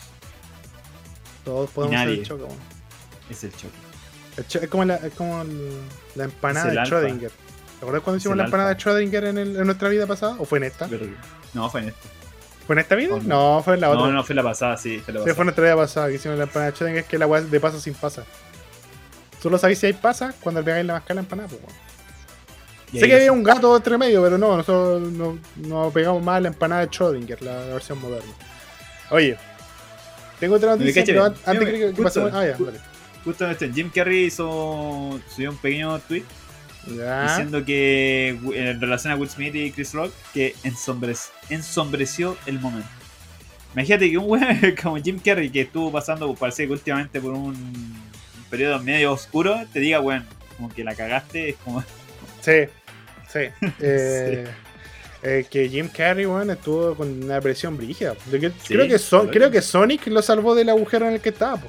Todos 1.44 1.70
podemos 1.70 1.96
ser 1.96 2.06
nadie. 2.06 2.20
el 2.20 2.26
chocas, 2.26 2.46
weón. 2.48 2.58
es 3.30 3.44
el 3.44 3.52
choque. 3.52 3.76
Es 4.38 4.68
como, 4.68 4.84
la, 4.84 4.96
es 4.96 5.12
como 5.14 5.44
la 6.14 6.24
empanada 6.24 6.70
de. 6.70 6.76
Schrödinger. 6.78 7.30
¿Te 7.30 7.84
acuerdas 7.84 8.02
cuando 8.02 8.18
hicimos 8.18 8.36
la 8.36 8.44
empanada 8.44 8.70
de 8.74 8.76
Schrödinger 8.76 9.24
en, 9.28 9.38
el- 9.38 9.56
en 9.56 9.64
nuestra 9.66 9.88
vida 9.88 10.06
pasada? 10.06 10.36
¿O 10.38 10.44
fue 10.44 10.58
en 10.58 10.64
esta? 10.64 10.88
No, 11.54 11.68
fue 11.70 11.80
en 11.82 11.88
esto. 11.88 12.08
¿Fue 12.66 12.74
en 12.74 12.80
esta 12.80 12.94
vida? 12.96 13.14
Oh, 13.14 13.20
no. 13.22 13.62
fue 13.64 13.74
en 13.74 13.80
la 13.80 13.90
otra. 13.90 14.06
No, 14.06 14.12
no, 14.12 14.24
fue 14.24 14.34
la 14.34 14.42
pasada, 14.42 14.76
sí, 14.76 14.98
fue 14.98 15.14
la 15.14 15.20
Sí, 15.20 15.24
pasada. 15.24 15.34
fue 15.34 15.42
en 15.42 15.46
nuestra 15.46 15.64
vida 15.64 15.76
pasada 15.76 16.08
que 16.08 16.14
hicimos 16.16 16.36
la 16.38 16.44
empanada 16.44 16.70
de 16.70 16.76
Schrödinger, 16.76 16.92
que 16.94 16.98
es 17.00 17.06
que 17.06 17.18
la 17.18 17.26
weá 17.26 17.40
de 17.40 17.60
pasa 17.60 17.80
sin 17.80 17.94
pasa. 17.94 18.24
Solo 19.42 19.56
sabéis 19.58 19.78
si 19.78 19.86
hay 19.86 19.92
pasa 19.92 20.34
cuando 20.40 20.60
le 20.60 20.64
pegáis 20.64 20.84
la 20.86 20.94
mascada 20.94 21.12
a 21.12 21.14
la 21.14 21.20
empanada, 21.20 21.48
pues, 21.48 21.60
Sé 23.00 23.06
que 23.06 23.14
había 23.14 23.32
un 23.32 23.42
gato 23.42 23.76
entre 23.76 23.98
medio, 23.98 24.22
pero 24.22 24.38
no, 24.38 24.56
nosotros 24.56 25.02
no- 25.12 25.38
nos 25.56 25.92
pegamos 25.92 26.22
más 26.22 26.38
a 26.38 26.40
la 26.40 26.48
empanada 26.48 26.80
de 26.82 26.88
Schrödinger, 26.90 27.40
la, 27.42 27.52
la 27.66 27.74
versión 27.74 28.00
moderna. 28.00 28.32
Oye, 29.10 29.36
tengo 30.40 30.56
otra 30.56 30.70
noticia, 30.74 31.02
antes 31.02 31.46
Mírame, 31.48 31.70
que, 31.78 31.94
que 31.94 32.02
pasemos. 32.02 32.32
Ah, 32.34 32.46
ya, 32.46 32.56
vale. 32.58 32.80
Justo 33.28 33.44
en 33.44 33.50
este, 33.50 33.70
Jim 33.70 33.90
Carrey 33.94 34.24
hizo 34.24 35.20
subió 35.34 35.50
un 35.50 35.58
pequeño 35.58 35.98
tweet 36.00 36.22
Ya. 36.96 37.28
diciendo 37.28 37.62
que 37.62 38.28
en 38.54 38.80
relación 38.80 39.12
a 39.12 39.16
Will 39.16 39.28
Smith 39.28 39.54
y 39.54 39.70
Chris 39.70 39.92
Rock 39.92 40.12
que 40.32 40.54
ensombrec- 40.64 41.28
ensombreció 41.50 42.38
el 42.46 42.58
momento. 42.58 42.88
Imagínate 43.74 44.10
que 44.10 44.16
un 44.16 44.24
weón 44.30 44.74
como 44.82 44.96
Jim 44.96 45.18
Carrey 45.22 45.50
que 45.50 45.60
estuvo 45.62 45.92
pasando 45.92 46.34
parece 46.34 46.66
que 46.66 46.72
últimamente 46.72 47.20
por 47.20 47.32
un, 47.32 47.54
un 47.54 48.44
periodo 48.48 48.78
medio 48.82 49.12
oscuro 49.12 49.60
te 49.74 49.80
diga, 49.80 50.00
weón, 50.00 50.24
como 50.56 50.70
que 50.70 50.82
la 50.82 50.94
cagaste, 50.94 51.50
es 51.50 51.56
como 51.56 51.82
Sí, 52.40 52.62
sí. 53.30 53.40
Eh, 53.80 54.46
eh, 55.22 55.44
que 55.50 55.68
Jim 55.68 55.88
Carrey, 55.88 56.24
weón, 56.24 56.48
estuvo 56.48 56.94
con 56.94 57.24
una 57.24 57.40
presión 57.42 57.76
brígida. 57.76 58.14
Sí, 58.14 58.38
creo, 58.70 58.88
que 58.88 58.96
claro. 58.98 59.30
creo 59.30 59.50
que 59.50 59.60
Sonic 59.60 60.06
lo 60.06 60.22
salvó 60.22 60.54
del 60.54 60.70
agujero 60.70 61.06
en 61.08 61.14
el 61.14 61.20
que 61.20 61.28
estaba, 61.28 61.58
po. 61.58 61.68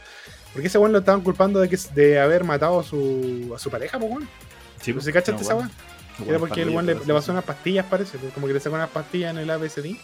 Porque 0.60 0.68
ese 0.68 0.77
weón 0.77 0.91
lo 0.91 0.99
estaban 0.99 1.22
culpando 1.22 1.61
de, 1.61 1.69
que, 1.69 1.80
de 1.95 2.19
haber 2.19 2.44
matado 2.44 2.81
a 2.81 2.84
su, 2.84 3.53
a 3.56 3.57
su 3.57 3.69
pareja, 3.69 3.98
po, 3.98 4.07
weón. 4.07 4.27
Sí, 4.81 4.91
¿No 4.91 4.99
se 4.99 5.14
cachaste 5.14 5.41
esa 5.41 5.56
weón? 5.56 5.72
Era 6.27 6.38
porque 6.38 6.64
el 6.64 6.72
weón 6.72 6.86
le, 6.86 6.95
le 6.95 7.14
pasó 7.14 7.31
unas 7.31 7.45
pastillas, 7.45 7.86
parece. 7.86 8.18
pues, 8.18 8.34
Como 8.34 8.45
que 8.45 8.52
le 8.52 8.60
sacó 8.60 8.76
unas 8.76 8.90
pastillas 8.90 9.31
en 9.31 9.38
el 9.38 9.49
ABCD 9.49 9.95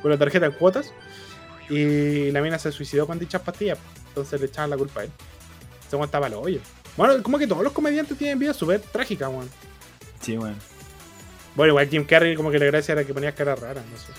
con, 0.00 0.12
la 0.12 0.16
tarjeta 0.18 0.48
de 0.48 0.54
cuotas. 0.54 0.92
Y 1.68 2.30
la 2.30 2.40
mina 2.40 2.56
se 2.60 2.70
suicidó 2.70 3.08
con 3.08 3.18
dichas 3.18 3.42
pastillas. 3.42 3.78
Entonces 4.06 4.40
le 4.40 4.46
echaban 4.46 4.70
la 4.70 4.76
culpa 4.76 5.00
a 5.00 5.04
él. 5.06 5.10
Ese 5.84 5.96
weón 5.96 6.06
estaba 6.06 6.26
al 6.26 6.34
hoyo. 6.34 6.60
Bueno, 6.96 7.20
como 7.20 7.36
que 7.36 7.48
todos 7.48 7.64
los 7.64 7.72
comediantes 7.72 8.16
tienen 8.16 8.38
vida 8.38 8.54
súper 8.54 8.80
trágica, 8.80 9.28
weón. 9.28 9.50
Sí, 10.20 10.38
weón. 10.38 10.54
Bueno, 11.56 11.70
igual 11.72 11.88
Jim 11.88 12.04
Carrey, 12.04 12.36
como 12.36 12.52
que 12.52 12.60
la 12.60 12.66
gracia 12.66 12.92
era 12.92 13.02
que 13.02 13.12
ponía 13.12 13.34
cara 13.34 13.56
rara, 13.56 13.82
no 13.90 13.98
sé. 13.98 14.12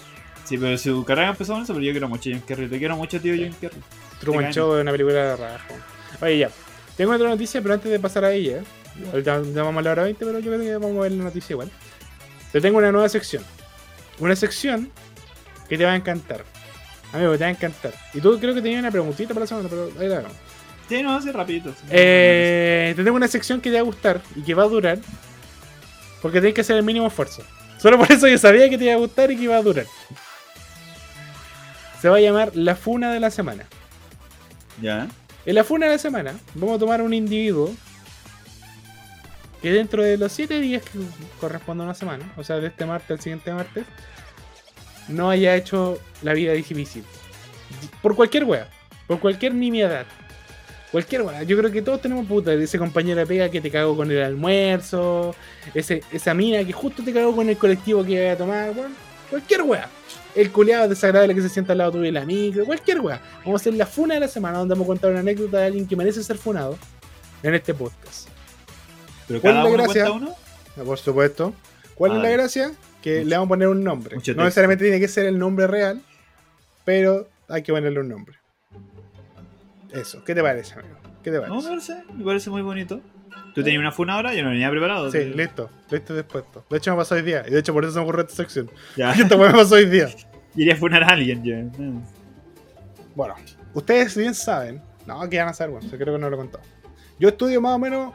Sí, 0.43 0.57
pero 0.57 0.77
su 0.77 1.05
carrera 1.05 1.29
empezó 1.29 1.53
con 1.53 1.63
eso, 1.63 1.71
pero 1.71 1.85
yo 1.85 1.91
quiero 1.93 2.09
mucho 2.09 2.29
a 2.29 2.33
Jim 2.33 2.41
Carrey. 2.45 2.67
Te 2.67 2.77
quiero 2.77 2.97
mucho, 2.97 3.21
tío 3.21 3.33
Jim 3.35 3.53
Carrey. 3.61 3.81
Truman 4.19 4.51
Show 4.51 4.75
es 4.75 4.81
una 4.81 4.91
película 4.91 5.23
de 5.23 5.35
rajo. 5.35 5.73
Oye, 6.21 6.37
ya. 6.39 6.49
Tengo 6.97 7.13
otra 7.13 7.29
noticia, 7.29 7.61
pero 7.61 7.73
antes 7.73 7.89
de 7.89 7.99
pasar 7.99 8.25
a 8.25 8.33
ella, 8.33 8.61
ya, 9.23 9.41
ya 9.41 9.63
vamos 9.63 9.79
a 9.79 9.83
la 9.83 9.91
hora 9.91 10.03
20, 10.03 10.25
pero 10.25 10.39
yo 10.39 10.51
creo 10.51 10.59
que 10.59 10.73
vamos 10.77 10.97
a 10.97 11.01
ver 11.01 11.11
la 11.13 11.23
noticia 11.23 11.53
igual. 11.53 11.71
Te 12.51 12.59
tengo 12.59 12.77
una 12.77 12.91
nueva 12.91 13.07
sección. 13.07 13.43
Una 14.19 14.35
sección 14.35 14.91
que 15.69 15.77
te 15.77 15.85
va 15.85 15.93
a 15.93 15.95
encantar. 15.95 16.43
Amigo, 17.13 17.31
te 17.33 17.43
va 17.43 17.47
a 17.47 17.51
encantar. 17.51 17.93
Y 18.13 18.19
tú 18.19 18.37
creo 18.39 18.53
que 18.53 18.61
tenías 18.61 18.79
una 18.79 18.91
preguntita 18.91 19.29
para 19.29 19.41
la 19.41 19.47
semana, 19.47 19.69
pero 19.69 19.91
ahí 19.99 20.07
la 20.07 20.17
vemos. 20.17 20.33
Sí, 20.89 21.03
no, 21.03 21.15
así 21.15 21.31
rapidito. 21.31 21.73
Eh, 21.89 22.93
te 22.95 23.03
tengo 23.03 23.15
una 23.15 23.27
sección 23.27 23.61
que 23.61 23.69
te 23.69 23.75
va 23.75 23.81
a 23.81 23.83
gustar 23.83 24.21
y 24.35 24.41
que 24.41 24.53
va 24.53 24.63
a 24.63 24.67
durar. 24.67 24.99
Porque 26.21 26.41
tenés 26.41 26.55
que 26.55 26.61
hacer 26.61 26.75
el 26.75 26.83
mínimo 26.83 27.07
esfuerzo. 27.07 27.43
Solo 27.77 27.97
por 27.97 28.11
eso 28.11 28.27
yo 28.27 28.37
sabía 28.37 28.69
que 28.69 28.77
te 28.77 28.85
iba 28.85 28.93
a 28.93 28.97
gustar 28.97 29.31
y 29.31 29.37
que 29.37 29.43
iba 29.43 29.55
a 29.55 29.61
durar. 29.61 29.85
Se 32.01 32.09
va 32.09 32.17
a 32.17 32.19
llamar 32.19 32.55
la 32.55 32.75
funa 32.75 33.13
de 33.13 33.19
la 33.19 33.29
semana. 33.29 33.65
Ya. 34.81 35.07
En 35.45 35.55
la 35.55 35.63
funa 35.63 35.87
de 35.87 35.93
la 35.93 35.97
semana, 35.97 36.33
vamos 36.53 36.75
a 36.75 36.79
tomar 36.79 37.01
un 37.01 37.13
individuo 37.13 37.73
que 39.61 39.71
dentro 39.71 40.03
de 40.03 40.17
los 40.17 40.31
7 40.31 40.59
días 40.59 40.83
que 40.83 40.99
corresponde 41.39 41.83
a 41.83 41.85
una 41.85 41.95
semana, 41.95 42.31
o 42.37 42.43
sea, 42.43 42.57
de 42.57 42.67
este 42.67 42.85
martes 42.85 43.11
al 43.11 43.19
siguiente 43.19 43.51
martes, 43.53 43.85
no 45.07 45.29
haya 45.29 45.55
hecho 45.55 45.99
la 46.21 46.33
vida 46.33 46.53
difícil. 46.53 47.03
Por 48.01 48.15
cualquier 48.15 48.45
wea, 48.45 48.69
por 49.07 49.19
cualquier 49.19 49.53
nimiedad. 49.53 50.05
Cualquier 50.91 51.21
wea. 51.23 51.43
Yo 51.43 51.57
creo 51.57 51.71
que 51.71 51.81
todos 51.81 52.01
tenemos 52.01 52.25
puta. 52.25 52.53
Ese 52.53 52.79
compañero 52.79 53.19
de 53.19 53.25
pega 53.27 53.49
que 53.49 53.61
te 53.61 53.69
cagó 53.69 53.95
con 53.95 54.09
el 54.09 54.23
almuerzo. 54.23 55.35
Ese, 55.73 56.03
esa 56.11 56.33
mina 56.33 56.63
que 56.63 56.73
justo 56.73 57.03
te 57.03 57.13
cagó 57.13 57.35
con 57.35 57.47
el 57.47 57.57
colectivo 57.57 58.03
que 58.03 58.13
iba 58.13 58.31
a 58.31 58.37
tomar, 58.37 58.71
weón. 58.71 59.08
Cualquier 59.29 59.61
wea. 59.63 59.89
El 60.35 60.51
culiado 60.51 60.87
desagradable 60.87 61.35
que 61.35 61.41
se 61.41 61.49
sienta 61.49 61.71
al 61.73 61.79
lado 61.79 61.91
tuyo 61.93 62.05
en 62.05 62.13
la 62.13 62.25
micro. 62.25 62.65
Cualquier 62.65 62.99
wea. 63.01 63.21
Vamos 63.45 63.61
a 63.61 63.63
hacer 63.63 63.73
la 63.73 63.85
funa 63.85 64.15
de 64.15 64.19
la 64.21 64.27
semana 64.27 64.59
donde 64.59 64.73
vamos 64.73 64.85
a 64.85 64.87
contar 64.89 65.11
una 65.11 65.19
anécdota 65.19 65.57
de 65.59 65.65
alguien 65.65 65.87
que 65.87 65.95
merece 65.95 66.23
ser 66.23 66.37
funado 66.37 66.77
en 67.43 67.53
este 67.55 67.73
podcast. 67.73 68.27
Pero 69.27 69.41
¿Cuál 69.41 69.53
cada 69.53 69.65
es 69.65 69.69
la 69.71 69.75
uno 69.75 69.83
gracia? 69.83 70.11
uno. 70.11 70.35
Ah, 70.77 70.81
Por 70.83 70.97
supuesto. 70.97 71.53
¿Cuál 71.95 72.11
es 72.13 72.17
Ah, 72.17 72.21
la 72.23 72.29
ya. 72.29 72.37
gracia? 72.37 72.71
Que 73.01 73.17
Mucho- 73.19 73.29
le 73.29 73.35
vamos 73.37 73.45
a 73.47 73.49
poner 73.49 73.67
un 73.67 73.83
nombre. 73.83 74.15
No 74.15 74.21
texto. 74.21 74.41
necesariamente 74.43 74.83
tiene 74.85 74.99
que 74.99 75.07
ser 75.07 75.25
el 75.25 75.37
nombre 75.39 75.67
real, 75.67 76.01
pero 76.85 77.27
hay 77.47 77.61
que 77.63 77.71
ponerle 77.71 77.99
un 77.99 78.09
nombre. 78.09 78.37
Eso, 79.91 80.23
¿qué 80.23 80.35
te 80.35 80.41
parece, 80.41 80.73
amigo? 80.75 80.95
¿Qué 81.23 81.31
te 81.31 81.37
No, 81.37 81.43
me 81.43 81.61
parece? 81.63 81.93
parece, 81.93 82.13
me 82.13 82.23
parece 82.23 82.49
muy 82.49 82.61
bonito. 82.61 83.01
¿Tú 83.53 83.63
tenías 83.63 83.79
una 83.79 83.91
funa 83.91 84.15
ahora? 84.15 84.33
Yo 84.33 84.43
no 84.43 84.49
venía 84.49 84.69
preparado. 84.69 85.11
Sí, 85.11 85.25
listo, 85.35 85.69
listo 85.89 86.13
y 86.13 86.17
dispuesto. 86.17 86.65
De 86.69 86.77
hecho, 86.77 86.91
me 86.91 86.97
pasó 86.97 87.15
hoy 87.15 87.21
día, 87.21 87.43
y 87.47 87.51
de 87.51 87.59
hecho, 87.59 87.73
por 87.73 87.83
eso 87.83 87.93
se 87.93 87.99
me 87.99 88.03
ocurrió 88.03 88.21
esta 88.21 88.35
sección. 88.35 88.69
Ya. 88.95 89.11
Esto 89.13 89.37
me 89.37 89.49
pasó 89.51 89.75
hoy 89.75 89.85
día. 89.85 90.09
Iría 90.55 90.73
a 90.73 90.77
funar 90.77 91.03
a 91.03 91.07
alguien 91.07 91.43
yo. 91.43 91.55
No. 91.83 92.01
Bueno, 93.15 93.35
ustedes 93.73 94.15
bien 94.17 94.33
saben, 94.33 94.81
no, 95.05 95.27
que 95.29 95.37
van 95.39 95.49
a 95.49 95.53
saber, 95.53 95.71
bueno, 95.73 95.87
yo 95.89 95.97
creo 95.97 96.13
que 96.15 96.19
no 96.21 96.29
lo 96.29 96.35
he 96.35 96.39
contado. 96.39 96.63
Yo 97.19 97.29
estudio 97.29 97.59
más 97.61 97.75
o 97.75 97.79
menos 97.79 98.13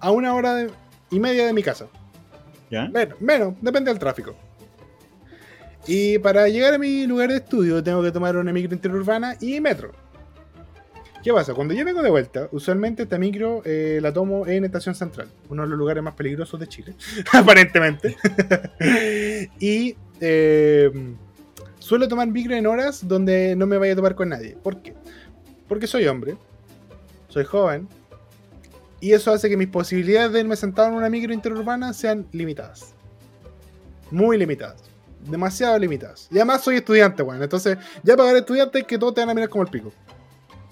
a 0.00 0.10
una 0.10 0.34
hora 0.34 0.54
de- 0.54 0.70
y 1.10 1.20
media 1.20 1.46
de 1.46 1.52
mi 1.52 1.62
casa. 1.62 1.86
¿Ya? 2.70 2.88
Menos, 2.88 3.20
menos, 3.20 3.54
depende 3.60 3.90
del 3.90 3.98
tráfico. 3.98 4.34
Y 5.86 6.18
para 6.18 6.48
llegar 6.48 6.74
a 6.74 6.78
mi 6.78 7.06
lugar 7.06 7.28
de 7.30 7.36
estudio 7.36 7.82
tengo 7.82 8.02
que 8.02 8.10
tomar 8.10 8.36
una 8.36 8.52
micro 8.52 8.74
interurbana 8.74 9.36
y 9.40 9.60
metro. 9.60 9.92
¿Qué 11.26 11.32
pasa? 11.32 11.54
Cuando 11.54 11.74
yo 11.74 11.84
vengo 11.84 12.04
de 12.04 12.10
vuelta, 12.10 12.48
usualmente 12.52 13.02
esta 13.02 13.18
micro 13.18 13.60
eh, 13.64 13.98
la 14.00 14.12
tomo 14.12 14.46
en 14.46 14.64
Estación 14.64 14.94
Central, 14.94 15.26
uno 15.48 15.64
de 15.64 15.68
los 15.70 15.76
lugares 15.76 16.00
más 16.00 16.14
peligrosos 16.14 16.60
de 16.60 16.68
Chile, 16.68 16.94
aparentemente. 17.32 18.16
y 19.58 19.96
eh, 20.20 20.88
suelo 21.80 22.06
tomar 22.06 22.28
micro 22.28 22.54
en 22.54 22.64
horas 22.68 23.08
donde 23.08 23.56
no 23.56 23.66
me 23.66 23.76
vaya 23.76 23.94
a 23.94 23.96
topar 23.96 24.14
con 24.14 24.28
nadie. 24.28 24.56
¿Por 24.62 24.80
qué? 24.80 24.94
Porque 25.66 25.88
soy 25.88 26.06
hombre, 26.06 26.36
soy 27.26 27.44
joven, 27.44 27.88
y 29.00 29.10
eso 29.12 29.32
hace 29.32 29.48
que 29.48 29.56
mis 29.56 29.66
posibilidades 29.66 30.30
de 30.30 30.38
irme 30.38 30.54
sentado 30.54 30.90
en 30.90 30.94
una 30.94 31.10
micro 31.10 31.32
interurbana 31.32 31.92
sean 31.92 32.28
limitadas. 32.30 32.94
Muy 34.12 34.38
limitadas. 34.38 34.80
Demasiado 35.28 35.76
limitadas. 35.76 36.28
Y 36.30 36.36
además 36.36 36.62
soy 36.62 36.76
estudiante, 36.76 37.24
weón. 37.24 37.42
Entonces, 37.42 37.78
ya 38.04 38.16
para 38.16 38.28
ver 38.28 38.42
estudiante 38.42 38.78
es 38.78 38.86
que 38.86 38.96
todos 38.96 39.14
te 39.14 39.22
van 39.22 39.30
a 39.30 39.34
mirar 39.34 39.48
como 39.48 39.64
el 39.64 39.70
pico. 39.70 39.92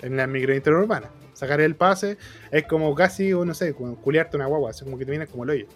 En 0.04 0.16
la 0.16 0.26
micro 0.26 0.54
interurbana. 0.54 1.10
Sacar 1.32 1.60
el 1.60 1.76
pase 1.76 2.18
es 2.50 2.64
como 2.64 2.94
casi, 2.94 3.30
no 3.30 3.54
sé, 3.54 3.74
como 3.74 3.96
culiarte 3.96 4.36
una 4.36 4.46
guagua. 4.46 4.70
Es 4.70 4.82
como 4.82 4.98
que 4.98 5.04
te 5.04 5.10
vienes 5.10 5.28
como 5.30 5.44
el 5.44 5.50
hoyo. 5.50 5.66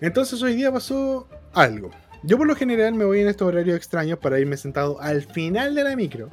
Entonces 0.00 0.42
hoy 0.42 0.54
día 0.54 0.72
pasó 0.72 1.28
algo. 1.52 1.90
Yo 2.22 2.38
por 2.38 2.46
lo 2.46 2.56
general 2.56 2.94
me 2.94 3.04
voy 3.04 3.20
en 3.20 3.28
estos 3.28 3.46
horarios 3.46 3.76
extraños 3.76 4.18
para 4.18 4.40
irme 4.40 4.56
sentado 4.56 5.00
al 5.00 5.22
final 5.22 5.74
de 5.74 5.84
la 5.84 5.94
micro. 5.94 6.30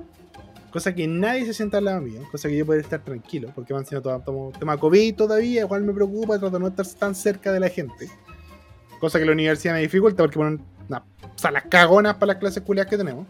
Cosa 0.72 0.95
que 0.95 1.08
nadie 1.08 1.45
se 1.45 1.54
sienta 1.54 1.78
al 1.78 1.86
lado 1.86 2.02
mío. 2.02 2.22
Cosa 2.32 2.48
que 2.48 2.58
yo 2.58 2.66
puedo 2.66 2.80
estar 2.80 3.04
tranquilo. 3.04 3.52
Porque 3.54 3.74
van 3.74 3.86
siendo 3.86 4.02
todo, 4.02 4.52
tema 4.58 4.78
COVID 4.78 5.16
todavía. 5.16 5.62
Igual 5.62 5.84
me 5.84 5.94
preocupa. 5.94 6.40
Trato 6.40 6.58
de 6.58 6.60
no 6.60 6.68
estar 6.70 6.88
tan 6.98 7.14
cerca 7.14 7.52
de 7.52 7.60
la 7.60 7.70
gente. 7.70 8.10
Cosa 9.00 9.20
que 9.20 9.26
la 9.26 9.34
universidad 9.34 9.74
me 9.74 9.82
dificulta 9.82 10.24
porque 10.24 10.38
ponen 10.38 10.62
una 10.88 11.04
salas 11.36 11.66
cagonas 11.70 12.16
para 12.16 12.34
las 12.34 12.38
clases 12.38 12.64
culiadas 12.64 12.90
que 12.90 12.98
tenemos. 12.98 13.28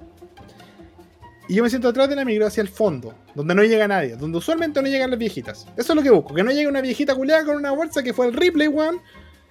Y 1.48 1.56
yo 1.56 1.64
me 1.64 1.70
siento 1.70 1.90
atrás 1.90 2.10
de 2.10 2.16
la 2.16 2.24
micro 2.24 2.48
hacia 2.48 2.62
el 2.62 2.70
fondo, 2.70 3.14
donde 3.36 3.54
no 3.54 3.64
llega 3.64 3.88
nadie, 3.88 4.16
donde 4.16 4.38
usualmente 4.38 4.82
no 4.82 4.88
llegan 4.88 5.10
las 5.10 5.20
viejitas. 5.20 5.68
Eso 5.76 5.92
es 5.92 5.96
lo 5.96 6.02
que 6.02 6.10
busco, 6.10 6.34
que 6.34 6.44
no 6.44 6.52
llegue 6.52 6.68
una 6.68 6.82
viejita 6.82 7.16
culiada 7.16 7.46
con 7.46 7.58
una 7.58 7.72
bolsa 7.72 8.02
que 8.02 8.14
fue 8.14 8.28
el 8.28 8.34
replay, 8.34 8.68
one 8.68 9.00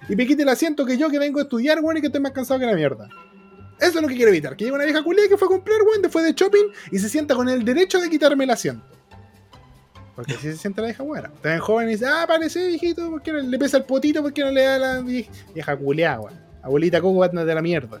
y 0.09 0.15
me 0.15 0.25
quite 0.25 0.43
el 0.43 0.49
asiento 0.49 0.85
que 0.85 0.97
yo 0.97 1.09
que 1.09 1.19
vengo 1.19 1.39
a 1.39 1.43
estudiar, 1.43 1.79
weón, 1.81 1.97
y 1.97 2.01
que 2.01 2.07
estoy 2.07 2.21
más 2.21 2.31
cansado 2.31 2.59
que 2.59 2.65
la 2.65 2.73
mierda. 2.73 3.07
Eso 3.79 3.97
es 3.97 4.01
lo 4.01 4.07
que 4.07 4.15
quiero 4.15 4.29
evitar. 4.29 4.55
Que 4.55 4.65
llegue 4.65 4.75
una 4.75 4.85
vieja 4.85 5.03
culia 5.03 5.27
que 5.27 5.37
fue 5.37 5.47
a 5.47 5.49
comprar, 5.49 5.81
weón, 5.81 6.01
después 6.01 6.25
de 6.25 6.33
shopping 6.33 6.71
y 6.91 6.99
se 6.99 7.09
sienta 7.09 7.35
con 7.35 7.47
el 7.49 7.63
derecho 7.63 7.99
de 7.99 8.09
quitarme 8.09 8.43
el 8.43 8.49
asiento. 8.49 8.85
Porque 10.15 10.33
si 10.33 10.51
se 10.51 10.57
sienta 10.57 10.81
la 10.81 10.87
vieja 10.87 11.03
buena. 11.03 11.29
También 11.41 11.59
joven 11.59 11.89
y 11.89 11.93
dice, 11.93 12.05
ah, 12.07 12.25
parece 12.27 12.67
viejito, 12.67 13.09
¿por 13.09 13.21
qué 13.21 13.31
no 13.31 13.39
le 13.39 13.57
pesa 13.57 13.77
el 13.77 13.83
potito? 13.83 14.21
¿Por 14.21 14.33
qué 14.33 14.43
no 14.43 14.51
le 14.51 14.63
da 14.63 14.77
la 14.77 15.01
vieja 15.01 15.77
culiada, 15.77 16.19
weón? 16.19 16.39
Abuelita 16.61 17.01
Coco, 17.01 17.27
de 17.27 17.55
la 17.55 17.61
mierda. 17.61 17.99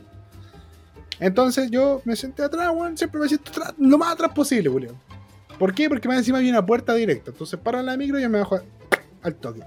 Entonces 1.23 1.71
yo 1.71 2.01
me 2.03 2.17
senté 2.17 2.43
atrás, 2.43 2.69
weón, 2.75 2.97
siempre 2.97 3.21
me 3.21 3.29
siento 3.29 3.49
atrás, 3.49 3.73
lo 3.77 3.97
más 3.97 4.11
atrás 4.11 4.33
posible, 4.33 4.67
weón. 4.67 4.99
¿Por 5.57 5.73
qué? 5.73 5.87
Porque 5.87 6.05
más 6.09 6.17
encima 6.17 6.39
había 6.39 6.51
una 6.51 6.65
puerta 6.65 6.93
directa. 6.93 7.31
Entonces 7.31 7.57
paran 7.63 7.85
la 7.85 7.95
micro 7.95 8.19
y 8.19 8.23
yo 8.23 8.29
me 8.29 8.39
bajo 8.39 8.59
al 9.21 9.35
toque. 9.35 9.63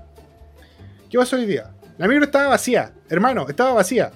¿Qué 1.09 1.17
pasó 1.17 1.37
hoy 1.37 1.47
día? 1.47 1.75
La 1.97 2.09
micro 2.09 2.27
estaba 2.27 2.49
vacía, 2.49 2.93
hermano, 3.09 3.49
estaba 3.49 3.73
vacía. 3.73 4.13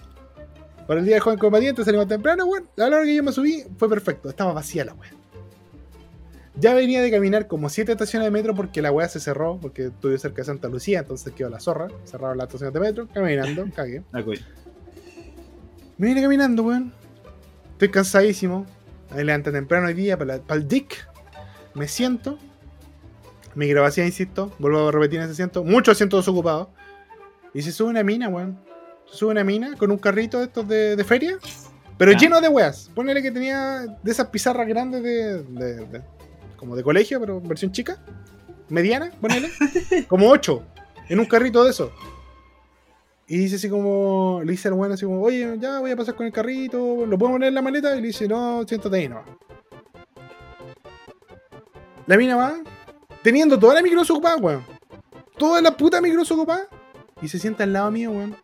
Para 0.87 1.01
el 1.01 1.07
día 1.07 1.15
del 1.15 1.23
joven 1.23 1.39
combatiente 1.39 1.83
salimos 1.83 2.09
temprano, 2.09 2.45
weón. 2.45 2.69
La 2.77 2.89
hora 2.89 3.05
que 3.05 3.17
yo 3.17 3.23
me 3.23 3.33
subí 3.33 3.65
fue 3.79 3.89
perfecto, 3.89 4.29
estaba 4.29 4.53
vacía 4.53 4.85
la 4.85 4.93
weá. 4.93 5.11
Ya 6.57 6.75
venía 6.75 7.01
de 7.01 7.11
caminar 7.11 7.47
como 7.47 7.71
7 7.71 7.91
estaciones 7.91 8.27
de 8.27 8.33
metro 8.33 8.55
porque 8.55 8.83
la 8.83 8.93
weá 8.93 9.09
se 9.09 9.19
cerró, 9.19 9.59
porque 9.63 9.87
estuve 9.87 10.19
cerca 10.19 10.43
de 10.43 10.45
Santa 10.45 10.69
Lucía, 10.69 10.99
entonces 10.99 11.33
quedó 11.33 11.49
la 11.49 11.59
zorra. 11.61 11.89
Cerraron 12.05 12.37
las 12.37 12.49
estaciones 12.49 12.75
de 12.75 12.81
metro, 12.81 13.09
caminando, 13.09 13.65
cagué. 13.75 14.03
Me 15.97 16.09
vine 16.09 16.21
caminando, 16.21 16.65
weón. 16.65 17.00
Estoy 17.81 17.93
cansadísimo. 17.93 18.67
Me 19.17 19.25
levanté 19.25 19.51
temprano 19.51 19.87
hoy 19.87 19.95
día 19.95 20.19
para, 20.19 20.37
para 20.43 20.61
el 20.61 20.69
dick. 20.69 21.09
Me 21.73 21.89
siento. 21.89 22.39
Micro 23.55 23.81
vacía, 23.81 24.05
insisto. 24.05 24.53
Vuelvo 24.59 24.89
a 24.89 24.93
repetir 24.93 25.19
ese 25.21 25.33
asiento. 25.33 25.65
Muchos 25.65 25.97
asientos 25.97 26.21
desocupados. 26.21 26.69
Y 27.55 27.63
se 27.63 27.73
sube 27.73 27.89
una 27.89 28.03
mina, 28.03 28.29
weón. 28.29 28.61
Se 29.11 29.17
sube 29.17 29.31
una 29.31 29.45
mina 29.45 29.77
con 29.79 29.91
un 29.91 29.97
carrito 29.97 30.41
de 30.41 30.45
estos 30.45 30.69
de, 30.69 31.03
feria. 31.09 31.39
Pero 31.97 32.13
lleno 32.13 32.43
de 32.43 32.49
weas. 32.49 32.91
Ponele 32.95 33.23
que 33.23 33.31
tenía 33.31 33.87
de 34.03 34.11
esas 34.11 34.27
pizarras 34.27 34.69
grandes 34.69 35.03
de, 35.03 36.03
como 36.59 36.77
de 36.77 36.83
colegio, 36.83 37.19
pero 37.19 37.41
versión 37.41 37.73
chica. 37.73 37.97
Mediana, 38.69 39.11
ponele. 39.23 39.49
como 40.07 40.29
ocho. 40.29 40.65
En 41.09 41.19
un 41.19 41.25
carrito 41.25 41.65
de 41.65 41.71
eso. 41.71 41.91
Y 43.31 43.39
dice 43.39 43.55
así 43.55 43.71
como, 43.71 44.41
le 44.45 44.51
dice 44.51 44.67
al 44.67 44.75
weón 44.75 44.91
así 44.91 45.05
como, 45.05 45.23
oye, 45.23 45.57
ya 45.61 45.79
voy 45.79 45.93
a 45.93 45.97
pasar 45.97 46.17
con 46.17 46.27
el 46.27 46.33
carrito, 46.33 47.07
¿lo 47.07 47.17
puedo 47.17 47.35
poner 47.35 47.51
en 47.51 47.55
la 47.55 47.63
maleta? 47.63 47.95
Y 47.95 48.01
le 48.01 48.09
dice, 48.09 48.27
no, 48.27 48.67
siéntate 48.67 48.97
ahí, 48.97 49.09
no. 49.09 49.23
La 52.09 52.17
mina 52.17 52.35
va, 52.35 52.55
teniendo 53.23 53.57
toda 53.57 53.75
la 53.75 53.83
micro 53.83 54.03
ocupada, 54.03 54.37
weón. 54.39 54.65
Toda 55.39 55.63
la 55.63 55.77
puta 55.77 56.01
micro 56.01 56.23
ocupada 56.23 56.67
y 57.23 57.29
se 57.29 57.39
sienta 57.39 57.63
al 57.63 57.73
lado 57.73 57.93
mío, 57.93 58.11
weón. 58.11 58.35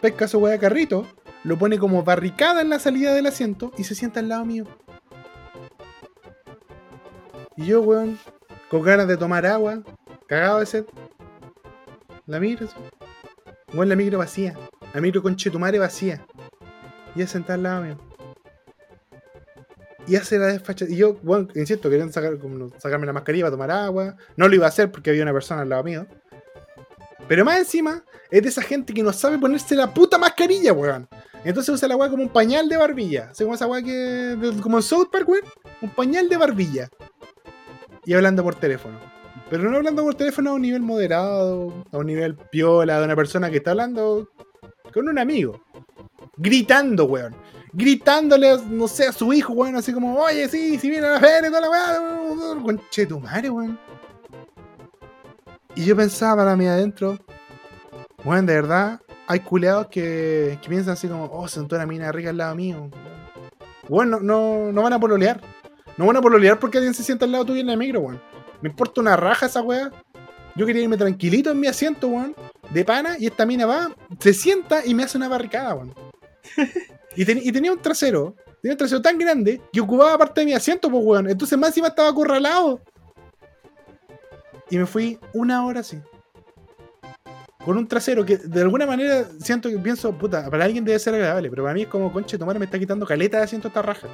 Pesca 0.00 0.26
su 0.26 0.40
weá 0.40 0.54
de 0.54 0.58
carrito, 0.58 1.06
lo 1.44 1.56
pone 1.56 1.78
como 1.78 2.02
barricada 2.02 2.62
en 2.62 2.70
la 2.70 2.80
salida 2.80 3.14
del 3.14 3.26
asiento 3.26 3.70
y 3.78 3.84
se 3.84 3.94
sienta 3.94 4.18
al 4.18 4.28
lado 4.28 4.44
mío. 4.44 4.64
Y 7.56 7.66
yo, 7.66 7.80
weón, 7.82 8.18
con 8.70 8.82
ganas 8.82 9.06
de 9.06 9.16
tomar 9.16 9.46
agua, 9.46 9.84
cagado 10.26 10.58
de 10.58 10.66
sed. 10.66 10.84
La 12.26 12.40
miro, 12.40 12.66
así. 12.66 12.97
Weón, 13.72 13.88
la 13.88 13.96
micro 13.96 14.18
vacía. 14.18 14.54
La 14.94 15.00
micro 15.00 15.22
con 15.22 15.36
chetumare 15.36 15.78
vacía. 15.78 16.26
Y 17.14 17.20
ella 17.20 17.28
sentada 17.28 17.54
al 17.54 17.62
lado 17.62 17.82
mío. 17.82 17.98
Y 20.06 20.16
hace 20.16 20.38
la 20.38 20.46
desfacha. 20.46 20.86
Y 20.88 20.96
yo, 20.96 21.14
bueno, 21.22 21.48
insisto, 21.54 21.90
querían 21.90 22.12
sacar, 22.12 22.38
sacarme 22.78 23.06
la 23.06 23.12
mascarilla 23.12 23.44
para 23.44 23.52
tomar 23.52 23.70
agua. 23.70 24.16
No 24.36 24.48
lo 24.48 24.54
iba 24.54 24.64
a 24.64 24.68
hacer 24.68 24.90
porque 24.90 25.10
había 25.10 25.22
una 25.22 25.32
persona 25.34 25.62
al 25.62 25.68
lado 25.68 25.84
mío. 25.84 26.06
Pero 27.28 27.44
más 27.44 27.58
encima, 27.58 28.02
es 28.30 28.42
de 28.42 28.48
esa 28.48 28.62
gente 28.62 28.94
que 28.94 29.02
no 29.02 29.12
sabe 29.12 29.38
ponerse 29.38 29.76
la 29.76 29.92
puta 29.92 30.16
mascarilla, 30.16 30.72
weón. 30.72 31.06
Entonces 31.44 31.74
usa 31.74 31.88
la 31.88 31.96
weá 31.96 32.08
como 32.08 32.22
un 32.22 32.30
pañal 32.30 32.68
de 32.70 32.78
barbilla. 32.78 33.32
¿Se 33.34 33.44
como 33.44 33.54
esa 33.54 33.66
weá 33.66 33.82
que. 33.82 34.36
como 34.62 34.78
en 34.78 34.82
South 34.82 35.08
Park, 35.12 35.28
weón? 35.28 35.44
Un 35.82 35.90
pañal 35.90 36.28
de 36.28 36.36
barbilla. 36.38 36.88
Y 38.06 38.14
hablando 38.14 38.42
por 38.42 38.54
teléfono. 38.54 38.98
Pero 39.50 39.70
no 39.70 39.76
hablando 39.78 40.02
por 40.02 40.14
teléfono 40.14 40.50
a 40.50 40.54
un 40.54 40.62
nivel 40.62 40.82
moderado, 40.82 41.72
a 41.90 41.98
un 41.98 42.06
nivel 42.06 42.36
piola, 42.36 42.98
de 42.98 43.04
una 43.04 43.16
persona 43.16 43.50
que 43.50 43.58
está 43.58 43.70
hablando 43.70 44.28
con 44.92 45.08
un 45.08 45.18
amigo. 45.18 45.60
Gritando, 46.36 47.06
weón. 47.06 47.34
Gritándole, 47.72 48.56
no 48.70 48.88
sé, 48.88 49.06
a 49.06 49.12
su 49.12 49.32
hijo, 49.32 49.52
weón, 49.52 49.76
así 49.76 49.92
como, 49.92 50.18
oye, 50.18 50.48
sí, 50.48 50.78
si 50.78 50.90
viene 50.90 51.06
a 51.06 51.12
la 51.12 51.20
feria, 51.20 51.48
toda 51.48 51.60
la 51.60 51.70
weá. 51.70 52.62
Conche 52.62 53.06
tu 53.06 53.20
madre, 53.20 53.50
weón. 53.50 53.78
Y 55.74 55.84
yo 55.84 55.96
pensaba 55.96 56.42
para 56.42 56.56
mí 56.56 56.66
adentro, 56.66 57.18
bueno, 58.24 58.42
de 58.42 58.54
verdad, 58.54 59.00
hay 59.28 59.40
culeados 59.40 59.86
que, 59.86 60.58
que 60.60 60.68
piensan 60.68 60.94
así 60.94 61.06
como, 61.06 61.26
oh, 61.26 61.46
sentó 61.46 61.76
una 61.76 61.86
mina 61.86 62.10
rica 62.10 62.30
al 62.30 62.36
lado 62.36 62.54
mío. 62.56 62.90
Bueno, 63.88 64.18
no, 64.20 64.72
no, 64.72 64.82
van 64.82 64.92
a 64.92 65.00
pololear. 65.00 65.40
No 65.96 66.06
van 66.06 66.16
a 66.16 66.20
pololear 66.20 66.58
porque 66.58 66.78
alguien 66.78 66.94
se 66.94 67.02
sienta 67.02 67.24
al 67.24 67.32
lado 67.32 67.46
tuyo 67.46 67.60
en 67.60 67.68
la 67.68 67.76
micro, 67.76 68.00
weón. 68.00 68.20
Me 68.60 68.68
importa 68.68 69.00
una 69.00 69.16
raja 69.16 69.46
esa 69.46 69.62
weá. 69.62 69.90
Yo 70.56 70.66
quería 70.66 70.82
irme 70.82 70.96
tranquilito 70.96 71.50
en 71.50 71.60
mi 71.60 71.68
asiento, 71.68 72.08
weón. 72.08 72.34
De 72.70 72.84
pana, 72.84 73.16
y 73.18 73.26
esta 73.26 73.46
mina 73.46 73.64
va, 73.64 73.94
se 74.18 74.34
sienta 74.34 74.84
y 74.84 74.92
me 74.92 75.04
hace 75.04 75.16
una 75.16 75.28
barricada, 75.28 75.74
weón. 75.74 75.94
y, 77.16 77.24
tenía 77.24 77.72
un 77.72 77.80
trasero. 77.80 78.34
Tenía 78.60 78.74
un 78.74 78.78
trasero 78.78 79.00
tan 79.00 79.18
grande 79.18 79.60
que 79.72 79.80
ocupaba 79.80 80.18
parte 80.18 80.40
de 80.40 80.46
mi 80.46 80.52
asiento, 80.52 80.90
pues, 80.90 81.04
weón. 81.04 81.30
Entonces 81.30 81.56
más 81.58 81.68
encima 81.68 81.88
estaba 81.88 82.08
acorralado. 82.08 82.80
Y 84.70 84.78
me 84.78 84.86
fui 84.86 85.18
una 85.32 85.64
hora 85.64 85.80
así. 85.80 85.98
Con 87.64 87.76
un 87.76 87.86
trasero 87.86 88.24
que 88.24 88.36
de 88.36 88.60
alguna 88.62 88.86
manera 88.86 89.26
siento 89.40 89.68
que 89.68 89.78
pienso, 89.78 90.12
puta, 90.12 90.48
para 90.50 90.64
alguien 90.64 90.84
debe 90.84 90.98
ser 90.98 91.14
agradable, 91.14 91.50
pero 91.50 91.62
para 91.64 91.74
mí 91.74 91.82
es 91.82 91.88
como, 91.88 92.12
conche, 92.12 92.38
tomar 92.38 92.58
me 92.58 92.64
está 92.64 92.78
quitando 92.78 93.06
caleta 93.06 93.38
de 93.38 93.44
asiento 93.44 93.68
esta 93.68 93.82
raja. 93.82 94.08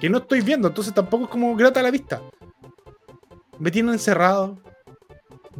Que 0.00 0.08
no 0.08 0.18
estoy 0.18 0.40
viendo, 0.40 0.68
entonces 0.68 0.94
tampoco 0.94 1.24
es 1.24 1.30
como 1.30 1.54
grata 1.56 1.82
la 1.82 1.90
vista. 1.90 2.20
Me 3.60 3.70
tiene 3.70 3.92
encerrado. 3.92 4.58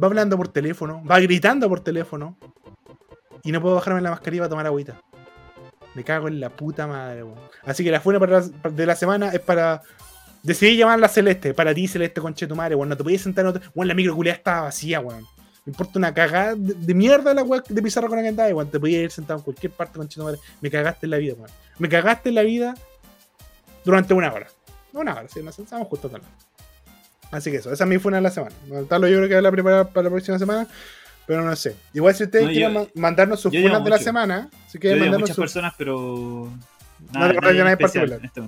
Va 0.01 0.07
hablando 0.07 0.35
por 0.35 0.47
teléfono, 0.47 1.03
va 1.09 1.19
gritando 1.19 1.69
por 1.69 1.81
teléfono. 1.81 2.37
Y 3.43 3.51
no 3.51 3.61
puedo 3.61 3.75
bajarme 3.75 4.01
la 4.01 4.09
mascarilla 4.09 4.41
para 4.41 4.49
tomar 4.49 4.65
agüita. 4.65 5.01
Me 5.93 6.03
cago 6.03 6.27
en 6.27 6.39
la 6.39 6.49
puta 6.49 6.87
madre, 6.87 7.23
weón. 7.23 7.39
Así 7.63 7.83
que 7.83 7.91
la 7.91 8.01
fuera 8.01 8.19
de 8.19 8.85
la 8.85 8.95
semana 8.95 9.29
es 9.29 9.39
para 9.39 9.81
Decidí 10.43 10.77
llamarla 10.77 11.07
Celeste. 11.07 11.53
Para 11.53 11.73
ti, 11.73 11.87
Celeste, 11.87 12.21
conchetumare, 12.21 12.75
weón. 12.75 12.89
No 12.89 12.97
te 12.97 13.03
podías 13.03 13.21
sentar 13.21 13.45
en 13.45 13.49
otro. 13.49 13.61
Weón, 13.75 13.87
la 13.87 13.93
micro 13.93 14.17
estaba 14.23 14.61
vacía, 14.61 14.99
weón. 14.99 15.25
Me 15.65 15.71
importa 15.71 15.99
una 15.99 16.11
cagada 16.11 16.55
de, 16.57 16.93
mierda 16.95 17.35
la 17.35 17.43
weón 17.43 17.63
de 17.69 17.81
pizarra 17.83 18.07
con 18.07 18.17
la 18.17 18.23
que 18.23 18.29
andaba, 18.29 18.49
weón. 18.49 18.71
Te 18.71 18.79
podías 18.79 19.03
ir 19.03 19.11
sentado 19.11 19.39
en 19.39 19.43
cualquier 19.43 19.71
parte, 19.73 19.97
conchetumare. 19.97 20.37
Me 20.61 20.71
cagaste 20.71 21.05
en 21.05 21.11
la 21.11 21.17
vida, 21.17 21.35
weón. 21.35 21.51
Me 21.77 21.89
cagaste 21.89 22.29
en 22.29 22.35
la 22.35 22.41
vida 22.41 22.73
durante 23.85 24.13
una 24.13 24.33
hora. 24.33 24.47
Una 24.93 25.13
hora, 25.13 25.27
sí, 25.27 25.41
nos 25.43 25.55
sentamos 25.55 25.87
justo 25.87 26.09
tal. 26.09 26.21
Así 27.31 27.49
que 27.49 27.57
eso, 27.57 27.71
esa 27.71 27.85
a 27.85 27.87
mí 27.87 27.97
fue 27.97 28.09
una 28.09 28.17
de 28.17 28.23
la 28.23 28.31
semana. 28.31 28.55
Tal 28.89 29.01
yo 29.01 29.17
creo 29.17 29.29
que 29.29 29.41
la 29.41 29.51
preparar 29.51 29.89
para 29.89 30.03
la 30.05 30.09
próxima 30.09 30.37
semana. 30.37 30.67
Pero 31.25 31.43
no 31.43 31.55
sé. 31.55 31.75
Igual 31.93 32.13
si 32.15 32.23
ustedes 32.23 32.49
quieren 32.49 32.89
mandarnos 32.95 33.39
sus 33.39 33.53
funas 33.53 33.83
de 33.83 33.89
la 33.89 33.99
semana, 33.99 34.49
si 34.67 34.79
quieren 34.79 34.99
mandarnos 34.99 35.29
muchas 35.29 35.37
personas, 35.37 35.73
pero 35.77 36.51
no 37.13 37.27
le 37.27 37.33
nadie 37.33 37.71
en 37.71 37.77
particular. 37.77 38.19
Este 38.23 38.41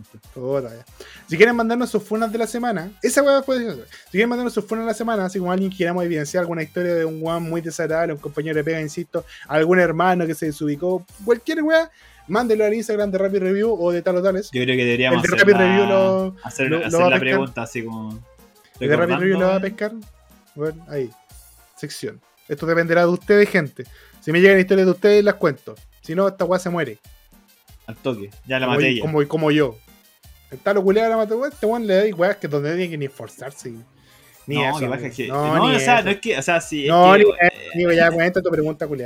si 1.28 1.38
quieren 1.38 1.56
mandarnos 1.56 1.90
sus 1.90 2.04
funas 2.04 2.32
de 2.32 2.38
la 2.38 2.48
semana, 2.48 2.92
esa 3.02 3.22
weá 3.22 3.42
puede 3.42 3.66
ser. 3.66 3.86
Si 4.06 4.12
quieren 4.12 4.30
mandarnos 4.30 4.54
sus 4.54 4.66
funas 4.66 4.86
de 4.86 4.92
la 4.92 4.94
semana, 4.94 5.26
así 5.26 5.40
como 5.40 5.52
alguien 5.52 5.72
que 5.72 5.78
queramos 5.78 6.04
evidenciar 6.04 6.42
alguna 6.42 6.64
historia 6.64 6.96
de 6.96 7.06
un 7.06 7.20
weón 7.22 7.44
muy 7.44 7.62
desagradable, 7.62 8.14
un 8.14 8.20
compañero 8.20 8.56
de 8.56 8.64
pega, 8.64 8.82
insisto, 8.82 9.26
algún 9.48 9.80
hermano 9.80 10.26
que 10.26 10.36
se 10.36 10.48
desubicó, 10.48 11.06
cualquier 11.26 11.64
weá, 11.64 11.90
mándelo 12.28 12.66
al 12.66 12.74
Instagram 12.74 13.12
de 13.12 13.18
Rapid 13.18 13.40
Review 13.40 13.76
o 13.78 13.92
de 13.92 14.02
tal 14.02 14.18
o 14.18 14.24
tales. 14.24 14.50
Yo 14.52 14.64
creo 14.64 14.78
que 14.78 14.86
deberíamos 14.86 15.24
hacer, 15.24 16.70
la, 16.70 16.88
hacer, 16.88 17.00
la 17.00 17.20
pregunta 17.20 17.64
así 17.64 17.84
como. 17.84 18.33
¿El 18.80 18.90
de 18.90 18.98
lo 18.98 19.40
va 19.40 19.56
a 19.56 19.60
pescar? 19.60 19.92
Bueno, 20.56 20.86
ahí. 20.90 21.10
Sección. 21.76 22.20
Esto 22.48 22.66
dependerá 22.66 23.02
de 23.02 23.08
ustedes, 23.08 23.50
gente. 23.50 23.84
Si 24.20 24.32
me 24.32 24.42
llegan 24.42 24.60
historias 24.60 24.86
de 24.86 24.92
ustedes, 24.92 25.24
las 25.24 25.36
cuento. 25.36 25.76
Si 26.02 26.16
no, 26.16 26.28
esta 26.28 26.46
weá 26.46 26.60
se 26.60 26.70
muere. 26.70 26.98
Al 27.88 27.96
toque. 27.98 28.30
Ya 28.46 28.60
la 28.60 28.68
como, 28.68 28.78
maté 28.78 28.96
ya. 28.96 29.02
como, 29.02 29.28
como 29.28 29.52
yo. 29.52 29.78
Está 30.52 30.74
lo 30.74 30.84
culiado 30.84 31.10
la 31.10 31.18
maté, 31.18 31.34
weón. 31.34 31.52
Este 31.52 31.66
weón 31.66 31.88
le 31.88 32.10
da 32.10 32.16
weas 32.16 32.38
que 32.38 32.48
donde 32.48 32.76
tiene 32.76 32.90
que 32.90 32.98
ni 32.98 33.06
esforzarse. 33.06 33.74
Ni 34.46 34.56
no, 34.56 34.78
eso. 34.78 35.16
que. 35.16 35.28
No, 35.28 35.58
No, 35.58 35.70
ni 35.70 35.76
o 35.76 35.80
sea, 35.80 35.96
eso. 36.00 36.06
no 36.06 36.12
es 36.12 36.20
que. 36.20 36.38
O 36.38 36.42
sea, 36.42 36.62
sí. 36.62 36.86
No, 36.88 37.16
es 37.16 37.26
ni, 37.26 37.32
que, 37.32 37.46
eh, 37.46 37.92
eh, 37.92 37.96
ya 37.96 38.12
cuenta 38.12 38.42
tu 38.42 38.50
pregunta, 38.50 38.86
weón. 38.86 39.02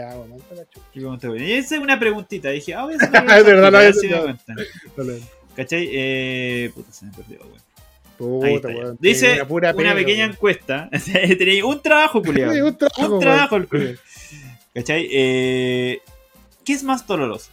La 0.56 0.66
chucha. 0.70 0.86
¿qué 0.92 1.00
pregunta, 1.00 1.28
güey? 1.28 1.44
Y 1.44 1.54
esa 1.54 1.76
es 1.76 1.82
una 1.82 2.00
preguntita. 2.00 2.50
Dije, 2.50 2.74
ah, 2.74 2.84
voy 2.84 2.94
a 2.94 2.98
hacer 2.98 3.10
una 3.10 3.38
Es 3.38 3.46
verdad, 3.46 3.72
no, 3.72 3.78
a 3.78 3.82
ver 3.82 3.90
eso 3.92 4.00
si 4.00 4.08
me 4.08 4.16
no. 4.16 4.24
cuentan. 4.24 4.58
Dale. 4.96 5.22
¿Cachai? 5.56 5.90
Eh, 5.92 6.72
puta, 6.74 6.92
se 6.92 7.06
me 7.06 7.12
perdió, 7.12 7.40
güey. 7.40 7.67
Puta, 8.18 8.50
está, 8.50 8.68
weón. 8.70 8.98
Dice 9.00 9.34
Una, 9.36 9.48
pura 9.48 9.70
una 9.72 9.78
pega, 9.78 9.96
pequeña 9.96 10.24
weón. 10.26 10.32
encuesta. 10.32 10.90
Tenéis 11.38 11.64
un 11.64 11.82
trabajo, 11.82 12.22
culiado. 12.22 12.54
Sí, 12.54 12.62
un 12.62 12.78
trabajo, 12.78 13.14
un 13.14 13.20
trabajo, 13.20 13.56
el. 13.58 14.00
¿Cachai? 14.74 15.08
Eh, 15.12 16.02
¿Qué 16.64 16.74
es 16.74 16.84
más 16.84 17.06
doloroso? 17.06 17.52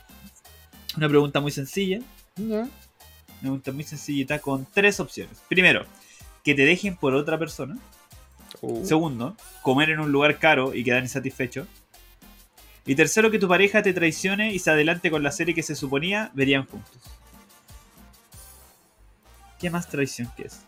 Una 0.97 1.09
pregunta 1.09 1.41
muy 1.41 1.51
sencilla. 1.51 2.01
Ya. 2.37 2.61
Una 2.63 2.71
pregunta 3.41 3.73
muy 3.73 3.85
sencillita 3.85 4.39
con 4.39 4.67
tres 4.73 5.01
opciones. 5.01 5.39
Primero, 5.49 5.87
que 6.43 6.55
te 6.55 6.65
dejen 6.65 6.97
por 6.97 7.15
otra 7.15 7.39
persona. 7.39 7.79
Uh, 8.61 8.85
Segundo, 8.85 9.37
comer 9.63 9.91
en 9.91 10.01
un 10.01 10.13
lugar 10.13 10.39
caro 10.39 10.75
y 10.75 10.85
quedar 10.85 11.03
insatisfecho. 11.03 11.67
Y 12.87 12.95
tercero, 12.95 13.31
que 13.31 13.39
tu 13.39 13.49
pareja 13.49 13.83
te 13.83 13.93
traicione 13.93 14.53
y 14.53 14.59
se 14.59 14.71
adelante 14.71 15.11
con 15.11 15.23
la 15.23 15.33
serie 15.33 15.55
que 15.55 15.63
se 15.63 15.75
suponía 15.75 16.31
verían 16.35 16.67
juntos. 16.67 17.01
¿Qué 19.65 19.71
más 19.71 19.89
traición 19.89 20.29
que 20.37 20.43
es? 20.43 20.61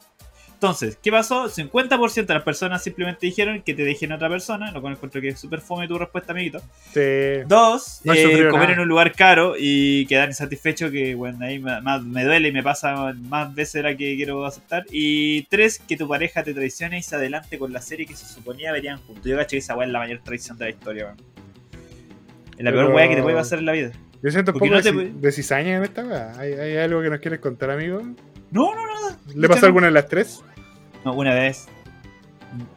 Entonces, 0.55 0.99
¿qué 1.03 1.11
pasó? 1.11 1.51
50% 1.51 2.25
de 2.25 2.33
las 2.33 2.43
personas 2.43 2.83
simplemente 2.83 3.27
dijeron 3.27 3.61
que 3.61 3.75
te 3.75 3.85
dejen 3.85 4.11
a 4.13 4.15
otra 4.15 4.31
persona, 4.31 4.71
lo 4.71 4.81
cual 4.81 4.95
encuentro 4.95 5.21
que 5.21 5.29
es 5.29 5.39
súper 5.39 5.61
fome 5.61 5.87
tu 5.87 5.99
respuesta, 5.99 6.33
amiguito. 6.33 6.61
sí. 6.95 7.43
Dos, 7.47 8.01
No 8.05 8.15
eh, 8.15 8.49
comer 8.49 8.53
nada. 8.53 8.73
en 8.73 8.81
un 8.81 8.89
lugar 8.89 9.13
caro 9.13 9.55
y 9.59 10.07
quedar 10.07 10.31
insatisfecho, 10.31 10.91
que 10.91 11.15
bueno, 11.15 11.45
ahí 11.45 11.59
me, 11.59 11.73
me 12.07 12.25
duele 12.25 12.49
y 12.49 12.53
me 12.53 12.63
pasa 12.63 13.13
más 13.25 13.55
veces 13.55 13.75
de 13.75 13.83
la 13.83 13.97
que 13.99 14.17
quiero 14.17 14.47
aceptar. 14.47 14.87
Y 14.91 15.43
tres, 15.51 15.79
que 15.79 15.95
tu 15.95 16.09
pareja 16.09 16.43
te 16.43 16.55
traicione 16.55 17.01
y 17.01 17.03
se 17.03 17.17
adelante 17.17 17.59
con 17.59 17.71
la 17.75 17.83
serie 17.83 18.07
que 18.07 18.17
se 18.17 18.25
suponía 18.25 18.73
verían 18.73 18.99
juntos. 19.03 19.27
Yo 19.27 19.37
caché 19.37 19.57
que 19.57 19.59
esa 19.59 19.77
weá 19.77 19.87
es 19.87 19.93
la 19.93 19.99
mayor 19.99 20.21
traición 20.25 20.57
de 20.57 20.65
la 20.65 20.71
historia, 20.71 21.05
weón. 21.05 21.17
Es 22.57 22.65
la 22.65 22.73
peor 22.73 22.95
weá 22.95 23.11
que 23.11 23.17
te 23.17 23.23
puede 23.23 23.37
pasar 23.37 23.59
en 23.59 23.67
la 23.67 23.73
vida. 23.73 23.93
Yo 24.23 24.31
siento 24.31 24.53
un 24.53 24.59
poco 24.59 24.73
no 24.73 24.81
te 24.81 24.91
de 24.91 25.33
cizaña 25.33 25.77
en 25.77 25.83
esta 25.83 26.03
weá. 26.03 26.33
¿Hay, 26.39 26.55
¿Hay 26.55 26.77
algo 26.79 27.03
que 27.03 27.11
nos 27.11 27.21
quieres 27.21 27.41
contar, 27.41 27.69
amigo? 27.71 28.01
No, 28.51 28.75
no, 28.75 28.87
nada. 28.87 29.19
¿Le 29.35 29.49
pasó 29.49 29.63
no. 29.63 29.67
alguna 29.69 29.87
de 29.87 29.93
las 29.93 30.09
tres? 30.09 30.45
No, 31.05 31.13
una 31.15 31.35
vez. 31.35 31.69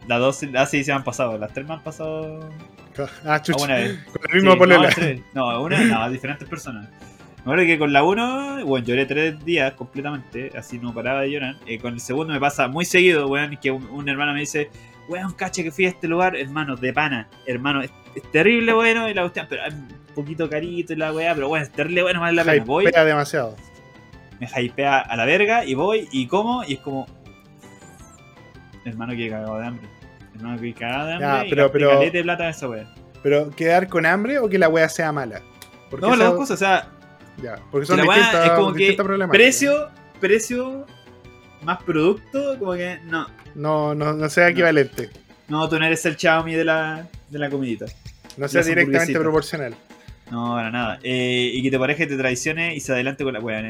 Las 0.06 0.18
dos, 0.18 0.40
ah, 0.56 0.66
sí, 0.66 0.84
se 0.84 0.90
me 0.92 0.96
han 0.96 1.04
pasado. 1.04 1.38
Las 1.38 1.52
tres 1.52 1.66
me 1.66 1.74
han 1.74 1.82
pasado. 1.82 2.50
Ah, 3.24 3.40
chucha. 3.40 3.64
una 3.64 3.74
vez. 3.76 3.98
Con 4.12 4.22
la 4.28 4.34
misma 4.34 4.52
Sí, 4.52 4.58
polela. 4.58 4.88
No, 4.88 4.94
tres. 4.94 5.20
no, 5.32 5.62
una, 5.62 5.84
no, 5.84 6.10
diferentes 6.10 6.48
personas. 6.48 6.88
Me 7.36 7.42
acuerdo 7.42 7.64
que 7.64 7.78
con 7.78 7.92
la 7.92 8.02
uno, 8.02 8.64
bueno, 8.66 8.84
lloré 8.86 9.06
tres 9.06 9.42
días 9.44 9.72
completamente, 9.72 10.50
así 10.58 10.78
no 10.78 10.92
paraba 10.92 11.22
de 11.22 11.30
llorar. 11.30 11.56
Eh, 11.66 11.78
con 11.78 11.94
el 11.94 12.00
segundo 12.00 12.34
me 12.34 12.40
pasa 12.40 12.68
muy 12.68 12.84
seguido, 12.84 13.28
weón, 13.28 13.56
que 13.56 13.70
un, 13.70 13.84
un 13.88 14.06
hermano 14.10 14.34
me 14.34 14.40
dice, 14.40 14.68
weón, 15.08 15.32
caché 15.32 15.64
que 15.64 15.70
fui 15.70 15.86
a 15.86 15.88
este 15.88 16.06
lugar, 16.06 16.36
hermano, 16.36 16.76
de 16.76 16.92
pana, 16.92 17.28
hermano, 17.46 17.80
es, 17.80 17.90
es 18.14 18.30
terrible 18.30 18.74
bueno 18.74 19.08
y 19.08 19.14
la 19.14 19.22
cuestión, 19.22 19.46
pero 19.48 19.64
es 19.64 19.72
un 19.72 19.88
poquito 20.14 20.50
carito 20.50 20.92
y 20.92 20.96
la 20.96 21.14
weá, 21.14 21.34
pero 21.34 21.48
bueno, 21.48 21.64
es 21.64 21.72
terrible 21.72 22.02
bueno, 22.02 22.20
vale 22.20 22.34
la 22.36 22.44
pena. 22.44 22.64
Voy, 22.64 22.84
demasiado. 22.84 23.56
Me 24.40 24.48
hypea 24.62 24.98
a 24.98 25.16
la 25.16 25.24
verga 25.26 25.64
y 25.64 25.74
voy 25.74 26.08
y 26.12 26.26
como 26.26 26.64
y 26.64 26.74
es 26.74 26.80
como, 26.80 27.06
hermano, 28.84 29.12
que 29.14 29.28
cagado 29.28 29.58
de 29.58 29.66
hambre. 29.66 29.88
Hermano, 30.36 30.60
que 30.60 30.74
cagado 30.74 31.06
de 31.06 31.12
hambre 31.14 31.28
Ya, 31.28 31.46
y 31.46 31.50
pero- 31.50 31.62
gasté 31.64 32.10
pero- 32.10 32.22
plata 32.24 32.44
en 32.44 32.50
esa 32.50 32.68
weá. 32.68 32.94
Pero 33.22 33.50
quedar 33.50 33.88
con 33.88 34.06
hambre 34.06 34.38
o 34.38 34.48
que 34.48 34.58
la 34.58 34.68
weá 34.68 34.88
sea 34.88 35.12
mala. 35.12 35.42
Porque 35.90 36.06
No, 36.06 36.16
las 36.16 36.28
dos 36.28 36.36
cosas, 36.36 36.54
o 36.54 36.58
sea, 36.58 36.88
Ya, 37.42 37.56
porque 37.70 37.86
Que 37.86 37.86
son 37.86 38.00
distintas, 38.02 38.44
es 38.46 38.50
como 38.52 38.72
que 38.74 38.96
precio, 39.30 39.88
precio 40.20 40.86
más 41.62 41.82
producto, 41.82 42.58
como 42.58 42.72
que 42.74 42.98
no. 43.04 43.26
No, 43.54 43.94
no, 43.94 44.12
no 44.12 44.28
sea 44.28 44.48
equivalente. 44.48 45.10
No, 45.48 45.68
tú 45.68 45.78
no 45.78 45.84
eres 45.86 46.04
el 46.06 46.16
Xiaomi 46.16 46.54
de 46.54 46.64
la, 46.64 47.06
de 47.28 47.38
la 47.38 47.48
comidita. 47.50 47.86
No 48.36 48.46
sea 48.48 48.62
directamente 48.62 49.18
proporcional. 49.18 49.74
No, 50.30 50.52
para 50.54 50.70
nada. 50.70 50.98
Eh, 51.02 51.50
y 51.54 51.62
que 51.62 51.70
te 51.70 51.78
pareja 51.78 52.04
y 52.04 52.06
te 52.06 52.16
traicione 52.16 52.74
y 52.76 52.80
se 52.80 52.92
adelante 52.92 53.24
con 53.24 53.32
la 53.34 53.40
weá. 53.40 53.60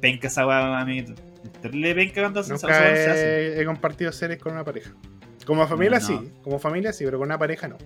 Penca 0.00 0.28
esa 0.28 0.46
weá. 0.46 0.84
Es 0.88 1.52
terrible 1.62 1.94
penca 1.94 2.20
cuando 2.22 2.42
Nunca 2.42 2.66
weá, 2.66 2.78
se 2.96 3.10
hace. 3.10 3.56
he, 3.56 3.60
he 3.60 3.64
compartido 3.64 4.12
series 4.12 4.38
con 4.40 4.52
una 4.52 4.64
pareja. 4.64 4.90
Como 5.44 5.66
familia 5.68 6.00
No, 6.00 6.08
no. 6.10 6.20
sí, 6.22 6.32
como 6.42 6.58
familia 6.58 6.92
sí, 6.92 7.04
pero 7.04 7.18
con 7.18 7.26
una 7.28 7.38
pareja 7.38 7.68
no. 7.68 7.76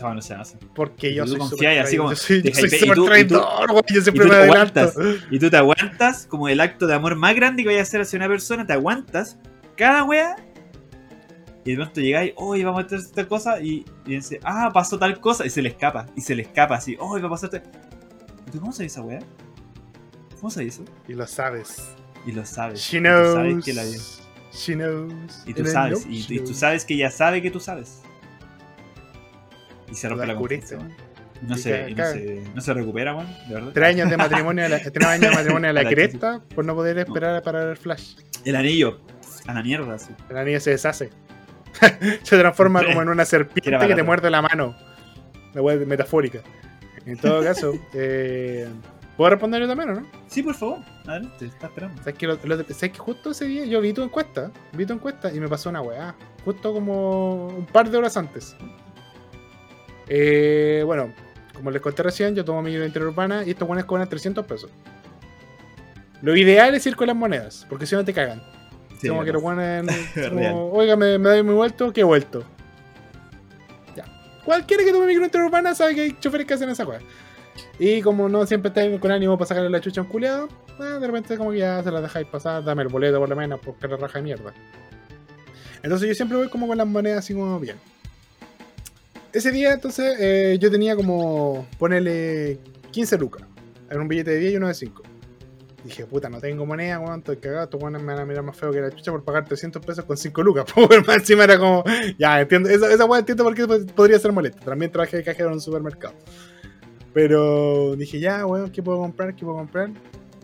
Weá 0.00 0.14
no 0.14 0.22
se 0.22 0.34
hace. 0.34 0.58
Porque 0.74 1.10
Y 1.10 1.14
yo 1.14 1.26
soy 1.26 1.38
confías 1.38 1.84
así 1.86 1.96
como. 1.96 2.10
Yo 2.10 2.16
soy, 2.16 2.42
yo 2.42 2.52
soy 2.54 2.64
y 2.64 2.70
súper 2.70 2.96
tú- 2.96 3.02
y 3.04 3.04
tú- 3.04 3.06
traidor, 3.06 3.70
güey, 3.70 3.82
Yo 3.94 4.00
siempre 4.00 4.26
tú 4.26 4.32
me 4.32 4.36
aguantas. 4.38 4.94
Y 5.30 5.38
tú 5.38 5.48
te 5.50 5.56
aguantas 5.56 6.26
como 6.26 6.48
el 6.48 6.60
acto 6.60 6.86
de 6.88 6.94
amor 6.94 7.14
más 7.14 7.34
grande 7.36 7.62
que 7.62 7.68
vayas 7.68 7.80
a 7.80 7.82
hacer 7.88 8.00
hacia 8.00 8.16
una 8.16 8.26
persona, 8.28 8.66
te 8.66 8.72
aguantas 8.72 9.38
cada 9.76 10.02
wea. 10.04 10.34
Y 11.64 11.70
de 11.70 11.76
pronto 11.76 12.00
llegáis, 12.00 12.32
hoy 12.36 12.64
vamos 12.64 12.82
a 12.82 12.86
hacer 12.86 12.98
esta 12.98 13.28
cosa. 13.28 13.60
Y, 13.60 13.84
y 14.06 14.16
dice, 14.16 14.40
ah, 14.42 14.70
pasó 14.74 14.98
tal 14.98 15.20
cosa. 15.20 15.46
Y 15.46 15.50
se 15.50 15.62
le 15.62 15.68
escapa. 15.68 16.06
Y 16.16 16.20
se 16.20 16.34
le 16.34 16.42
escapa 16.42 16.74
así, 16.74 16.96
hoy 16.98 17.20
va 17.20 17.28
a 17.28 17.30
pasar 17.30 17.50
tal. 17.50 17.62
¿Y 18.48 18.50
tú 18.50 18.58
cómo 18.60 18.72
sabes 18.72 18.90
esa 18.92 19.02
wea? 19.02 19.20
¿Cómo 20.42 20.50
sabes 20.50 20.74
eso? 20.74 20.84
Y 21.06 21.12
lo 21.14 21.24
sabes. 21.24 21.94
Y 22.26 22.32
lo 22.32 22.44
sabes. 22.44 22.80
She 22.80 22.98
y 22.98 23.00
tú 23.00 23.04
knows. 23.04 23.34
sabes 23.34 23.64
que 23.64 23.72
la. 23.74 23.84
She 24.52 24.74
knows. 24.74 25.44
Y 25.46 25.54
tú 25.54 25.64
sabes. 25.64 26.04
Y, 26.04 26.26
tú 26.26 26.44
knows. 26.46 26.58
sabes 26.58 26.84
que 26.84 26.94
ella 26.94 27.12
sabe 27.12 27.40
que 27.40 27.48
tú 27.52 27.60
sabes. 27.60 28.02
Y 29.88 29.94
se 29.94 30.08
rompe 30.08 30.26
La 30.26 30.32
la 30.32 30.38
confianza. 30.40 30.78
No 31.42 31.56
se, 31.56 31.94
no, 31.94 32.04
se, 32.04 32.42
no 32.56 32.60
se 32.60 32.74
recupera, 32.74 33.14
weón, 33.14 33.28
de 33.46 33.54
verdad. 33.54 33.70
Tres 33.72 33.88
años 33.90 34.10
de 34.10 34.16
matrimonio, 34.16 34.66
a 34.66 34.68
la, 34.68 34.80
tres 34.80 35.06
años 35.06 35.30
de 35.30 35.30
matrimonio 35.36 35.70
a 35.70 35.72
la 35.72 35.82
La 35.84 35.88
cresta 35.88 36.42
por 36.56 36.64
no 36.64 36.74
poder 36.74 36.98
esperar 36.98 37.40
para 37.44 37.70
el 37.70 37.76
flash. 37.76 38.16
El 38.44 38.56
anillo, 38.56 39.00
a 39.46 39.54
la 39.54 39.62
mierda, 39.62 39.94
así. 39.94 40.12
La 40.28 40.42
niña 40.42 40.58
se 40.58 40.70
deshace. 40.70 41.10
se 42.24 42.36
transforma 42.36 42.84
como 42.84 43.00
en 43.00 43.10
una 43.10 43.24
serpiente 43.24 43.86
que 43.86 43.94
te 43.94 44.02
muerde 44.02 44.28
la 44.28 44.42
mano. 44.42 44.74
La 45.54 45.62
wea 45.62 45.76
metafórica. 45.86 46.40
En 47.06 47.16
todo 47.16 47.44
caso, 47.44 47.74
eh, 47.94 48.68
¿puedo 49.16 49.30
responder 49.30 49.60
yo 49.62 49.68
también 49.68 49.90
o 49.90 49.94
no? 50.00 50.06
Sí, 50.26 50.42
por 50.42 50.54
favor. 50.54 50.78
Adelante, 51.06 51.46
está 51.46 51.66
esperando. 51.66 51.98
¿Sabes 51.98 52.14
que, 52.14 52.26
lo- 52.26 52.38
lo- 52.42 52.56
¿sabes 52.64 52.92
que 52.92 52.98
justo 52.98 53.30
ese 53.30 53.44
día 53.46 53.64
yo 53.64 53.80
vi 53.80 53.92
tu 53.92 54.02
encuesta? 54.02 54.50
Vi 54.72 54.86
tu 54.86 54.92
encuesta 54.94 55.32
y 55.32 55.40
me 55.40 55.48
pasó 55.48 55.70
una 55.70 55.80
weá. 55.82 56.14
Justo 56.44 56.72
como 56.72 57.46
un 57.48 57.66
par 57.66 57.88
de 57.90 57.98
horas 57.98 58.16
antes. 58.16 58.56
Eh, 60.08 60.82
bueno, 60.84 61.12
como 61.54 61.70
les 61.70 61.80
conté 61.80 62.02
recién, 62.02 62.34
yo 62.34 62.44
tomo 62.44 62.62
mi 62.62 62.74
vida 62.74 62.86
interurbana 62.86 63.44
y 63.44 63.50
estos 63.50 63.66
buenos 63.68 63.84
cobran 63.86 64.08
300 64.08 64.44
pesos. 64.46 64.70
Lo 66.20 66.36
ideal 66.36 66.74
es 66.74 66.86
ir 66.86 66.96
con 66.96 67.06
las 67.08 67.16
monedas, 67.16 67.66
porque 67.68 67.86
si 67.86 67.94
no 67.94 68.04
te 68.04 68.12
cagan. 68.12 68.42
Sí, 69.00 69.08
como 69.08 69.24
que 69.24 69.32
lo 69.32 69.40
ponen. 69.40 69.86
Como, 70.28 70.70
Oiga, 70.72 70.94
me, 70.96 71.18
me 71.18 71.30
doy 71.30 71.42
mi 71.42 71.52
vuelto, 71.52 71.92
que 71.92 72.02
he 72.02 72.04
vuelto. 72.04 72.44
Ya. 73.96 74.04
Cualquiera 74.44 74.84
que 74.84 74.92
tome 74.92 75.06
micro 75.06 75.24
interurbana 75.24 75.74
sabe 75.74 75.96
que 75.96 76.00
hay 76.02 76.16
choferes 76.20 76.46
que 76.46 76.54
hacen 76.54 76.68
esa 76.70 76.84
cosa. 76.84 77.00
Y 77.78 78.00
como 78.02 78.28
no 78.28 78.46
siempre 78.46 78.68
estáis 78.68 78.98
con 79.00 79.10
ánimo 79.10 79.36
para 79.38 79.48
sacarle 79.48 79.70
la 79.70 79.80
chucha 79.80 80.00
a 80.00 80.04
un 80.04 80.10
culeado, 80.10 80.48
eh, 80.80 80.98
de 81.00 81.06
repente 81.06 81.36
como 81.36 81.50
que 81.52 81.58
ya 81.58 81.82
se 81.82 81.90
la 81.90 82.00
dejáis 82.00 82.26
pasar, 82.28 82.62
dame 82.64 82.82
el 82.82 82.88
boleto 82.88 83.18
por 83.18 83.28
lo 83.28 83.36
menos, 83.36 83.60
porque 83.64 83.88
la 83.88 83.96
raja 83.96 84.18
de 84.18 84.22
mierda. 84.24 84.52
Entonces 85.82 86.08
yo 86.08 86.14
siempre 86.14 86.36
voy 86.38 86.48
como 86.48 86.68
con 86.68 86.76
las 86.78 86.86
monedas 86.86 87.18
así 87.20 87.34
como 87.34 87.58
bien. 87.58 87.76
Ese 89.32 89.50
día 89.50 89.72
entonces 89.72 90.16
eh, 90.20 90.58
yo 90.60 90.70
tenía 90.70 90.94
como 90.94 91.66
ponerle 91.78 92.58
15 92.90 93.18
lucas. 93.18 93.42
En 93.90 94.00
un 94.00 94.08
billete 94.08 94.30
de 94.32 94.38
10 94.38 94.52
y 94.52 94.56
uno 94.56 94.68
de 94.68 94.74
5. 94.74 95.02
Dije, 95.84 96.06
puta, 96.06 96.28
no 96.30 96.40
tengo 96.40 96.64
moneda, 96.64 97.00
weón, 97.00 97.18
estoy 97.18 97.38
cagado, 97.38 97.64
estos 97.64 97.82
weones 97.82 98.00
me 98.02 98.12
van 98.12 98.22
a 98.22 98.24
mirar 98.24 98.44
más 98.44 98.56
feo 98.56 98.70
que 98.70 98.80
la 98.80 98.90
chucha 98.90 99.10
por 99.10 99.24
pagar 99.24 99.44
300 99.44 99.84
pesos 99.84 100.04
con 100.04 100.16
5 100.16 100.42
lucas. 100.42 100.64
Pues 100.74 101.08
encima 101.18 101.44
era 101.44 101.58
como, 101.58 101.82
ya, 102.18 102.40
entiendo, 102.40 102.68
esa, 102.68 102.92
esa 102.92 103.04
entiendo 103.18 103.42
por 103.44 103.54
qué 103.54 103.64
pod- 103.64 103.92
podría 103.92 104.18
ser 104.18 104.30
molesta. 104.32 104.60
También 104.60 104.92
trabajé 104.92 105.16
de 105.16 105.24
cajero 105.24 105.48
en 105.48 105.54
un 105.54 105.60
supermercado. 105.60 106.14
Pero 107.12 107.94
dije, 107.96 108.20
ya, 108.20 108.46
weón, 108.46 108.70
¿qué 108.70 108.82
puedo 108.82 108.98
comprar? 108.98 109.34
¿Qué 109.34 109.44
puedo 109.44 109.58
comprar? 109.58 109.90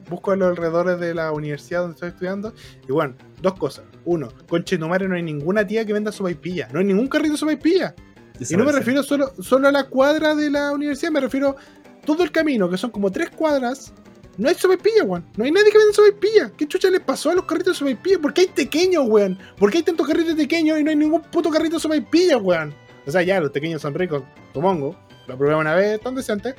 Busco 0.09 0.33
a 0.33 0.37
los 0.37 0.49
alrededores 0.49 1.01
de 1.01 1.15
la 1.15 1.33
universidad 1.33 1.81
donde 1.81 1.95
estoy 1.95 2.09
estudiando. 2.11 2.53
Y 2.89 2.93
bueno, 2.93 3.15
dos 3.43 3.55
cosas. 3.55 3.85
Uno, 4.05 4.29
con 4.49 4.65
Chetumare 4.65 5.09
no 5.09 5.15
hay 5.15 5.23
ninguna 5.23 5.67
tía 5.67 5.85
que 5.85 5.93
venda 5.93 6.13
sopaipilla. 6.13 6.69
No 6.73 6.79
hay 6.79 6.87
ningún 6.87 7.09
carrito 7.09 7.33
de 7.33 7.39
sopaipilla. 7.39 7.95
Y 8.41 8.57
no 8.57 8.65
me 8.65 8.73
refiero 8.73 9.03
solo, 9.03 9.33
solo 9.41 9.69
a 9.69 9.73
la 9.73 9.85
cuadra 9.85 10.35
de 10.35 10.51
la 10.51 10.73
universidad, 10.73 11.11
me 11.11 11.21
refiero 11.21 11.57
todo 12.05 12.23
el 12.23 12.31
camino, 12.31 12.71
que 12.71 12.79
son 12.79 12.91
como 12.91 13.11
tres 13.11 13.31
cuadras. 13.31 13.93
No 14.37 14.49
hay 14.49 14.55
sopaipilla, 14.55 15.03
weón. 15.03 15.27
No 15.37 15.45
hay 15.45 15.51
nadie 15.51 15.71
que 15.73 15.79
venda 15.79 15.93
sopaipilla. 15.93 16.53
¿Qué 16.57 16.69
chucha 16.69 16.89
les 16.91 17.01
pasó 17.01 17.31
a 17.31 17.35
los 17.35 17.45
carritos 17.45 17.75
de 17.75 17.79
sopaipilla? 17.79 18.21
¿Por 18.21 18.33
qué 18.33 18.43
hay 18.43 18.47
pequeños, 18.49 19.05
weón? 19.09 19.37
¿Por 19.59 19.71
qué 19.71 19.79
hay 19.79 19.83
tantos 19.83 20.07
carritos 20.07 20.35
pequeños 20.35 20.79
y 20.79 20.85
no 20.85 20.91
hay 20.91 20.97
ningún 20.97 21.23
puto 21.23 21.51
carrito 21.51 21.77
de 21.77 21.81
sopaipilla, 21.81 22.37
weón? 22.37 22.73
O 23.05 23.11
sea, 23.11 23.23
ya, 23.23 23.41
los 23.41 23.51
pequeños 23.51 23.83
son 23.83 23.95
ricos, 23.95 24.23
supongo. 24.55 24.97
Lo 25.29 25.37
probé 25.37 25.55
una 25.55 25.75
vez, 25.75 26.01
tan 26.01 26.15
decente. 26.15 26.55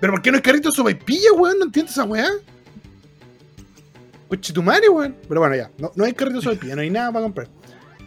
Pero 0.00 0.14
¿por 0.14 0.22
qué 0.22 0.30
no 0.30 0.36
hay 0.36 0.42
carritos 0.42 0.72
de 0.72 0.76
sopaipilla, 0.76 1.32
weón? 1.34 1.58
No 1.58 1.66
entiendo 1.66 1.90
esa 1.90 2.04
weá. 2.04 2.28
Coche 4.28 4.52
tu 4.52 4.62
madre, 4.62 4.88
weón. 4.88 5.14
Pero 5.28 5.40
bueno, 5.40 5.54
ya. 5.54 5.70
No, 5.78 5.92
no 5.94 6.04
hay 6.04 6.14
carritos 6.14 6.42
de 6.42 6.50
sopaipilla, 6.50 6.74
no 6.74 6.82
hay 6.82 6.90
nada 6.90 7.12
para 7.12 7.22
comprar. 7.22 7.48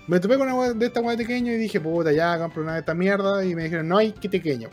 Me 0.07 0.19
topé 0.19 0.37
con 0.37 0.51
una 0.51 0.73
de 0.73 0.85
esta 0.85 1.01
weá 1.01 1.15
pequeño 1.15 1.51
y 1.51 1.57
dije, 1.57 1.79
puta, 1.79 2.11
ya 2.11 2.37
compro 2.39 2.63
una 2.63 2.73
de 2.73 2.79
esta 2.79 2.93
mierda. 2.93 3.45
Y 3.45 3.53
me 3.55 3.63
dijeron, 3.63 3.87
no 3.87 3.97
hay 3.97 4.11
que 4.11 4.27
pequeño. 4.27 4.69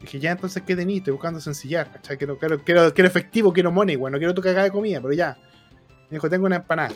Dije, 0.00 0.20
ya 0.20 0.32
entonces, 0.32 0.62
¿qué 0.66 0.76
tenéis? 0.76 0.98
Estoy 0.98 1.12
buscando 1.12 1.40
sencillar, 1.40 1.90
¿cachai? 1.90 2.18
Quiero, 2.18 2.38
quiero, 2.38 2.62
quiero 2.62 3.08
efectivo, 3.08 3.52
quiero 3.52 3.72
money, 3.72 3.96
weón. 3.96 4.12
No 4.12 4.18
quiero 4.18 4.34
tu 4.34 4.42
cagada 4.42 4.64
de 4.64 4.70
comida, 4.70 5.00
pero 5.00 5.14
ya. 5.14 5.38
Me 6.10 6.16
dijo, 6.16 6.28
tengo 6.28 6.44
una 6.44 6.56
empanada 6.56 6.92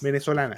venezolana. 0.00 0.56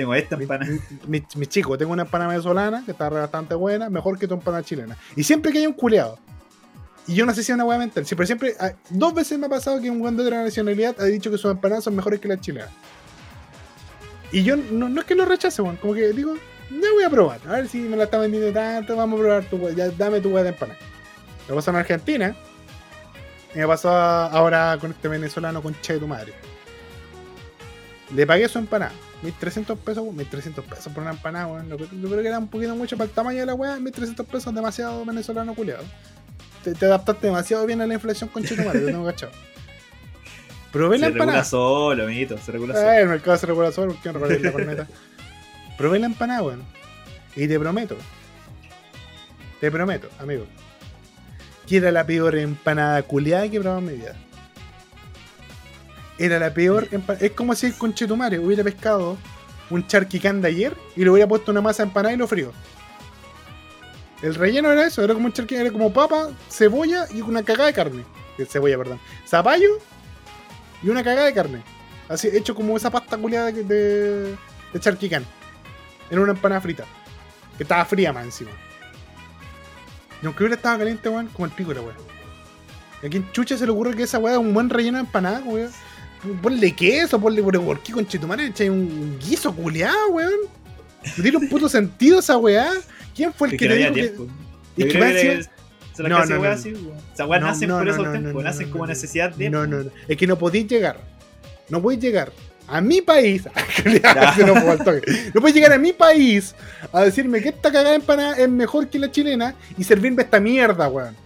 Tengo 0.00 0.14
esta 0.14 0.34
Mi, 0.38 0.44
empanada. 0.44 0.72
mi- 1.06 1.22
mi 1.36 1.46
chico, 1.46 1.76
tengo 1.76 1.92
una 1.92 2.02
empanada 2.04 2.30
venezolana 2.30 2.82
que 2.86 2.92
está 2.92 3.10
bastante 3.10 3.54
buena, 3.54 3.90
mejor 3.90 4.18
que 4.18 4.26
tu 4.26 4.32
empanada 4.32 4.62
chilena. 4.62 4.96
Y 5.14 5.22
siempre 5.24 5.52
que 5.52 5.58
hay 5.58 5.66
un 5.66 5.74
culeado, 5.74 6.18
y 7.06 7.14
yo 7.14 7.26
no 7.26 7.34
sé 7.34 7.42
si 7.42 7.52
es 7.52 7.54
una 7.54 7.64
hueá 7.66 7.76
mental, 7.76 8.06
siempre, 8.06 8.26
siempre, 8.26 8.54
ah, 8.58 8.72
dos 8.88 9.12
veces 9.12 9.38
me 9.38 9.44
ha 9.44 9.48
pasado 9.50 9.78
que 9.78 9.90
un 9.90 9.98
buen 9.98 10.16
de 10.16 10.22
otra 10.22 10.42
nacionalidad 10.42 10.96
ha 10.98 11.04
dicho 11.04 11.30
que 11.30 11.36
sus 11.36 11.50
empanadas 11.50 11.84
son 11.84 11.96
mejores 11.96 12.18
que 12.18 12.28
las 12.28 12.40
chilenas. 12.40 12.70
Y 14.32 14.42
yo 14.42 14.56
no, 14.56 14.88
no 14.88 15.00
es 15.02 15.06
que 15.06 15.14
lo 15.14 15.26
rechace, 15.26 15.60
weón, 15.60 15.76
como 15.76 15.92
que 15.92 16.12
digo, 16.14 16.34
ya 16.70 16.92
voy 16.94 17.04
a 17.04 17.10
probar, 17.10 17.40
a 17.46 17.52
ver 17.52 17.68
si 17.68 17.78
me 17.80 17.96
la 17.98 18.04
está 18.04 18.16
vendiendo 18.16 18.50
tanto, 18.52 18.96
vamos 18.96 19.20
a 19.20 19.22
probar 19.22 19.44
tu 19.44 19.56
hueá, 19.56 19.74
ya 19.74 19.90
dame 19.90 20.20
tu 20.22 20.30
hueá 20.30 20.44
de 20.44 20.48
empanada. 20.50 20.78
Me 21.46 21.54
pasó 21.54 21.70
en 21.72 21.76
Argentina, 21.76 22.34
y 23.54 23.58
me 23.58 23.66
pasó 23.66 23.90
ahora 23.90 24.78
con 24.80 24.92
este 24.92 25.08
venezolano 25.08 25.60
con 25.62 25.74
che 25.82 25.92
de 25.92 25.98
tu 25.98 26.06
madre. 26.06 26.32
Le 28.14 28.26
pagué 28.26 28.48
su 28.48 28.58
empanada. 28.58 28.92
1300 29.22 29.78
pesos, 29.78 30.04
1300 30.12 30.64
pesos 30.64 30.92
por 30.92 31.02
una 31.02 31.12
empanada, 31.12 31.46
weón. 31.46 31.68
Yo 31.68 31.76
creo- 31.76 32.22
que 32.22 32.28
era 32.28 32.38
un 32.38 32.48
poquito 32.48 32.74
mucho 32.74 32.96
para 32.96 33.08
el 33.08 33.14
tamaño 33.14 33.40
de 33.40 33.46
la 33.46 33.54
weá. 33.54 33.78
1300 33.78 34.26
pesos 34.26 34.54
demasiado 34.54 35.04
venezolano 35.04 35.54
culiado. 35.54 35.84
Te, 36.64 36.74
te 36.74 36.86
adaptaste 36.86 37.26
demasiado 37.26 37.66
bien 37.66 37.80
a 37.80 37.86
la 37.86 37.94
inflación 37.94 38.28
con 38.30 38.42
Chetumare, 38.44 38.80
lo 38.80 38.86
tengo 38.86 39.04
cachado. 39.06 39.32
Probé 40.72 40.98
la 40.98 41.06
Se 41.06 41.12
regula 41.12 41.24
empanada. 41.24 41.44
solo, 41.44 42.04
amiguito. 42.04 42.38
Se 42.38 42.52
regula 42.52 42.74
solo. 42.74 42.88
Ah, 42.88 43.00
el 43.00 43.08
mercado 43.08 43.36
se 43.36 43.46
regula 43.46 43.72
solo, 43.72 43.92
¿por 43.94 44.02
qué 44.02 44.12
no 44.12 44.26
la 44.26 44.52
corneta? 44.52 44.86
Probé 45.76 45.98
la 45.98 46.06
empanada, 46.06 46.42
weón. 46.42 46.62
Y 47.36 47.46
te 47.48 47.58
prometo, 47.58 47.96
te 49.60 49.70
prometo, 49.70 50.08
amigo, 50.18 50.46
que 51.66 51.76
era 51.78 51.90
la 51.92 52.04
peor 52.04 52.36
empanada 52.36 53.02
culiada 53.02 53.48
que 53.48 53.56
he 53.56 53.60
probado 53.60 53.78
en 53.80 53.86
mi 53.86 53.92
vida. 53.94 54.14
Era 56.20 56.38
la 56.38 56.52
peor 56.52 56.86
empanada. 56.92 57.24
Es 57.24 57.32
como 57.32 57.54
si 57.54 57.66
el 57.66 57.74
conchetumare 57.74 58.38
hubiera 58.38 58.62
pescado 58.62 59.16
un 59.70 59.86
charquicán 59.86 60.42
de 60.42 60.48
ayer 60.48 60.76
y 60.94 61.02
le 61.02 61.10
hubiera 61.10 61.26
puesto 61.26 61.50
una 61.50 61.62
masa 61.62 61.82
empanada 61.82 62.14
y 62.14 62.18
lo 62.18 62.28
frío. 62.28 62.52
El 64.20 64.34
relleno 64.34 64.70
era 64.70 64.86
eso, 64.86 65.02
era 65.02 65.14
como 65.14 65.26
un 65.26 65.32
charquicán, 65.32 65.62
era 65.62 65.72
como 65.72 65.90
papa, 65.90 66.28
cebolla 66.50 67.06
y 67.10 67.22
una 67.22 67.42
cagada 67.42 67.68
de 67.68 67.72
carne. 67.72 68.04
Eh, 68.36 68.44
Cebolla, 68.44 68.76
perdón. 68.76 69.00
Zapallo 69.26 69.78
y 70.82 70.90
una 70.90 71.02
cagada 71.02 71.24
de 71.24 71.32
carne. 71.32 71.62
Así, 72.06 72.28
hecho 72.28 72.54
como 72.54 72.76
esa 72.76 72.90
pasta 72.90 73.16
culiada 73.16 73.50
de, 73.50 73.64
de, 73.64 74.36
de 74.72 74.80
charquicán. 74.80 75.24
Era 76.10 76.20
una 76.20 76.32
empanada 76.32 76.60
frita. 76.60 76.84
Que 77.56 77.62
estaba 77.62 77.82
fría 77.86 78.12
más 78.12 78.26
encima. 78.26 78.50
Y 80.22 80.26
aunque 80.26 80.42
hubiera 80.42 80.56
estado 80.56 80.78
caliente, 80.78 81.08
weón, 81.08 81.28
como 81.28 81.46
el 81.46 81.52
pico 81.52 81.72
la 81.72 81.80
weá. 81.80 81.94
¿A 83.02 83.08
quién 83.08 83.32
chucha 83.32 83.56
se 83.56 83.64
le 83.64 83.72
ocurre 83.72 83.96
que 83.96 84.02
esa 84.02 84.18
weá 84.18 84.34
es 84.34 84.38
un 84.38 84.52
buen 84.52 84.68
relleno 84.68 84.98
de 84.98 85.04
empanada, 85.04 85.40
weón? 85.46 85.70
Ponle 86.42 86.72
queso, 86.74 87.18
ponle 87.20 87.42
por 87.42 87.80
qué 87.80 87.92
con 87.92 88.06
chetumare, 88.06 88.46
echai 88.46 88.68
un 88.68 89.18
guiso 89.18 89.54
culiado, 89.54 90.08
weón. 90.10 90.32
No 91.16 91.22
tiene 91.22 91.38
un 91.38 91.48
puto 91.48 91.68
sentido 91.68 92.18
esa 92.18 92.36
weá. 92.36 92.72
¿Quién 93.14 93.32
fue 93.32 93.48
el 93.48 93.56
que 93.56 93.68
te 93.68 93.74
dijo 93.76 93.94
que.? 93.94 94.84
Es 94.84 94.92
que 94.92 94.98
más 94.98 95.48
Se 95.94 96.02
la 96.02 96.08
No, 96.10 96.24
no, 96.26 96.40
weá 96.40 96.50
no. 96.50 96.56
así, 96.56 96.72
weón. 96.72 96.98
Esas 97.12 97.26
weas 97.26 97.40
No, 97.42 97.46
nacen 97.48 97.70
por 97.70 97.88
esos 97.88 98.10
tiempos, 98.12 98.34
no, 98.34 98.42
nacen 98.42 98.66
no, 98.66 98.72
como 98.72 98.84
no, 98.84 98.88
necesidad 98.88 99.34
de. 99.34 99.50
No, 99.50 99.66
no, 99.66 99.84
no. 99.84 99.90
Es 100.06 100.16
que 100.16 100.26
no 100.26 100.36
podéis 100.38 100.66
llegar. 100.66 101.00
No 101.70 101.80
podéis 101.80 102.02
llegar 102.02 102.32
a 102.68 102.80
mi 102.80 103.00
país. 103.00 103.44
No, 104.46 105.40
podéis 105.40 105.54
llegar 105.54 105.72
a 105.72 105.78
mi 105.78 105.92
país 105.92 106.54
a 106.92 107.02
decirme 107.02 107.40
que 107.40 107.48
esta 107.48 107.70
cagada 107.70 107.90
de 107.90 107.96
empanada 107.96 108.36
es 108.36 108.48
mejor 108.48 108.88
que 108.88 108.98
la 108.98 109.10
chilena 109.10 109.54
y 109.78 109.84
servirme 109.84 110.22
esta 110.22 110.38
mierda, 110.38 110.88
weón. 110.88 111.16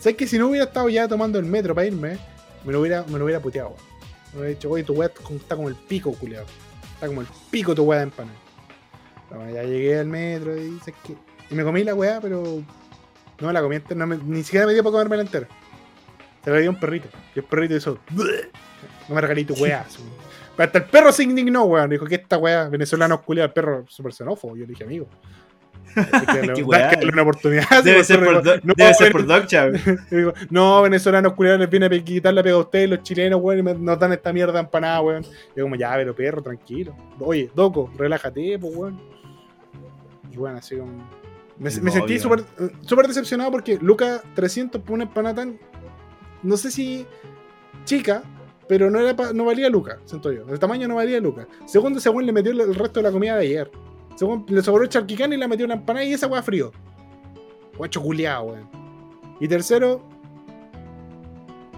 ¿Sabes 0.00 0.16
que 0.16 0.26
si 0.26 0.38
no 0.38 0.48
hubiera 0.48 0.64
estado 0.66 0.88
ya 0.88 1.06
tomando 1.08 1.38
el 1.38 1.44
metro 1.44 1.74
para 1.74 1.86
irme, 1.86 2.18
me 2.64 2.72
lo 2.72 2.80
hubiera, 2.80 3.02
me 3.04 3.18
lo 3.18 3.24
hubiera 3.24 3.40
puteado. 3.40 3.74
Me 4.32 4.40
hubiera 4.40 4.54
dicho, 4.54 4.70
oye, 4.70 4.84
tu 4.84 4.92
weá 4.94 5.08
está 5.30 5.56
como 5.56 5.68
el 5.68 5.74
pico, 5.74 6.12
culiado. 6.12 6.46
Está 6.94 7.06
como 7.06 7.20
el 7.20 7.26
pico 7.50 7.74
tu 7.74 7.84
weá 7.84 7.98
de 8.00 8.04
empanada. 8.04 8.36
Bueno, 9.30 9.50
ya 9.52 9.62
llegué 9.62 9.98
al 9.98 10.06
metro 10.06 10.56
y, 10.56 10.78
¿sabes 10.80 10.94
qué? 11.06 11.14
y 11.50 11.54
me 11.54 11.64
comí 11.64 11.82
la 11.84 11.94
weá, 11.94 12.20
pero 12.20 12.42
no 13.40 13.46
me 13.46 13.52
la 13.52 13.62
comí 13.62 13.76
no 13.94 14.06
me- 14.06 14.18
ni 14.18 14.42
siquiera 14.42 14.66
me 14.66 14.72
dio 14.74 14.82
para 14.82 14.92
comérmela 14.92 15.22
entera. 15.22 15.46
Se 16.44 16.50
la 16.50 16.58
dio 16.58 16.70
un 16.70 16.78
perrito. 16.80 17.08
Y 17.34 17.38
el 17.40 17.44
perrito 17.44 17.74
hizo. 17.76 17.98
No 19.08 19.14
me 19.14 19.20
regalé 19.20 19.44
tu 19.44 19.54
weá. 19.54 19.84
Pero 20.56 20.66
hasta 20.66 20.78
el 20.78 20.84
perro 20.86 21.12
se 21.12 21.22
indignó, 21.22 21.64
weón. 21.64 21.88
Dijo 21.88 22.04
que 22.04 22.16
esta 22.16 22.36
weá 22.36 22.68
venezolano 22.68 23.22
culiado, 23.22 23.46
el 23.46 23.52
perro 23.52 23.84
súper 23.88 24.12
xenófobo. 24.12 24.56
Yo 24.56 24.62
le 24.62 24.70
dije, 24.70 24.82
amigo. 24.84 25.06
Que 25.94 26.52
que 27.00 27.06
una 27.06 27.22
oportunidad. 27.22 27.64
Debe 27.84 28.04
ser 28.04 28.24
por, 28.24 28.42
do- 28.42 28.56
no, 28.62 28.74
debe 28.76 28.94
ser 28.94 29.12
por 29.12 29.22
y 30.10 30.14
digo, 30.16 30.32
no, 30.50 30.82
venezolanos 30.82 31.32
culiados 31.34 31.60
les 31.60 31.70
viene 31.70 31.86
a 31.86 31.90
quitar 32.04 32.34
la 32.34 32.42
pega 32.42 32.56
a 32.56 32.60
ustedes, 32.60 32.88
los 32.90 33.02
chilenos, 33.02 33.40
weón, 33.42 33.84
nos 33.84 33.98
dan 33.98 34.12
esta 34.12 34.32
mierda 34.32 34.60
empanada, 34.60 35.00
weón. 35.00 35.24
Yo 35.56 35.64
como, 35.64 35.76
ya, 35.76 35.92
pero 35.94 36.14
perro, 36.14 36.42
tranquilo. 36.42 36.94
Oye, 37.20 37.50
Doco, 37.54 37.90
relájate, 37.96 38.58
pues, 38.58 38.74
weón. 38.76 39.00
Y 40.32 40.36
bueno, 40.36 40.58
así 40.58 40.76
como... 40.76 41.08
Me, 41.58 41.70
sentí 41.70 42.18
súper 42.20 42.44
súper 42.82 43.08
decepcionado 43.08 43.50
porque 43.50 43.78
Luca 43.80 44.22
300 44.34 44.80
por 44.80 44.92
una 44.94 45.04
empanada 45.04 45.34
tan... 45.36 45.58
No 46.42 46.56
sé 46.56 46.70
si 46.70 47.04
chica, 47.84 48.22
pero 48.68 48.90
no, 48.90 49.00
era 49.00 49.16
pa- 49.16 49.32
no 49.32 49.44
valía 49.46 49.68
Luca, 49.68 49.98
siento 50.04 50.30
yo. 50.30 50.44
El 50.48 50.58
tamaño 50.60 50.86
no 50.86 50.94
valía 50.96 51.18
Luca. 51.18 51.48
Segundo, 51.66 51.98
según 51.98 52.26
le 52.26 52.32
metió 52.32 52.52
el 52.52 52.74
resto 52.76 53.00
de 53.00 53.02
la 53.04 53.10
comida 53.10 53.34
de 53.36 53.42
ayer. 53.46 53.70
Según 54.18 54.44
le 54.48 54.60
sobró 54.62 54.82
el 54.82 54.88
charquicán 54.88 55.32
y 55.32 55.36
le 55.36 55.46
metió 55.46 55.64
la 55.68 55.74
empanada 55.74 56.04
y 56.04 56.12
esa 56.12 56.26
weá 56.26 56.42
frío. 56.42 56.72
Guacho 57.76 58.02
culiado, 58.02 58.46
weón. 58.46 58.68
Y 59.38 59.46
tercero, 59.46 60.02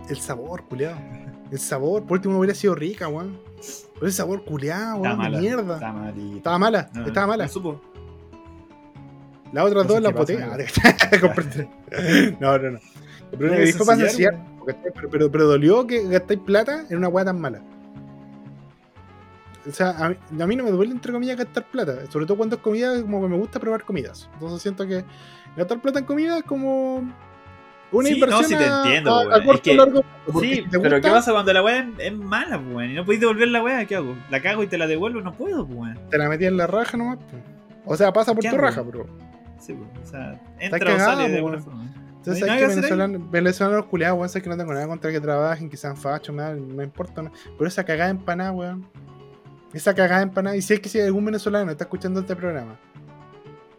el 0.09 0.17
sabor, 0.17 0.65
culiado. 0.65 0.97
El 1.51 1.59
sabor, 1.59 2.05
por 2.05 2.13
último 2.17 2.39
hubiera 2.39 2.55
sido 2.55 2.75
rica, 2.75 3.09
weón. 3.09 3.39
Pero 3.93 4.07
el 4.07 4.13
sabor 4.13 4.43
culiado, 4.43 5.03
weón, 5.03 5.19
mala. 5.19 5.39
mierda. 5.39 5.75
Está 5.75 5.93
malita. 5.93 6.37
Estaba 6.39 6.59
mala, 6.59 6.91
No, 6.95 7.07
estaba 7.07 7.27
mala. 7.27 7.45
No 7.45 7.51
supo. 7.51 7.81
Las 9.53 9.65
otras 9.67 9.87
No 9.87 9.93
dos 9.93 10.03
las 10.03 10.13
boté. 10.15 10.39
Ah, 11.93 12.31
no, 12.41 12.59
no, 12.59 12.71
no. 12.71 12.79
Pero 13.33 13.53
me 13.53 13.61
dijo 13.61 13.85
para 13.85 13.99
pero, 14.09 15.11
pero, 15.11 15.31
pero 15.31 15.47
dolió 15.47 15.87
que 15.87 16.09
gastáis 16.09 16.41
plata 16.41 16.87
en 16.89 16.97
una 16.97 17.09
weá 17.09 17.27
tan 17.27 17.39
mala. 17.39 17.61
O 19.69 19.73
sea, 19.73 19.91
a 19.91 20.09
mí, 20.09 20.17
a 20.41 20.47
mí 20.47 20.57
no 20.57 20.65
me 20.65 20.71
duele, 20.71 20.93
entre 20.93 21.13
comillas, 21.13 21.37
gastar 21.37 21.65
plata. 21.71 22.07
Sobre 22.11 22.25
todo 22.27 22.37
cuando 22.39 22.57
es 22.57 22.63
comida, 22.63 23.01
como 23.03 23.21
que 23.23 23.29
me 23.29 23.37
gusta 23.37 23.59
probar 23.61 23.85
comidas. 23.85 24.29
Entonces 24.35 24.63
siento 24.63 24.87
que 24.87 25.05
gastar 25.57 25.81
plata 25.81 25.99
en 25.99 26.05
comida 26.07 26.39
es 26.39 26.45
como 26.45 26.97
una 27.93 28.09
Sí, 28.09 28.11
no, 28.21 28.27
inversión 28.27 28.45
sí 28.45 28.57
te 28.57 28.65
entiendo, 28.67 29.11
a- 29.15 29.21
a 29.23 29.27
weón. 29.27 29.41
Es 29.41 29.47
corto 29.47 29.63
que- 29.63 29.75
largo 29.75 30.03
Sí, 30.41 30.65
te 30.71 30.79
pero 30.79 31.01
¿qué 31.01 31.11
pasa 31.11 31.33
cuando 31.33 31.53
la 31.53 31.63
weá 31.63 31.81
es, 31.81 31.87
es 31.99 32.17
mala, 32.17 32.57
weón? 32.59 32.91
Y 32.91 32.95
no 32.95 33.05
podéis 33.05 33.21
devolver 33.21 33.49
la 33.49 33.63
weá, 33.63 33.85
¿qué 33.85 33.97
hago? 33.97 34.15
¿La 34.31 34.41
cago 34.41 34.63
y 34.63 34.67
te 34.69 34.79
la 34.79 34.87
devuelvo? 34.87 35.21
No 35.21 35.33
puedo, 35.35 35.65
weón. 35.65 35.99
Te 36.09 36.17
la 36.17 36.29
metí 36.29 36.45
en 36.47 36.57
la 36.57 36.67
raja 36.67 36.97
nomás. 36.97 37.19
pues. 37.31 37.43
O 37.85 37.97
sea, 37.97 38.13
pasa 38.13 38.33
por 38.33 38.43
¿Qué 38.43 38.49
tu 38.51 38.55
hago? 38.57 38.65
raja, 38.65 38.81
bro. 38.83 39.07
Sí, 39.59 39.75
pues, 39.75 40.09
o 40.09 40.11
sea, 40.11 40.41
entra 40.59 40.79
o 40.79 40.81
cagado, 40.97 41.11
sale 41.17 41.29
de 41.29 41.37
alguna 41.37 41.55
weón. 41.57 41.65
forma. 41.65 41.85
Entonces, 42.17 42.47
No 42.47 42.53
hay 42.53 42.59
que 42.59 42.65
nada 42.67 42.75
venezolanos, 42.77 43.31
venezolanos 43.31 43.87
culiados, 43.87 44.17
weón, 44.19 44.29
sé 44.29 44.41
que 44.43 44.49
no 44.51 44.57
tengo 44.57 44.73
nada 44.73 44.87
contra 44.87 45.11
que 45.11 45.21
trabajen, 45.21 45.69
que 45.69 45.77
sean 45.77 45.97
fachos, 45.97 46.35
me, 46.35 46.43
da- 46.43 46.55
me 46.55 46.85
importa, 46.85 47.23
no. 47.23 47.33
pero 47.59 47.67
esa 47.67 47.83
cagada 47.85 48.11
empanada, 48.11 48.53
weón. 48.53 48.87
Esa 49.73 49.95
cagada 49.95 50.23
empanada, 50.23 50.57
y 50.57 50.63
si 50.63 50.75
es 50.75 50.81
que 50.81 50.89
si 50.89 51.01
algún 51.01 51.25
venezolano 51.25 51.71
está 51.71 51.85
escuchando 51.85 52.21
este 52.21 52.35
programa 52.35 52.77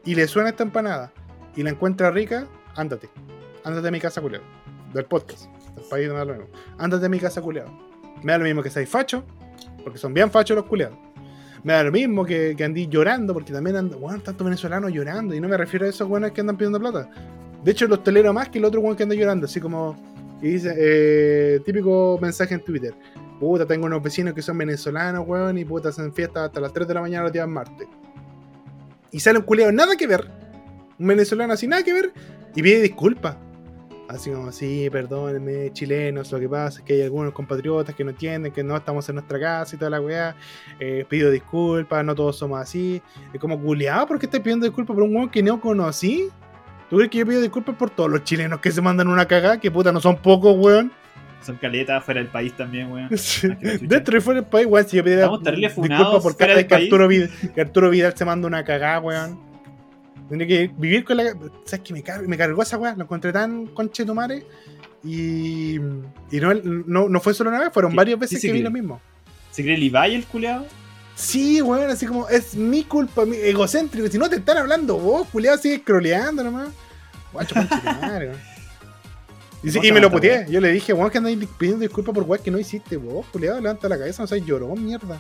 y 0.06 0.16
le 0.16 0.28
suena 0.28 0.50
esta 0.50 0.64
empanada 0.64 1.12
y 1.56 1.64
la 1.64 1.70
encuentra 1.72 2.12
rica, 2.12 2.48
ándate. 2.76 3.10
Ándate 3.64 3.88
a 3.90 3.92
mi 3.92 4.00
casa, 4.00 4.22
culiado. 4.22 4.46
Del 4.94 5.06
podcast. 5.06 5.46
Del 5.76 5.84
país 5.90 6.08
no 6.08 6.14
da 6.14 6.26
lo 6.26 6.34
mismo. 6.34 6.50
Ándate 6.78 7.06
a 7.06 7.10
mi 7.10 7.20
casa, 7.20 7.42
culiado. 7.42 7.72
Me 8.24 8.32
da 8.32 8.38
lo 8.38 8.46
mismo 8.46 8.64
que 8.64 8.70
seáis 8.70 8.90
fachos, 8.90 9.24
porque 9.84 10.00
son 10.00 10.14
bien 10.14 10.32
fachos 10.32 10.56
los 10.56 10.66
culiados. 10.66 10.98
Me 11.64 11.74
da 11.74 11.84
lo 11.84 11.92
mismo 11.92 12.26
que, 12.26 12.56
que 12.58 12.64
andí 12.64 12.88
llorando, 12.88 13.34
porque 13.34 13.54
también 13.54 13.76
ando, 13.76 13.98
weón, 13.98 14.22
tanto 14.22 14.44
venezolano 14.44 14.90
llorando, 14.90 15.36
y 15.36 15.40
no 15.40 15.48
me 15.48 15.58
refiero 15.58 15.86
a 15.86 15.90
esos 15.90 16.10
weones 16.10 16.32
que 16.32 16.42
andan 16.42 16.58
pidiendo 16.58 16.80
plata. 16.80 17.10
De 17.64 17.72
hecho, 17.72 17.86
los 17.88 18.04
tolero 18.04 18.34
más 18.34 18.50
que 18.50 18.58
el 18.58 18.66
otro 18.66 18.80
weón 18.82 18.96
que 18.96 19.04
anda 19.04 19.16
llorando, 19.16 19.46
así 19.46 19.60
como. 19.60 19.96
Y 20.42 20.54
dice, 20.54 20.74
eh, 20.76 21.60
típico 21.64 22.18
mensaje 22.20 22.56
en 22.56 22.64
Twitter. 22.64 22.96
Puta, 23.42 23.66
tengo 23.66 23.88
unos 23.88 24.04
vecinos 24.04 24.36
que 24.36 24.44
son 24.44 24.56
venezolanos, 24.56 25.28
weón, 25.28 25.58
y 25.58 25.66
puta, 25.66 25.90
hacen 25.90 26.14
fiesta 26.14 26.46
hasta 26.46 26.62
las 26.62 26.72
3 26.74 26.88
de 26.88 26.94
la 26.94 27.02
mañana 27.02 27.24
los 27.24 27.34
días 27.34 27.48
martes. 27.48 27.88
Y 29.12 29.20
sale 29.20 29.40
un 29.40 29.46
culiado, 29.46 29.72
nada 29.72 29.96
que 29.98 30.06
ver. 30.06 30.30
Un 31.00 31.08
venezolano 31.08 31.52
así, 31.52 31.66
nada 31.66 31.82
que 31.82 31.92
ver. 31.92 32.14
Y 32.56 32.62
pide 32.62 32.84
disculpas. 32.84 33.38
Así 34.08 34.30
como, 34.30 34.52
sí, 34.52 34.88
perdónenme, 34.92 35.74
chilenos, 35.74 36.32
lo 36.32 36.40
que 36.40 36.48
pasa 36.48 36.82
es 36.82 36.86
que 36.86 36.94
hay 36.94 37.02
algunos 37.02 37.34
compatriotas 37.34 37.96
que 37.96 38.04
no 38.04 38.12
entienden 38.12 38.52
que 38.52 38.64
no 38.64 38.78
estamos 38.78 39.10
en 39.10 39.16
nuestra 39.16 39.40
casa 39.40 39.76
y 39.76 39.80
toda 39.80 39.90
la 39.90 40.02
weá. 40.02 40.36
Eh, 40.80 41.04
pido 41.10 41.32
disculpas, 41.32 42.06
no 42.06 42.14
todos 42.14 42.38
somos 42.38 42.62
así. 42.62 43.02
Es 43.34 43.40
como, 43.40 43.60
culiado, 43.60 44.06
¿por 44.06 44.20
qué 44.20 44.28
estás 44.28 44.42
pidiendo 44.42 44.68
disculpas 44.68 44.94
por 44.94 45.04
un 45.04 45.16
weón 45.16 45.32
que 45.32 45.42
no 45.42 45.60
conocí? 45.60 46.30
¿Tú 46.92 46.98
crees 46.98 47.10
que 47.10 47.18
yo 47.18 47.26
pido 47.26 47.42
disculpas 47.42 47.76
por 47.76 47.90
todos 47.90 48.12
los 48.12 48.24
chilenos 48.24 48.60
que 48.60 48.72
se 48.72 48.82
mandan 48.82 49.08
una 49.08 49.28
cagada? 49.28 49.60
Que 49.60 49.72
puta, 49.72 49.92
no 49.92 50.00
son 50.00 50.18
pocos, 50.18 50.56
weón. 50.56 50.92
Son 51.44 51.56
caletas 51.58 52.04
fuera 52.04 52.20
del 52.22 52.30
país 52.30 52.56
también, 52.56 52.92
weón. 52.92 53.10
Sí. 53.18 53.48
Dentro 53.82 54.18
y 54.18 54.22
fuera 54.22 54.42
del 54.42 54.50
país, 54.50 54.68
weón, 54.68 54.88
si 54.88 54.98
yo 54.98 55.04
disculpas 55.04 55.74
funados 55.74 56.22
por 56.24 56.38
cada 56.38 56.56
vez 56.56 56.66
que. 56.68 56.76
Arturo, 56.76 57.08
Vidal, 57.08 57.30
que 57.56 57.62
Arturo 57.62 57.90
Vidal 57.90 58.16
se 58.16 58.26
manda 58.26 58.48
una 58.48 58.64
cagada, 58.64 59.00
weón. 59.00 59.40
Tendría 60.30 60.48
que 60.48 60.74
vivir 60.78 61.04
con 61.04 61.18
la. 61.18 61.34
¿Sabes 61.66 61.82
que 61.84 61.94
me, 61.94 62.04
car- 62.04 62.28
me 62.28 62.38
cargó 62.38 62.62
esa 62.62 62.78
weá? 62.78 62.96
Lo 62.96 63.04
encontré 63.04 63.34
tan 63.34 63.68
conche 63.68 64.06
tu 64.06 64.14
madre. 64.16 64.46
Y. 65.04 65.76
Y 65.76 66.40
no, 66.40 66.54
no, 66.54 67.10
no 67.10 67.20
fue 67.20 67.34
solo 67.34 67.50
una 67.50 67.60
vez, 67.60 67.70
fueron 67.74 67.92
¿Qué? 67.92 67.98
varias 67.98 68.16
¿Qué 68.18 68.22
veces 68.22 68.42
que 68.42 68.48
vi 68.48 68.54
cree? 68.54 68.64
lo 68.64 68.72
mismo. 68.72 69.02
¿Se 69.50 69.64
cree 69.64 69.78
Levi 69.78 70.16
el 70.16 70.26
culeado? 70.26 70.66
Sí, 71.16 71.62
weón, 71.62 71.90
así 71.90 72.06
como 72.06 72.30
es 72.30 72.56
mi 72.56 72.84
culpa, 72.84 73.26
mi, 73.26 73.36
egocéntrico. 73.36 74.08
Si 74.08 74.18
no 74.18 74.30
te 74.30 74.38
están 74.38 74.58
hablando 74.58 74.98
vos, 74.98 75.28
culiado, 75.28 75.58
sigue 75.58 75.80
scrolleando 75.80 76.44
nomás. 76.44 76.70
Guacho, 77.34 77.56
madre, 78.02 78.30
weón. 78.30 78.51
Y, 79.64 79.70
sí, 79.70 79.76
¿Cómo 79.76 79.84
y 79.84 79.88
se 79.90 79.94
me 79.94 80.00
lo 80.00 80.12
puteé. 80.12 80.46
Yo 80.50 80.60
le 80.60 80.72
dije, 80.72 80.92
weón, 80.94 81.10
que 81.12 81.20
andáis 81.20 81.38
pidiendo 81.58 81.82
disculpas 81.84 82.16
por 82.16 82.24
weón 82.24 82.44
que 82.44 82.50
no 82.52 82.58
hiciste 82.60 82.98
vos, 82.98 83.26
culiado. 83.32 83.60
Levanta 83.62 83.88
la 83.88 83.98
cabeza, 83.98 84.24
no 84.24 84.28
seas 84.28 84.44
llorón, 84.46 84.84
mierda. 84.84 85.20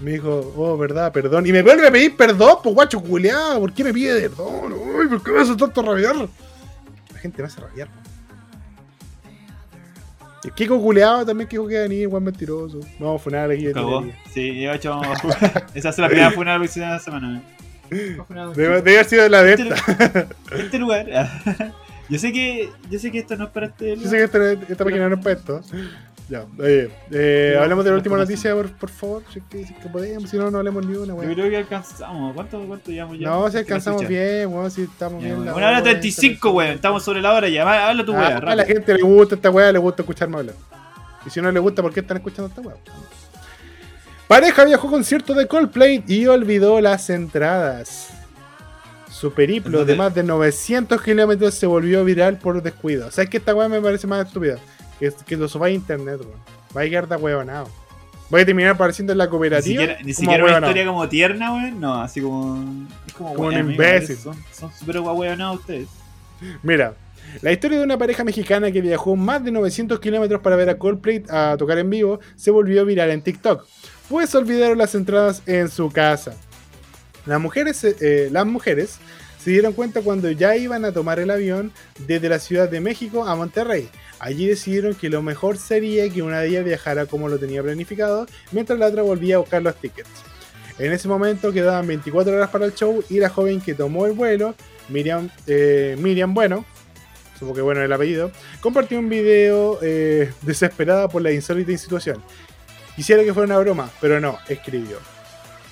Me 0.00 0.12
dijo, 0.12 0.52
oh, 0.56 0.76
verdad, 0.78 1.12
perdón. 1.12 1.44
Y 1.46 1.52
me 1.52 1.62
vuelve 1.62 1.86
a 1.88 1.90
pedir 1.90 2.16
perdón, 2.16 2.56
pues 2.62 2.74
guacho 2.74 3.00
culiado. 3.00 3.60
¿Por 3.60 3.72
qué 3.72 3.84
me 3.84 3.92
pide 3.92 4.28
perdón? 4.30 4.72
Uy, 4.72 5.08
¿por 5.08 5.22
qué 5.22 5.32
me 5.32 5.40
hace 5.40 5.56
tanto 5.56 5.82
rabiar? 5.82 6.16
La 6.16 7.18
gente 7.20 7.42
me 7.42 7.48
hace 7.48 7.60
rabiar. 7.60 7.88
El 10.44 10.52
Kiko 10.52 10.80
culeado 10.80 11.26
también 11.26 11.48
Kiko 11.48 11.66
que 11.66 11.80
venir, 11.80 12.06
weón 12.08 12.22
mentiroso. 12.24 12.80
Vamos 13.00 13.20
a 13.20 13.24
funar 13.24 13.50
aquí. 13.50 13.64
de 13.66 13.72
Cagó. 13.72 14.06
Sí, 14.32 14.60
yo 14.62 14.70
he 14.72 14.76
hecho. 14.76 15.00
Esa 15.74 15.88
es 15.90 15.98
la 15.98 16.06
primera 16.08 16.30
funada 16.30 16.58
que 16.60 16.64
hicieron 16.66 16.92
esta 16.92 17.04
semana. 17.04 17.42
weón. 17.90 18.54
Debe, 18.54 18.76
debe 18.76 18.92
haber 18.98 19.04
sido 19.04 19.28
la 19.28 19.42
de 19.42 19.52
Este, 19.54 19.68
esta. 19.68 20.26
este 20.56 20.78
lugar. 20.78 21.06
Yo 22.08 22.18
sé 22.18 22.32
que. 22.32 22.70
Yo 22.90 22.98
sé 22.98 23.10
que 23.10 23.18
esto 23.18 23.36
no 23.36 23.44
es 23.44 23.50
para 23.50 23.66
este 23.66 23.96
Yo 23.96 24.08
sé 24.08 24.16
que 24.16 24.24
esta, 24.24 24.52
esta 24.52 24.84
página 24.84 25.08
no 25.08 25.16
es 25.16 25.22
para 25.24 25.36
esto. 25.36 25.60
Ya, 26.28 26.44
oye, 26.58 26.90
eh, 27.10 27.52
No, 27.56 27.62
hablemos 27.62 27.84
de 27.86 27.90
la 27.90 27.96
última 27.96 28.16
noticia, 28.18 28.54
por, 28.54 28.70
por 28.72 28.90
favor. 28.90 29.22
Si 29.32 29.40
si 29.64 29.72
que 29.74 29.88
podemos, 29.90 30.28
si 30.28 30.36
no, 30.36 30.50
no 30.50 30.58
hablemos 30.58 30.84
ni 30.84 30.94
una, 30.94 31.14
Yo 31.14 31.14
weón. 31.14 31.32
creo 31.34 31.48
que 31.48 31.56
alcanzamos. 31.56 32.34
¿Cuánto, 32.34 32.60
cuánto 32.66 32.90
llevamos 32.90 33.18
ya? 33.18 33.28
No, 33.28 33.46
si 33.46 33.52
¿Qué 33.52 33.58
alcanzamos 33.60 34.06
bien, 34.06 34.48
weón, 34.52 34.70
si 34.70 34.82
estamos 34.82 35.22
Ya, 35.22 35.28
bien. 35.28 35.38
weón. 35.40 35.54
Una 35.54 35.66
hora 35.68 35.76
weá, 35.76 35.82
35, 35.82 36.50
weón. 36.50 36.72
Estamos 36.72 37.02
sobre 37.02 37.22
la 37.22 37.32
hora 37.32 37.48
ya. 37.48 37.88
Habla 37.88 38.04
tu 38.04 38.12
Ah, 38.14 38.18
weá, 38.18 38.36
a 38.52 38.56
la 38.56 38.64
gente 38.66 38.94
le 38.94 39.02
gusta 39.02 39.36
esta 39.36 39.50
weá, 39.50 39.72
le 39.72 39.78
gusta 39.78 40.02
escucharme 40.02 40.36
hablar. 40.36 40.54
Y 41.24 41.30
si 41.30 41.40
no 41.40 41.50
le 41.50 41.60
gusta, 41.60 41.80
¿por 41.82 41.94
qué 41.94 42.00
están 42.00 42.18
escuchando 42.18 42.48
esta 42.48 42.60
weá? 42.60 42.76
Pareja 44.26 44.64
viajó 44.66 44.88
a 44.88 44.90
concierto 44.90 45.32
de 45.32 45.46
Coldplay 45.46 46.04
y 46.06 46.26
olvidó 46.26 46.80
las 46.82 47.08
entradas. 47.08 48.10
Su 49.18 49.32
periplo 49.32 49.84
de 49.84 49.96
más 49.96 50.14
de 50.14 50.22
900 50.22 51.02
kilómetros 51.02 51.52
se 51.54 51.66
volvió 51.66 52.04
viral 52.04 52.38
por 52.38 52.62
descuido. 52.62 53.10
¿Sabes 53.10 53.28
que 53.28 53.38
esta 53.38 53.52
weá 53.52 53.68
me 53.68 53.80
parece 53.80 54.06
más 54.06 54.24
estúpida? 54.24 54.58
Que, 55.00 55.12
que 55.26 55.36
lo 55.36 55.48
suba 55.48 55.66
a 55.66 55.70
internet, 55.70 56.20
weón. 56.20 56.38
Va 56.76 56.82
a 56.82 56.84
quedar 56.84 57.08
de 57.08 57.16
huevonado. 57.16 57.68
Voy 58.30 58.42
a 58.42 58.46
terminar 58.46 58.72
apareciendo 58.72 59.10
en 59.12 59.18
la 59.18 59.24
Ni 59.24 59.30
cooperativa. 59.30 59.82
siquiera, 59.82 60.02
ni 60.04 60.14
siquiera 60.14 60.44
una 60.44 60.58
historia 60.58 60.86
como 60.86 61.08
tierna, 61.08 61.52
weón. 61.52 61.80
No, 61.80 62.00
así 62.00 62.20
como. 62.20 62.86
Es 63.08 63.12
como, 63.12 63.34
Como 63.34 63.48
un 63.48 63.54
weón, 63.54 63.60
amigo, 63.60 63.82
imbécil. 63.82 64.18
Son 64.18 64.72
súper 64.78 65.00
guahueonados 65.00 65.58
ustedes. 65.60 65.88
Mira, 66.62 66.94
la 67.42 67.50
historia 67.50 67.78
de 67.78 67.84
una 67.84 67.98
pareja 67.98 68.22
mexicana 68.22 68.70
que 68.70 68.80
viajó 68.80 69.16
más 69.16 69.42
de 69.42 69.50
900 69.50 69.98
kilómetros 69.98 70.40
para 70.42 70.54
ver 70.54 70.68
a 70.70 70.78
Coldplay 70.78 71.24
a 71.28 71.56
tocar 71.58 71.78
en 71.78 71.90
vivo 71.90 72.20
se 72.36 72.52
volvió 72.52 72.84
viral 72.84 73.10
en 73.10 73.22
TikTok, 73.22 73.66
pues 74.08 74.32
olvidaron 74.36 74.78
las 74.78 74.94
entradas 74.94 75.42
en 75.46 75.68
su 75.68 75.90
casa. 75.90 76.36
Las 77.28 77.40
mujeres, 77.40 77.84
eh, 77.84 78.30
las 78.32 78.46
mujeres 78.46 78.98
se 79.38 79.50
dieron 79.50 79.74
cuenta 79.74 80.00
cuando 80.00 80.30
ya 80.30 80.56
iban 80.56 80.86
a 80.86 80.92
tomar 80.92 81.20
el 81.20 81.30
avión 81.30 81.72
desde 82.06 82.30
la 82.30 82.38
Ciudad 82.38 82.70
de 82.70 82.80
México 82.80 83.26
a 83.26 83.36
Monterrey. 83.36 83.90
Allí 84.18 84.46
decidieron 84.46 84.94
que 84.94 85.10
lo 85.10 85.20
mejor 85.20 85.58
sería 85.58 86.08
que 86.08 86.22
una 86.22 86.40
de 86.40 86.48
ellas 86.48 86.64
viajara 86.64 87.04
como 87.04 87.28
lo 87.28 87.38
tenía 87.38 87.62
planificado, 87.62 88.26
mientras 88.50 88.78
la 88.78 88.86
otra 88.86 89.02
volvía 89.02 89.36
a 89.36 89.38
buscar 89.40 89.62
los 89.62 89.76
tickets. 89.76 90.08
En 90.78 90.90
ese 90.90 91.06
momento 91.06 91.52
quedaban 91.52 91.86
24 91.86 92.32
horas 92.32 92.48
para 92.48 92.64
el 92.64 92.74
show 92.74 93.04
y 93.10 93.18
la 93.18 93.28
joven 93.28 93.60
que 93.60 93.74
tomó 93.74 94.06
el 94.06 94.12
vuelo, 94.12 94.54
Miriam, 94.88 95.28
eh, 95.46 95.96
Miriam 95.98 96.32
Bueno, 96.32 96.64
supongo 97.34 97.56
que 97.56 97.60
bueno 97.60 97.82
el 97.82 97.92
apellido, 97.92 98.32
compartió 98.62 98.98
un 98.98 99.10
video 99.10 99.78
eh, 99.82 100.32
desesperada 100.40 101.08
por 101.08 101.20
la 101.20 101.30
insólita 101.30 101.76
situación. 101.76 102.22
Quisiera 102.96 103.22
que 103.22 103.34
fuera 103.34 103.46
una 103.46 103.58
broma, 103.58 103.90
pero 104.00 104.18
no, 104.18 104.38
escribió. 104.48 105.17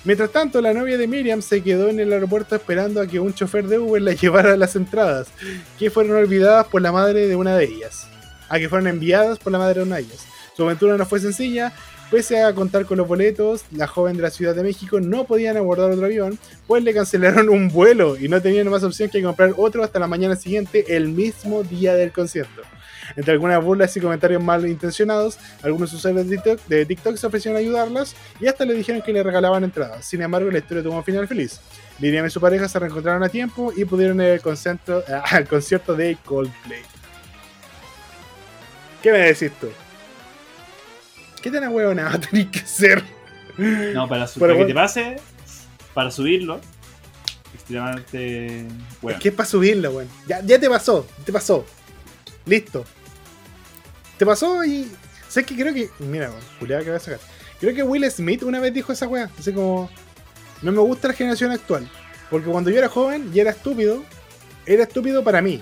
Mientras 0.07 0.31
tanto, 0.31 0.61
la 0.61 0.73
novia 0.73 0.97
de 0.97 1.05
Miriam 1.05 1.41
se 1.41 1.61
quedó 1.61 1.89
en 1.89 1.99
el 1.99 2.13
aeropuerto 2.13 2.55
esperando 2.55 3.01
a 3.01 3.07
que 3.07 3.19
un 3.19 3.33
chofer 3.33 3.67
de 3.67 3.77
Uber 3.77 4.01
la 4.01 4.13
llevara 4.13 4.55
las 4.55 4.77
entradas, 4.77 5.27
que 5.77 5.89
fueron 5.89 6.15
olvidadas 6.15 6.65
por 6.67 6.81
la 6.81 6.93
madre 6.93 7.27
de 7.27 7.35
una 7.35 7.57
de 7.57 7.65
ellas. 7.65 8.07
A 8.47 8.57
que 8.57 8.69
fueron 8.69 8.87
enviadas 8.87 9.37
por 9.37 9.51
la 9.51 9.59
madre 9.59 9.81
de 9.81 9.85
una 9.85 9.97
de 9.97 10.03
ellas. 10.03 10.25
Su 10.55 10.63
aventura 10.63 10.95
no 10.95 11.05
fue 11.05 11.19
sencilla, 11.19 11.73
pese 12.09 12.41
a 12.41 12.55
contar 12.55 12.85
con 12.85 12.97
los 12.97 13.05
boletos, 13.05 13.65
la 13.71 13.85
joven 13.85 14.15
de 14.15 14.23
la 14.23 14.29
Ciudad 14.29 14.55
de 14.55 14.63
México 14.63 15.01
no 15.01 15.25
podían 15.25 15.57
abordar 15.57 15.91
otro 15.91 16.05
avión, 16.05 16.39
pues 16.67 16.81
le 16.85 16.93
cancelaron 16.93 17.49
un 17.49 17.67
vuelo 17.67 18.15
y 18.17 18.29
no 18.29 18.41
tenían 18.41 18.69
más 18.69 18.83
opción 18.83 19.09
que 19.09 19.21
comprar 19.21 19.55
otro 19.57 19.83
hasta 19.83 19.99
la 19.99 20.07
mañana 20.07 20.37
siguiente, 20.37 20.95
el 20.95 21.09
mismo 21.09 21.63
día 21.63 21.95
del 21.95 22.13
concierto. 22.13 22.61
Entre 23.15 23.31
algunas 23.33 23.63
burlas 23.63 23.95
y 23.95 24.01
comentarios 24.01 24.43
malintencionados, 24.43 25.37
algunos 25.63 25.93
usuarios 25.93 26.27
de 26.27 26.35
TikTok, 26.37 26.65
de 26.67 26.85
TikTok 26.85 27.15
se 27.17 27.27
ofrecieron 27.27 27.55
a 27.57 27.59
ayudarlas 27.59 28.15
y 28.39 28.47
hasta 28.47 28.65
le 28.65 28.73
dijeron 28.73 29.01
que 29.01 29.13
le 29.13 29.23
regalaban 29.23 29.63
entradas. 29.63 30.05
Sin 30.05 30.21
embargo, 30.21 30.51
la 30.51 30.57
historia 30.59 30.83
tuvo 30.83 30.97
un 30.97 31.03
final 31.03 31.27
feliz. 31.27 31.59
Miriam 31.99 32.25
y 32.25 32.29
su 32.29 32.39
pareja 32.41 32.67
se 32.67 32.77
reencontraron 32.79 33.23
a 33.23 33.29
tiempo 33.29 33.71
y 33.75 33.85
pudieron 33.85 34.19
ir 34.21 34.27
al 34.33 34.41
concierto, 34.41 35.03
al 35.31 35.47
concierto 35.47 35.95
de 35.95 36.17
Coldplay. 36.25 36.81
¿Qué 39.01 39.11
me 39.11 39.19
decís 39.19 39.51
tú? 39.59 39.67
¿Qué 41.41 41.51
tan 41.51 41.63
ahueonado 41.63 42.19
tenés 42.19 42.47
que 42.47 42.59
ser? 42.59 43.03
No, 43.57 44.07
para, 44.07 44.27
su- 44.27 44.39
para 44.39 44.53
que 44.53 44.57
bueno. 44.57 44.67
te 44.67 44.73
pase, 44.73 45.15
para 45.93 46.11
subirlo, 46.11 46.59
extremadamente. 47.53 48.65
Bueno, 49.01 49.17
Es 49.17 49.23
que 49.23 49.29
es 49.29 49.35
para 49.35 49.47
subirlo, 49.49 49.91
weón. 49.91 50.07
Ya, 50.27 50.41
ya 50.41 50.59
te 50.59 50.69
pasó, 50.69 51.07
te 51.25 51.31
pasó. 51.31 51.65
Listo. 52.45 52.85
Te 54.17 54.25
pasó 54.25 54.63
y. 54.63 54.91
Sé 55.27 55.43
que 55.43 55.55
creo 55.55 55.73
que. 55.73 55.89
Mira, 55.99 56.31
culiao 56.59 56.81
que 56.83 56.89
voy 56.89 56.97
a 56.97 56.99
sacar. 56.99 57.19
Creo 57.59 57.73
que 57.75 57.83
Will 57.83 58.09
Smith 58.11 58.43
una 58.43 58.59
vez 58.59 58.73
dijo 58.73 58.91
esa 58.91 59.07
weá. 59.07 59.29
Así 59.37 59.51
como. 59.53 59.89
No 60.61 60.71
me 60.71 60.79
gusta 60.79 61.09
la 61.09 61.13
generación 61.13 61.51
actual. 61.51 61.89
Porque 62.29 62.49
cuando 62.49 62.69
yo 62.69 62.77
era 62.79 62.89
joven 62.89 63.29
y 63.33 63.39
era 63.39 63.51
estúpido, 63.51 64.03
era 64.65 64.83
estúpido 64.83 65.23
para 65.23 65.41
mí. 65.41 65.61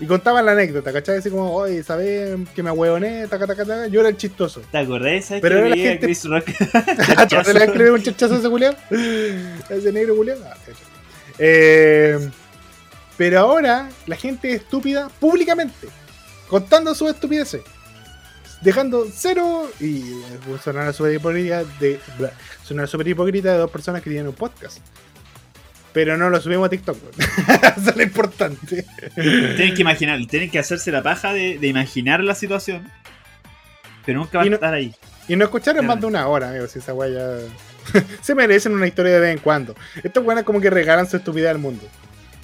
Y 0.00 0.06
contaba 0.06 0.40
la 0.42 0.52
anécdota, 0.52 0.92
¿cachai? 0.92 1.18
Así 1.18 1.28
como, 1.28 1.52
oye, 1.52 1.82
¿sabes 1.82 2.38
que 2.54 2.62
me 2.62 2.70
ahueoné? 2.70 3.26
Taca, 3.26 3.48
taca, 3.48 3.64
taca. 3.64 3.86
Yo 3.88 3.98
era 4.00 4.08
el 4.10 4.16
chistoso. 4.16 4.62
¿te 4.70 4.78
acordás? 4.78 5.24
¿Sabes 5.24 5.42
Pero 5.42 5.56
que 5.56 5.62
ahora 5.62 5.68
la 5.70 5.76
gente- 5.76 6.06
Chris 6.06 6.24
Rock? 6.24 6.44
¿Te 7.44 7.54
le 7.54 7.64
escribir 7.64 7.90
un 7.90 8.02
chachazo 8.02 8.34
a 8.34 8.38
ese 8.38 8.48
culiao? 8.48 8.74
¿A 9.68 9.74
ese 9.74 9.92
negro 9.92 10.14
culiao? 10.14 10.38
Ah. 10.46 10.56
Eh, 11.38 12.30
pero 13.16 13.40
ahora 13.40 13.88
la 14.06 14.16
gente 14.16 14.52
es 14.52 14.62
estúpida 14.62 15.08
públicamente, 15.20 15.88
contando 16.48 16.94
sus 16.94 17.10
estupideces, 17.10 17.62
dejando 18.60 19.06
cero 19.12 19.70
y 19.80 20.02
sonar 20.62 20.92
super 20.94 21.12
hipócrita 21.14 21.64
de 21.80 22.00
sonar 22.64 22.88
super 22.88 23.06
hipócrita 23.08 23.52
de 23.52 23.58
dos 23.58 23.70
personas 23.70 24.02
que 24.02 24.10
tienen 24.10 24.28
un 24.28 24.34
podcast. 24.34 24.78
Pero 25.92 26.16
no 26.16 26.28
lo 26.30 26.40
subimos 26.40 26.66
a 26.66 26.70
TikTok. 26.70 26.96
Eso 27.76 27.90
es 27.90 27.96
lo 27.96 28.02
importante. 28.02 28.84
tienen 29.14 29.74
que 29.74 29.80
imaginar, 29.82 30.18
tienen 30.28 30.50
que 30.50 30.58
hacerse 30.58 30.92
la 30.92 31.02
paja 31.02 31.32
de, 31.32 31.58
de 31.58 31.66
imaginar 31.66 32.20
la 32.22 32.34
situación, 32.34 32.88
pero 34.04 34.20
nunca 34.20 34.38
van 34.38 34.48
no- 34.48 34.52
a 34.52 34.56
estar 34.56 34.74
ahí. 34.74 34.94
Y 35.28 35.36
no 35.36 35.44
escucharon 35.44 35.84
más 35.86 36.00
de 36.00 36.06
una 36.06 36.26
hora, 36.26 36.50
amigos. 36.50 36.70
Si 36.70 36.78
esa 36.78 36.94
weá 36.94 37.08
ya. 37.10 38.02
Se 38.22 38.34
merecen 38.34 38.72
una 38.72 38.86
historia 38.86 39.12
de 39.14 39.20
vez 39.20 39.32
en 39.36 39.38
cuando. 39.42 39.74
Estos 40.02 40.24
weones 40.24 40.44
como 40.44 40.60
que 40.60 40.70
regalan 40.70 41.08
su 41.08 41.16
estupidez 41.16 41.50
al 41.50 41.58
mundo. 41.58 41.86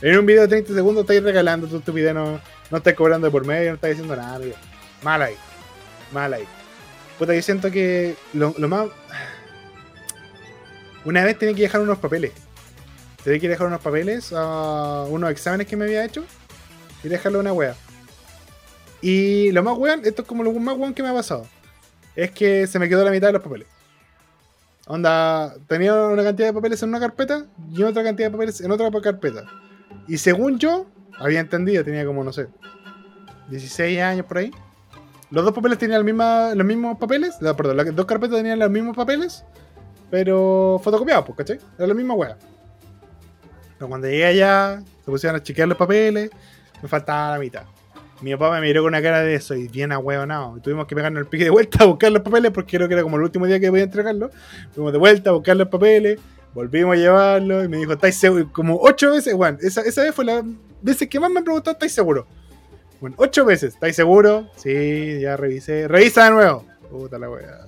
En 0.02 0.18
un 0.18 0.26
video 0.26 0.42
de 0.42 0.48
30 0.48 0.74
segundos 0.74 1.02
estáis 1.04 1.22
regalando 1.22 1.66
tu 1.66 1.78
estupidez, 1.78 2.12
no, 2.14 2.40
no 2.70 2.76
estáis 2.76 2.96
cobrando 2.96 3.26
de 3.26 3.30
por 3.30 3.46
medio, 3.46 3.70
no 3.70 3.74
estáis 3.76 3.96
diciendo 3.96 4.16
nada, 4.16 4.36
amigo. 4.36 4.54
Mal 5.02 5.22
ahí. 5.22 5.34
Mal 6.14 6.32
ahí. 6.32 6.44
Puta, 7.18 7.34
yo 7.34 7.42
siento 7.42 7.70
que 7.70 8.16
lo, 8.32 8.52
más. 8.68 8.88
Una 11.04 11.22
vez 11.24 11.38
tenía 11.38 11.54
que 11.54 11.62
dejar 11.62 11.82
unos 11.82 11.98
papeles. 11.98 12.32
Tenía 13.22 13.38
que 13.38 13.48
dejar 13.48 13.66
unos 13.66 13.80
papeles 13.82 14.32
a 14.34 15.04
unos 15.10 15.30
exámenes 15.30 15.66
que 15.66 15.76
me 15.76 15.84
había 15.84 16.04
hecho 16.04 16.24
y 17.02 17.08
dejarlo 17.08 17.38
a 17.38 17.40
una 17.42 17.52
wea. 17.52 17.74
Y 19.02 19.52
lo 19.52 19.62
más 19.62 19.76
weón, 19.76 20.00
esto 20.04 20.22
es 20.22 20.28
como 20.28 20.42
lo 20.42 20.52
más 20.52 20.78
weón 20.78 20.94
que 20.94 21.02
me 21.02 21.10
ha 21.10 21.14
pasado 21.14 21.46
es 22.16 22.30
que 22.30 22.66
se 22.66 22.78
me 22.78 22.88
quedó 22.88 23.04
la 23.04 23.10
mitad 23.10 23.28
de 23.28 23.34
los 23.34 23.42
papeles. 23.42 23.68
Onda, 24.86 25.54
tenía 25.66 25.94
una 25.94 26.22
cantidad 26.22 26.48
de 26.48 26.52
papeles 26.52 26.82
en 26.82 26.90
una 26.90 27.00
carpeta 27.00 27.46
y 27.72 27.82
otra 27.82 28.02
cantidad 28.02 28.28
de 28.28 28.32
papeles 28.32 28.60
en 28.60 28.70
otra 28.70 28.90
carpeta. 29.00 29.44
Y 30.06 30.18
según 30.18 30.58
yo, 30.58 30.86
había 31.18 31.40
entendido, 31.40 31.84
tenía 31.84 32.04
como, 32.04 32.22
no 32.22 32.32
sé, 32.32 32.48
16 33.48 34.00
años 34.00 34.26
por 34.26 34.38
ahí. 34.38 34.50
Los 35.30 35.44
dos 35.44 35.52
papeles 35.52 35.78
tenían 35.78 36.04
misma- 36.04 36.54
los 36.54 36.66
mismos 36.66 36.98
papeles, 36.98 37.36
perdón, 37.40 37.76
las 37.76 37.94
dos 37.96 38.06
carpetas 38.06 38.36
tenían 38.36 38.58
los 38.58 38.70
mismos 38.70 38.96
papeles, 38.96 39.44
pero 40.10 40.80
fotocopiados, 40.82 41.24
pues, 41.26 41.38
¿cachai? 41.38 41.58
Era 41.78 41.88
la 41.88 41.94
misma 41.94 42.14
wea. 42.14 42.36
Pero 43.78 43.88
cuando 43.88 44.06
llegué 44.06 44.26
allá, 44.26 44.82
se 45.04 45.10
pusieron 45.10 45.36
a 45.40 45.42
chequear 45.42 45.66
los 45.68 45.76
papeles, 45.76 46.30
me 46.82 46.88
faltaba 46.88 47.32
la 47.32 47.38
mitad. 47.38 47.64
Mi 48.20 48.32
papá 48.36 48.52
me 48.52 48.60
miró 48.60 48.82
con 48.82 48.88
una 48.88 49.02
cara 49.02 49.20
de 49.22 49.34
eso 49.34 49.54
y 49.54 49.66
bien 49.68 49.90
ahueonado. 49.92 50.58
Tuvimos 50.62 50.86
que 50.86 50.94
pegarnos 50.94 51.20
el 51.20 51.26
pique 51.26 51.44
de 51.44 51.50
vuelta 51.50 51.82
a 51.82 51.86
buscar 51.86 52.12
los 52.12 52.22
papeles 52.22 52.52
porque 52.52 52.76
creo 52.76 52.86
que 52.88 52.94
era 52.94 53.02
como 53.02 53.16
el 53.16 53.22
último 53.22 53.46
día 53.46 53.58
que 53.58 53.68
podía 53.70 53.84
entregarlo. 53.84 54.30
Fuimos 54.72 54.92
de 54.92 54.98
vuelta 54.98 55.30
a 55.30 55.32
buscar 55.32 55.56
los 55.56 55.68
papeles, 55.68 56.20
volvimos 56.54 56.94
a 56.94 56.96
llevarlo 56.96 57.64
y 57.64 57.68
me 57.68 57.78
dijo, 57.78 57.92
¿estáis 57.92 58.16
seguros? 58.16 58.48
Como 58.52 58.78
ocho 58.80 59.10
veces, 59.10 59.34
bueno, 59.34 59.58
esa, 59.60 59.80
esa 59.82 60.02
vez 60.02 60.14
fue 60.14 60.24
la 60.24 60.42
vez 60.80 60.96
que 61.08 61.20
más 61.20 61.30
me 61.30 61.42
preguntó, 61.42 61.72
¿estáis 61.72 61.92
seguro? 61.92 62.26
Bueno, 63.04 63.16
ocho 63.18 63.44
veces, 63.44 63.74
¿estáis 63.74 63.94
seguro? 63.96 64.48
Sí, 64.56 65.20
ya 65.20 65.36
revisé. 65.36 65.86
Revisa 65.86 66.24
de 66.24 66.30
nuevo. 66.30 66.64
Puta 66.90 67.18
la 67.18 67.28
wea. 67.28 67.66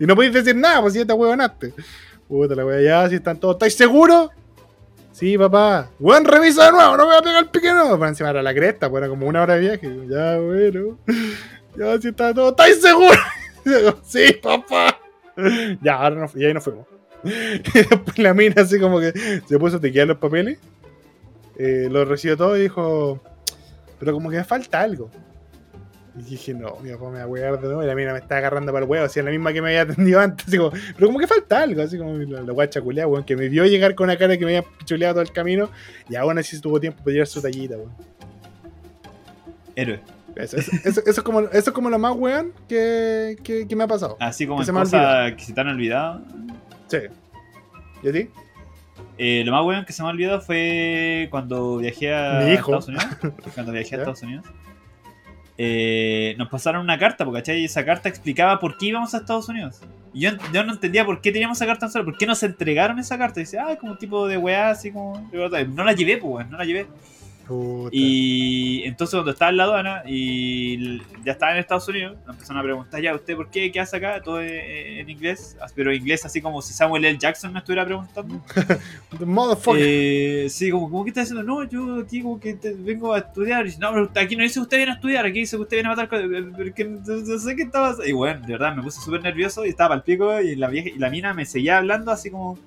Y 0.00 0.06
no 0.06 0.16
podéis 0.16 0.32
decir 0.32 0.56
nada, 0.56 0.80
pues 0.80 0.94
si 0.94 1.00
ya 1.00 1.04
te 1.04 1.12
huevonaste. 1.12 1.74
Puta 2.26 2.54
la 2.54 2.64
wea, 2.64 2.80
ya, 2.80 3.06
si 3.10 3.16
están 3.16 3.38
todos, 3.38 3.56
¿estáis 3.56 3.74
seguros? 3.74 4.30
Sí, 5.12 5.36
papá. 5.36 5.90
Weón, 6.00 6.24
revisa 6.24 6.64
de 6.64 6.72
nuevo, 6.72 6.96
no 6.96 7.02
me 7.02 7.10
voy 7.10 7.16
a 7.18 7.20
pegar 7.20 7.42
el 7.42 7.50
pique 7.50 7.70
no. 7.70 7.98
Para 7.98 8.08
encima 8.08 8.30
era 8.30 8.42
la 8.42 8.54
cresta, 8.54 8.88
pues 8.88 9.02
era 9.02 9.10
como 9.10 9.26
una 9.26 9.42
hora 9.42 9.56
de 9.56 9.60
viaje. 9.60 9.94
Ya, 10.08 10.38
bueno. 10.38 10.98
Ya, 11.76 12.00
si 12.00 12.08
está 12.08 12.32
todo. 12.32 12.48
¿Estáis 12.48 12.80
seguros? 12.80 13.18
Digo, 13.66 13.94
sí, 14.06 14.32
papá. 14.42 14.98
Ya, 15.82 15.96
ahora 15.96 16.16
no, 16.16 16.30
y 16.34 16.46
ahí 16.46 16.54
nos 16.54 16.64
fuimos. 16.64 16.86
Y 17.24 17.72
después 17.74 18.18
la 18.18 18.32
mina 18.32 18.62
así 18.62 18.80
como 18.80 19.00
que 19.00 19.12
se 19.46 19.58
puso 19.58 19.76
a 19.76 19.80
tequear 19.80 20.06
los 20.06 20.16
papeles. 20.16 20.58
Eh, 21.58 21.88
lo 21.90 22.06
recibió 22.06 22.38
todo 22.38 22.56
y 22.56 22.62
dijo, 22.62 23.20
pero 23.98 24.12
como 24.12 24.30
que 24.30 24.36
me 24.36 24.44
falta 24.44 24.80
algo. 24.80 25.10
Y 26.18 26.22
dije, 26.22 26.52
no, 26.52 26.76
mi 26.82 26.90
papá 26.90 27.10
me 27.10 27.18
va 27.18 27.24
a 27.24 27.26
huear 27.28 27.60
de 27.60 27.66
nuevo. 27.66 27.82
Y 27.82 27.86
la 27.86 27.94
mina 27.94 28.12
me 28.12 28.18
está 28.18 28.38
agarrando 28.38 28.72
para 28.72 28.84
el 28.84 28.90
huevo, 28.90 29.04
así 29.06 29.20
es 29.20 29.24
la 29.24 29.30
misma 29.30 29.52
que 29.52 29.62
me 29.62 29.68
había 29.68 29.82
atendido 29.92 30.20
antes. 30.20 30.48
Así 30.48 30.56
como, 30.58 30.70
pero 30.72 31.06
como 31.06 31.18
que 31.20 31.26
falta 31.28 31.62
algo, 31.62 31.80
así 31.82 31.96
como 31.96 32.12
la, 32.16 32.42
la 32.42 32.52
guacha 32.52 32.80
weón, 32.80 33.22
que 33.24 33.36
me 33.36 33.48
vio 33.48 33.64
llegar 33.66 33.94
con 33.94 34.04
una 34.04 34.16
cara 34.18 34.36
que 34.36 34.44
me 34.44 34.56
había 34.56 34.68
pichuleado 34.78 35.14
todo 35.14 35.22
el 35.22 35.30
camino. 35.32 35.70
Y 36.08 36.16
aún 36.16 36.36
así 36.38 36.60
tuvo 36.60 36.80
tiempo 36.80 36.98
para 37.04 37.12
llevar 37.12 37.26
su 37.28 37.40
tallita, 37.40 37.76
weón. 37.76 37.92
Héroe. 39.76 40.00
Eso, 40.36 40.56
eso, 40.56 40.70
eso- 40.84 41.00
eso 41.00 41.10
es 41.10 41.22
como, 41.22 41.40
eso 41.40 41.50
es 41.58 41.70
como 41.70 41.90
lo 41.90 41.98
más 41.98 42.14
weón 42.16 42.52
que, 42.68 43.36
que, 43.42 43.66
que 43.66 43.76
me 43.76 43.84
ha 43.84 43.88
pasado. 43.88 44.16
Así 44.20 44.46
como 44.46 44.58
Que 44.58 44.62
en 44.62 44.66
se 44.66 44.72
me 44.72 44.80
cosas 44.80 45.32
que 45.34 45.44
se 45.44 45.52
te 45.52 45.60
han 45.60 45.68
olvidado. 45.68 46.20
Sí. 46.88 46.98
¿Y 48.02 48.08
a 48.08 48.12
ti? 48.12 48.28
Eh, 49.18 49.42
lo 49.44 49.50
más 49.52 49.64
bueno 49.64 49.84
que 49.84 49.92
se 49.92 50.02
me 50.02 50.08
ha 50.08 50.12
olvidado 50.12 50.40
fue 50.40 51.26
cuando 51.30 51.78
viajé 51.78 52.14
a. 52.14 52.52
Estados 52.52 52.88
Unidos. 52.88 53.06
Cuando 53.54 53.72
viajé 53.72 53.96
a. 53.96 53.98
Estados 53.98 54.22
Unidos. 54.22 54.46
Eh, 55.60 56.36
nos 56.38 56.48
pasaron 56.48 56.82
una 56.82 56.96
carta, 56.98 57.24
porque 57.24 57.64
esa 57.64 57.84
carta 57.84 58.08
explicaba 58.08 58.60
por 58.60 58.78
qué 58.78 58.86
íbamos 58.86 59.12
a 59.14 59.18
Estados 59.18 59.48
Unidos. 59.48 59.80
Y 60.14 60.20
yo, 60.20 60.30
yo 60.52 60.62
no 60.62 60.72
entendía 60.72 61.04
por 61.04 61.20
qué 61.20 61.32
teníamos 61.32 61.58
esa 61.58 61.66
carta 61.66 61.86
en 61.86 61.92
solo, 61.92 62.04
por 62.04 62.16
qué 62.16 62.26
nos 62.26 62.40
entregaron 62.44 63.00
esa 63.00 63.18
carta. 63.18 63.40
Y 63.40 63.42
dice, 63.42 63.58
ah, 63.58 63.76
como 63.76 63.92
un 63.92 63.98
tipo 63.98 64.28
de 64.28 64.38
weá, 64.38 64.70
así 64.70 64.92
como. 64.92 65.28
No 65.32 65.84
la 65.84 65.92
llevé, 65.92 66.18
pues, 66.18 66.48
no 66.48 66.56
la 66.56 66.64
llevé. 66.64 66.86
Puta. 67.48 67.88
Y 67.92 68.82
entonces 68.84 69.14
cuando 69.14 69.30
estaba 69.32 69.50
en 69.50 69.56
la 69.56 69.64
aduana 69.64 70.02
y 70.06 70.98
ya 71.24 71.32
estaba 71.32 71.52
en 71.52 71.58
Estados 71.58 71.88
Unidos, 71.88 72.16
nos 72.26 72.34
empezaron 72.36 72.58
a 72.60 72.62
preguntar, 72.62 73.00
ya, 73.00 73.14
¿usted 73.14 73.34
por 73.36 73.50
qué? 73.50 73.72
¿Qué 73.72 73.80
hace 73.80 73.96
acá? 73.96 74.20
Todo 74.22 74.40
en, 74.42 74.50
en 75.00 75.08
inglés, 75.10 75.56
pero 75.74 75.92
inglés 75.92 76.24
así 76.26 76.40
como 76.42 76.60
si 76.62 76.74
Samuel 76.74 77.04
L. 77.06 77.18
Jackson 77.18 77.52
me 77.52 77.60
estuviera 77.60 77.84
preguntando. 77.86 78.40
The 79.18 79.24
motherfucker. 79.26 79.82
Eh, 79.82 80.46
sí, 80.50 80.70
como, 80.70 80.90
como 80.90 81.04
que 81.04 81.10
está 81.10 81.22
diciendo, 81.22 81.42
no, 81.42 81.64
yo 81.64 82.00
aquí 82.02 82.20
como 82.22 82.38
que 82.38 82.54
te- 82.54 82.74
vengo 82.74 83.14
a 83.14 83.18
estudiar. 83.18 83.66
Y 83.66 83.76
no, 83.78 83.92
pero 83.92 84.10
aquí 84.24 84.36
no 84.36 84.42
dice 84.42 84.54
que 84.54 84.60
usted 84.60 84.76
viene 84.76 84.92
a 84.92 84.94
estudiar, 84.96 85.24
aquí 85.26 85.40
dice 85.40 85.56
que 85.56 85.62
usted 85.62 85.76
viene 85.78 85.88
a 85.88 85.92
matar. 85.96 86.08
co- 86.08 86.16
pero 86.56 86.74
que 86.74 86.84
no, 86.84 87.00
no 87.00 87.38
sé 87.38 87.56
qué 87.56 87.62
estaba. 87.62 87.96
Y 88.06 88.12
bueno, 88.12 88.40
de 88.46 88.52
verdad 88.52 88.76
me 88.76 88.82
puse 88.82 89.00
súper 89.00 89.22
nervioso 89.22 89.64
y 89.64 89.70
estaba 89.70 89.94
al 89.94 90.02
pico. 90.02 90.40
Y 90.40 90.54
la, 90.56 90.68
vieja, 90.68 90.90
y 90.90 90.98
la 90.98 91.08
mina 91.10 91.32
me 91.34 91.46
seguía 91.46 91.78
hablando 91.78 92.10
así 92.12 92.30
como. 92.30 92.58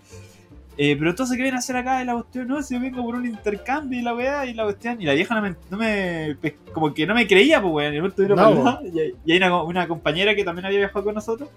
Eh, 0.83 0.95
pero 0.97 1.11
entonces, 1.11 1.37
¿qué 1.37 1.43
viene 1.43 1.57
a 1.57 1.59
hacer 1.59 1.75
acá? 1.75 2.01
Y 2.01 2.05
la 2.05 2.13
cuestión, 2.13 2.47
no, 2.47 2.63
si 2.63 2.73
yo 2.73 2.79
vengo 2.81 3.03
por 3.03 3.13
un 3.13 3.27
intercambio 3.27 3.99
y 3.99 4.01
la 4.01 4.15
weá 4.15 4.45
y 4.47 4.55
la 4.55 4.63
cuestión. 4.63 4.99
Y 4.99 5.05
la 5.05 5.13
vieja 5.13 5.35
no 5.35 5.41
me, 5.43 5.55
no 5.69 5.77
me- 5.77 6.35
pues, 6.41 6.53
como 6.73 6.91
que 6.91 7.05
no 7.05 7.13
me 7.13 7.27
creía, 7.27 7.61
pues 7.61 7.71
weón. 7.71 7.93
Y, 7.93 7.99
No, 8.35 8.63
lado, 8.63 8.79
y, 8.83 9.13
y 9.23 9.31
hay 9.31 9.37
una, 9.37 9.61
una 9.61 9.87
compañera 9.87 10.33
que 10.33 10.43
también 10.43 10.65
había 10.65 10.79
viajado 10.79 11.05
con 11.05 11.13
nosotros. 11.13 11.49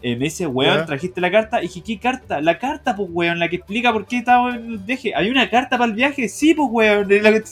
eh, 0.00 0.16
me 0.16 0.24
dice, 0.24 0.46
weón, 0.46 0.78
trajiste 0.86 1.20
la 1.20 1.30
carta. 1.30 1.58
Y 1.58 1.66
dije, 1.66 1.82
¿qué 1.82 1.98
carta? 1.98 2.40
La 2.40 2.58
carta, 2.58 2.96
pues 2.96 3.10
weón, 3.12 3.38
la 3.38 3.48
que 3.50 3.56
explica 3.56 3.92
por 3.92 4.06
qué 4.06 4.18
estaba 4.18 4.54
en 4.56 4.64
el 4.72 4.78
viaje. 4.78 5.12
¿Hay 5.14 5.28
una 5.28 5.50
carta 5.50 5.76
para 5.76 5.90
el 5.90 5.94
viaje? 5.96 6.26
Sí, 6.30 6.54
pues 6.54 6.68
weón. 6.72 7.12
Y 7.12 7.20
la 7.20 7.32
que- 7.32 7.42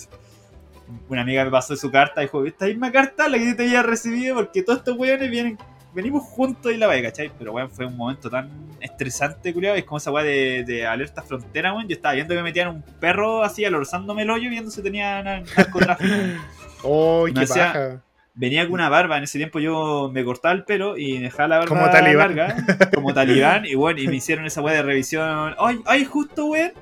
Una 1.11 1.21
amiga 1.21 1.45
me 1.45 1.51
pasó 1.51 1.77
su 1.77 1.91
carta 1.91 2.23
y 2.23 2.27
dijo, 2.27 2.47
esta 2.47 2.65
misma 2.67 2.91
carta 2.91 3.29
la 3.29 3.37
que 3.39 3.47
yo 3.47 3.57
te 3.57 3.65
había 3.65 3.83
recibido 3.83 4.37
porque 4.37 4.63
todos 4.63 4.79
estos 4.79 4.97
weones 4.97 5.31
vienen, 5.31 5.59
venimos 5.95 6.23
juntos 6.25 6.73
y 6.73 6.77
la 6.77 6.87
vaya, 6.87 7.03
¿cachai? 7.03 7.31
Pero 7.39 7.53
weón, 7.53 7.71
fue 7.71 7.87
un 7.87 7.97
momento 7.97 8.29
tan 8.31 8.51
estresante, 8.81 9.53
culiado. 9.55 9.77
Es 9.77 9.85
como 9.85 9.99
esa 9.99 10.11
weá 10.11 10.25
de, 10.25 10.65
de 10.66 10.87
alerta 10.87 11.23
frontera, 11.23 11.73
weón. 11.73 11.89
Yo 11.89 11.95
estaba 11.95 12.15
viendo 12.15 12.35
que 12.35 12.43
metían 12.43 12.69
un 12.69 12.83
perro 13.01 13.43
así 13.45 13.65
alorzándome 13.65 14.23
el 14.23 14.31
hoyo 14.31 14.51
viendo 14.51 14.71
si 14.71 14.83
tenía 14.83 15.23
na- 15.23 15.41
narcotráfico. 15.57 16.15
¡Ay, 16.85 17.33
me 17.33 17.35
qué 17.35 17.41
hacía-! 17.45 18.01
Venía 18.37 18.65
con 18.65 18.73
una 18.75 18.89
barba, 18.89 19.16
en 19.16 19.23
ese 19.23 19.39
tiempo 19.39 19.61
yo 19.61 20.11
me 20.12 20.25
cortaba 20.25 20.53
el 20.55 20.65
pelo 20.65 20.97
y 20.97 21.19
dejaba 21.21 21.47
la 21.49 21.59
barba 21.59 21.69
Como 21.69 21.89
talibán. 21.91 22.35
larga, 22.37 22.89
como 22.93 23.15
talibán, 23.15 23.65
y 23.65 23.77
bueno, 23.77 24.01
y 24.01 24.09
me 24.09 24.16
hicieron 24.16 24.45
esa 24.45 24.61
weá 24.61 24.75
de 24.75 24.83
revisión. 24.83 25.55
¡Ay, 25.57 25.81
ay, 25.87 26.05
justo, 26.05 26.47
weón! 26.47 26.73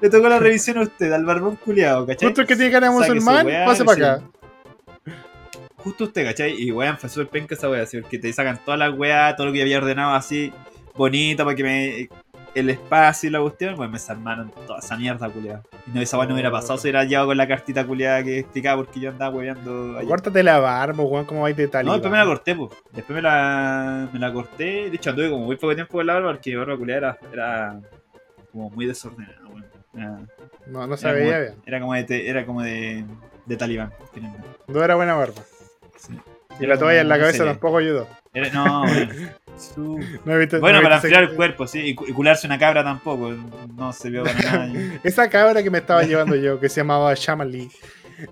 Le 0.00 0.08
tocó 0.10 0.28
la 0.30 0.38
revisión 0.38 0.78
a 0.78 0.82
usted, 0.82 1.12
al 1.12 1.24
barbón 1.26 1.56
culiado, 1.56 2.06
¿cachai? 2.06 2.28
Justo 2.30 2.46
que 2.46 2.56
tiene 2.56 2.70
cara 2.72 2.88
de 2.88 2.94
musulmán, 2.94 3.46
pase 3.66 3.84
para 3.84 4.14
acá. 4.16 4.24
Justo 5.84 6.04
usted, 6.04 6.24
¿cachai? 6.24 6.54
Y 6.58 6.72
weón, 6.72 6.96
fue 6.98 7.08
súper 7.10 7.28
penca 7.28 7.54
esa 7.54 7.68
weá, 7.68 7.82
así, 7.82 8.00
porque 8.00 8.18
te 8.18 8.32
sacan 8.32 8.58
todas 8.64 8.80
las 8.80 8.92
weas, 8.98 9.36
todo 9.36 9.46
lo 9.48 9.52
que 9.52 9.60
había 9.62 9.76
ordenado 9.78 10.14
así, 10.14 10.52
bonito, 10.96 11.44
para 11.44 11.54
que 11.56 11.62
me. 11.62 12.08
El 12.54 12.70
espacio 12.70 13.28
y 13.28 13.32
la 13.32 13.40
cuestión, 13.40 13.74
pues 13.74 13.90
me 13.90 13.94
desarmaron 13.98 14.48
toda 14.66 14.78
esa 14.78 14.96
mierda, 14.96 15.28
culiada. 15.28 15.62
Y 15.88 15.90
no, 15.90 16.00
esa 16.00 16.16
weá 16.16 16.26
no 16.28 16.34
hubiera 16.34 16.52
pasado 16.52 16.78
si 16.78 16.84
hubiera 16.84 17.02
llevado 17.02 17.26
con 17.28 17.36
la 17.36 17.48
cartita 17.48 17.84
culiada 17.84 18.22
que 18.22 18.38
explicaba 18.38 18.76
por 18.82 18.92
qué 18.92 19.00
yo 19.00 19.10
andaba 19.10 19.40
allá. 19.40 19.56
Córtate 20.06 20.42
la 20.44 20.60
barba, 20.60 21.02
weón, 21.02 21.24
como 21.24 21.42
vais 21.42 21.56
de 21.56 21.66
tal. 21.66 21.84
No, 21.84 21.92
después 21.94 22.12
me 22.12 22.18
la 22.18 22.24
corté, 22.24 22.54
pues. 22.54 22.70
Después 22.92 23.16
me 23.16 23.22
la, 23.22 24.08
me 24.12 24.18
la 24.20 24.32
corté. 24.32 24.88
De 24.88 24.94
hecho, 24.96 25.10
anduve 25.10 25.30
como 25.30 25.46
muy 25.46 25.56
poco 25.56 25.74
tiempo 25.74 25.94
con 25.94 26.06
la 26.06 26.14
barba 26.14 26.30
porque 26.32 26.50
mi 26.50 26.56
barba 26.56 26.76
culiada 26.78 27.18
era, 27.20 27.32
era 27.32 27.80
como 28.52 28.70
muy 28.70 28.86
desordenada, 28.86 29.40
weón. 29.48 29.64
Era, 29.96 30.18
No, 30.68 30.86
no 30.86 30.96
se 30.96 31.08
era 31.08 31.18
como, 31.18 31.28
bien. 31.30 31.54
era 31.66 31.80
como 31.80 31.94
de, 31.94 32.28
era 32.30 32.46
como 32.46 32.62
de, 32.62 33.04
de 33.46 33.56
talibán. 33.56 33.92
No 34.68 34.82
era 34.84 34.94
buena 34.94 35.14
barba. 35.14 35.42
Sí. 36.06 36.18
Y 36.60 36.66
la 36.66 36.78
toalla 36.78 37.00
en 37.00 37.08
la 37.08 37.16
No 37.16 37.22
cabeza 37.24 37.44
tampoco 37.44 37.78
ayudó. 37.78 38.06
Era- 38.32 38.50
no, 38.50 38.82
weón. 38.84 39.10
Su- 39.56 39.98
No 40.24 40.34
he 40.34 40.38
visto- 40.38 40.58
Bueno, 40.60 40.78
no 40.78 40.80
he 40.80 40.82
para 40.84 40.96
enfriar 40.96 41.22
el 41.24 41.34
cuerpo, 41.34 41.66
sí. 41.66 41.80
Y, 41.80 41.94
cu- 41.94 42.06
y 42.08 42.12
cularse 42.12 42.46
una 42.46 42.58
cabra 42.58 42.82
tampoco. 42.84 43.32
No 43.76 43.92
se 43.92 44.10
vio 44.10 44.22
para 44.24 44.38
nada. 44.40 44.72
Esa 45.04 45.28
cabra 45.30 45.62
que 45.62 45.70
me 45.70 45.78
estaba 45.78 46.02
llevando 46.02 46.34
yo, 46.36 46.58
que 46.60 46.68
se 46.68 46.80
llamaba 46.80 47.12
Shamali. 47.14 47.70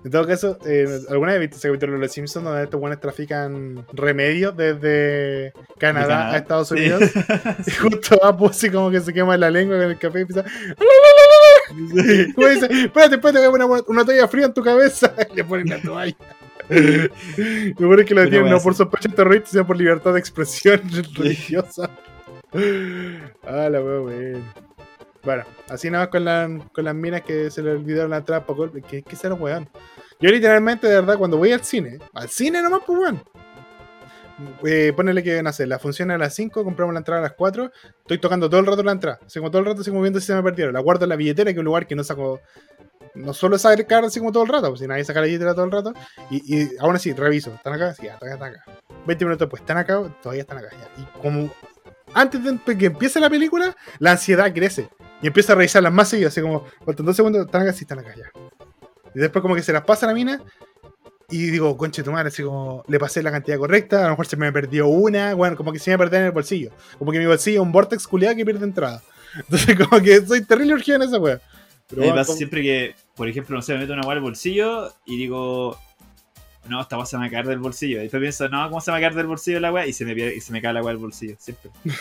En 0.05 0.11
todo 0.11 0.25
caso, 0.25 0.57
eh, 0.65 0.87
¿alguna 1.09 1.33
vez 1.33 1.41
viste 1.41 1.55
ese 1.57 1.67
capítulo 1.67 1.93
de 1.93 1.99
Los 1.99 2.11
Simpsons 2.13 2.45
donde 2.45 2.63
estos 2.63 2.79
buenos 2.79 3.01
trafican 3.01 3.85
remedios 3.91 4.55
desde 4.55 5.51
Canadá, 5.77 6.07
Canadá. 6.07 6.31
a 6.33 6.37
Estados 6.37 6.67
Sí. 6.69 6.75
Unidos? 6.75 7.03
Y 7.67 7.71
justo 7.71 8.23
Apu 8.25 8.47
así 8.47 8.69
como 8.69 8.89
que 8.91 9.01
se 9.01 9.13
quema 9.13 9.35
la 9.35 9.49
lengua 9.51 9.77
con 9.77 9.91
el 9.91 9.99
café 9.99 10.19
y 10.19 10.21
empieza. 10.21 10.45
Y 11.69 12.45
dice, 12.49 12.67
espérate, 12.85 13.15
espérate, 13.15 13.39
voy 13.39 13.47
a 13.47 13.51
poner 13.51 13.67
una, 13.67 13.81
una 13.87 14.05
toalla 14.05 14.27
fría 14.27 14.45
en 14.45 14.53
tu 14.53 14.63
cabeza. 14.63 15.13
Y 15.31 15.35
le 15.35 15.43
ponen 15.43 15.67
la 15.69 15.81
toalla. 15.81 16.15
Lo 16.69 17.87
bueno 17.87 18.01
es 18.01 18.07
que 18.07 18.15
lo 18.15 18.21
detienen 18.21 18.49
no 18.49 18.59
por 18.59 18.75
sospecha 18.75 19.09
terrorista, 19.09 19.49
sino 19.49 19.67
por 19.67 19.77
libertad 19.77 20.13
de 20.13 20.19
expresión 20.19 20.81
religiosa. 21.15 21.89
Ah, 23.43 23.69
la 23.69 23.81
wea, 23.81 24.01
weón. 24.01 24.43
Bueno, 25.23 25.43
así 25.69 25.89
nada 25.89 26.05
más 26.05 26.11
con, 26.11 26.25
la, 26.25 26.49
con 26.73 26.83
las 26.83 26.95
minas 26.95 27.21
que 27.21 27.49
se 27.49 27.61
le 27.61 27.71
olvidaron 27.71 28.11
la 28.11 28.17
entrada 28.17 28.45
para 28.45 28.57
golpe. 28.57 28.81
¿Qué, 28.81 29.03
qué 29.03 29.15
será, 29.15 29.35
weón? 29.35 29.69
Yo 30.19 30.29
literalmente, 30.29 30.87
de 30.87 30.95
verdad, 30.95 31.17
cuando 31.17 31.37
voy 31.37 31.51
al 31.51 31.63
cine, 31.63 31.99
al 32.13 32.29
cine 32.29 32.61
nomás, 32.61 32.81
pues, 32.85 32.99
weón. 32.99 33.23
Eh, 34.65 34.93
ponele 34.95 35.21
que, 35.23 35.41
no 35.43 35.53
sé, 35.53 35.67
la 35.67 35.79
función 35.79 36.11
es 36.11 36.15
a 36.15 36.17
las 36.17 36.35
5, 36.35 36.63
compramos 36.63 36.93
la 36.93 36.99
entrada 36.99 37.19
a 37.21 37.23
las 37.23 37.33
4, 37.33 37.71
estoy 37.99 38.17
tocando 38.17 38.49
todo 38.49 38.59
el 38.59 38.65
rato 38.65 38.83
la 38.83 38.91
entrada. 38.91 39.19
Así 39.25 39.39
como 39.39 39.51
todo 39.51 39.59
el 39.59 39.67
rato, 39.67 39.81
así 39.81 39.91
como 39.91 40.01
viendo 40.01 40.19
si 40.19 40.27
se 40.27 40.35
me 40.35 40.43
perdieron. 40.43 40.73
La 40.73 40.79
guardo 40.79 41.05
en 41.05 41.09
la 41.09 41.15
billetera, 41.15 41.51
que 41.51 41.57
es 41.57 41.59
un 41.59 41.65
lugar 41.65 41.87
que 41.87 41.95
no 41.95 42.03
saco. 42.03 42.41
No 43.15 43.33
suelo 43.33 43.57
sacar 43.57 44.03
así 44.03 44.19
como 44.19 44.31
todo 44.31 44.43
el 44.43 44.49
rato, 44.49 44.69
pues 44.69 44.79
si 44.79 44.87
nadie 44.87 45.03
saca 45.03 45.21
la 45.21 45.27
billetera 45.27 45.53
todo 45.53 45.65
el 45.65 45.71
rato. 45.71 45.93
Y, 46.29 46.55
y 46.55 46.69
aún 46.79 46.95
así, 46.95 47.13
reviso. 47.13 47.53
¿Están 47.53 47.73
acá? 47.73 47.93
Sí, 47.93 48.07
están 48.07 48.29
acá, 48.29 48.33
están 48.33 48.49
acá. 48.55 48.81
20 49.05 49.25
minutos 49.25 49.39
después, 49.39 49.61
¿están 49.61 49.77
acá? 49.77 50.01
Todavía 50.21 50.41
están 50.41 50.57
acá. 50.57 50.69
ya. 50.71 51.01
Y 51.01 51.21
como 51.21 51.49
antes 52.13 52.41
de 52.43 52.77
que 52.77 52.85
empiece 52.87 53.19
la 53.19 53.29
película, 53.29 53.75
la 53.99 54.11
ansiedad 54.11 54.53
crece. 54.53 54.89
Y 55.21 55.27
empieza 55.27 55.53
a 55.53 55.55
revisarlas 55.55 55.93
más 55.93 56.09
seguido, 56.09 56.29
así 56.29 56.41
como, 56.41 56.65
faltan 56.85 57.05
dos 57.05 57.15
segundos, 57.15 57.45
están 57.45 57.61
acá, 57.61 57.73
sí, 57.73 57.83
están 57.83 57.99
acá, 57.99 58.13
ya. 58.15 58.25
Y 59.15 59.19
después 59.19 59.41
como 59.41 59.55
que 59.55 59.61
se 59.61 59.73
las 59.73 59.83
pasa 59.83 60.05
a 60.05 60.09
la 60.09 60.15
mina. 60.15 60.41
Y 61.29 61.49
digo, 61.49 61.75
conche 61.77 62.03
tu 62.03 62.11
madre, 62.11 62.27
así 62.27 62.43
como, 62.43 62.83
le 62.87 62.99
pasé 62.99 63.23
la 63.23 63.31
cantidad 63.31 63.57
correcta, 63.57 64.01
a 64.01 64.03
lo 64.03 64.09
mejor 64.11 64.27
se 64.27 64.37
me 64.37 64.51
perdió 64.51 64.87
una, 64.87 65.33
bueno, 65.33 65.55
como 65.55 65.71
que 65.71 65.79
se 65.79 65.91
me 65.91 65.97
perdió 65.97 66.19
en 66.19 66.25
el 66.25 66.31
bolsillo. 66.31 66.71
Como 66.99 67.11
que 67.11 67.19
mi 67.19 67.25
bolsillo 67.25 67.61
es 67.61 67.65
un 67.65 67.71
vortex 67.71 68.07
culiado 68.07 68.35
que 68.35 68.45
pierde 68.45 68.65
entrada. 68.65 69.01
Entonces 69.35 69.77
como 69.77 70.01
que 70.01 70.25
soy 70.25 70.41
terrible 70.41 70.73
urgido 70.75 70.97
en 70.97 71.03
esa 71.03 71.17
wea. 71.17 71.39
Pero 71.87 72.01
me 72.03 72.09
pasa 72.09 72.25
como- 72.27 72.37
siempre 72.37 72.61
que, 72.61 72.95
por 73.15 73.27
ejemplo, 73.27 73.55
no 73.55 73.61
sé, 73.61 73.73
me 73.73 73.79
meto 73.79 73.93
una 73.93 74.03
weá 74.03 74.13
al 74.13 74.21
bolsillo 74.21 74.93
y 75.05 75.17
digo, 75.17 75.77
no, 76.69 76.81
esta 76.81 76.95
weá 76.97 77.05
se 77.05 77.17
me 77.17 77.21
va 77.23 77.27
a 77.27 77.29
caer 77.31 77.45
del 77.47 77.59
bolsillo. 77.59 77.99
Y 77.99 78.03
después 78.03 78.21
pienso, 78.21 78.47
no, 78.49 78.67
¿cómo 78.69 78.79
se 78.81 78.89
me 78.89 78.93
va 78.93 78.97
a 78.99 79.01
caer 79.01 79.15
del 79.15 79.27
bolsillo 79.27 79.59
la 79.59 79.71
weá? 79.71 79.85
Y 79.85 79.93
se 79.93 80.05
me, 80.05 80.13
y 80.13 80.39
se 80.41 80.51
me 80.53 80.61
cae 80.61 80.73
la 80.73 80.81
weá 80.81 80.93
del 80.93 81.01
bolsillo. 81.01 81.35
Siempre. 81.39 81.71
no, 81.85 81.95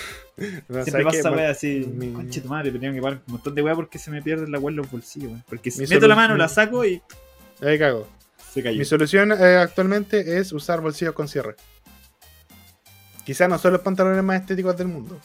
Siempre 0.85 0.85
¿sabes 0.91 1.05
pasa 1.05 1.31
weá 1.33 1.51
así, 1.51 1.85
mi- 1.93 2.13
conche 2.13 2.41
tu 2.41 2.49
madre, 2.49 2.71
tenía 2.71 2.93
que 2.93 3.03
pagar 3.03 3.21
un 3.27 3.33
montón 3.33 3.55
de 3.55 3.63
weá 3.63 3.75
porque 3.75 3.99
se 3.99 4.11
me 4.11 4.23
pierde 4.23 4.49
la 4.49 4.59
en 4.59 4.77
los 4.77 4.91
bolsillos. 4.91 5.33
Porque 5.49 5.71
si 5.71 5.81
Mi 5.81 5.87
meto 5.89 6.07
la 6.07 6.15
mano, 6.17 6.37
la 6.37 6.49
saco 6.49 6.85
y 6.85 7.03
Ahí 7.61 7.79
cago. 7.79 8.09
Se 8.53 8.63
cayó. 8.63 8.79
Mi 8.79 8.85
solución 8.85 9.33
eh, 9.33 9.57
actualmente 9.57 10.39
es 10.39 10.53
usar 10.53 10.81
bolsillos 10.81 11.15
con 11.15 11.27
cierre. 11.29 11.57
Quizá 13.25 13.47
no 13.49 13.59
son 13.59 13.73
los 13.73 13.83
pantalones 13.83 14.23
más 14.23 14.41
estéticos 14.41 14.77
del 14.77 14.89
mundo. 14.89 15.19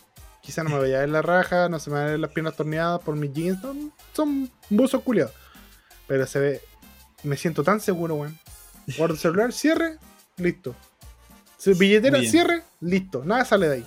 Quizá 0.48 0.64
no 0.64 0.70
me 0.70 0.80
vaya 0.80 0.96
a 0.96 1.00
ver 1.02 1.10
la 1.10 1.22
raja, 1.22 1.68
no 1.68 1.78
se 1.78 1.90
me 1.90 1.98
van 1.98 2.08
a 2.08 2.12
ver 2.12 2.20
las 2.22 2.32
piernas 2.32 2.56
torneadas 2.56 3.02
por 3.02 3.18
mis 3.18 3.34
jeans. 3.34 3.62
Son, 3.62 3.92
son 4.14 4.50
buzos 4.70 5.04
culiados. 5.04 5.34
Pero 6.08 6.26
se 6.26 6.40
ve. 6.40 6.62
Me 7.24 7.36
siento 7.36 7.66
tan 7.66 7.82
seguro, 7.82 8.16
weón. 8.16 8.40
Guardo 8.98 9.16
el 9.16 9.20
celular, 9.20 9.52
cierre, 9.52 9.98
listo. 10.38 10.74
Si- 11.58 11.74
Billetera, 11.74 12.18
bien. 12.20 12.32
cierre, 12.32 12.64
listo. 12.80 13.26
Nada 13.26 13.44
sale 13.44 13.68
de 13.68 13.76
ahí. 13.76 13.86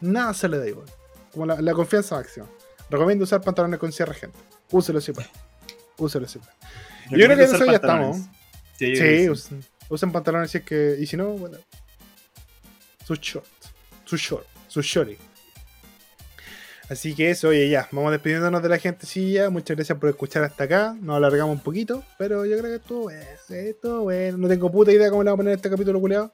Nada 0.00 0.34
sale 0.34 0.58
de 0.58 0.64
ahí, 0.66 0.72
weón. 0.72 0.90
Como 1.32 1.46
la, 1.46 1.60
la 1.60 1.72
confianza 1.72 2.16
máxima. 2.16 2.46
Recomiendo 2.90 3.22
usar 3.22 3.40
pantalones 3.42 3.78
con 3.78 3.92
cierre, 3.92 4.14
gente. 4.14 4.36
Úselo 4.72 5.00
siempre. 5.00 5.26
Úselo 5.98 6.26
siempre. 6.26 6.52
Yo 7.10 7.16
creo 7.16 7.28
que 7.28 7.44
en 7.44 7.54
eso 7.54 7.64
ya 7.64 7.72
estamos. 7.76 8.16
Sí, 8.76 9.28
usen 9.88 10.10
pantalones 10.10 10.50
si 10.50 10.58
es 10.58 10.64
que. 10.64 10.96
Y 10.98 11.06
si 11.06 11.16
no, 11.16 11.28
bueno. 11.28 11.58
Su 13.06 13.14
short. 13.14 13.46
Su 14.04 14.16
short. 14.16 14.46
Su 14.72 14.80
shorty. 14.80 15.16
Así 16.88 17.14
que 17.14 17.30
eso, 17.30 17.48
oye, 17.48 17.68
ya. 17.68 17.88
Vamos 17.92 18.10
despidiéndonos 18.12 18.62
de 18.62 18.68
la 18.70 18.78
gentecilla. 18.78 19.50
Muchas 19.50 19.76
gracias 19.76 19.98
por 19.98 20.08
escuchar 20.08 20.44
hasta 20.44 20.64
acá. 20.64 20.96
Nos 21.00 21.16
alargamos 21.16 21.54
un 21.54 21.62
poquito. 21.62 22.02
Pero 22.18 22.46
yo 22.46 22.58
creo 22.58 22.78
que 22.80 22.84
sí, 23.46 23.54
estuvo 23.54 24.02
bueno. 24.04 24.38
No 24.38 24.48
tengo 24.48 24.70
puta 24.72 24.90
idea 24.92 25.10
cómo 25.10 25.22
le 25.22 25.30
vamos 25.30 25.40
a 25.40 25.42
poner 25.42 25.54
este 25.56 25.68
capítulo 25.70 26.00
culeado. 26.00 26.32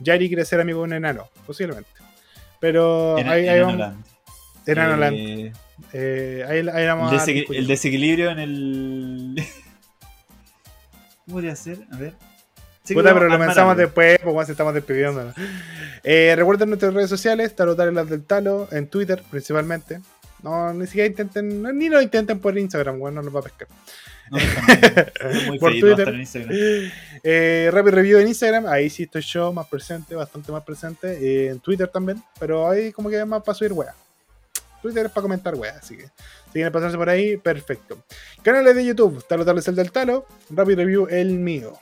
Yari 0.00 0.28
quiere 0.28 0.44
ser 0.44 0.60
amigo 0.60 0.80
de 0.80 0.84
un 0.84 0.92
enano. 0.92 1.28
Posiblemente. 1.46 1.88
Pero 2.60 3.16
En- 3.18 3.28
ahí, 3.28 3.44
en 3.46 3.50
ahí 3.54 3.60
vamos. 3.60 3.74
Anoland. 3.74 4.04
Enano 4.66 4.96
Land. 4.96 5.16
Eh, 5.16 5.52
Eh, 5.92 6.44
ahí, 6.48 6.58
ahí 6.68 6.86
vamos 6.86 7.12
el, 7.12 7.18
a 7.18 7.22
desequil- 7.24 7.54
el 7.56 7.66
desequilibrio 7.66 8.30
en 8.30 8.38
el. 8.40 9.34
¿Qué 11.26 11.32
podría 11.32 11.56
ser? 11.56 11.78
A 11.92 11.96
ver. 11.96 12.14
Sí, 12.88 12.94
Puta, 12.94 13.12
pero 13.14 13.28
lo 13.28 13.38
pensamos 13.38 13.72
algo. 13.72 13.74
después, 13.82 14.18
pues 14.24 14.48
estamos 14.48 14.74
despidiendo. 14.74 15.32
Eh, 16.04 16.34
recuerden 16.36 16.70
nuestras 16.70 16.94
redes 16.94 17.10
sociales, 17.10 17.54
Talotar 17.54 17.92
las 17.92 18.08
del 18.08 18.24
Talo, 18.24 18.66
en 18.72 18.88
Twitter 18.88 19.22
principalmente. 19.30 20.00
No, 20.42 20.72
ni 20.72 20.86
siquiera 20.86 21.06
intenten, 21.08 21.60
no, 21.62 21.72
ni 21.72 21.88
lo 21.88 22.00
intenten 22.00 22.38
por 22.38 22.56
Instagram, 22.56 23.00
weón, 23.00 23.14
no 23.16 23.22
nos 23.22 23.34
va 23.34 23.40
a 23.40 23.42
pescar. 23.42 23.68
No, 24.30 24.38
no, 24.38 24.44
no. 24.44 25.46
Muy 25.46 25.58
Por 25.60 25.72
Twitter. 25.72 25.98
estar 25.98 26.14
en 26.14 26.20
Instagram. 26.20 26.52
Eh, 27.24 27.70
Rapid 27.72 27.90
Review 27.90 28.18
en 28.20 28.28
Instagram, 28.28 28.66
ahí 28.66 28.88
sí 28.88 29.02
estoy 29.04 29.22
yo 29.22 29.52
más 29.52 29.66
presente, 29.66 30.14
bastante 30.14 30.52
más 30.52 30.62
presente. 30.62 31.12
eh, 31.20 31.48
en 31.48 31.60
Twitter 31.60 31.88
también, 31.88 32.22
pero 32.38 32.70
ahí 32.70 32.92
como 32.92 33.10
que 33.10 33.18
es 33.18 33.26
más 33.26 33.42
para 33.42 33.54
subir 33.58 33.72
weá. 33.72 33.94
Twitter 34.80 35.06
es 35.06 35.12
para 35.12 35.22
comentar 35.22 35.54
weá, 35.56 35.76
así 35.76 35.96
que 35.96 36.04
si 36.04 36.52
quieren 36.52 36.72
pasarse 36.72 36.96
por 36.96 37.08
ahí, 37.10 37.36
perfecto. 37.36 37.98
Canales 38.42 38.76
de 38.76 38.84
YouTube, 38.84 39.26
Talo 39.26 39.44
Talo 39.44 39.58
es 39.58 39.66
el 39.66 39.74
del 39.74 39.90
Talo, 39.90 40.24
Rapid 40.50 40.76
Review 40.76 41.08
el 41.10 41.30
mío. 41.40 41.76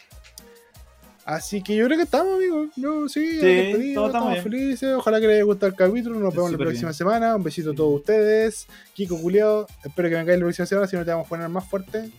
Así 1.26 1.60
que 1.60 1.74
yo 1.74 1.86
creo 1.86 1.98
que 1.98 2.04
estamos, 2.04 2.36
amigos. 2.36 2.68
Yo 2.76 3.08
sí, 3.08 3.40
Sí, 3.40 3.92
todos 3.94 4.10
estamos 4.10 4.38
felices. 4.38 4.94
Ojalá 4.96 5.20
que 5.20 5.26
les 5.26 5.34
haya 5.34 5.44
gustado 5.44 5.66
el 5.70 5.74
capítulo. 5.74 6.20
Nos 6.20 6.32
vemos 6.32 6.52
la 6.52 6.56
próxima 6.58 6.90
bien. 6.90 6.94
semana. 6.94 7.34
Un 7.34 7.42
besito 7.42 7.72
a 7.72 7.74
todos 7.74 7.96
ustedes. 7.96 8.68
Kiko 8.94 9.20
Culeado, 9.20 9.66
espero 9.84 10.08
que 10.08 10.14
vengáis 10.14 10.38
la 10.38 10.44
próxima 10.44 10.66
semana, 10.66 10.86
si 10.86 10.94
no 10.96 11.04
te 11.04 11.10
vamos 11.10 11.26
a 11.26 11.28
poner 11.28 11.48
más 11.48 11.68
fuerte. 11.68 12.10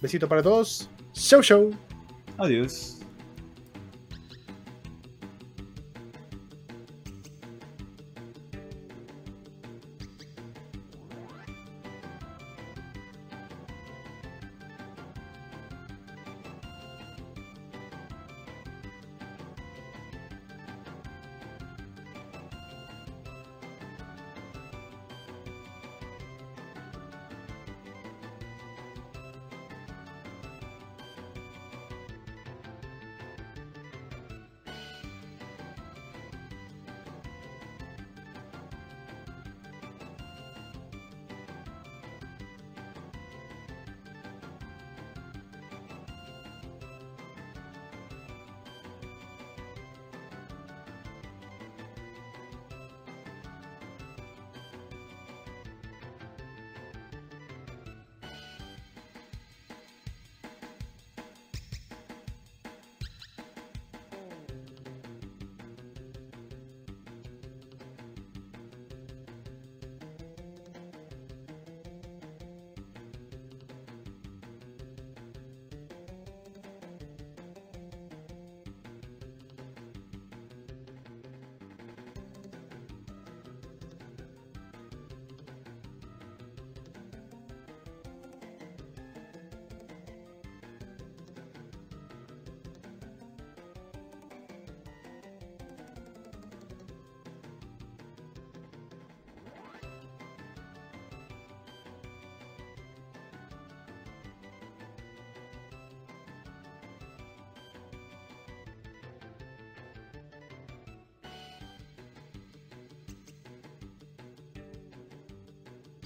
Besito 0.00 0.26
para 0.26 0.42
todos. 0.42 0.88
Show, 1.12 1.42
show. 1.42 1.70
Adiós. 2.38 2.99